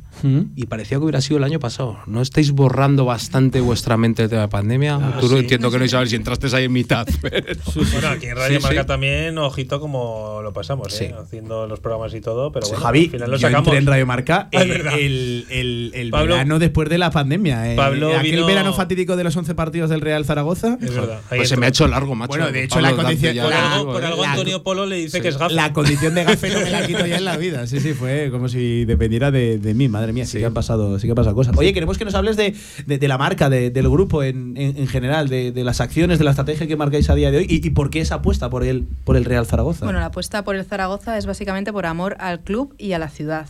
y 0.55 0.65
parecía 0.65 0.97
que 0.97 1.03
hubiera 1.03 1.21
sido 1.21 1.37
el 1.37 1.43
año 1.43 1.59
pasado? 1.59 1.97
¿No 2.07 2.21
estáis 2.21 2.51
borrando 2.51 3.05
bastante 3.05 3.61
vuestra 3.61 3.97
mente 3.97 4.27
de 4.27 4.35
la 4.37 4.49
pandemia? 4.49 4.99
Tú 5.19 5.27
lo 5.29 5.37
entiendo 5.39 5.71
que 5.71 5.79
no, 5.79 5.85
Isabel, 5.85 6.07
si 6.09 6.15
entraste 6.15 6.47
ahí 6.55 6.65
en 6.65 6.71
mitad. 6.73 7.07
pero- 7.21 7.45
Bueno, 7.91 8.07
aquí 8.09 8.27
en 8.27 8.35
Radio 8.35 8.57
Sí, 8.59 8.63
Marca 8.63 8.81
sí. 8.81 8.87
también, 8.87 9.37
ojito 9.37 9.79
como 9.79 10.41
lo 10.43 10.53
pasamos, 10.53 10.99
¿eh? 11.01 11.13
haciendo 11.19 11.67
los 11.67 11.79
programas 11.79 12.13
y 12.13 12.21
todo, 12.21 12.51
pero 12.51 12.67
bueno, 12.67 12.83
Javi, 12.83 13.05
al 13.05 13.11
final 13.11 13.31
lo 13.31 13.37
yo 13.37 13.47
sacamos. 13.47 13.67
entré 13.67 13.79
en 13.79 13.85
Radio 13.87 14.05
Marca 14.05 14.49
Ah, 14.53 14.61
el, 14.61 14.71
el, 14.71 15.45
el- 15.49 15.91
el 15.93 16.09
Pablo- 16.09 16.33
verano 16.35 16.59
después 16.59 16.89
de 16.89 16.97
la 16.97 17.11
pandemia. 17.11 17.71
eh. 17.73 17.75
Pablo 17.75 18.15
Aquel 18.15 18.31
vino- 18.31 18.45
verano 18.45 18.73
fatídico 18.73 19.15
de 19.15 19.23
los 19.23 19.35
11 19.35 19.55
partidos 19.55 19.89
del 19.89 20.01
Real 20.01 20.25
Zaragoza. 20.25 20.77
Es 20.81 20.93
verdad. 20.93 21.19
ahí 21.29 21.39
Pues 21.39 21.49
se 21.49 21.57
me 21.57 21.65
ha 21.65 21.69
hecho 21.69 21.87
largo, 21.87 22.15
macho. 22.15 22.29
Bueno, 22.29 22.51
de 22.51 22.63
hecho, 22.63 22.75
Pablo, 22.75 22.89
la 22.89 22.95
condición. 23.03 23.33
ya 23.35 23.43
Por 23.43 23.51
la- 23.51 23.73
algo, 23.75 23.93
por 23.93 24.03
algo 24.05 24.21
la- 24.23 24.31
Antonio 24.31 24.63
Polo 24.63 24.85
le 24.85 24.97
dice 24.97 25.17
Sí. 25.17 25.21
que 25.21 25.27
es 25.29 25.37
gafe. 25.37 25.53
La 25.53 25.73
condición 25.73 26.15
de 26.15 26.23
gafe 26.23 26.49
no 26.49 26.59
me 26.61 26.69
la 26.69 26.85
quito 26.87 27.05
ya 27.05 27.17
en 27.17 27.25
la 27.25 27.37
vida. 27.37 27.67
Sí, 27.67 27.79
sí, 27.79 27.93
fue 27.93 28.29
como 28.31 28.47
si 28.49 28.85
dependiera 28.85 29.31
de, 29.31 29.57
de 29.57 29.73
mí. 29.73 29.87
Madre 29.87 30.06
mía, 30.13 30.25
sí, 30.25 30.37
que 30.39 30.45
han 30.45 30.53
pasado, 30.53 30.97
sí 30.99 31.07
que 31.07 31.11
han 31.11 31.15
pasado 31.15 31.35
cosas. 31.35 31.55
Oye, 31.57 31.73
queremos 31.73 31.97
que 31.97 32.05
nos 32.05 32.15
hables 32.15 32.37
de, 32.37 32.53
de- 32.85 32.97
de 32.97 33.07
la 33.07 33.17
marca, 33.17 33.49
de- 33.49 33.69
del 33.69 33.89
grupo 33.89 34.23
en, 34.23 34.55
en- 34.57 34.77
en 34.77 34.87
general, 34.87 35.29
de, 35.29 35.51
de 35.51 35.63
las 35.63 35.81
acciones, 35.81 36.17
de 36.19 36.25
la 36.25 36.31
estrategia 36.31 36.67
que 36.67 36.75
marcáis 36.75 37.09
a 37.09 37.15
día 37.15 37.31
de 37.31 37.37
hoy 37.37 37.47
y, 37.49 37.65
y 37.65 37.69
por 37.71 37.89
qué 37.89 37.99
esa 38.01 38.15
apuesta 38.15 38.49
por 38.49 38.63
el, 38.63 38.85
por 39.03 39.17
el 39.17 39.25
Real 39.25 39.45
Zaragoza. 39.45 39.85
Bueno, 39.85 39.99
la 39.99 40.07
apuesta 40.07 40.43
por 40.43 40.55
el 40.55 40.65
Zaragoza 40.65 41.17
es 41.17 41.25
básicamente 41.25 41.71
por 41.73 41.85
amor 41.85 42.15
al 42.19 42.39
club 42.41 42.73
y 42.77 42.93
a 42.93 42.99
la 42.99 43.09
ciudad. 43.09 43.47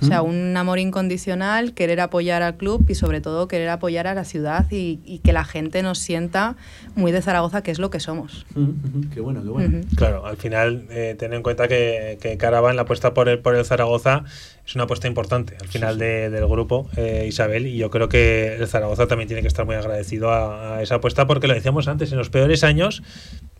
O 0.00 0.04
sea, 0.04 0.22
un 0.22 0.56
amor 0.56 0.80
incondicional, 0.80 1.74
querer 1.74 2.00
apoyar 2.00 2.42
al 2.42 2.56
club 2.56 2.84
y 2.88 2.96
sobre 2.96 3.20
todo 3.20 3.46
querer 3.46 3.68
apoyar 3.68 4.08
a 4.08 4.14
la 4.14 4.24
ciudad 4.24 4.66
y, 4.68 4.98
y 5.04 5.20
que 5.20 5.32
la 5.32 5.44
gente 5.44 5.80
nos 5.84 6.00
sienta 6.00 6.56
muy 6.96 7.12
de 7.12 7.22
Zaragoza, 7.22 7.62
que 7.62 7.70
es 7.70 7.78
lo 7.78 7.90
que 7.90 8.00
somos. 8.00 8.44
Ujú, 8.56 8.62
ujú, 8.62 9.10
Qué 9.14 9.20
bueno, 9.20 9.42
qué 9.44 9.48
bueno. 9.50 9.78
Ujú. 9.78 9.86
Claro, 9.94 10.26
al 10.26 10.36
final, 10.38 10.86
eh, 10.90 11.14
ten 11.16 11.32
en 11.34 11.44
cuenta 11.44 11.68
que, 11.68 12.18
que 12.20 12.36
Caravan, 12.36 12.74
la 12.74 12.82
apuesta 12.82 13.14
por 13.14 13.28
el, 13.28 13.38
por 13.38 13.54
el 13.54 13.64
Zaragoza, 13.64 14.24
es 14.66 14.74
una 14.76 14.84
apuesta 14.84 15.08
importante 15.08 15.56
al 15.60 15.68
final 15.68 15.98
de- 15.98 16.30
del 16.30 16.46
grupo, 16.46 16.88
eh, 16.96 17.26
Isabel, 17.28 17.66
y 17.66 17.76
yo 17.76 17.90
creo 17.90 18.08
que 18.08 18.56
el 18.56 18.68
Zaragoza 18.68 19.06
también 19.08 19.26
tiene 19.28 19.42
que 19.42 19.48
estar 19.48 19.66
muy 19.66 19.74
agradecido 19.74 20.30
a, 20.30 20.76
a 20.76 20.82
esa 20.82 20.96
apuesta, 20.96 21.26
porque 21.26 21.48
lo 21.48 21.54
decíamos 21.54 21.88
antes, 21.88 22.12
en 22.12 22.18
los 22.18 22.30
peores 22.30 22.62
años 22.64 23.02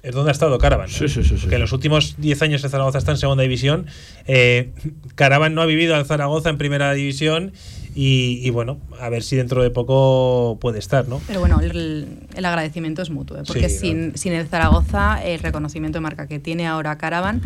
es 0.03 0.15
donde 0.15 0.31
ha 0.31 0.33
estado 0.33 0.59
Caravan. 0.59 0.89
Sí, 0.89 1.09
sí, 1.09 1.23
sí, 1.23 1.31
sí. 1.31 1.37
Porque 1.43 1.57
en 1.57 1.61
los 1.61 1.73
últimos 1.73 2.17
10 2.19 2.43
años 2.43 2.65
el 2.65 2.71
Zaragoza 2.71 2.99
está 2.99 3.13
en 3.13 3.19
segunda 3.19 3.43
división, 3.43 3.87
eh, 4.27 4.71
Caravan 5.15 5.55
no 5.55 5.63
ha 5.63 5.67
vivido 5.67 5.95
al 5.97 6.05
Zaragoza 6.07 6.51
en 6.51 6.59
primera 6.59 6.93
división, 6.93 7.53
y, 7.95 8.41
y 8.43 8.49
bueno, 8.51 8.81
a 9.01 9.11
ver 9.11 9.23
si 9.23 9.37
dentro 9.37 9.63
de 9.63 9.71
poco 9.71 10.57
puede 10.63 10.79
estar, 10.79 11.07
¿no? 11.09 11.21
Pero 11.27 11.41
bueno, 11.41 11.61
el, 11.61 12.07
el 12.35 12.45
agradecimiento 12.45 13.03
es 13.03 13.11
mutuo, 13.11 13.37
¿eh? 13.39 13.43
porque 13.47 13.69
Sí, 13.69 13.79
sin, 13.81 14.17
sin 14.17 14.33
el 14.33 14.47
Zaragoza, 14.49 15.23
el 15.23 15.41
reconocimiento 15.41 15.99
de 15.99 16.01
marca 16.01 16.27
que 16.27 16.39
tiene 16.39 16.67
ahora 16.67 16.97
Caravan 16.97 17.43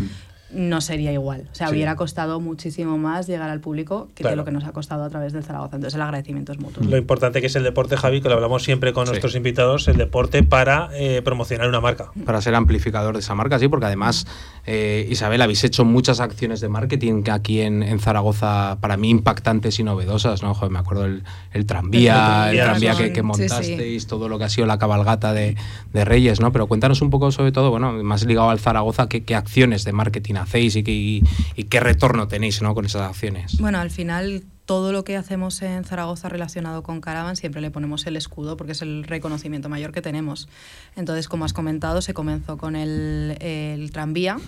no 0.51 0.81
sería 0.81 1.13
igual. 1.13 1.49
O 1.51 1.55
sea, 1.55 1.69
Sí. 1.69 1.75
hubiera 1.75 1.97
costado 1.97 2.39
muchísimo 2.41 2.99
más 2.99 3.27
llegar 3.27 3.51
al 3.51 3.61
público 3.61 4.09
que 4.15 4.37
lo 4.37 4.45
que 4.45 4.53
nos 4.53 4.65
ha 4.65 4.73
costado 4.73 5.03
a 5.05 5.11
través 5.11 5.33
del 5.33 5.43
Zaragoza. 5.43 5.77
Entonces 5.77 5.95
el 5.97 6.03
agradecimiento 6.03 6.53
es 6.53 6.59
mutuo. 6.59 6.85
Lo 6.85 6.97
importante 6.97 7.41
que 7.41 7.49
es 7.49 7.57
el 7.57 7.65
deporte, 7.65 7.97
Javi, 7.97 8.21
que 8.21 8.29
lo 8.29 8.35
hablamos 8.37 8.63
siempre 8.63 8.93
con 8.93 9.07
nuestros 9.07 9.35
invitados, 9.35 9.89
el 9.89 9.97
deporte 9.97 10.43
para 10.45 10.89
eh, 10.95 11.21
promocionar 11.23 11.69
una 11.69 11.81
marca. 11.81 12.13
para 12.25 12.41
ser 12.41 12.55
amplificador 12.55 13.15
de 13.15 13.21
esa 13.21 13.35
marca, 13.35 13.59
sí, 13.59 13.67
porque 13.69 13.87
además, 13.87 14.27
eh, 14.67 15.07
Isabel, 15.11 15.41
habéis 15.43 15.63
hecho 15.65 15.85
muchas 15.85 16.21
acciones 16.21 16.61
de 16.61 16.69
marketing 16.69 17.23
aquí 17.31 17.61
en, 17.61 17.83
en 17.83 18.01
Zaragoza, 18.01 18.79
para 18.81 18.97
mí, 18.97 19.11
impactantes 19.11 19.79
y 19.79 19.85
novedosas, 19.85 20.43
¿no? 20.43 20.55
Joder, 20.55 20.73
me 20.73 20.79
acuerdo 20.79 21.05
el, 21.05 21.23
el 21.53 21.67
tranvía, 21.67 22.51
el 22.51 22.59
El 22.59 22.65
tranvía 22.65 22.97
que, 22.97 23.05
que 23.05 23.09
sí, 23.09 23.15
sí. 23.15 23.23
montasteis, 23.23 24.07
todo 24.07 24.29
lo 24.29 24.39
que 24.39 24.45
ha 24.45 24.49
sido 24.49 24.67
la 24.67 24.79
cabalgata 24.79 25.33
de, 25.33 25.57
de 25.93 26.05
Reyes, 26.05 26.41
¿no? 26.41 26.53
Pero 26.53 26.67
cuéntanos 26.67 27.01
un 27.03 27.11
poco, 27.11 27.31
sobre 27.31 27.53
todo, 27.53 27.71
bueno, 27.71 27.93
más 28.03 28.25
ligado 28.25 28.51
al 28.51 28.59
Zaragoza, 28.59 29.09
qué, 29.09 29.23
qué 29.25 29.35
acciones 29.35 29.85
de 29.85 29.93
marketing 29.93 30.35
hacéis 30.35 30.77
y 30.77 30.83
qué, 30.83 30.93
y, 30.93 31.23
y 31.55 31.65
qué 31.65 31.81
retorno 31.81 32.29
tenéis, 32.29 32.61
¿no? 32.63 32.75
Con 32.75 32.87
esas 32.87 33.03
acciones. 33.03 33.59
Bueno, 33.61 33.79
al 33.79 33.91
final 33.91 34.43
todo 34.67 34.93
lo 34.93 35.05
que 35.05 35.17
hacemos 35.17 35.63
en 35.63 35.85
Zaragoza 35.85 36.29
relacionado 36.29 36.83
con 36.83 37.01
Caravan 37.01 37.37
siempre 37.37 37.63
le 37.63 37.71
ponemos 37.71 38.07
el 38.07 38.17
escudo 38.17 38.57
porque 38.57 38.73
es 38.73 38.83
el 38.83 39.05
reconocimiento 39.05 39.69
mayor 39.69 39.93
que 39.93 40.03
tenemos. 40.03 40.49
Entonces, 40.97 41.29
como 41.29 41.45
has 41.45 41.53
comentado, 41.53 42.03
se 42.03 42.13
comenzó 42.13 42.59
con 42.59 42.77
el, 42.77 43.37
el 43.41 43.91
tranvía, 43.93 44.39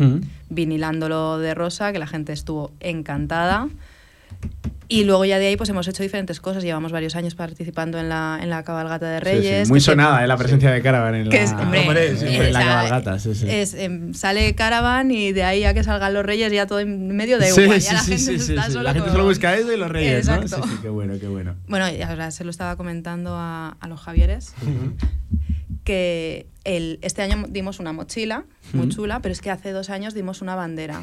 vinilándolo 0.51 1.39
de 1.39 1.55
rosa, 1.55 1.93
que 1.93 2.01
la 2.01 2.09
gente 2.09 2.33
estuvo 2.33 2.73
encantada. 2.81 3.69
Y 4.91 5.05
luego 5.05 5.27
ya 5.27 5.39
de 5.39 5.49
ahí 5.49 5.57
pues 5.57 5.69
hemos 5.69 5.87
hecho 5.87 6.03
diferentes 6.03 6.41
cosas. 6.41 6.65
Llevamos 6.65 6.93
varios 6.93 7.15
años 7.15 7.35
participando 7.35 7.99
en 7.99 8.09
la, 8.09 8.39
en 8.43 8.49
la 8.49 8.63
cabalgata 8.63 9.11
de 9.11 9.19
Sí, 9.19 9.25
sí, 9.27 9.31
Reyes. 9.37 9.69
Muy 9.69 9.81
sonada, 9.83 10.25
¿eh? 10.25 10.27
La 10.27 10.39
presencia 10.39 10.71
de 10.71 10.81
Caravan 10.81 11.15
en 11.15 11.25
la, 11.27 11.31
que 11.31 11.43
es- 11.43 11.53
hombre, 11.53 11.83
en 11.83 12.17
eh, 12.27 12.51
la 12.51 12.59
o 12.59 12.63
sea, 12.63 12.71
cabalgata. 12.73 13.19
Sí, 13.19 13.35
sí. 13.35 13.47
es, 13.51 13.75
em, 13.75 14.15
sale 14.15 14.55
Caravan 14.55 15.11
y 15.11 15.33
de 15.33 15.45
ahí 15.45 15.65
a 15.65 15.75
que 15.75 15.85
salgan 15.85 16.15
los 16.15 16.25
Reyes 16.25 16.51
ya 16.53 16.67
todo 16.67 16.81
en 16.81 17.15
medio 17.15 17.39
de 17.39 17.51
Sí, 17.51 17.61
igual. 17.61 17.81
sí, 17.83 17.87
ya 17.89 17.93
la 17.93 18.01
sí, 18.01 18.13
gente 18.13 18.25
sí, 18.25 18.39
sí, 18.39 18.53
está 18.55 18.65
sí. 18.67 18.73
solo 18.73 18.85
La 18.85 18.93
gente 18.95 19.09
con- 19.09 19.13
solo 19.17 19.25
busca 19.29 19.55
eso 19.57 19.71
y 19.73 19.77
los 19.77 19.91
reyes, 19.91 20.27
¿no? 20.27 20.35
Exacto. 20.37 20.67
Sí, 20.67 20.71
sí, 20.77 20.79
qué 20.81 20.89
bueno, 20.89 21.15
qué 21.21 21.29
bueno. 21.29 21.55
Bueno, 21.69 21.91
y 21.91 22.01
ahora 22.01 22.31
se 22.31 22.45
lo 22.45 22.51
estaba 22.51 22.77
comentando 22.77 23.35
a, 23.37 23.77
a 23.79 23.89
los 23.89 24.01
Javieres, 24.01 24.55
que 25.85 26.47
el, 26.65 26.99
este 27.03 27.23
año 27.23 27.45
dimos 27.49 27.79
una 27.81 27.93
mochila 27.93 28.45
muy 28.75 28.87
Ujú. 28.87 28.97
chula, 28.97 29.21
pero 29.21 29.33
es 29.33 29.41
que 29.41 29.51
hace 29.51 29.73
dos 29.73 29.89
años 29.89 30.13
dimos 30.13 30.43
una 30.43 30.55
bandera. 30.55 31.03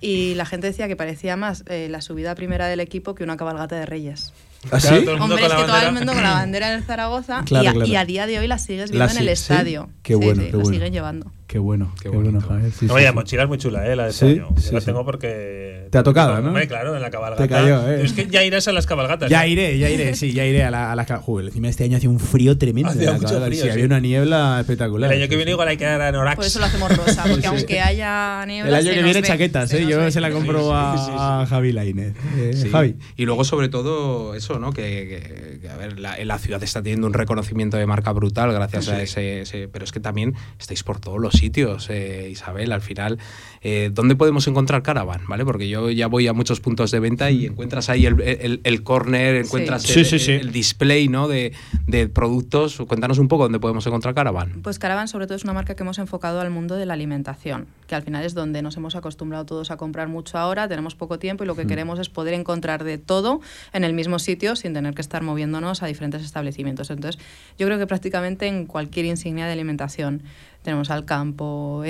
y 0.00 0.34
la 0.34 0.44
gente 0.44 0.66
decía 0.66 0.88
que 0.88 0.96
parecía 0.96 1.36
más 1.36 1.62
eh, 1.68 1.88
la 1.88 2.00
subida 2.00 2.34
primera 2.34 2.66
del 2.66 2.80
equipo 2.80 3.07
que 3.14 3.24
una 3.24 3.36
cabalgata 3.36 3.76
de 3.76 3.86
Reyes. 3.86 4.32
¿Ah, 4.70 4.80
sí? 4.80 4.88
Claro, 4.88 5.02
todo 5.04 5.14
el 5.14 5.20
mundo 5.20 5.34
Hombre, 5.36 5.46
es 5.46 5.48
la 5.52 5.56
que 5.56 5.64
todo 5.64 5.88
el 5.88 5.92
mundo 5.94 6.12
con 6.14 6.22
la 6.22 6.32
bandera 6.34 6.68
en 6.72 6.74
el 6.78 6.84
Zaragoza 6.84 7.42
Claro, 7.44 7.64
y, 7.64 7.66
a, 7.68 7.72
claro. 7.72 7.86
y 7.86 7.96
a 7.96 8.04
día 8.04 8.26
de 8.26 8.38
hoy 8.40 8.48
la 8.48 8.58
sigues 8.58 8.90
La 8.90 9.06
viendo 9.06 9.22
en 9.22 9.28
el 9.28 9.36
¿sí? 9.36 9.42
estadio. 9.42 9.88
Qué 10.02 10.14
bueno, 10.16 10.42
sí, 10.42 10.46
qué 10.46 10.56
la 10.56 10.62
bueno. 10.62 10.70
siguen 10.74 10.92
llevando. 10.92 11.32
Qué 11.48 11.58
bueno, 11.58 11.94
qué, 12.02 12.10
bueno, 12.10 12.42
Javier. 12.42 12.70
Sí, 12.72 12.84
No, 12.84 12.96
sí, 12.98 13.02
la 13.02 13.08
sí. 13.08 13.14
mochila 13.14 13.42
es 13.44 13.48
muy 13.48 13.56
chula, 13.56 13.86
¿eh? 13.90 13.96
La 13.96 14.04
de 14.04 14.12
Sí, 14.12 14.26
este 14.26 14.40
año. 14.42 14.48
Yo 14.54 14.72
la 14.72 14.80
sí. 14.80 14.86
tengo 14.86 15.02
porque. 15.06 15.88
Te 15.90 15.96
ha 15.96 16.02
tocado, 16.02 16.38
¿no? 16.42 16.48
Hombre, 16.48 16.68
claro, 16.68 16.94
en 16.94 17.00
la 17.00 17.08
cabalgata. 17.10 17.42
Te 17.42 17.48
cayó, 17.48 17.88
¿eh? 17.90 18.02
Es 18.04 18.12
que 18.12 18.26
ya 18.26 18.44
irás 18.44 18.68
a 18.68 18.72
las 18.72 18.84
cabalgatas. 18.84 19.30
Ya 19.30 19.46
iré, 19.46 19.78
ya 19.78 19.88
iré, 19.88 20.14
sí, 20.14 20.34
ya 20.34 20.44
iré 20.44 20.62
a 20.62 20.70
la, 20.70 20.92
a 20.92 20.94
la 20.94 21.06
ca- 21.06 21.16
Joder, 21.22 21.46
encima 21.46 21.70
este 21.70 21.84
año 21.84 21.96
hacía 21.96 22.10
un 22.10 22.20
frío 22.20 22.58
tremendo. 22.58 22.90
Hacía 22.90 23.00
en 23.00 23.06
la 23.06 23.12
mucho 23.14 23.24
cabalgata, 23.28 23.46
frío, 23.46 23.62
sí, 23.62 23.66
sí. 23.66 23.72
había 23.72 23.86
una 23.86 23.98
niebla 23.98 24.58
espectacular. 24.60 25.10
El 25.10 25.22
año 25.22 25.28
que 25.30 25.36
viene 25.36 25.52
igual 25.52 25.68
hay 25.68 25.78
que 25.78 25.86
dar 25.86 26.02
a 26.02 26.12
Norax. 26.12 26.36
Por 26.36 26.44
eso 26.44 26.58
lo 26.58 26.66
hacemos 26.66 26.94
rosa, 26.94 27.22
porque 27.22 27.40
Sí. 27.40 27.46
aunque 27.46 27.80
haya 27.80 28.44
niebla. 28.46 28.68
El 28.68 28.74
año 28.74 28.88
se 28.90 28.94
que 28.98 29.02
viene 29.02 29.20
ve, 29.22 29.26
chaquetas, 29.26 29.70
se 29.70 29.82
¿eh? 29.82 29.86
Yo 29.86 29.98
ve. 30.00 30.10
se 30.12 30.20
la 30.20 30.30
compro 30.30 30.74
a, 30.74 31.40
a 31.42 31.46
Javi 31.46 31.72
Lainez. 31.72 32.14
Eh. 32.36 32.68
Javi. 32.70 32.96
Y 33.16 33.24
luego, 33.24 33.44
sobre 33.44 33.70
todo, 33.70 34.34
eso, 34.34 34.58
¿no? 34.58 34.74
Que, 34.74 35.60
a 35.72 35.76
ver, 35.78 35.98
la, 35.98 36.22
la 36.22 36.38
ciudad 36.38 36.62
está 36.62 36.82
teniendo 36.82 37.06
un 37.06 37.14
reconocimiento 37.14 37.78
de 37.78 37.86
marca 37.86 38.12
brutal 38.12 38.52
gracias 38.52 38.88
a 38.90 39.00
ese- 39.02 39.68
Pero 39.72 39.84
es 39.86 39.92
que 39.92 40.00
también 40.00 40.34
estáis 40.60 40.82
por 40.82 41.00
todos 41.00 41.18
los 41.18 41.37
sitios, 41.38 41.88
eh, 41.90 42.28
Isabel. 42.30 42.72
Al 42.72 42.80
final, 42.82 43.18
eh, 43.62 43.90
¿dónde 43.92 44.14
podemos 44.16 44.46
encontrar 44.46 44.82
Caravan? 44.82 45.22
¿Vale? 45.28 45.44
Porque 45.44 45.68
yo 45.68 45.90
ya 45.90 46.06
voy 46.06 46.26
a 46.28 46.32
muchos 46.32 46.60
puntos 46.60 46.90
de 46.90 47.00
venta 47.00 47.30
y 47.30 47.46
encuentras 47.46 47.88
ahí 47.88 48.06
el, 48.06 48.20
el, 48.20 48.60
el 48.64 48.82
corner, 48.82 49.36
encuentras 49.36 49.82
Sí, 49.82 50.00
el, 50.00 50.06
sí, 50.06 50.18
sí. 50.18 50.32
el 50.32 50.52
display, 50.52 51.08
¿no? 51.08 51.28
De, 51.28 51.52
de 51.86 52.08
productos. 52.08 52.76
Cuéntanos 52.86 53.18
un 53.18 53.28
poco 53.28 53.44
dónde 53.44 53.58
podemos 53.60 53.86
encontrar 53.86 54.14
Caravan. 54.14 54.60
Pues 54.62 54.78
Caravan 54.78 55.08
sobre 55.08 55.26
todo 55.26 55.36
es 55.36 55.44
una 55.44 55.52
marca 55.52 55.74
que 55.74 55.82
hemos 55.82 55.98
enfocado 55.98 56.40
al 56.40 56.50
mundo 56.50 56.76
de 56.76 56.86
la 56.86 56.94
alimentación, 56.94 57.66
que 57.86 57.94
al 57.94 58.02
final 58.02 58.24
es 58.24 58.34
donde 58.34 58.62
nos 58.62 58.76
hemos 58.76 58.94
acostumbrado 58.96 59.44
todos 59.46 59.70
a 59.70 59.76
comprar 59.76 60.08
mucho 60.08 60.38
ahora, 60.38 60.68
tenemos 60.68 60.94
poco 60.94 61.18
tiempo 61.18 61.44
y 61.44 61.46
lo 61.46 61.54
que 61.56 61.64
Mm. 61.64 61.68
queremos 61.68 61.98
es 61.98 62.08
poder 62.08 62.34
encontrar 62.34 62.84
de 62.84 62.98
todo 62.98 63.40
en 63.72 63.84
el 63.84 63.92
mismo 63.92 64.18
sitio 64.18 64.56
sin 64.56 64.72
tener 64.74 64.94
que 64.94 65.00
estar 65.02 65.22
moviéndonos 65.22 65.82
a 65.82 65.86
diferentes 65.86 66.22
establecimientos. 66.22 66.90
Entonces, 66.90 67.20
yo 67.58 67.66
creo 67.66 67.78
que 67.78 67.86
prácticamente 67.86 68.46
en 68.46 68.66
cualquier 68.66 69.06
insignia 69.06 69.46
de 69.46 69.52
alimentación 69.52 70.22
tenemos 70.62 70.90
al 70.90 71.04
campo, 71.04 71.82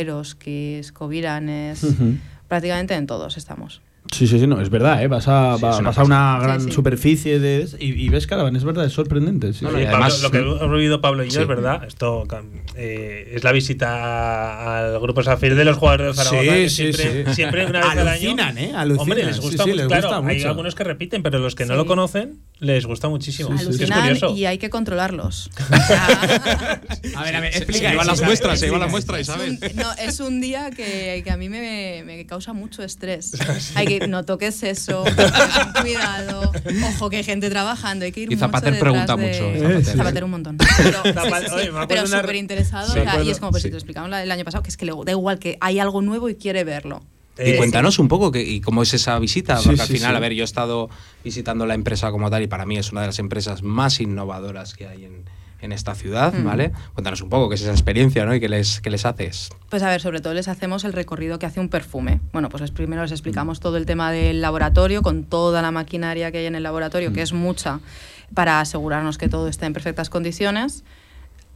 Prácticamente 2.48 2.94
en 2.94 3.06
todos 3.06 3.36
estamos. 3.36 3.82
Sí, 4.12 4.26
sí, 4.26 4.38
sí, 4.40 4.46
no, 4.46 4.60
es 4.60 4.70
verdad, 4.70 5.02
¿eh? 5.02 5.06
Vas 5.08 5.28
a, 5.28 5.56
Sí, 5.56 5.62
va- 5.62 5.70
es 5.70 5.78
una 5.78 5.88
vas 5.90 5.98
a 5.98 6.04
una 6.04 6.16
pasada. 6.16 6.42
gran 6.42 6.60
Sí, 6.60 6.66
sí. 6.68 6.72
superficie 6.72 7.38
de, 7.38 7.68
y, 7.78 7.92
y 8.04 8.08
ves 8.08 8.26
Caravan, 8.26 8.56
es 8.56 8.64
verdad, 8.64 8.84
es 8.86 8.92
sorprendente. 8.92 9.48
y 9.48 9.64
Pablo, 9.64 9.78
además- 9.78 10.22
lo 10.22 10.30
que 10.30 10.38
hemos 10.38 10.70
vivido 10.72 11.00
Pablo 11.00 11.24
y 11.24 11.28
yo 11.28 11.34
Sí. 11.34 11.40
es 11.42 11.46
verdad. 11.48 11.84
Esto 11.86 12.26
eh, 12.74 13.32
es 13.34 13.44
la 13.44 13.52
visita 13.52 14.78
al 14.78 14.98
grupo 15.00 15.22
Safir 15.22 15.54
de 15.54 15.64
los 15.64 15.76
jugadores 15.76 16.16
de 16.16 16.24
Zaragoza. 16.24 16.42
Sí, 16.42 16.48
que 16.48 16.68
sí, 16.70 16.92
siempre, 16.92 17.24
sí. 17.26 17.34
siempre 17.34 17.66
una 17.66 17.80
vez 17.80 17.90
al 17.90 17.98
año. 17.98 18.10
Alucinan, 18.10 18.58
¿eh? 18.58 18.72
Alucinan. 18.74 19.00
Hombre, 19.02 19.24
les 19.24 19.40
gusta 19.40 19.64
sí, 19.64 19.70
mucho. 19.70 19.76
les 19.82 19.86
claro, 19.88 20.26
hay 20.26 20.42
algunos 20.42 20.74
que 20.74 20.84
repiten, 20.84 21.22
pero 21.22 21.38
los 21.38 21.54
que 21.54 21.66
no 21.66 21.76
lo 21.76 21.86
conocen 21.86 22.38
les 22.60 22.86
gusta 22.86 23.08
muchísimo. 23.08 23.50
Es 23.54 23.56
que 23.56 23.62
es 23.62 23.68
Alucinan 23.90 24.00
curioso. 24.00 24.34
y 24.36 24.44
hay 24.46 24.58
que 24.58 24.70
controlarlos. 24.70 25.50
A 27.16 27.22
ver, 27.24 27.36
a 27.36 27.40
ver, 27.40 27.52
Se- 27.52 27.58
explica. 27.58 27.80
se 27.86 27.90
llevan 27.90 28.06
las 28.06 28.22
muestras, 28.22 28.58
se 28.60 28.66
llevan 28.66 28.80
las 28.80 28.90
muestras, 28.90 29.20
Es 29.20 29.28
Isabel. 29.28 29.58
un, 29.62 29.76
no, 29.76 29.92
es 29.94 30.20
un 30.20 30.40
día 30.40 30.70
que, 30.70 31.20
que 31.24 31.30
a 31.30 31.36
mí 31.36 31.48
me, 31.48 32.02
me 32.04 32.26
causa 32.26 32.52
mucho 32.52 32.82
estrés. 32.82 33.32
Hay 33.74 33.86
que 33.86 33.97
no 34.06 34.24
toques 34.24 34.62
eso, 34.62 35.02
cuidado. 35.80 36.52
Ojo 36.94 37.10
que 37.10 37.16
hay 37.18 37.24
gente 37.24 37.50
trabajando, 37.50 38.04
hay 38.04 38.12
que 38.12 38.20
ir 38.20 38.32
Y 38.32 38.36
mucho 38.36 38.46
Zapater 38.46 38.78
pregunta 38.78 39.16
de- 39.16 39.26
mucho. 39.74 39.84
Zapater. 39.92 40.24
un 40.24 40.30
montón. 40.30 40.56
Pero, 40.58 41.02
sí, 41.02 41.12
sí, 41.12 42.06
sí, 42.06 42.12
súper 42.12 42.36
interesado. 42.36 42.92
Sí, 42.92 42.98
o 42.98 43.02
sea, 43.02 43.22
y 43.22 43.30
es 43.30 43.38
como, 43.38 43.50
pues 43.50 43.62
si 43.62 43.68
te 43.68 43.72
lo 43.72 43.78
explicamos 43.78 44.10
el 44.18 44.30
año 44.30 44.44
pasado, 44.44 44.62
que 44.62 44.70
es 44.70 44.76
que 44.76 44.86
le 44.86 44.92
da 45.04 45.12
igual 45.12 45.38
que 45.38 45.56
hay 45.60 45.78
algo 45.78 46.02
nuevo 46.02 46.28
y 46.28 46.34
quiere 46.34 46.64
verlo. 46.64 47.02
Y 47.38 47.50
Eh, 47.50 47.56
cuéntanos 47.56 47.98
un 48.00 48.08
poco 48.08 48.32
que, 48.32 48.42
y 48.42 48.60
cómo 48.60 48.82
es 48.82 48.92
esa 48.94 49.16
visita, 49.18 49.58
Sí, 49.58 49.68
porque 49.68 49.80
al 49.82 49.86
sí, 49.86 49.94
final, 49.94 50.10
sí. 50.12 50.16
a 50.16 50.20
ver, 50.20 50.32
yo 50.32 50.42
he 50.42 50.44
estado 50.44 50.90
visitando 51.22 51.66
la 51.66 51.74
empresa 51.74 52.10
como 52.10 52.30
tal 52.30 52.42
y 52.42 52.48
para 52.48 52.66
mí 52.66 52.76
es 52.78 52.90
una 52.90 53.02
de 53.02 53.06
las 53.08 53.18
empresas 53.20 53.62
más 53.62 54.00
innovadoras 54.00 54.74
que 54.74 54.88
hay 54.88 55.04
en, 55.04 55.24
en 55.60 55.72
esta 55.72 55.94
ciudad, 55.94 56.32
Mm. 56.32 56.44
¿vale? 56.44 56.72
Cuéntanos 56.94 57.20
un 57.20 57.28
poco 57.28 57.48
qué 57.48 57.56
es 57.56 57.62
esa 57.62 57.72
experiencia, 57.72 58.24
¿no? 58.24 58.34
Y 58.34 58.40
qué 58.40 58.48
les, 58.48 58.80
qué 58.80 58.90
les 58.90 59.04
haces. 59.04 59.50
Pues 59.70 59.82
a 59.82 59.88
ver, 59.90 60.00
sobre 60.00 60.20
todo 60.20 60.34
les 60.34 60.48
hacemos 60.48 60.84
el 60.84 60.92
recorrido 60.92 61.38
que 61.38 61.46
hace 61.46 61.60
un 61.60 61.68
perfume. 61.68 62.20
Bueno, 62.32 62.48
pues 62.48 62.70
primero 62.70 63.02
les 63.02 63.12
explicamos 63.12 63.60
todo 63.60 63.76
el 63.76 63.86
tema 63.86 64.12
del 64.12 64.40
laboratorio, 64.40 65.02
con 65.02 65.24
toda 65.24 65.60
la 65.62 65.70
maquinaria 65.70 66.30
que 66.30 66.38
hay 66.38 66.46
en 66.46 66.54
el 66.54 66.62
laboratorio, 66.62 67.12
que 67.12 67.22
es 67.22 67.32
mucha, 67.32 67.80
para 68.34 68.60
asegurarnos 68.60 69.18
que 69.18 69.28
todo 69.28 69.48
esté 69.48 69.66
en 69.66 69.72
perfectas 69.72 70.10
condiciones. 70.10 70.84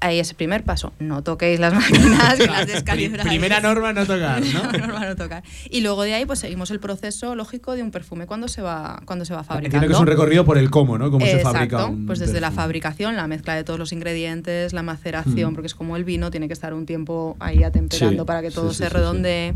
Ahí 0.04 0.18
es 0.18 0.30
el 0.30 0.36
primer 0.36 0.64
paso. 0.64 0.92
No 0.98 1.22
toquéis 1.22 1.60
las 1.60 1.72
máquinas, 1.74 2.34
que 2.36 2.46
las 2.46 2.66
descalibráis. 2.66 3.28
Primera 3.28 3.60
norma 3.60 3.92
no 3.92 4.04
tocar, 4.04 4.42
¿no? 4.42 4.62
Primera 4.68 4.86
norma 4.88 5.06
no 5.06 5.14
tocar. 5.16 5.42
Y 5.70 5.80
luego 5.80 6.02
de 6.02 6.14
ahí 6.14 6.26
pues 6.26 6.40
seguimos 6.40 6.70
el 6.72 6.80
proceso 6.80 7.34
lógico 7.36 7.74
de 7.76 7.82
un 7.82 7.90
perfume 7.92 8.26
cuando 8.26 8.48
se 8.48 8.62
va, 8.62 9.00
cuando 9.04 9.24
se 9.24 9.32
va 9.32 9.44
fabricando. 9.44 9.76
Entiendo 9.76 9.86
que 9.88 9.94
es 9.94 10.00
un 10.00 10.06
recorrido 10.08 10.44
por 10.44 10.58
el 10.58 10.70
cómo, 10.70 10.98
¿no? 10.98 11.10
Cómo 11.10 11.24
se 11.24 11.38
fabrica 11.38 11.86
un 11.86 12.06
pues 12.06 12.18
desde 12.18 12.40
la 12.40 12.50
fabricación, 12.50 13.14
la 13.16 13.28
mezcla 13.28 13.54
de 13.54 13.62
todos 13.64 13.78
los 13.78 13.92
ingredientes, 13.92 14.72
la 14.72 14.82
maceración, 14.82 15.52
Mm. 15.52 15.54
porque 15.54 15.66
es 15.68 15.74
como 15.74 15.96
el 15.96 16.04
vino, 16.04 16.30
tiene 16.30 16.48
que 16.48 16.52
estar 16.54 16.74
un 16.74 16.84
tiempo 16.84 17.36
ahí 17.38 17.62
atemperando 17.62 18.22
Sí, 18.24 18.26
para 18.26 18.42
que 18.42 18.50
todo 18.50 18.70
sí, 18.70 18.78
se 18.78 18.84
sí. 18.88 18.90
redondee. 18.92 19.54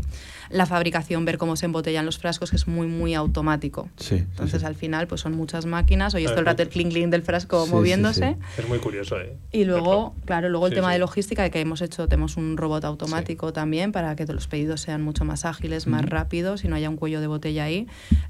La 0.49 0.65
fabricación, 0.65 1.25
ver 1.25 1.37
cómo 1.37 1.55
se 1.55 1.65
embotellan 1.65 2.05
los 2.05 2.17
frascos, 2.17 2.49
que 2.51 2.55
es 2.55 2.67
muy, 2.67 2.87
muy 2.87 3.13
automático. 3.13 3.89
Sí, 3.97 4.15
Entonces 4.15 4.61
sí. 4.61 4.65
al 4.67 4.75
final 4.75 5.07
pues 5.07 5.21
son 5.21 5.33
muchas 5.35 5.65
máquinas, 5.65 6.13
oyes 6.15 6.29
todo 6.31 6.39
el 6.39 6.45
rato 6.45 6.63
el 6.63 6.69
clink 6.69 6.91
clink 6.91 7.09
del 7.09 7.21
frasco 7.23 7.67
moviéndose. 7.67 8.33
sí. 8.33 8.61
Es 8.61 8.67
muy 8.67 8.79
curioso, 8.79 9.19
¿eh? 9.19 9.35
Y 9.51 9.65
luego, 9.65 10.15
claro, 10.25 10.49
luego 10.49 10.67
el 10.67 10.71
Sí, 10.71 10.75
tema 10.75 10.87
sí. 10.89 10.93
de 10.93 10.99
logística 10.99 11.49
que 11.49 11.59
hemos 11.59 11.81
hecho, 11.81 12.07
tenemos 12.07 12.37
un 12.37 12.57
robot 12.57 12.85
automático 12.85 13.51
también 13.53 13.91
para 13.91 14.15
que 14.15 14.25
los 14.25 14.47
pedidos 14.47 14.81
sean 14.81 15.01
mucho 15.01 15.25
más 15.25 15.45
ágiles, 15.45 15.87
más 15.87 16.05
rápidos 16.05 16.63
y 16.63 16.67
no 16.67 16.75
haya 16.75 16.89
un 16.89 16.95
cuello 16.97 17.21
de 17.21 17.27
botella 17.27 17.63
ahí. 17.65 17.87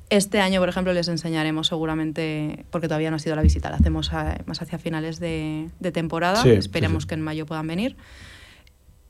Este 0.09 0.39
año, 0.39 0.59
por 0.59 0.69
ejemplo, 0.69 0.93
les 0.93 1.07
enseñaremos 1.07 1.67
seguramente, 1.67 2.65
porque 2.71 2.87
todavía 2.87 3.09
no 3.09 3.17
ha 3.17 3.19
sido 3.19 3.35
la 3.35 3.41
visita, 3.41 3.69
la 3.69 3.77
hacemos 3.77 4.13
a- 4.13 4.37
más 4.45 4.61
hacia 4.61 4.79
finales 4.79 5.19
de, 5.19 5.69
de 5.79 5.91
temporada, 5.91 6.41
Sí, 6.43 6.49
sí, 6.51 6.55
esperemos 6.55 7.03
sí. 7.03 7.09
que 7.09 7.15
en 7.15 7.21
mayo 7.21 7.45
puedan 7.45 7.67
venir. 7.67 7.95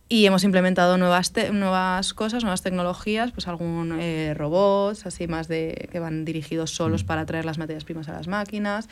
Y 0.09 0.25
hemos 0.25 0.45
implementado 0.45 0.97
nuevas, 0.97 1.33
nuevas 1.51 2.13
cosas, 2.13 2.43
nuevas 2.43 2.61
tecnologías, 2.61 3.31
pues 3.33 3.47
algún 3.49 3.99
eh, 3.99 4.33
robots, 4.37 5.05
así 5.05 5.27
más 5.27 5.49
de 5.49 5.89
que 5.91 5.99
van 5.99 6.23
dirigidos 6.23 6.71
solos 6.71 7.03
Mm. 7.03 7.07
para 7.07 7.25
traer 7.25 7.43
las 7.43 7.57
materias 7.57 7.83
primas 7.83 8.07
a 8.07 8.13
las 8.13 8.27
máquinas. 8.27 8.87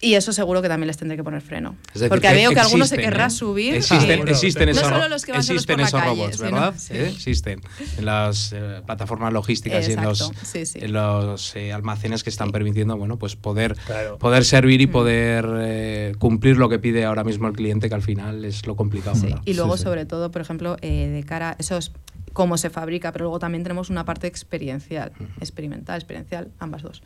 Y 0.00 0.14
eso 0.14 0.32
seguro 0.32 0.62
que 0.62 0.68
también 0.68 0.86
les 0.86 0.96
tendré 0.96 1.16
que 1.16 1.24
poner 1.24 1.40
freno. 1.42 1.74
Es 1.88 1.94
decir, 1.94 2.08
Porque 2.08 2.28
que 2.28 2.34
veo 2.34 2.52
que 2.52 2.60
alguno 2.60 2.86
se 2.86 2.96
querrá 2.98 3.26
¿eh? 3.26 3.30
subir. 3.30 3.74
Existen, 3.74 4.28
existen 4.28 4.66
no 4.66 4.70
esos, 4.70 4.84
solo 4.84 4.98
ro- 5.00 5.08
los 5.08 5.24
que 5.24 5.32
van 5.32 5.42
solos 5.42 5.62
existen 5.62 5.74
por 5.74 5.80
la 5.82 5.88
esos 5.88 6.00
calle, 6.00 6.14
robots, 6.22 6.38
¿verdad? 6.38 6.74
sí. 6.78 6.94
¿Eh? 6.94 7.08
Existen 7.08 7.60
en 7.96 8.04
las 8.04 8.52
eh, 8.52 8.80
plataformas 8.86 9.32
logísticas 9.32 9.88
y 9.88 9.92
en 9.94 10.04
los, 10.04 10.20
Exacto, 10.20 10.46
sí, 10.46 10.66
sí. 10.66 10.78
en 10.80 10.92
los 10.92 11.56
eh, 11.56 11.72
almacenes 11.72 12.22
que 12.22 12.30
están 12.30 12.52
permitiendo 12.52 12.96
bueno, 12.96 13.18
pues 13.18 13.34
poder, 13.34 13.74
Claro. 13.86 14.18
poder 14.18 14.44
servir 14.44 14.80
y 14.80 14.86
Mm. 14.86 14.90
poder 14.92 15.46
eh, 15.62 16.12
cumplir 16.20 16.58
lo 16.58 16.68
que 16.68 16.78
pide 16.78 17.04
ahora 17.04 17.24
mismo 17.24 17.48
el 17.48 17.54
cliente, 17.54 17.88
que 17.88 17.94
al 17.96 18.02
final 18.02 18.44
es 18.44 18.66
lo 18.68 18.76
complicado. 18.76 19.18
Y 19.46 19.54
luego, 19.54 19.76
sobre 19.76 20.06
todo, 20.06 20.30
por 20.30 20.40
ejemplo, 20.42 20.76
eh, 20.80 21.08
de 21.08 21.24
cara, 21.24 21.56
eso 21.58 21.76
es 21.76 21.90
cómo 22.34 22.56
se 22.56 22.70
fabrica, 22.70 23.10
pero 23.10 23.24
luego 23.24 23.40
también 23.40 23.64
tenemos 23.64 23.90
una 23.90 24.04
parte 24.04 24.28
experiencial, 24.28 25.10
experimental, 25.40 25.96
experiencial, 25.96 26.48
ambas 26.60 26.82
dos. 26.82 27.02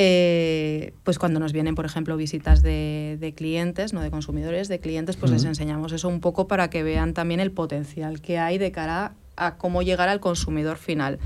Eh, 0.00 0.92
pues 1.02 1.18
cuando 1.18 1.40
nos 1.40 1.52
vienen, 1.52 1.74
por 1.74 1.84
ejemplo, 1.84 2.16
visitas 2.16 2.62
de, 2.62 3.16
de 3.18 3.34
clientes, 3.34 3.92
no 3.92 4.00
de 4.00 4.12
consumidores, 4.12 4.68
de 4.68 4.78
clientes, 4.78 5.16
pues 5.16 5.32
les 5.32 5.42
enseñamos 5.42 5.90
eso 5.90 6.06
un 6.08 6.20
poco 6.20 6.46
para 6.46 6.70
que 6.70 6.84
vean 6.84 7.14
también 7.14 7.40
el 7.40 7.50
potencial 7.50 8.20
que 8.20 8.38
hay 8.38 8.58
de 8.58 8.70
cara 8.70 9.14
a 9.34 9.56
cómo 9.56 9.82
llegar 9.82 10.08
al 10.08 10.20
consumidor 10.20 10.76
final. 10.76 11.18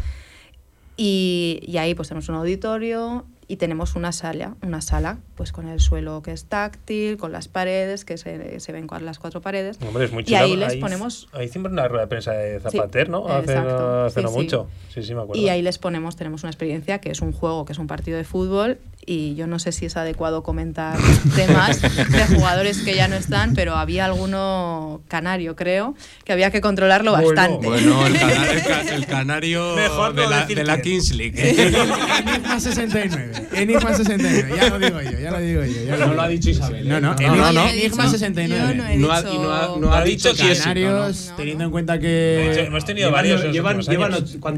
Y, 0.96 1.60
y 1.66 1.76
ahí 1.76 1.94
pues 1.94 2.08
tenemos 2.08 2.30
un 2.30 2.36
auditorio 2.36 3.26
y 3.48 3.56
tenemos 3.56 3.96
una 3.96 4.12
sala, 4.12 4.54
una 4.62 4.80
sala 4.80 5.18
pues 5.34 5.52
con 5.52 5.68
el 5.68 5.80
suelo 5.80 6.22
que 6.22 6.32
es 6.32 6.44
táctil, 6.44 7.16
con 7.16 7.32
las 7.32 7.48
paredes, 7.48 8.04
que 8.04 8.16
se, 8.16 8.60
se 8.60 8.72
ven 8.72 8.86
con 8.86 9.04
las 9.04 9.18
cuatro 9.18 9.40
paredes. 9.40 9.78
Hombre, 9.86 10.04
es 10.04 10.12
muy 10.12 10.22
y 10.22 10.26
chulo. 10.26 10.38
ahí 10.38 10.56
les 10.56 10.76
ponemos 10.76 11.28
Ahí 11.32 11.48
siempre 11.48 11.72
una 11.72 11.88
rueda 11.88 12.02
de 12.04 12.08
prensa 12.08 12.32
de 12.32 12.60
Zapater, 12.60 13.08
¿no? 13.08 13.26
Hace, 13.28 13.56
hace 13.56 14.20
sí, 14.20 14.22
no 14.24 14.28
sí. 14.30 14.34
mucho. 14.34 14.68
Sí, 14.94 15.02
sí, 15.02 15.14
me 15.14 15.22
acuerdo. 15.22 15.42
Y 15.42 15.48
ahí 15.48 15.62
les 15.62 15.78
ponemos, 15.78 16.16
tenemos 16.16 16.42
una 16.44 16.50
experiencia 16.50 17.00
que 17.00 17.10
es 17.10 17.20
un 17.20 17.32
juego, 17.32 17.64
que 17.64 17.72
es 17.72 17.78
un 17.78 17.86
partido 17.86 18.16
de 18.16 18.24
fútbol, 18.24 18.78
y 19.04 19.34
yo 19.34 19.46
no 19.46 19.58
sé 19.58 19.72
si 19.72 19.86
es 19.86 19.96
adecuado 19.96 20.42
comentar 20.42 20.96
temas 21.36 21.80
de 21.82 22.26
jugadores 22.36 22.78
que 22.82 22.94
ya 22.94 23.08
no 23.08 23.16
están, 23.16 23.54
pero 23.54 23.74
había 23.76 24.04
alguno 24.04 25.02
canario, 25.08 25.56
creo, 25.56 25.94
que 26.24 26.32
había 26.32 26.50
que 26.50 26.60
controlarlo 26.60 27.12
bastante. 27.12 27.66
Bueno, 27.66 28.06
el, 28.06 28.12
cana- 28.18 28.50
el 28.50 28.62
ca- 28.62 28.94
el 28.94 29.06
canario 29.06 29.74
Mejor 29.76 30.14
no 30.14 30.22
de, 30.22 30.28
la, 30.28 30.40
decir 30.42 30.56
de 30.58 30.64
la. 30.64 30.80
Kings 30.82 31.14
League. 31.14 31.34
Enigma 31.38 32.60
69. 32.60 33.32
Enigma 33.54 33.94
69. 33.94 34.52
Ya 34.56 34.68
lo 34.70 34.78
digo 34.78 35.00
yo, 35.02 35.18
ya 35.18 35.30
lo 35.30 35.38
digo 35.40 35.64
yo. 35.64 35.82
ya 35.84 35.90
No 35.96 35.96
digo 36.04 36.14
lo 36.14 36.22
ha 36.22 36.26
yo. 36.26 36.30
dicho 36.30 36.50
Isabel, 36.50 36.86
¿eh? 36.86 36.88
No, 36.90 37.00
no, 37.00 37.14
No, 37.14 37.20
Enigma, 37.20 37.52
no, 37.52 37.64
no. 37.64 37.68
Enigma 37.70 38.04
Yo 38.04 38.10
69. 38.10 38.74
no 38.74 38.86
he 38.88 38.96
No 38.96 39.12
ha- 39.12 39.22
dicho- 39.22 39.34
y 39.34 39.38
no 39.38 39.52
ha, 39.52 39.76
no 39.78 39.92
ha 39.94 40.04
dicho. 40.04 40.30
Canarios, 40.36 41.32
teniendo 41.36 41.64
en 41.64 41.70
cuenta 41.70 41.94
Hemos 41.94 42.04
que. 42.04 42.64
hemos 42.66 42.84
tenido 42.84 43.08
Llevan- 43.10 43.12
varios 43.14 43.40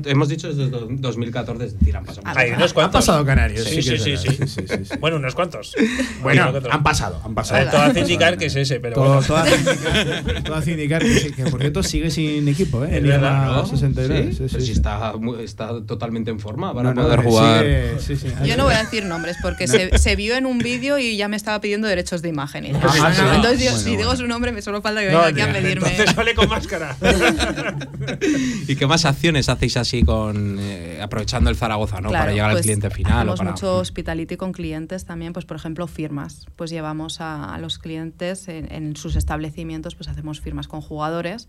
hemos 0.06 0.28
dicho 0.28 0.48
desde 0.48 0.68
do- 0.70 0.86
2014 0.90 1.68
tiran 1.84 2.04
paso. 2.04 2.20
Han 2.24 2.34
cuantos. 2.72 2.92
pasado 3.04 3.24
Canarios. 3.24 3.64
Sí, 3.66 3.82
sí, 3.82 3.98
sí. 3.98 4.33
Sí. 4.36 4.46
sí, 4.46 4.64
sí, 4.68 4.84
sí. 4.84 4.94
Bueno, 5.00 5.16
unos 5.16 5.34
cuantos. 5.34 5.74
Bueno, 6.22 6.50
otro. 6.50 6.72
han 6.72 6.82
pasado, 6.82 7.20
han 7.24 7.34
pasado. 7.34 7.70
Todo 7.70 7.80
hace 7.82 8.00
indicar 8.00 8.36
que 8.38 8.46
es 8.46 8.56
ese, 8.56 8.80
pero 8.80 8.94
Todo, 8.94 9.06
bueno. 9.20 9.26
todo 9.26 9.36
hace 9.38 9.56
indicar, 9.56 10.42
todo 10.44 10.54
hace 10.56 10.70
indicar 10.72 11.02
que, 11.02 11.18
sí, 11.20 11.32
que, 11.32 11.44
por 11.44 11.60
cierto 11.60 11.82
sigue 11.82 12.10
sin 12.10 12.46
equipo, 12.48 12.84
¿eh? 12.84 12.96
Enigma 12.98 13.16
verdad, 13.18 13.46
¿no? 13.46 13.66
69. 13.66 14.22
Sí, 14.24 14.30
Sí, 14.30 14.36
sí, 14.36 14.44
pero 14.50 14.60
si 14.60 14.66
sí. 14.66 14.72
está, 14.72 15.12
está 15.42 15.68
totalmente 15.86 16.30
en 16.30 16.40
forma 16.40 16.72
para 16.74 16.92
No, 16.94 17.02
no, 17.02 17.02
poder 17.08 17.20
sigue- 17.20 17.30
jugar. 17.30 17.66
sí, 18.00 18.16
sí. 18.16 18.28
Yo 18.44 18.56
no 18.56 18.64
voy 18.64 18.74
a 18.74 18.82
decir 18.82 19.04
nombres 19.04 19.36
porque 19.42 19.66
se, 19.68 19.96
se 19.98 20.16
vio 20.16 20.36
en 20.36 20.46
un 20.46 20.58
vídeo 20.58 20.98
y 20.98 21.16
ya 21.16 21.28
me 21.28 21.36
estaba 21.36 21.60
pidiendo 21.60 21.86
derechos 21.88 22.22
de 22.22 22.28
imagen. 22.28 22.66
Ah, 22.76 22.80
"No, 22.82 23.08
no, 23.08 23.14
sí. 23.14 23.22
no". 23.22 23.34
Entonces, 23.34 23.60
yo, 23.64 23.70
Bueno, 23.70 23.78
si 23.84 23.90
digo 23.90 24.04
bueno. 24.04 24.16
su 24.20 24.26
nombre, 24.26 24.52
me 24.52 24.62
solo 24.62 24.82
falta 24.82 25.00
que 25.00 25.10
No, 25.10 25.22
venga 25.22 25.28
aquí 25.28 25.40
a 25.40 25.52
pedirme. 25.52 25.88
Entonces 25.90 26.14
sale 26.14 26.34
con 26.34 26.48
máscara. 26.48 26.96
¿Y 28.68 28.76
qué 28.76 28.86
más 28.86 29.04
acciones 29.04 29.48
hacéis 29.48 29.76
así 29.76 30.02
con 30.02 30.58
eh, 30.60 30.98
aprovechando 31.02 31.50
el 31.50 31.56
Zaragoza, 31.56 32.00
¿no? 32.00 32.08
Claro, 32.10 32.22
para 32.24 32.32
llegar 32.32 32.48
al 32.50 32.54
pues, 32.56 32.62
cliente 32.64 32.90
final? 32.90 33.28
o 33.28 33.32
Hacemos 33.32 33.38
para- 33.38 33.50
mucho 33.52 33.82
hospitality 34.24 34.36
con 34.36 34.52
clientes 34.52 35.04
también, 35.04 35.32
pues 35.32 35.44
por 35.44 35.56
ejemplo 35.56 35.86
firmas. 35.86 36.46
Pues 36.56 36.70
llevamos 36.70 37.20
a, 37.20 37.54
a 37.54 37.58
los 37.58 37.78
clientes 37.78 38.48
en, 38.48 38.72
en 38.72 38.96
sus 38.96 39.16
establecimientos, 39.16 39.94
pues 39.94 40.08
hacemos 40.08 40.40
firmas 40.40 40.66
con 40.68 40.80
jugadores 40.80 41.48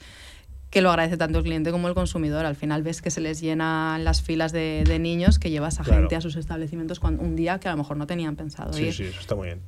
que 0.71 0.81
lo 0.81 0.89
agradece 0.89 1.15
tanto 1.15 1.37
el 1.37 1.43
cliente 1.45 1.71
como 1.71 1.87
el 1.87 1.93
consumidor. 1.93 2.45
Al 2.45 2.55
final 2.55 2.83
ves 2.83 3.01
que 3.01 3.09
se 3.09 3.21
les 3.21 3.39
llenan 3.39 4.03
las 4.03 4.21
filas 4.21 4.51
de, 4.51 4.83
de 4.85 4.99
niños 4.99 5.39
que 5.39 5.49
llevas 5.49 5.79
a 5.79 5.83
Claro. 5.83 6.01
gente 6.01 6.15
a 6.17 6.21
sus 6.21 6.35
establecimientos 6.35 6.99
cuando, 6.99 7.23
un 7.23 7.35
día 7.37 7.59
que 7.59 7.69
a 7.69 7.71
lo 7.71 7.77
mejor 7.77 7.95
no 7.97 8.07
tenían 8.07 8.35
pensado 8.35 8.73
Sí, 8.73 8.85
ir. 8.87 8.93
sí, 8.93 9.03
eso 9.03 9.19
está 9.21 9.35
muy 9.35 9.47
bien. 9.47 9.61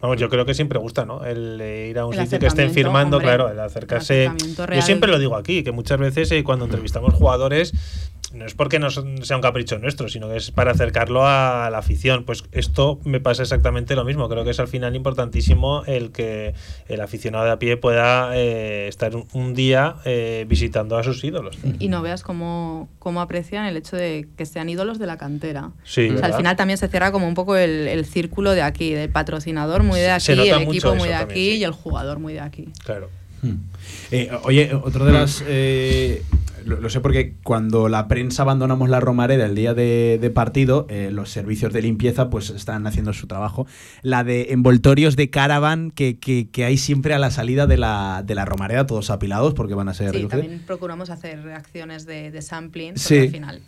Vamos, 0.00 0.18
yo 0.20 0.28
creo 0.28 0.44
que 0.44 0.54
siempre 0.54 0.78
gusta, 0.78 1.04
¿no? 1.04 1.24
El 1.24 1.60
eh, 1.60 1.88
ir 1.90 1.98
a 1.98 2.06
un 2.06 2.14
El 2.14 2.20
sitio 2.20 2.38
que 2.38 2.46
estén 2.46 2.70
firmando, 2.70 3.16
hombre, 3.16 3.30
claro, 3.30 3.46
el 3.48 3.54
el 3.54 3.60
acercarse. 3.60 4.26
acercamiento 4.26 4.72
Yo 4.72 4.82
siempre 4.82 5.10
lo 5.10 5.18
digo 5.18 5.34
aquí, 5.34 5.64
que 5.64 5.72
muchas 5.72 5.98
veces 5.98 6.30
eh, 6.30 6.44
cuando 6.44 6.66
entrevistamos 6.66 7.14
jugadores, 7.14 7.72
no 8.32 8.44
es 8.44 8.54
porque 8.54 8.78
no 8.78 8.90
sea 8.90 9.36
un 9.36 9.42
capricho 9.42 9.78
nuestro, 9.78 10.08
sino 10.08 10.28
que 10.28 10.36
es 10.36 10.50
para 10.50 10.72
acercarlo 10.72 11.26
a 11.26 11.68
la 11.70 11.78
afición. 11.78 12.24
Pues 12.24 12.44
esto 12.52 13.00
me 13.04 13.20
pasa 13.20 13.42
exactamente 13.42 13.94
lo 13.96 14.04
mismo. 14.04 14.28
Creo 14.28 14.44
que 14.44 14.50
es 14.50 14.60
al 14.60 14.68
final 14.68 14.94
importantísimo 14.96 15.82
el 15.86 16.10
que 16.12 16.54
el 16.88 17.00
aficionado 17.00 17.44
de 17.44 17.50
a 17.52 17.58
pie 17.58 17.76
pueda 17.76 18.36
eh, 18.36 18.88
estar 18.88 19.12
un, 19.14 19.54
día 19.54 19.96
eh, 20.04 20.44
visitando 20.48 20.98
a 20.98 21.02
sus 21.02 21.24
ídolos. 21.24 21.58
Y 21.78 21.88
no 21.88 22.02
veas 22.02 22.22
cómo, 22.22 22.88
cómo 22.98 23.20
aprecian 23.20 23.64
el 23.64 23.76
hecho 23.76 23.96
de 23.96 24.28
que 24.36 24.46
sean 24.46 24.68
ídolos 24.68 24.98
de 24.98 25.06
la 25.06 25.16
cantera. 25.16 25.70
Sí, 25.84 26.10
O 26.10 26.18
sea, 26.18 26.26
al 26.26 26.34
final 26.34 26.56
también 26.56 26.78
se 26.78 26.88
cierra 26.88 27.12
como 27.12 27.26
un 27.26 27.34
poco 27.34 27.56
el, 27.56 27.88
el 27.88 28.04
círculo 28.04 28.52
de 28.52 28.62
aquí, 28.62 28.92
del 28.92 29.10
patrocinador 29.10 29.82
muy 29.82 30.00
de 30.00 30.20
Se 30.20 30.32
aquí, 30.32 30.40
nota 30.40 30.62
el 30.62 30.68
equipo 30.68 30.94
muy 30.94 31.08
de 31.08 31.14
también, 31.14 31.30
aquí 31.30 31.50
sí. 31.52 31.56
y 31.58 31.64
el 31.64 31.72
jugador 31.72 32.18
muy 32.18 32.34
de 32.34 32.40
aquí. 32.40 32.68
Claro. 32.84 33.08
Eh, 34.10 34.30
oye, 34.42 34.74
otro 34.74 35.04
de 35.04 35.12
las. 35.12 35.42
eh, 35.46 36.22
lo, 36.68 36.80
lo 36.80 36.90
sé 36.90 37.00
porque 37.00 37.34
cuando 37.42 37.88
la 37.88 38.06
prensa 38.08 38.42
abandonamos 38.42 38.88
la 38.88 39.00
Romareda 39.00 39.46
el 39.46 39.54
día 39.54 39.74
de, 39.74 40.18
de 40.20 40.30
partido, 40.30 40.86
eh, 40.90 41.10
los 41.12 41.30
servicios 41.30 41.72
de 41.72 41.82
limpieza 41.82 42.30
pues 42.30 42.50
están 42.50 42.86
haciendo 42.86 43.12
su 43.12 43.26
trabajo. 43.26 43.66
La 44.02 44.24
de 44.24 44.52
envoltorios 44.52 45.16
de 45.16 45.30
caravan 45.30 45.90
que, 45.90 46.18
que- 46.18 46.48
que 46.50 46.64
hay 46.64 46.76
siempre 46.76 47.14
a 47.14 47.18
la 47.18 47.30
salida 47.30 47.66
de 47.66 47.76
la, 47.78 48.22
de 48.24 48.34
la 48.34 48.44
Romareda, 48.44 48.86
todos 48.86 49.10
apilados 49.10 49.54
porque 49.54 49.74
van 49.74 49.88
a 49.88 49.94
ser 49.94 50.14
Sí, 50.14 50.26
también 50.26 50.62
procuramos 50.66 51.10
hacer 51.10 51.42
reacciones 51.42 52.06
de, 52.06 52.30
de 52.30 52.42
sampling, 52.42 52.96
Sí. 52.96 53.18
al 53.18 53.28
final 53.30 53.62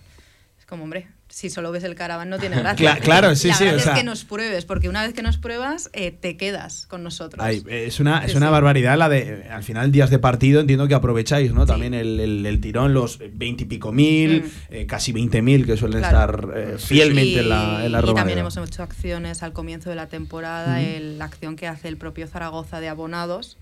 es 0.59 0.67
como, 0.67 0.85
hombre, 0.85 1.09
si 1.31 1.49
solo 1.49 1.71
ves 1.73 1.85
el 1.85 1.95
caravan 1.95 2.29
no 2.29 2.39
tiene 2.39 2.57
gracia. 2.59 2.97
Cla- 2.97 3.01
claro, 3.01 3.35
sí, 3.37 3.49
La 3.49 3.55
sí, 3.55 3.65
o 3.65 3.77
es 3.77 3.83
sea- 3.85 3.95
que 3.95 4.03
nos 4.05 4.25
pruebes, 4.25 4.65
porque 4.67 4.89
una 4.89 5.03
vez 5.03 5.15
que 5.15 5.23
nos 5.23 5.39
pruebas, 5.39 5.89
eh, 5.93 6.11
te 6.11 6.37
quedas 6.37 6.87
con 6.87 7.03
nosotros. 7.03 7.43
Ay, 7.43 7.63
es 7.69 8.01
una, 8.01 8.25
es 8.25 8.33
Sí, 8.33 8.37
una 8.37 8.47
sí. 8.49 8.53
barbaridad 8.53 8.99
la 8.99 9.09
de, 9.09 9.47
al 9.51 9.63
final, 9.63 9.93
días 9.93 10.11
de 10.11 10.19
partido, 10.19 10.61
entiendo 10.61 10.87
que 10.89 10.95
aprovecháis, 10.95 11.53
¿no? 11.55 11.65
También 11.67 11.95
el, 11.95 12.19
el- 12.21 12.45
el 12.45 12.61
tirón, 12.61 12.93
los 12.93 13.19
veintipico 13.33 13.93
mil, 13.93 14.53
eh, 14.71 14.87
casi 14.87 15.13
veinte 15.13 15.41
mil 15.41 15.65
que 15.67 15.77
suelen 15.77 16.01
Mm. 16.01 16.09
Claro. 16.09 16.49
estar 16.51 16.59
eh, 16.59 16.79
fielmente 16.79 17.41
en 17.41 17.49
la, 17.49 17.87
en 17.87 17.93
la 17.93 18.01
y 18.01 18.15
también 18.15 18.39
hemos 18.39 18.57
hecho 18.57 18.83
acciones 18.83 19.43
al 19.43 19.53
comienzo 19.53 19.89
de 19.89 19.97
la 19.97 20.09
temporada, 20.09 20.79
Ujú. 20.81 20.87
el- 20.87 21.19
la 21.19 21.27
acción 21.27 21.57
que 21.57 21.69
hace 21.69 21.89
el 21.89 21.97
propio 21.97 22.27
Zaragoza 22.27 22.81
de 22.81 22.89
abonados, 22.89 23.57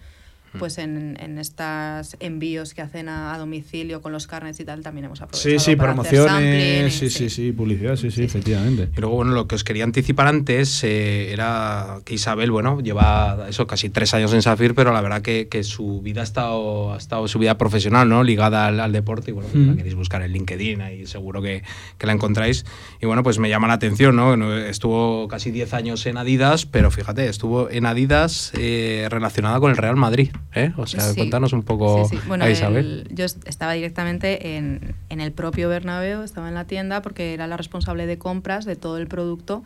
pues 0.58 0.78
en, 0.78 1.16
en 1.20 1.38
estos 1.38 2.16
envíos 2.20 2.74
que 2.74 2.82
hacen 2.82 3.08
a, 3.08 3.34
a 3.34 3.38
domicilio 3.38 4.00
con 4.00 4.12
los 4.12 4.26
carnets 4.26 4.60
y 4.60 4.64
tal, 4.64 4.82
también 4.82 5.06
hemos 5.06 5.20
aprovechado 5.20 5.58
Sí, 5.58 5.58
sí, 5.58 5.76
para 5.76 5.92
hacer 5.92 6.24
promociones, 6.24 6.94
y- 6.94 6.98
sí, 6.98 7.10
sí, 7.10 7.30
sí, 7.30 7.52
publicidad, 7.52 7.96
sí, 7.96 8.10
sí, 8.10 8.22
efectivamente. 8.24 8.88
Y 8.96 9.00
luego, 9.00 9.16
bueno, 9.16 9.32
lo 9.32 9.46
que 9.46 9.54
os 9.56 9.64
quería 9.64 9.84
anticipar 9.84 10.26
antes 10.28 10.82
eh, 10.84 11.32
era 11.32 11.98
que 12.04 12.14
Isabel, 12.14 12.50
bueno, 12.50 12.80
lleva 12.80 13.46
eso 13.48 13.66
casi 13.66 13.90
tres 13.90 14.14
años 14.14 14.32
en 14.32 14.42
Safir, 14.42 14.74
pero 14.74 14.92
la 14.92 15.00
verdad 15.00 15.22
que, 15.22 15.48
que 15.48 15.62
su 15.64 16.00
vida 16.02 16.20
ha 16.20 16.24
estado, 16.24 16.94
ha 16.94 16.98
estado, 16.98 17.26
su 17.28 17.38
vida 17.38 17.58
profesional, 17.58 18.08
¿no? 18.08 18.22
Ligada 18.24 18.66
al, 18.66 18.80
al 18.80 18.92
deporte. 18.92 19.30
Y 19.30 19.34
bueno, 19.34 19.48
Mm. 19.52 19.68
la 19.70 19.76
queréis 19.76 19.94
buscar 19.94 20.22
en 20.22 20.32
LinkedIn, 20.32 20.80
ahí 20.82 21.06
seguro 21.06 21.40
que, 21.42 21.62
que 21.98 22.06
la 22.06 22.12
encontráis. 22.12 22.64
Y 23.00 23.06
bueno, 23.06 23.22
pues 23.22 23.38
me 23.38 23.48
llama 23.48 23.66
la 23.68 23.74
atención, 23.74 24.14
¿no? 24.16 24.36
No, 24.36 24.56
Estuvo 24.56 25.26
casi 25.28 25.50
10 25.50 25.72
años 25.74 26.04
en 26.06 26.16
Adidas, 26.18 26.66
pero 26.66 26.90
fíjate, 26.90 27.26
estuvo 27.28 27.70
en 27.70 27.86
Adidas 27.86 28.52
eh, 28.58 29.06
relacionada 29.10 29.58
con 29.60 29.70
el 29.70 29.76
Real 29.76 29.96
Madrid, 29.96 30.30
¿eh? 30.54 30.72
O 30.76 30.86
sea, 30.86 31.00
Sí. 31.00 31.16
cuéntanos 31.16 31.52
un 31.52 31.62
poco 31.62 32.08
Sí, 32.08 32.16
sí. 32.16 32.22
Bueno, 32.26 32.44
a 32.44 32.50
Isabel. 32.50 33.06
el- 33.08 33.14
yo 33.14 33.24
est- 33.24 33.46
estaba 33.48 33.72
directamente 33.72 34.56
en, 34.56 34.94
en 35.08 35.20
el 35.20 35.32
propio 35.32 35.68
Bernabéu, 35.68 36.22
estaba 36.22 36.48
en 36.48 36.54
la 36.54 36.64
tienda 36.66 37.02
porque 37.02 37.34
era 37.34 37.46
la 37.46 37.56
responsable 37.56 38.06
de 38.06 38.18
compras 38.18 38.64
de 38.64 38.76
todo 38.76 38.98
el 38.98 39.06
producto 39.08 39.62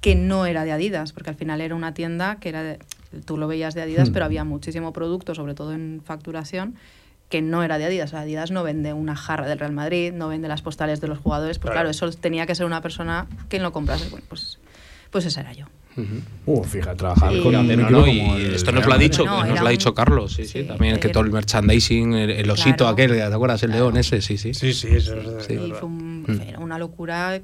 que 0.00 0.14
no 0.14 0.44
era 0.46 0.64
de 0.64 0.72
Adidas, 0.72 1.12
porque 1.12 1.30
al 1.30 1.36
final 1.36 1.60
era 1.60 1.74
una 1.74 1.94
tienda 1.94 2.36
que 2.36 2.48
era 2.50 2.62
de- 2.62 2.78
tú 3.24 3.36
lo 3.38 3.46
veías 3.46 3.74
de 3.74 3.82
Adidas, 3.82 4.10
Hmm. 4.10 4.12
pero 4.12 4.24
había 4.26 4.44
muchísimo 4.44 4.92
producto, 4.92 5.34
sobre 5.34 5.54
todo 5.54 5.72
en 5.72 6.02
facturación, 6.04 6.74
que 7.30 7.40
no 7.40 7.62
era 7.64 7.78
de 7.78 7.86
Adidas. 7.86 8.10
O 8.10 8.12
sea, 8.12 8.20
Adidas 8.20 8.50
no 8.50 8.62
vende 8.62 8.92
una 8.92 9.16
jarra 9.16 9.46
del 9.48 9.58
Real 9.58 9.72
Madrid, 9.72 10.12
no 10.12 10.28
vende 10.28 10.46
las 10.46 10.60
postales 10.62 11.00
de 11.00 11.08
los 11.08 11.18
jugadores, 11.18 11.58
pues 11.58 11.70
Claro. 11.72 11.88
claro, 11.88 11.90
eso 11.90 12.10
tenía 12.12 12.44
que 12.46 12.54
ser 12.54 12.66
una 12.66 12.80
persona 12.82 13.26
que 13.48 13.58
lo 13.60 13.72
comprase. 13.72 14.08
Bueno, 14.10 14.26
pues, 14.28 14.58
pues 15.10 15.24
esa 15.24 15.40
era 15.40 15.52
yo. 15.54 15.66
Uh, 16.46 16.64
fíjate, 16.64 16.96
trabajar 16.96 17.32
Sí. 17.32 17.38
con 17.40 17.54
un 17.54 17.66
Fíjate, 17.66 17.76
no, 17.76 17.82
equipo 17.84 18.00
no, 18.00 18.06
como 18.06 18.38
y 18.38 18.42
el 18.44 18.54
esto 18.54 18.72
nos 18.72 18.86
lo 18.86 18.92
ha 18.94 18.98
dicho, 18.98 19.24
No, 19.24 19.44
nos 19.44 19.60
lo 19.60 19.66
ha 19.66 19.70
dicho 19.70 19.94
Carlos, 19.94 20.32
sí, 20.34 20.44
sí, 20.46 20.64
también 20.64 20.98
que 20.98 21.08
todo 21.08 21.22
el 21.22 21.30
merchandising, 21.30 22.14
el, 22.14 22.30
el 22.30 22.50
osito 22.50 22.78
Claro. 22.78 22.92
aquel, 22.92 23.10
¿te 23.12 23.22
acuerdas? 23.22 23.62
El 23.62 23.70
león 23.72 23.96
ese, 23.96 24.20
sí, 24.20 24.36
sí. 24.38 24.54
Sí, 24.54 24.72
sí, 24.74 24.88
eso 24.90 25.14
es 25.38 25.50
Y 25.50 25.70
fue 25.72 25.84
un- 25.84 26.22
Mm. 26.26 26.62
una 26.62 26.78
locura. 26.78 27.40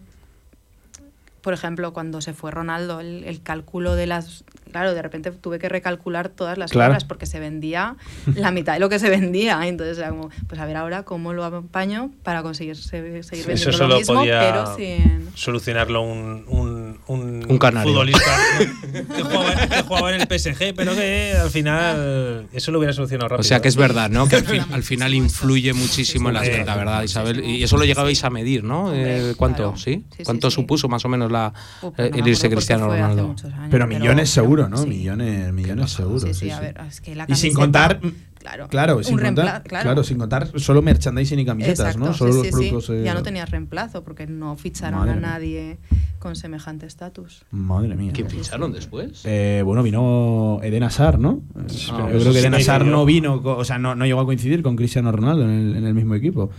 Por 1.42 1.54
ejemplo, 1.54 1.92
cuando 1.92 2.20
se 2.20 2.34
fue 2.34 2.50
Ronaldo, 2.50 3.00
el, 3.00 3.24
el 3.24 3.40
cálculo 3.42 3.94
de 3.94 4.06
las. 4.06 4.44
Claro, 4.70 4.94
de 4.94 5.02
repente 5.02 5.30
tuve 5.30 5.58
que 5.58 5.68
recalcular 5.68 6.28
todas 6.28 6.56
las 6.58 6.70
Claro. 6.70 6.90
compras 6.92 7.04
porque 7.04 7.26
se 7.26 7.40
vendía 7.40 7.96
la 8.34 8.50
mitad 8.52 8.74
de 8.74 8.80
lo 8.80 8.88
que 8.88 8.98
se 8.98 9.08
vendía. 9.10 9.66
Entonces 9.66 9.98
era 9.98 10.10
como, 10.10 10.30
pues 10.48 10.60
a 10.60 10.64
ver 10.66 10.76
ahora 10.76 11.02
cómo 11.04 11.32
lo 11.32 11.44
apaño 11.44 12.10
para 12.22 12.42
conseguir 12.42 12.76
se- 12.76 13.22
seguir 13.22 13.46
vendiendo 13.46 13.52
Eso 13.54 13.70
lo 13.70 13.76
solo 13.76 13.96
mismo, 13.98 14.14
podía 14.14 14.40
pero 14.40 14.76
sin. 14.76 15.28
solucionarlo 15.34 16.02
un, 16.02 16.44
un, 16.48 16.98
un, 17.06 17.46
Un 17.48 17.58
canario. 17.58 17.92
futbolista 17.92 18.30
que, 19.16 19.22
jugaba, 19.22 19.54
que 19.68 19.82
jugaba 19.82 20.14
en 20.14 20.20
el 20.20 20.38
PSG, 20.38 20.74
pero 20.74 20.94
que 20.94 21.32
al 21.40 21.50
final 21.50 22.48
eso 22.52 22.70
lo 22.72 22.78
hubiera 22.78 22.92
solucionado 22.92 23.28
rápido. 23.28 23.40
O 23.40 23.44
sea 23.44 23.60
que 23.60 23.68
es 23.68 23.76
verdad, 23.76 24.10
¿no? 24.10 24.28
Que 24.28 24.36
al, 24.36 24.44
fin- 24.44 24.64
al 24.72 24.82
final 24.82 25.14
influye 25.14 25.72
muchísimo 25.72 26.28
en 26.28 26.34
las 26.34 26.44
Sí. 26.46 26.50
ventas, 26.52 26.76
¿verdad, 26.76 27.02
Isabel? 27.02 27.44
Y 27.44 27.62
eso 27.62 27.76
lo 27.76 27.84
llegabais 27.84 28.22
a 28.24 28.30
medir, 28.30 28.64
¿no? 28.64 28.92
Eh, 28.94 29.34
¿Cuánto? 29.36 29.76
¿Sí? 29.76 30.04
Sí, 30.16 30.24
¿Cuánto 30.24 30.50
sí, 30.50 30.54
sí. 30.56 30.60
supuso 30.62 30.88
más 30.88 31.04
o 31.04 31.08
menos 31.08 31.30
la, 31.30 31.52
Uh, 31.82 31.90
pues 31.92 32.08
eh, 32.08 32.10
no 32.10 32.16
me 32.16 32.22
el 32.22 32.28
irse 32.28 32.50
Cristiano 32.50 32.86
Ronaldo? 32.88 33.22
años, 33.24 33.42
Pero 33.70 33.86
millones 33.86 34.14
pero- 34.14 34.26
seguro, 34.26 34.59
¿no? 34.68 34.76
sí. 34.78 34.88
Millones, 34.88 35.52
millones 35.52 35.90
seguro. 35.92 36.18
Sí, 36.20 36.34
sí, 36.34 36.46
sí, 36.46 36.50
a 36.50 36.60
ver, 36.60 36.80
es 36.88 37.00
que 37.00 37.14
la 37.14 37.24
Y 37.28 37.34
sin 37.34 37.52
camiseta- 37.54 37.60
contar, 37.98 38.00
Claro, 38.40 38.68
claro, 38.68 38.96
un 38.96 39.04
sin 39.04 39.18
contar, 39.18 39.62
claro. 39.64 39.82
claro, 39.84 40.02
sin 40.02 40.16
contar 40.16 40.48
solo 40.58 40.80
merchandising 40.80 41.40
y 41.40 41.44
camisetas, 41.44 41.80
Exacto, 41.94 41.98
¿no? 42.08 42.14
Solo 42.14 42.32
sí, 42.32 42.38
los 42.38 42.46
sí, 42.46 42.52
sí. 42.52 42.58
productos. 42.70 42.88
eh, 42.96 43.02
Ya 43.04 43.12
no 43.12 43.22
tenías 43.22 43.50
reemplazo 43.50 44.02
porque 44.02 44.26
no 44.26 44.56
ficharon 44.56 45.00
Madre 45.00 45.12
a 45.12 45.16
mía. 45.16 45.28
nadie 45.28 45.78
con 46.18 46.36
semejante 46.36 46.86
estatus. 46.86 47.44
Madre 47.50 47.96
mía. 47.96 48.12
¿Quién 48.14 48.30
ficharon 48.30 48.72
después? 48.72 49.20
Eh, 49.26 49.60
bueno, 49.62 49.82
vino 49.82 50.58
Eden 50.62 50.84
Hazard, 50.84 51.18
¿no? 51.18 51.42
Ah, 51.54 51.60
yo 51.68 51.68
eso 51.68 51.94
creo 52.20 52.32
que 52.32 52.38
Eden 52.38 52.54
Hazard 52.54 52.86
no 52.86 53.04
vino, 53.04 53.34
o 53.44 53.64
sea, 53.64 53.78
no, 53.78 53.94
no 53.94 54.06
llegó 54.06 54.20
a 54.20 54.24
coincidir 54.24 54.62
con 54.62 54.74
Cristiano 54.74 55.12
Ronaldo 55.12 55.44
en 55.44 55.50
el, 55.50 55.76
en 55.76 55.86
el 55.86 55.92
mismo 55.92 56.14
equipo. 56.14 56.50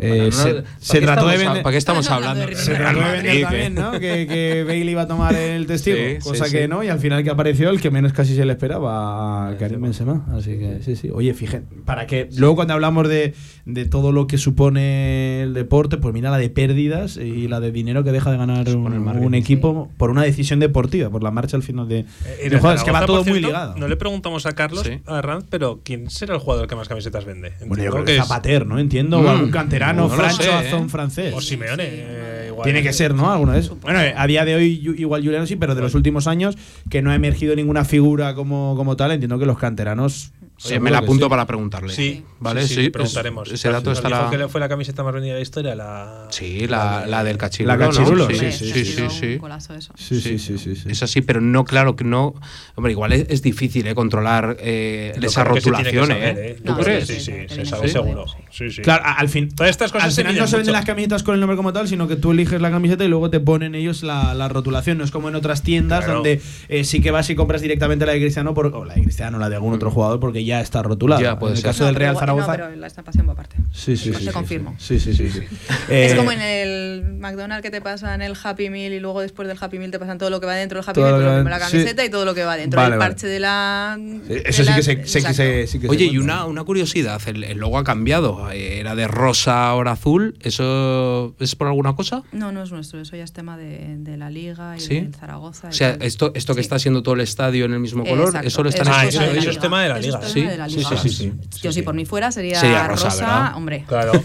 Eh, 0.00 0.08
Bueno, 0.08 0.32
se 0.32 0.48
no, 0.54 0.62
¿para 0.62 0.66
se 0.80 0.98
qué 1.00 1.04
trató 1.06 1.28
de 1.28 1.36
vender. 1.36 1.62
¿Para 1.62 1.72
qué 1.72 1.78
estamos 1.78 2.10
hablando? 2.10 2.46
Se 2.56 2.74
trató 2.74 2.98
de 3.00 3.12
vender 3.12 3.42
también, 3.42 3.74
¿no? 3.74 3.92
Que, 3.92 4.26
que 4.26 4.64
Bale 4.66 4.90
iba 4.90 5.02
a 5.02 5.06
tomar 5.06 5.34
el 5.34 5.66
testigo, 5.66 5.96
Sí, 5.98 6.16
cosa 6.22 6.46
sí, 6.46 6.52
que 6.52 6.62
sí. 6.62 6.68
no, 6.68 6.82
y 6.82 6.88
al 6.88 6.98
final 6.98 7.22
que 7.22 7.30
apareció 7.30 7.68
el 7.70 7.80
que 7.80 7.90
menos 7.90 8.12
casi 8.12 8.34
se 8.34 8.44
le 8.44 8.52
esperaba, 8.52 9.48
a 9.50 9.56
Karim 9.58 9.82
Benzema. 9.82 10.24
Así 10.34 10.58
que 10.58 10.78
sí, 10.82 10.96
sí. 10.96 11.10
Oye, 11.12 11.34
fíjate, 11.34 11.66
para 11.84 12.06
que 12.06 12.28
luego 12.36 12.56
cuando 12.56 12.74
hablamos 12.74 13.08
de, 13.08 13.34
de 13.66 13.84
todo 13.84 14.12
lo 14.12 14.26
que 14.26 14.38
supone 14.38 15.42
el 15.42 15.54
deporte, 15.54 15.96
pues 15.98 16.14
mira 16.14 16.30
la 16.30 16.38
de 16.38 16.50
pérdidas 16.50 17.16
y 17.16 17.48
la 17.48 17.60
de 17.60 17.72
dinero 17.72 18.04
que 18.04 18.12
deja 18.12 18.30
de 18.30 18.36
ganar 18.38 18.68
un, 18.70 18.92
un 19.08 19.34
equipo 19.34 19.90
por 19.96 20.10
una 20.10 20.22
decisión 20.22 20.60
deportiva, 20.60 21.10
por 21.10 21.22
la 21.22 21.30
marcha 21.30 21.56
al 21.56 21.62
final 21.62 21.88
de. 21.88 22.06
Es 22.40 22.82
que 22.84 22.90
va 22.90 23.04
todo 23.06 23.24
muy 23.24 23.40
ligado. 23.40 23.74
No 23.76 23.88
le 23.88 23.96
preguntamos 23.96 24.46
a 24.46 24.52
Carlos, 24.52 24.82
Sí. 24.84 25.00
a 25.06 25.20
Ranz, 25.20 25.44
pero 25.50 25.80
¿quién 25.84 26.08
será 26.10 26.34
el 26.34 26.40
jugador 26.40 26.66
que 26.66 26.74
más 26.76 26.88
camisetas 26.88 27.24
vende? 27.24 27.52
Bueno, 27.66 27.82
yo 27.84 27.90
creo 27.90 28.04
que 28.04 28.16
es- 28.16 28.22
Zapater, 28.22 28.66
¿no? 28.66 28.78
Entiendo, 28.78 29.18
o 29.18 29.22
Mm. 29.22 29.28
algún 29.28 29.50
canterano, 29.50 29.89
No 29.96 30.08
Francho 30.08 30.42
sé, 30.42 30.52
Azón 30.52 30.86
¿eh? 30.86 30.88
francés. 30.88 31.34
O 31.34 31.40
Simeone. 31.40 31.84
eh, 31.86 32.44
igual. 32.48 32.64
Tiene 32.64 32.82
que 32.82 32.92
ser, 32.92 33.14
¿no? 33.14 33.30
Alguno 33.32 33.52
de 33.52 33.60
esos. 33.60 33.80
Bueno, 33.80 34.00
eh, 34.00 34.14
a 34.16 34.26
día 34.26 34.44
de 34.44 34.54
hoy 34.54 34.94
igual 34.98 35.22
Juliano 35.22 35.46
sí, 35.46 35.56
pero 35.56 35.74
de 35.74 35.80
los 35.82 35.94
últimos 35.94 36.26
años 36.26 36.56
que 36.88 37.02
no 37.02 37.10
ha 37.10 37.14
emergido 37.14 37.54
ninguna 37.56 37.84
figura 37.84 38.34
como, 38.34 38.74
como 38.76 38.96
tal, 38.96 39.12
entiendo 39.12 39.38
que 39.38 39.46
los 39.46 39.58
canteranos. 39.58 40.32
Me 40.80 40.90
la 40.90 40.98
apunto 40.98 41.24
sí. 41.26 41.30
para 41.30 41.46
preguntarle. 41.46 41.92
Sí, 41.92 42.22
vale, 42.38 42.62
sí, 42.62 42.68
sí, 42.68 42.74
sí, 42.74 42.80
le 42.82 42.90
pues 42.90 42.92
preguntaremos. 43.10 43.50
ese 43.50 43.70
dato 43.70 43.92
estará. 43.92 44.28
que 44.30 44.48
fue 44.48 44.60
la 44.60 44.68
camiseta 44.68 45.02
más 45.02 45.12
vendida 45.14 45.32
de 45.32 45.38
la 45.38 45.42
historia, 45.42 45.74
la. 45.74 46.26
Sí, 46.30 46.66
la, 46.66 47.06
la 47.06 47.24
del 47.24 47.38
cachirulo. 47.38 47.76
La 47.76 47.86
cachirulo, 47.86 48.28
¿no? 48.28 48.34
sí, 48.36 48.52
sí, 48.52 48.52
sí, 48.52 48.72
sí, 48.72 48.72
sí, 48.72 48.84
sí, 48.84 49.02
sí. 49.08 49.16
sí. 49.20 49.36
Golazo 49.38 49.74
eso. 49.74 49.92
Sí, 49.96 50.20
sí, 50.20 50.38
sí. 50.38 50.74
Es 50.86 51.02
así, 51.02 51.22
pero 51.22 51.40
no, 51.40 51.64
claro 51.64 51.96
que 51.96 52.04
no. 52.04 52.34
Hombre, 52.74 52.92
igual 52.92 53.12
es, 53.12 53.26
es 53.30 53.42
difícil 53.42 53.86
eh, 53.86 53.94
controlar 53.94 54.56
eh, 54.60 55.12
Yo 55.18 55.28
esa 55.28 55.42
creo 55.44 55.54
que 55.54 55.60
se 55.62 55.70
tiene 55.70 55.90
que 55.90 55.96
rotulación, 55.98 56.06
saber, 56.08 56.38
¿eh? 56.38 56.50
¿eh? 56.50 56.60
¿Tú 56.64 56.72
No, 56.72 56.78
crees? 56.78 57.06
sí, 57.06 57.14
sí, 57.20 57.32
se 57.48 57.48
¿Sí? 57.48 57.66
sabe 57.66 57.88
seguro. 57.88 58.26
Sí, 58.50 58.70
sí. 58.70 58.82
Claro, 58.82 59.02
al 59.06 59.28
fin. 59.28 59.48
Todas 59.54 59.70
estas 59.70 59.92
cosas 59.92 60.06
al 60.06 60.12
se 60.12 60.22
final 60.22 60.36
no 60.36 60.46
se 60.46 60.56
venden 60.56 60.72
las 60.74 60.84
camisetas 60.84 61.22
con 61.22 61.34
el 61.34 61.40
nombre 61.40 61.56
como 61.56 61.72
tal, 61.72 61.88
sino 61.88 62.06
que 62.06 62.16
tú 62.16 62.32
eliges 62.32 62.60
la 62.60 62.70
camiseta 62.70 63.04
y 63.04 63.08
luego 63.08 63.30
te 63.30 63.40
ponen 63.40 63.74
ellos 63.74 64.02
la, 64.02 64.34
la 64.34 64.48
rotulación. 64.48 64.98
No 64.98 65.04
es 65.04 65.10
como 65.10 65.28
en 65.30 65.34
otras 65.36 65.62
tiendas 65.62 66.06
donde 66.06 66.40
eh, 66.68 66.84
sí 66.84 67.00
que 67.00 67.10
vas 67.10 67.30
y 67.30 67.34
compras 67.34 67.62
directamente 67.62 68.04
la 68.04 68.12
de 68.12 68.18
Cristiano 68.20 68.52
por- 68.54 68.66
o 68.74 68.84
la 68.84 68.94
de 68.94 69.02
Cristiano, 69.02 69.38
la 69.38 69.48
de 69.48 69.54
algún 69.56 69.72
otro 69.74 69.90
jugador, 69.90 70.20
porque 70.20 70.44
ya 70.50 70.60
está 70.60 70.82
rotulada. 70.82 71.20
Ya, 71.22 71.38
puede 71.38 71.52
en 71.52 71.56
el 71.56 71.62
ser. 71.62 71.70
caso 71.70 71.84
del 71.86 71.94
Real 71.94 72.10
pero- 72.14 72.20
Zaragoza. 72.20 72.46
No, 72.46 72.52
pero 72.64 72.76
la 72.76 72.86
estampación 72.86 73.28
va 73.28 73.32
aparte. 73.32 73.56
Sí, 73.72 73.96
sí, 73.96 74.12
sí. 74.12 74.24
sí, 74.26 74.30
confirmo. 74.32 74.74
Sí, 74.78 74.98
sí, 75.00 75.14
sí. 75.14 75.30
sí. 75.30 75.40
Es 75.88 76.12
Eh, 76.12 76.16
como 76.16 76.32
en 76.32 76.40
el 76.42 77.04
McDonald's 77.18 77.62
que 77.62 77.70
te 77.70 77.80
pasan 77.80 78.22
el 78.22 78.34
Happy 78.42 78.68
Meal 78.70 78.92
y 78.92 79.00
luego 79.00 79.20
después 79.20 79.48
del 79.48 79.56
Happy 79.60 79.78
Meal 79.78 79.90
te 79.90 79.98
pasan 79.98 80.18
todo 80.18 80.30
lo 80.30 80.40
que 80.40 80.46
va 80.46 80.54
dentro 80.54 80.78
del 80.80 80.88
Happy 80.88 81.00
Todo 81.00 81.04
Meal, 81.18 81.38
lo 81.38 81.44
que 81.44 81.50
la 81.50 81.58
sí. 81.66 81.72
camiseta 81.72 82.04
y 82.04 82.10
todo 82.10 82.24
lo 82.24 82.34
que 82.34 82.44
va 82.44 82.56
dentro. 82.56 82.80
Vale, 82.80 82.94
el 82.94 82.98
vale. 82.98 83.10
parche 83.10 83.26
de 83.26 83.40
la. 83.40 83.96
De 83.98 84.42
Eso 84.46 84.62
sí 84.64 84.70
la- 84.70 84.76
que 84.76 84.82
se, 84.82 85.06
sí 85.06 85.22
que 85.22 85.34
se 85.78 85.88
Oye, 85.88 86.04
y 86.06 86.18
una, 86.18 86.44
una 86.46 86.64
curiosidad, 86.64 87.20
el, 87.26 87.44
el 87.44 87.58
logo 87.58 87.78
ha 87.78 87.84
cambiado. 87.84 88.50
Era 88.50 88.94
de 88.94 89.06
rosa, 89.08 89.68
ahora 89.68 89.92
azul. 89.92 90.36
¿Eso 90.40 91.34
es 91.38 91.54
por 91.54 91.66
alguna 91.68 91.94
cosa? 91.94 92.22
No, 92.32 92.52
no 92.52 92.62
es 92.62 92.70
nuestro, 92.72 93.00
eso 93.00 93.16
ya 93.16 93.24
es 93.24 93.32
tema 93.32 93.56
de, 93.56 93.96
de 93.98 94.16
la 94.16 94.30
Liga 94.30 94.76
y 94.76 94.80
¿Sí? 94.80 95.00
del 95.00 95.14
Zaragoza. 95.14 95.68
y 95.68 95.70
O 95.70 95.72
sea, 95.72 95.96
esto, 96.00 96.32
esto 96.34 96.54
que 96.54 96.60
está 96.60 96.76
haciendo 96.76 97.02
todo 97.02 97.14
el 97.14 97.20
estadio 97.20 97.64
en 97.64 97.72
el 97.74 97.80
mismo 97.80 98.04
color, 98.04 98.26
Exacto. 98.28 98.48
eso 98.48 98.62
lo 98.62 98.68
están 98.70 98.86
Eso 98.88 98.92
es 98.92 99.14
cosa 99.14 99.20
de 99.20 99.88
la. 99.88 99.98
Liga. 99.98 100.18
Eso 100.18 100.18
tema 100.40 100.50
de 100.52 100.58
la 100.58 100.68
Sí, 100.68 100.76
Liga. 100.76 100.88
sí, 100.96 101.08
sí, 101.08 101.14
sí. 101.16 101.60
Yo, 101.62 101.72
si 101.72 101.82
por 101.82 101.94
mí 101.94 102.04
fuera, 102.04 102.30
sería, 102.32 102.60
Sería 102.60 102.86
rosa, 102.88 103.52
hombre. 103.56 103.84
Claro. 103.86 104.12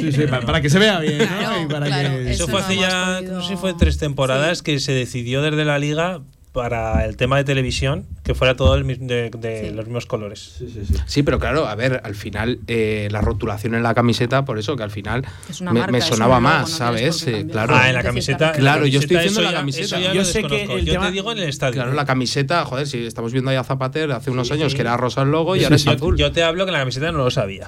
Sí, 0.00 0.12
sí, 0.12 0.22
para, 0.28 0.46
para 0.46 0.60
que 0.62 0.70
se 0.70 0.78
vea 0.78 0.98
bien, 1.00 1.18
¿no? 1.18 1.62
Y 1.62 1.66
para 1.66 1.86
que- 1.86 2.30
Eso 2.30 2.48
fue 2.48 2.60
hace 2.60 2.76
ya, 2.76 3.20
no 3.22 3.42
sé 3.42 3.48
si 3.50 3.56
fue 3.56 3.74
tres 3.74 3.98
temporadas 3.98 4.62
que 4.62 4.78
se 4.80 4.92
decidió 4.92 5.42
desde 5.42 5.64
la 5.64 5.78
liga 5.78 6.20
para 6.52 7.04
el 7.04 7.16
tema 7.16 7.36
de 7.36 7.44
televisión 7.44 8.06
que 8.32 8.38
fuera 8.38 8.54
todo 8.56 8.74
el 8.74 8.86
de, 8.86 9.30
de 9.30 9.72
los 9.72 9.86
mismos 9.86 10.06
colores. 10.06 10.62
Sí, 11.06 11.22
pero 11.22 11.38
claro, 11.38 11.66
a 11.66 11.74
ver, 11.74 12.00
al 12.04 12.14
final 12.14 12.60
eh, 12.66 13.08
la 13.10 13.20
rotulación 13.20 13.74
en 13.74 13.82
la 13.82 13.94
camiseta, 13.94 14.44
por 14.44 14.58
eso 14.58 14.76
que 14.76 14.82
al 14.82 14.90
final 14.90 15.24
Es 15.48 15.60
una 15.60 15.72
me, 15.72 15.80
marca, 15.80 15.92
me 15.92 15.98
es 15.98 16.04
sonaba 16.04 16.36
logo, 16.36 16.40
más, 16.42 16.70
no 16.70 16.76
¿sabes? 16.76 17.26
Eh, 17.26 17.46
claro. 17.50 17.74
Ah, 17.76 17.88
en 17.88 17.94
la 17.94 18.02
camiseta. 18.02 18.52
Claro, 18.52 18.86
yo 18.86 19.00
estoy 19.00 19.16
diciendo 19.16 19.40
la 19.42 19.50
ya- 19.52 19.56
camiseta. 19.58 20.12
Yo 20.12 20.24
sé 20.24 20.42
que 20.44 20.62
el 20.64 20.84
Yo 20.84 20.92
tema- 20.94 21.06
te 21.06 21.12
digo 21.12 21.32
en 21.32 21.38
el 21.38 21.48
estadio. 21.48 21.74
Claro, 21.74 21.92
la 21.92 22.04
camiseta, 22.04 22.64
joder, 22.64 22.86
si 22.86 23.04
estamos 23.06 23.32
viendo 23.32 23.50
ahí 23.50 23.56
a 23.56 23.64
Zapater 23.64 24.12
hace 24.12 24.30
unos 24.30 24.50
años 24.50 24.72
sí. 24.72 24.76
que 24.76 24.82
era 24.82 24.96
rosa 24.96 25.22
el 25.22 25.30
logo 25.30 25.56
y 25.56 25.60
Sí, 25.60 25.64
ahora 25.64 25.76
es 25.76 25.86
azul. 25.86 26.16
Yo 26.16 26.32
te 26.32 26.42
hablo 26.42 26.64
que 26.64 26.70
en 26.70 26.74
la 26.74 26.78
camiseta 26.80 27.10
no 27.12 27.18
lo 27.18 27.30
sabía. 27.30 27.66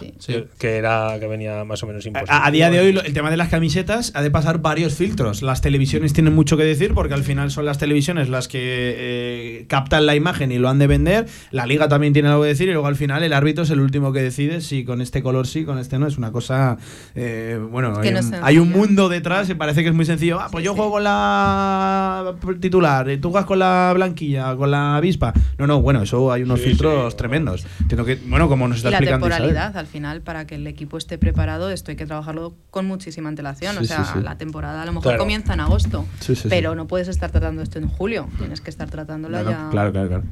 Que 0.59 0.77
era 0.77 1.17
que 1.19 1.27
venía 1.27 1.65
más 1.65 1.83
o 1.83 1.87
menos 1.87 2.05
imposible. 2.07 2.33
A, 2.33 2.47
a 2.47 2.51
día 2.51 2.71
de 2.71 2.81
hoy, 2.81 3.01
el 3.05 3.13
tema 3.13 3.31
de 3.31 3.37
las 3.37 3.49
camisetas 3.49 4.13
ha 4.15 4.23
de 4.23 4.31
pasar 4.31 4.59
varios 4.59 4.95
filtros. 4.95 5.43
Las 5.43 5.61
televisiones 5.61 6.13
tienen 6.13 6.35
mucho 6.35 6.57
que 6.57 6.65
decir 6.65 6.95
porque 6.95 7.15
al 7.15 7.25
final 7.25 7.51
son 7.51 7.65
las 7.65 7.79
televisiones 7.79 8.29
las 8.29 8.49
que 8.49 8.61
eh, 8.63 9.65
captan 9.69 10.07
la 10.07 10.15
imagen 10.15 10.52
y 10.53 10.59
lo 10.59 10.69
han 10.69 10.79
de 10.79 10.87
vender. 10.87 11.27
La 11.51 11.67
liga 11.67 11.89
también 11.89 12.13
tiene 12.13 12.29
algo 12.29 12.43
que 12.43 12.49
decir 12.49 12.69
y 12.69 12.73
luego 12.73 12.87
al 12.87 12.97
final 12.97 13.23
el 13.23 13.33
árbitro 13.33 13.65
es 13.65 13.71
el 13.71 13.81
último 13.81 14.13
que 14.13 14.23
decide 14.23 14.61
si 14.61 14.85
con 14.85 15.01
este 15.01 15.23
color 15.23 15.47
sí, 15.47 15.65
con 15.65 15.79
este 15.79 15.99
no. 15.99 16.07
Es 16.07 16.19
una 16.19 16.33
cosa. 16.33 16.77
eh, 17.15 17.59
bueno, 17.71 17.95
hay, 17.99 18.11
no 18.11 18.17
un, 18.19 18.23
sencillo. 18.23 18.45
hay 18.45 18.59
un 18.59 18.71
mundo 18.71 19.09
detrás 19.09 19.49
y 19.51 19.55
parece 19.55 19.83
que 19.83 19.89
es 19.89 19.95
muy 19.95 20.05
sencillo. 20.05 20.41
Ah, 20.41 20.49
pues 20.51 20.65
yo 20.65 20.75
juego 20.75 20.93
con 20.93 21.05
la 21.05 22.35
titular, 22.61 23.09
y 23.11 23.19
tú 23.19 23.31
juegas 23.31 23.47
con 23.47 23.59
la 23.59 23.93
blanquilla, 23.95 24.55
con 24.57 24.71
la 24.71 24.97
avispa. 24.97 25.33
No, 25.59 25.67
no, 25.67 25.81
bueno, 25.83 26.03
eso 26.03 26.33
hay 26.33 26.43
unos 26.43 26.61
Sí, 26.61 26.67
filtros 26.69 27.17
tremendos. 27.17 27.67
Entiendo 27.81 28.05
que, 28.05 28.17
bueno, 28.27 28.49
como 28.49 28.69
nos 28.69 28.77
Y 28.77 28.81
está 28.81 28.91
la 28.91 28.97
explicando 28.99 29.27
Isabel. 29.27 29.43
temporalidad, 29.49 29.77
al 29.79 29.87
final, 29.87 30.21
para 30.23 30.47
que 30.47 30.55
el 30.57 30.67
equipo 30.67 30.97
esté 30.99 31.19
preparado, 31.19 31.71
esto 31.71 31.91
hay 31.91 31.97
que 31.97 32.07
trabajarlo 32.07 32.55
con 32.71 32.87
muchísima 32.87 33.29
antelación. 33.29 33.77
Sí, 33.79 33.83
o 33.83 33.87
sea, 33.87 34.05
sí, 34.05 34.11
sí. 34.17 34.21
la 34.23 34.37
temporada 34.39 34.83
a 34.83 34.87
lo 34.87 34.93
mejor 34.93 35.03
Claro. 35.05 35.19
comienza 35.19 35.55
en 35.55 35.61
agosto, 35.61 36.07
Sí, 36.21 36.35
sí, 36.37 36.43
sí. 36.43 36.49
pero 36.51 36.75
no 36.75 36.87
puedes 36.87 37.09
estar 37.09 37.31
tratando 37.31 37.63
esto 37.63 37.79
en 37.79 37.89
julio. 37.89 38.29
Tienes 38.39 38.61
que 38.61 38.71
estar 38.71 38.89
tratándola 38.91 39.39
No, 39.43 39.45
no, 39.45 39.51
ya. 39.51 39.69
Claro, 39.71 39.93
claro, 39.93 40.09
claro. 40.09 40.23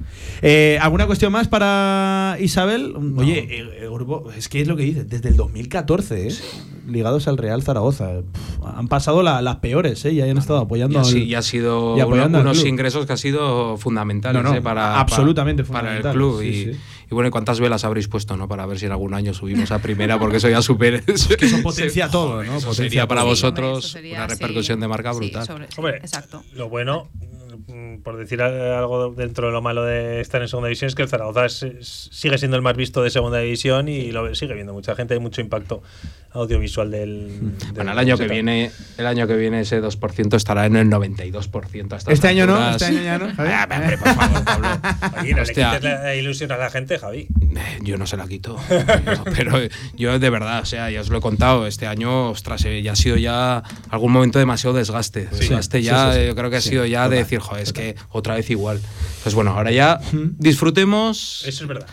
Eh, 0.43 0.79
¿Alguna 0.81 1.07
cuestión 1.07 1.33
más 1.33 1.49
para 1.49 2.37
Isabel? 2.41 2.95
Oye, 3.17 3.39
eh, 3.51 3.71
eh, 3.83 3.89
Urbo, 3.89 4.31
es 4.37 4.49
que 4.49 4.61
es 4.61 4.69
lo 4.69 4.77
que 4.77 4.85
dice, 4.85 5.05
desde 5.05 5.29
el 5.29 5.37
2014, 5.37 6.29
¿eh? 6.29 6.35
ligados 6.89 7.29
al 7.29 7.37
Real 7.37 7.63
Zaragoza. 7.63 8.09
Pff, 8.33 8.65
han 8.65 8.89
pasado 8.89 9.23
la- 9.23 9.43
las 9.43 9.57
peores, 9.57 10.05
¿eh? 10.05 10.13
y 10.13 10.21
han 10.23 10.37
estado 10.39 10.59
apoyando. 10.61 10.99
Y, 10.99 11.03
así- 11.03 11.17
al- 11.19 11.23
y 11.29 11.35
ha 11.35 11.43
sido 11.43 11.97
y 11.97 12.01
apoyando 12.01 12.41
uno- 12.41 12.51
unos 12.51 12.65
ingresos 12.65 13.07
que 13.07 13.13
ha 13.13 13.17
sido 13.17 13.77
fundamentales 13.77 14.43
No, 14.43 14.51
no, 14.51 14.57
eh, 14.57 14.63
para, 14.63 14.99
absolutamente 14.99 15.63
para, 15.65 15.89
para 15.97 15.97
el 16.11 16.17
club. 16.17 16.41
sí, 16.41 16.47
y, 16.49 16.65
sí. 16.75 16.81
y 17.11 17.15
bueno, 17.15 17.29
¿y 17.29 17.31
¿cuántas 17.31 17.61
velas 17.61 17.85
habréis 17.85 18.09
puesto 18.09 18.37
no 18.37 18.49
para 18.49 18.67
ver 18.67 18.79
si 18.79 18.87
en 18.87 18.93
algún 18.93 19.15
año 19.15 19.35
subimos 19.35 19.71
a 19.73 19.79
primera? 19.81 20.19
Porque 20.19 20.39
eso 20.39 20.49
ya 20.49 20.63
supera. 20.63 21.01
que 21.39 21.45
eso 21.47 21.59
potencia 21.63 22.09
todo, 22.09 22.37
¿no? 22.43 22.57
Eso 22.57 22.69
Potencia 22.69 22.75
sería 22.75 23.07
para 23.07 23.23
vosotros 23.25 23.91
sería 23.93 24.17
una 24.17 24.27
repercusión 24.27 24.81
de 24.81 24.89
marca 24.89 25.13
Sí, 25.13 25.19
brutal. 25.19 25.47
sobre- 25.47 25.67
sí, 25.69 25.75
Hombre, 25.77 25.97
exacto. 25.99 26.43
lo 26.55 26.69
bueno, 26.69 27.09
por 28.03 28.17
decir 28.17 28.41
algo 28.43 29.13
dentro 29.13 29.47
de 29.49 29.53
lo 29.53 29.63
malo 29.63 29.85
de 29.85 30.21
estar 30.21 30.41
en 30.43 30.49
segunda 30.49 30.69
división, 30.69 30.89
es 30.89 30.95
que 30.95 31.03
el 31.03 31.09
Zaragoza 31.09 31.47
es- 31.47 32.09
sigue 32.11 32.39
siendo 32.39 32.57
el 32.57 32.63
más 32.63 32.77
visto 32.77 33.03
de 33.03 33.11
segunda 33.11 33.39
división 33.39 33.89
y 33.89 34.11
lo 34.13 34.35
sigue 34.35 34.55
viendo 34.55 34.73
mucha 34.73 34.95
gente, 34.95 35.15
hay 35.15 35.21
mucho 35.21 35.41
impacto 35.41 35.83
audiovisual 36.33 36.91
del. 36.91 37.29
del- 37.59 37.73
Bueno, 37.75 37.93
el 37.93 37.99
año 37.99 38.17
que 38.17 38.29
viene, 38.29 38.71
el 38.99 39.07
año 39.07 39.27
que 39.27 39.35
viene 39.37 39.61
ese 39.61 39.81
2% 39.81 40.37
estará 40.37 40.67
en 40.67 40.77
el 40.77 40.89
92% 40.89 41.95
a 41.95 41.99
estas 41.99 42.13
Este 42.15 42.29
año 42.29 42.47
no, 42.47 42.55
alturas. 42.57 42.83
este 42.83 42.87
año 42.87 43.03
ya 43.03 43.19
no. 43.19 43.35
Javi. 43.35 43.51
Ah, 43.53 43.69
hombre, 43.71 43.99
por 43.99 44.09
favor, 44.15 44.45
Pablo. 44.45 44.69
Oye, 45.21 45.31
no 45.31 45.37
le 45.37 45.43
Hostia. 45.43 45.71
quites 45.71 45.83
la 45.85 46.15
ilusión 46.15 46.53
a 46.53 46.57
la 46.57 46.71
gente, 46.71 46.99
Javi. 46.99 47.27
Eh, 47.57 47.79
Yo 47.83 47.99
no 47.99 48.07
se 48.07 48.17
la 48.17 48.29
quito. 48.29 48.57
No, 48.61 49.25
pero 49.25 49.59
yo 49.97 50.19
de 50.19 50.31
verdad, 50.31 50.61
o 50.63 50.67
sea, 50.67 50.89
ya 50.91 51.01
os 51.01 51.09
lo 51.09 51.19
he 51.19 51.21
contado, 51.21 51.67
este 51.67 51.87
año, 51.89 52.31
ostras, 52.31 52.65
eh, 52.65 52.81
ya 52.83 52.93
ha 52.93 52.97
sido 52.97 53.17
ya 53.17 53.63
algún 53.89 54.13
momento 54.13 54.39
demasiado 54.39 54.77
desgaste. 54.77 55.27
Desgaste 55.27 55.79
sí, 55.79 55.85
ya, 55.85 56.13
sí, 56.13 56.21
sí. 56.21 56.27
yo 56.27 56.37
creo 56.37 56.51
que 56.51 56.57
ha 56.57 56.61
sido 56.61 56.87
ya 56.87 57.09
de 57.09 57.17
decir, 57.17 57.41
joder, 57.41 57.60
es 57.61 57.73
que 57.73 57.97
otra 58.11 58.35
vez 58.35 58.51
igual. 58.51 58.81
Pues 59.23 59.35
bueno, 59.35 59.53
ahora 59.53 59.71
ya 59.71 60.01
disfrutemos. 60.13 61.45
Eso 61.47 61.65
es 61.65 61.69
verdad. 61.69 61.87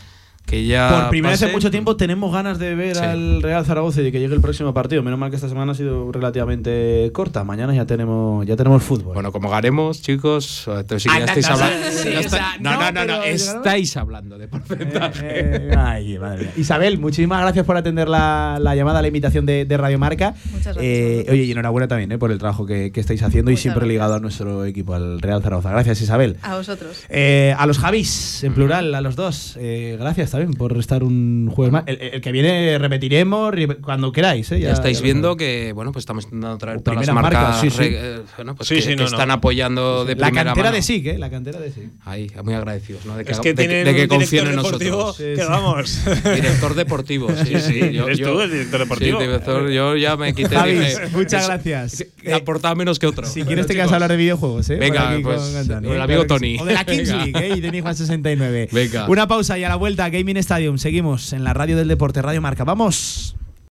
Que 0.48 0.66
ya 0.66 1.02
Por 1.02 1.10
primera 1.10 1.32
vez 1.34 1.42
en 1.42 1.52
mucho 1.52 1.70
tiempo 1.70 1.98
tenemos 1.98 2.32
ganas 2.32 2.58
de 2.58 2.74
ver 2.74 2.96
Sí. 2.96 3.04
al 3.04 3.42
Real 3.42 3.66
Zaragoza 3.66 4.00
y 4.00 4.06
de 4.06 4.12
que 4.14 4.20
llegue 4.22 4.34
el 4.34 4.40
próximo 4.40 4.74
partido. 4.74 5.04
Menos 5.04 5.20
mal 5.20 5.30
que 5.30 5.36
esta 5.36 5.50
semana 5.50 5.74
ha 5.74 5.76
sido 5.76 6.10
relativamente 6.10 7.10
corta. 7.14 7.44
Mañana 7.44 7.76
ya 7.76 7.86
tenemos 7.86 8.46
ya 8.46 8.56
tenemos 8.56 8.82
fútbol. 8.82 9.14
Bueno, 9.14 9.34
como 9.34 9.50
ganemos, 9.50 10.02
chicos, 10.02 10.64
entonces 10.68 11.04
sí 11.04 11.10
que 11.10 11.20
ya 11.20 11.26
estáis 11.26 11.50
no, 11.50 11.54
hablando. 11.56 11.88
sí, 11.92 12.10
ya 12.12 12.18
o 12.18 12.22
está- 12.22 12.38
sea, 12.38 12.48
no, 12.62 12.92
no, 12.94 13.06
no, 13.06 13.24
estáis 13.24 13.98
hablando 13.98 14.38
de 14.38 14.48
porcentaje. 14.48 15.28
Eh, 15.30 15.72
ay, 15.78 16.18
madre 16.18 16.44
mía. 16.44 16.52
Isabel, 16.56 16.98
muchísimas 16.98 17.42
gracias 17.42 17.66
por 17.66 17.76
atender 17.76 18.08
la, 18.08 18.58
la 18.62 18.74
llamada, 18.74 19.02
la 19.02 19.08
invitación 19.10 19.46
de, 19.46 19.66
de 19.66 19.78
Radio 19.78 20.00
Marca. 20.00 20.34
Muchas 20.46 20.76
gracias 20.76 20.84
Eh, 20.84 21.26
oye, 21.30 21.44
y 21.44 21.52
enhorabuena 21.52 21.90
también 21.90 22.10
eh, 22.14 22.18
por 22.18 22.32
el 22.32 22.38
trabajo 22.38 22.66
que, 22.66 22.94
que 22.94 23.02
estáis 23.02 23.22
haciendo 23.22 23.52
y 23.52 23.58
siempre 23.58 23.82
gracias. 23.82 23.92
ligado 23.94 24.14
a 24.16 24.20
nuestro 24.22 24.64
equipo, 24.64 24.94
al 24.94 25.20
Real 25.22 25.42
Zaragoza. 25.44 25.72
Gracias, 25.72 26.02
Isabel. 26.02 26.38
A 26.42 26.56
vosotros. 26.56 27.04
Eh, 27.10 27.54
a 27.58 27.66
los 27.66 27.80
Javis, 27.80 28.46
en 28.46 28.54
plural, 28.54 28.96
a 28.96 29.02
los 29.02 29.18
dos. 29.18 29.58
eh, 29.60 29.98
gracias 30.38 30.58
también 30.58 30.58
por 30.58 30.78
estar 30.78 31.04
un 31.04 31.50
jueves 31.54 31.72
más. 31.74 31.84
El, 31.88 32.00
el 32.02 32.22
que 32.22 32.32
viene 32.32 32.78
repetiremos 32.78 33.54
cuando 33.82 34.12
queráis. 34.12 34.52
eh, 34.52 34.60
Ya, 34.60 34.72
estáis 34.74 35.00
lo 35.00 35.04
viendo 35.04 35.38
que 35.38 35.72
bueno 35.74 35.92
pues 35.92 36.02
estamos 36.04 36.26
intentando 36.26 36.58
traer 36.58 36.82
todas 36.82 37.06
las 37.06 37.16
marcas, 37.16 37.34
marcas, 37.44 37.62
sí, 37.62 37.70
sí. 37.70 37.84
eh, 37.92 38.20
bueno, 38.38 38.56
pues 38.56 38.68
Sí, 38.70 38.76
que, 38.76 38.82
sí, 38.82 38.88
que 38.90 38.96
no, 38.96 39.04
no. 39.04 39.08
están 39.10 39.32
apoyando 39.32 40.06
de 40.06 40.16
La 40.16 40.28
primera 40.28 40.44
cantera 40.46 40.66
mano. 40.68 40.76
de 40.76 40.82
SIC, 40.82 41.06
¿eh? 41.08 41.18
La 41.18 41.30
cantera 41.30 41.60
de 41.60 41.72
SIC. 41.72 41.90
Ahí, 42.06 42.32
muy 42.44 42.54
agradecidos, 42.54 43.06
¿no? 43.06 43.16
De 43.18 43.26
que, 43.26 43.32
Es 43.32 43.40
que 43.40 43.54
de, 43.54 43.68
tienen 43.68 43.86
de 43.86 43.96
que 43.96 44.02
un 44.04 44.08
confíen 44.08 44.30
director 44.46 44.50
en 44.50 44.56
deportivo 44.64 44.98
nosotros. 44.98 45.38
que 45.38 45.46
vamos. 45.46 46.02
Director 46.36 46.76
deportivo, 46.76 47.28
sí, 47.46 47.60
Sí, 47.60 47.80
Yo, 47.94 48.06
eres 48.06 48.18
yo- 48.20 48.34
tú 48.34 48.42
el 48.42 48.52
director 48.52 48.80
deportivo. 48.82 49.20
sí, 49.20 49.26
director, 49.26 49.70
yo 49.70 49.96
ya 49.96 50.16
me 50.18 50.34
quité. 50.34 50.56
Javis, 50.56 50.80
dije, 50.80 51.08
muchas 51.14 51.42
es- 51.44 51.48
gracias. 51.48 52.06
que 52.22 52.34
aportaba 52.34 52.76
menos 52.76 53.00
que 53.00 53.08
otro. 53.08 53.26
Si 53.28 53.44
quieres 53.44 53.68
te 53.68 53.74
quedas 53.74 53.92
a 53.92 53.96
hablar 53.96 54.12
de 54.12 54.18
videojuegos, 54.18 54.70
¿eh? 54.70 54.76
Venga, 54.76 55.18
pues, 55.22 55.56
el 55.68 56.02
amigo 56.02 56.22
que. 56.22 56.28
Tony. 56.28 56.58
O 56.60 56.66
de 56.66 56.74
la 56.74 56.84
Kings. 56.86 57.10
League, 57.10 57.34
¿eh? 57.36 57.54
Y 57.58 57.62
de 57.62 57.72
mi 57.72 57.82
Juan 57.82 57.96
69. 57.96 58.70
Venga. 58.72 59.08
Una 59.10 59.28
pausa 59.28 59.58
y 59.58 59.64
a 59.64 59.70
la 59.70 59.76
vuelta, 59.76 60.10
Stadium. 60.36 60.78
Seguimos 60.78 61.32
en 61.32 61.46
la 61.46 61.54
radio 61.54 61.78
del 61.78 61.88
deporte, 61.88 62.22
Radio 62.22 62.42
Marca. 62.42 62.66
¡Vamos! 62.66 63.38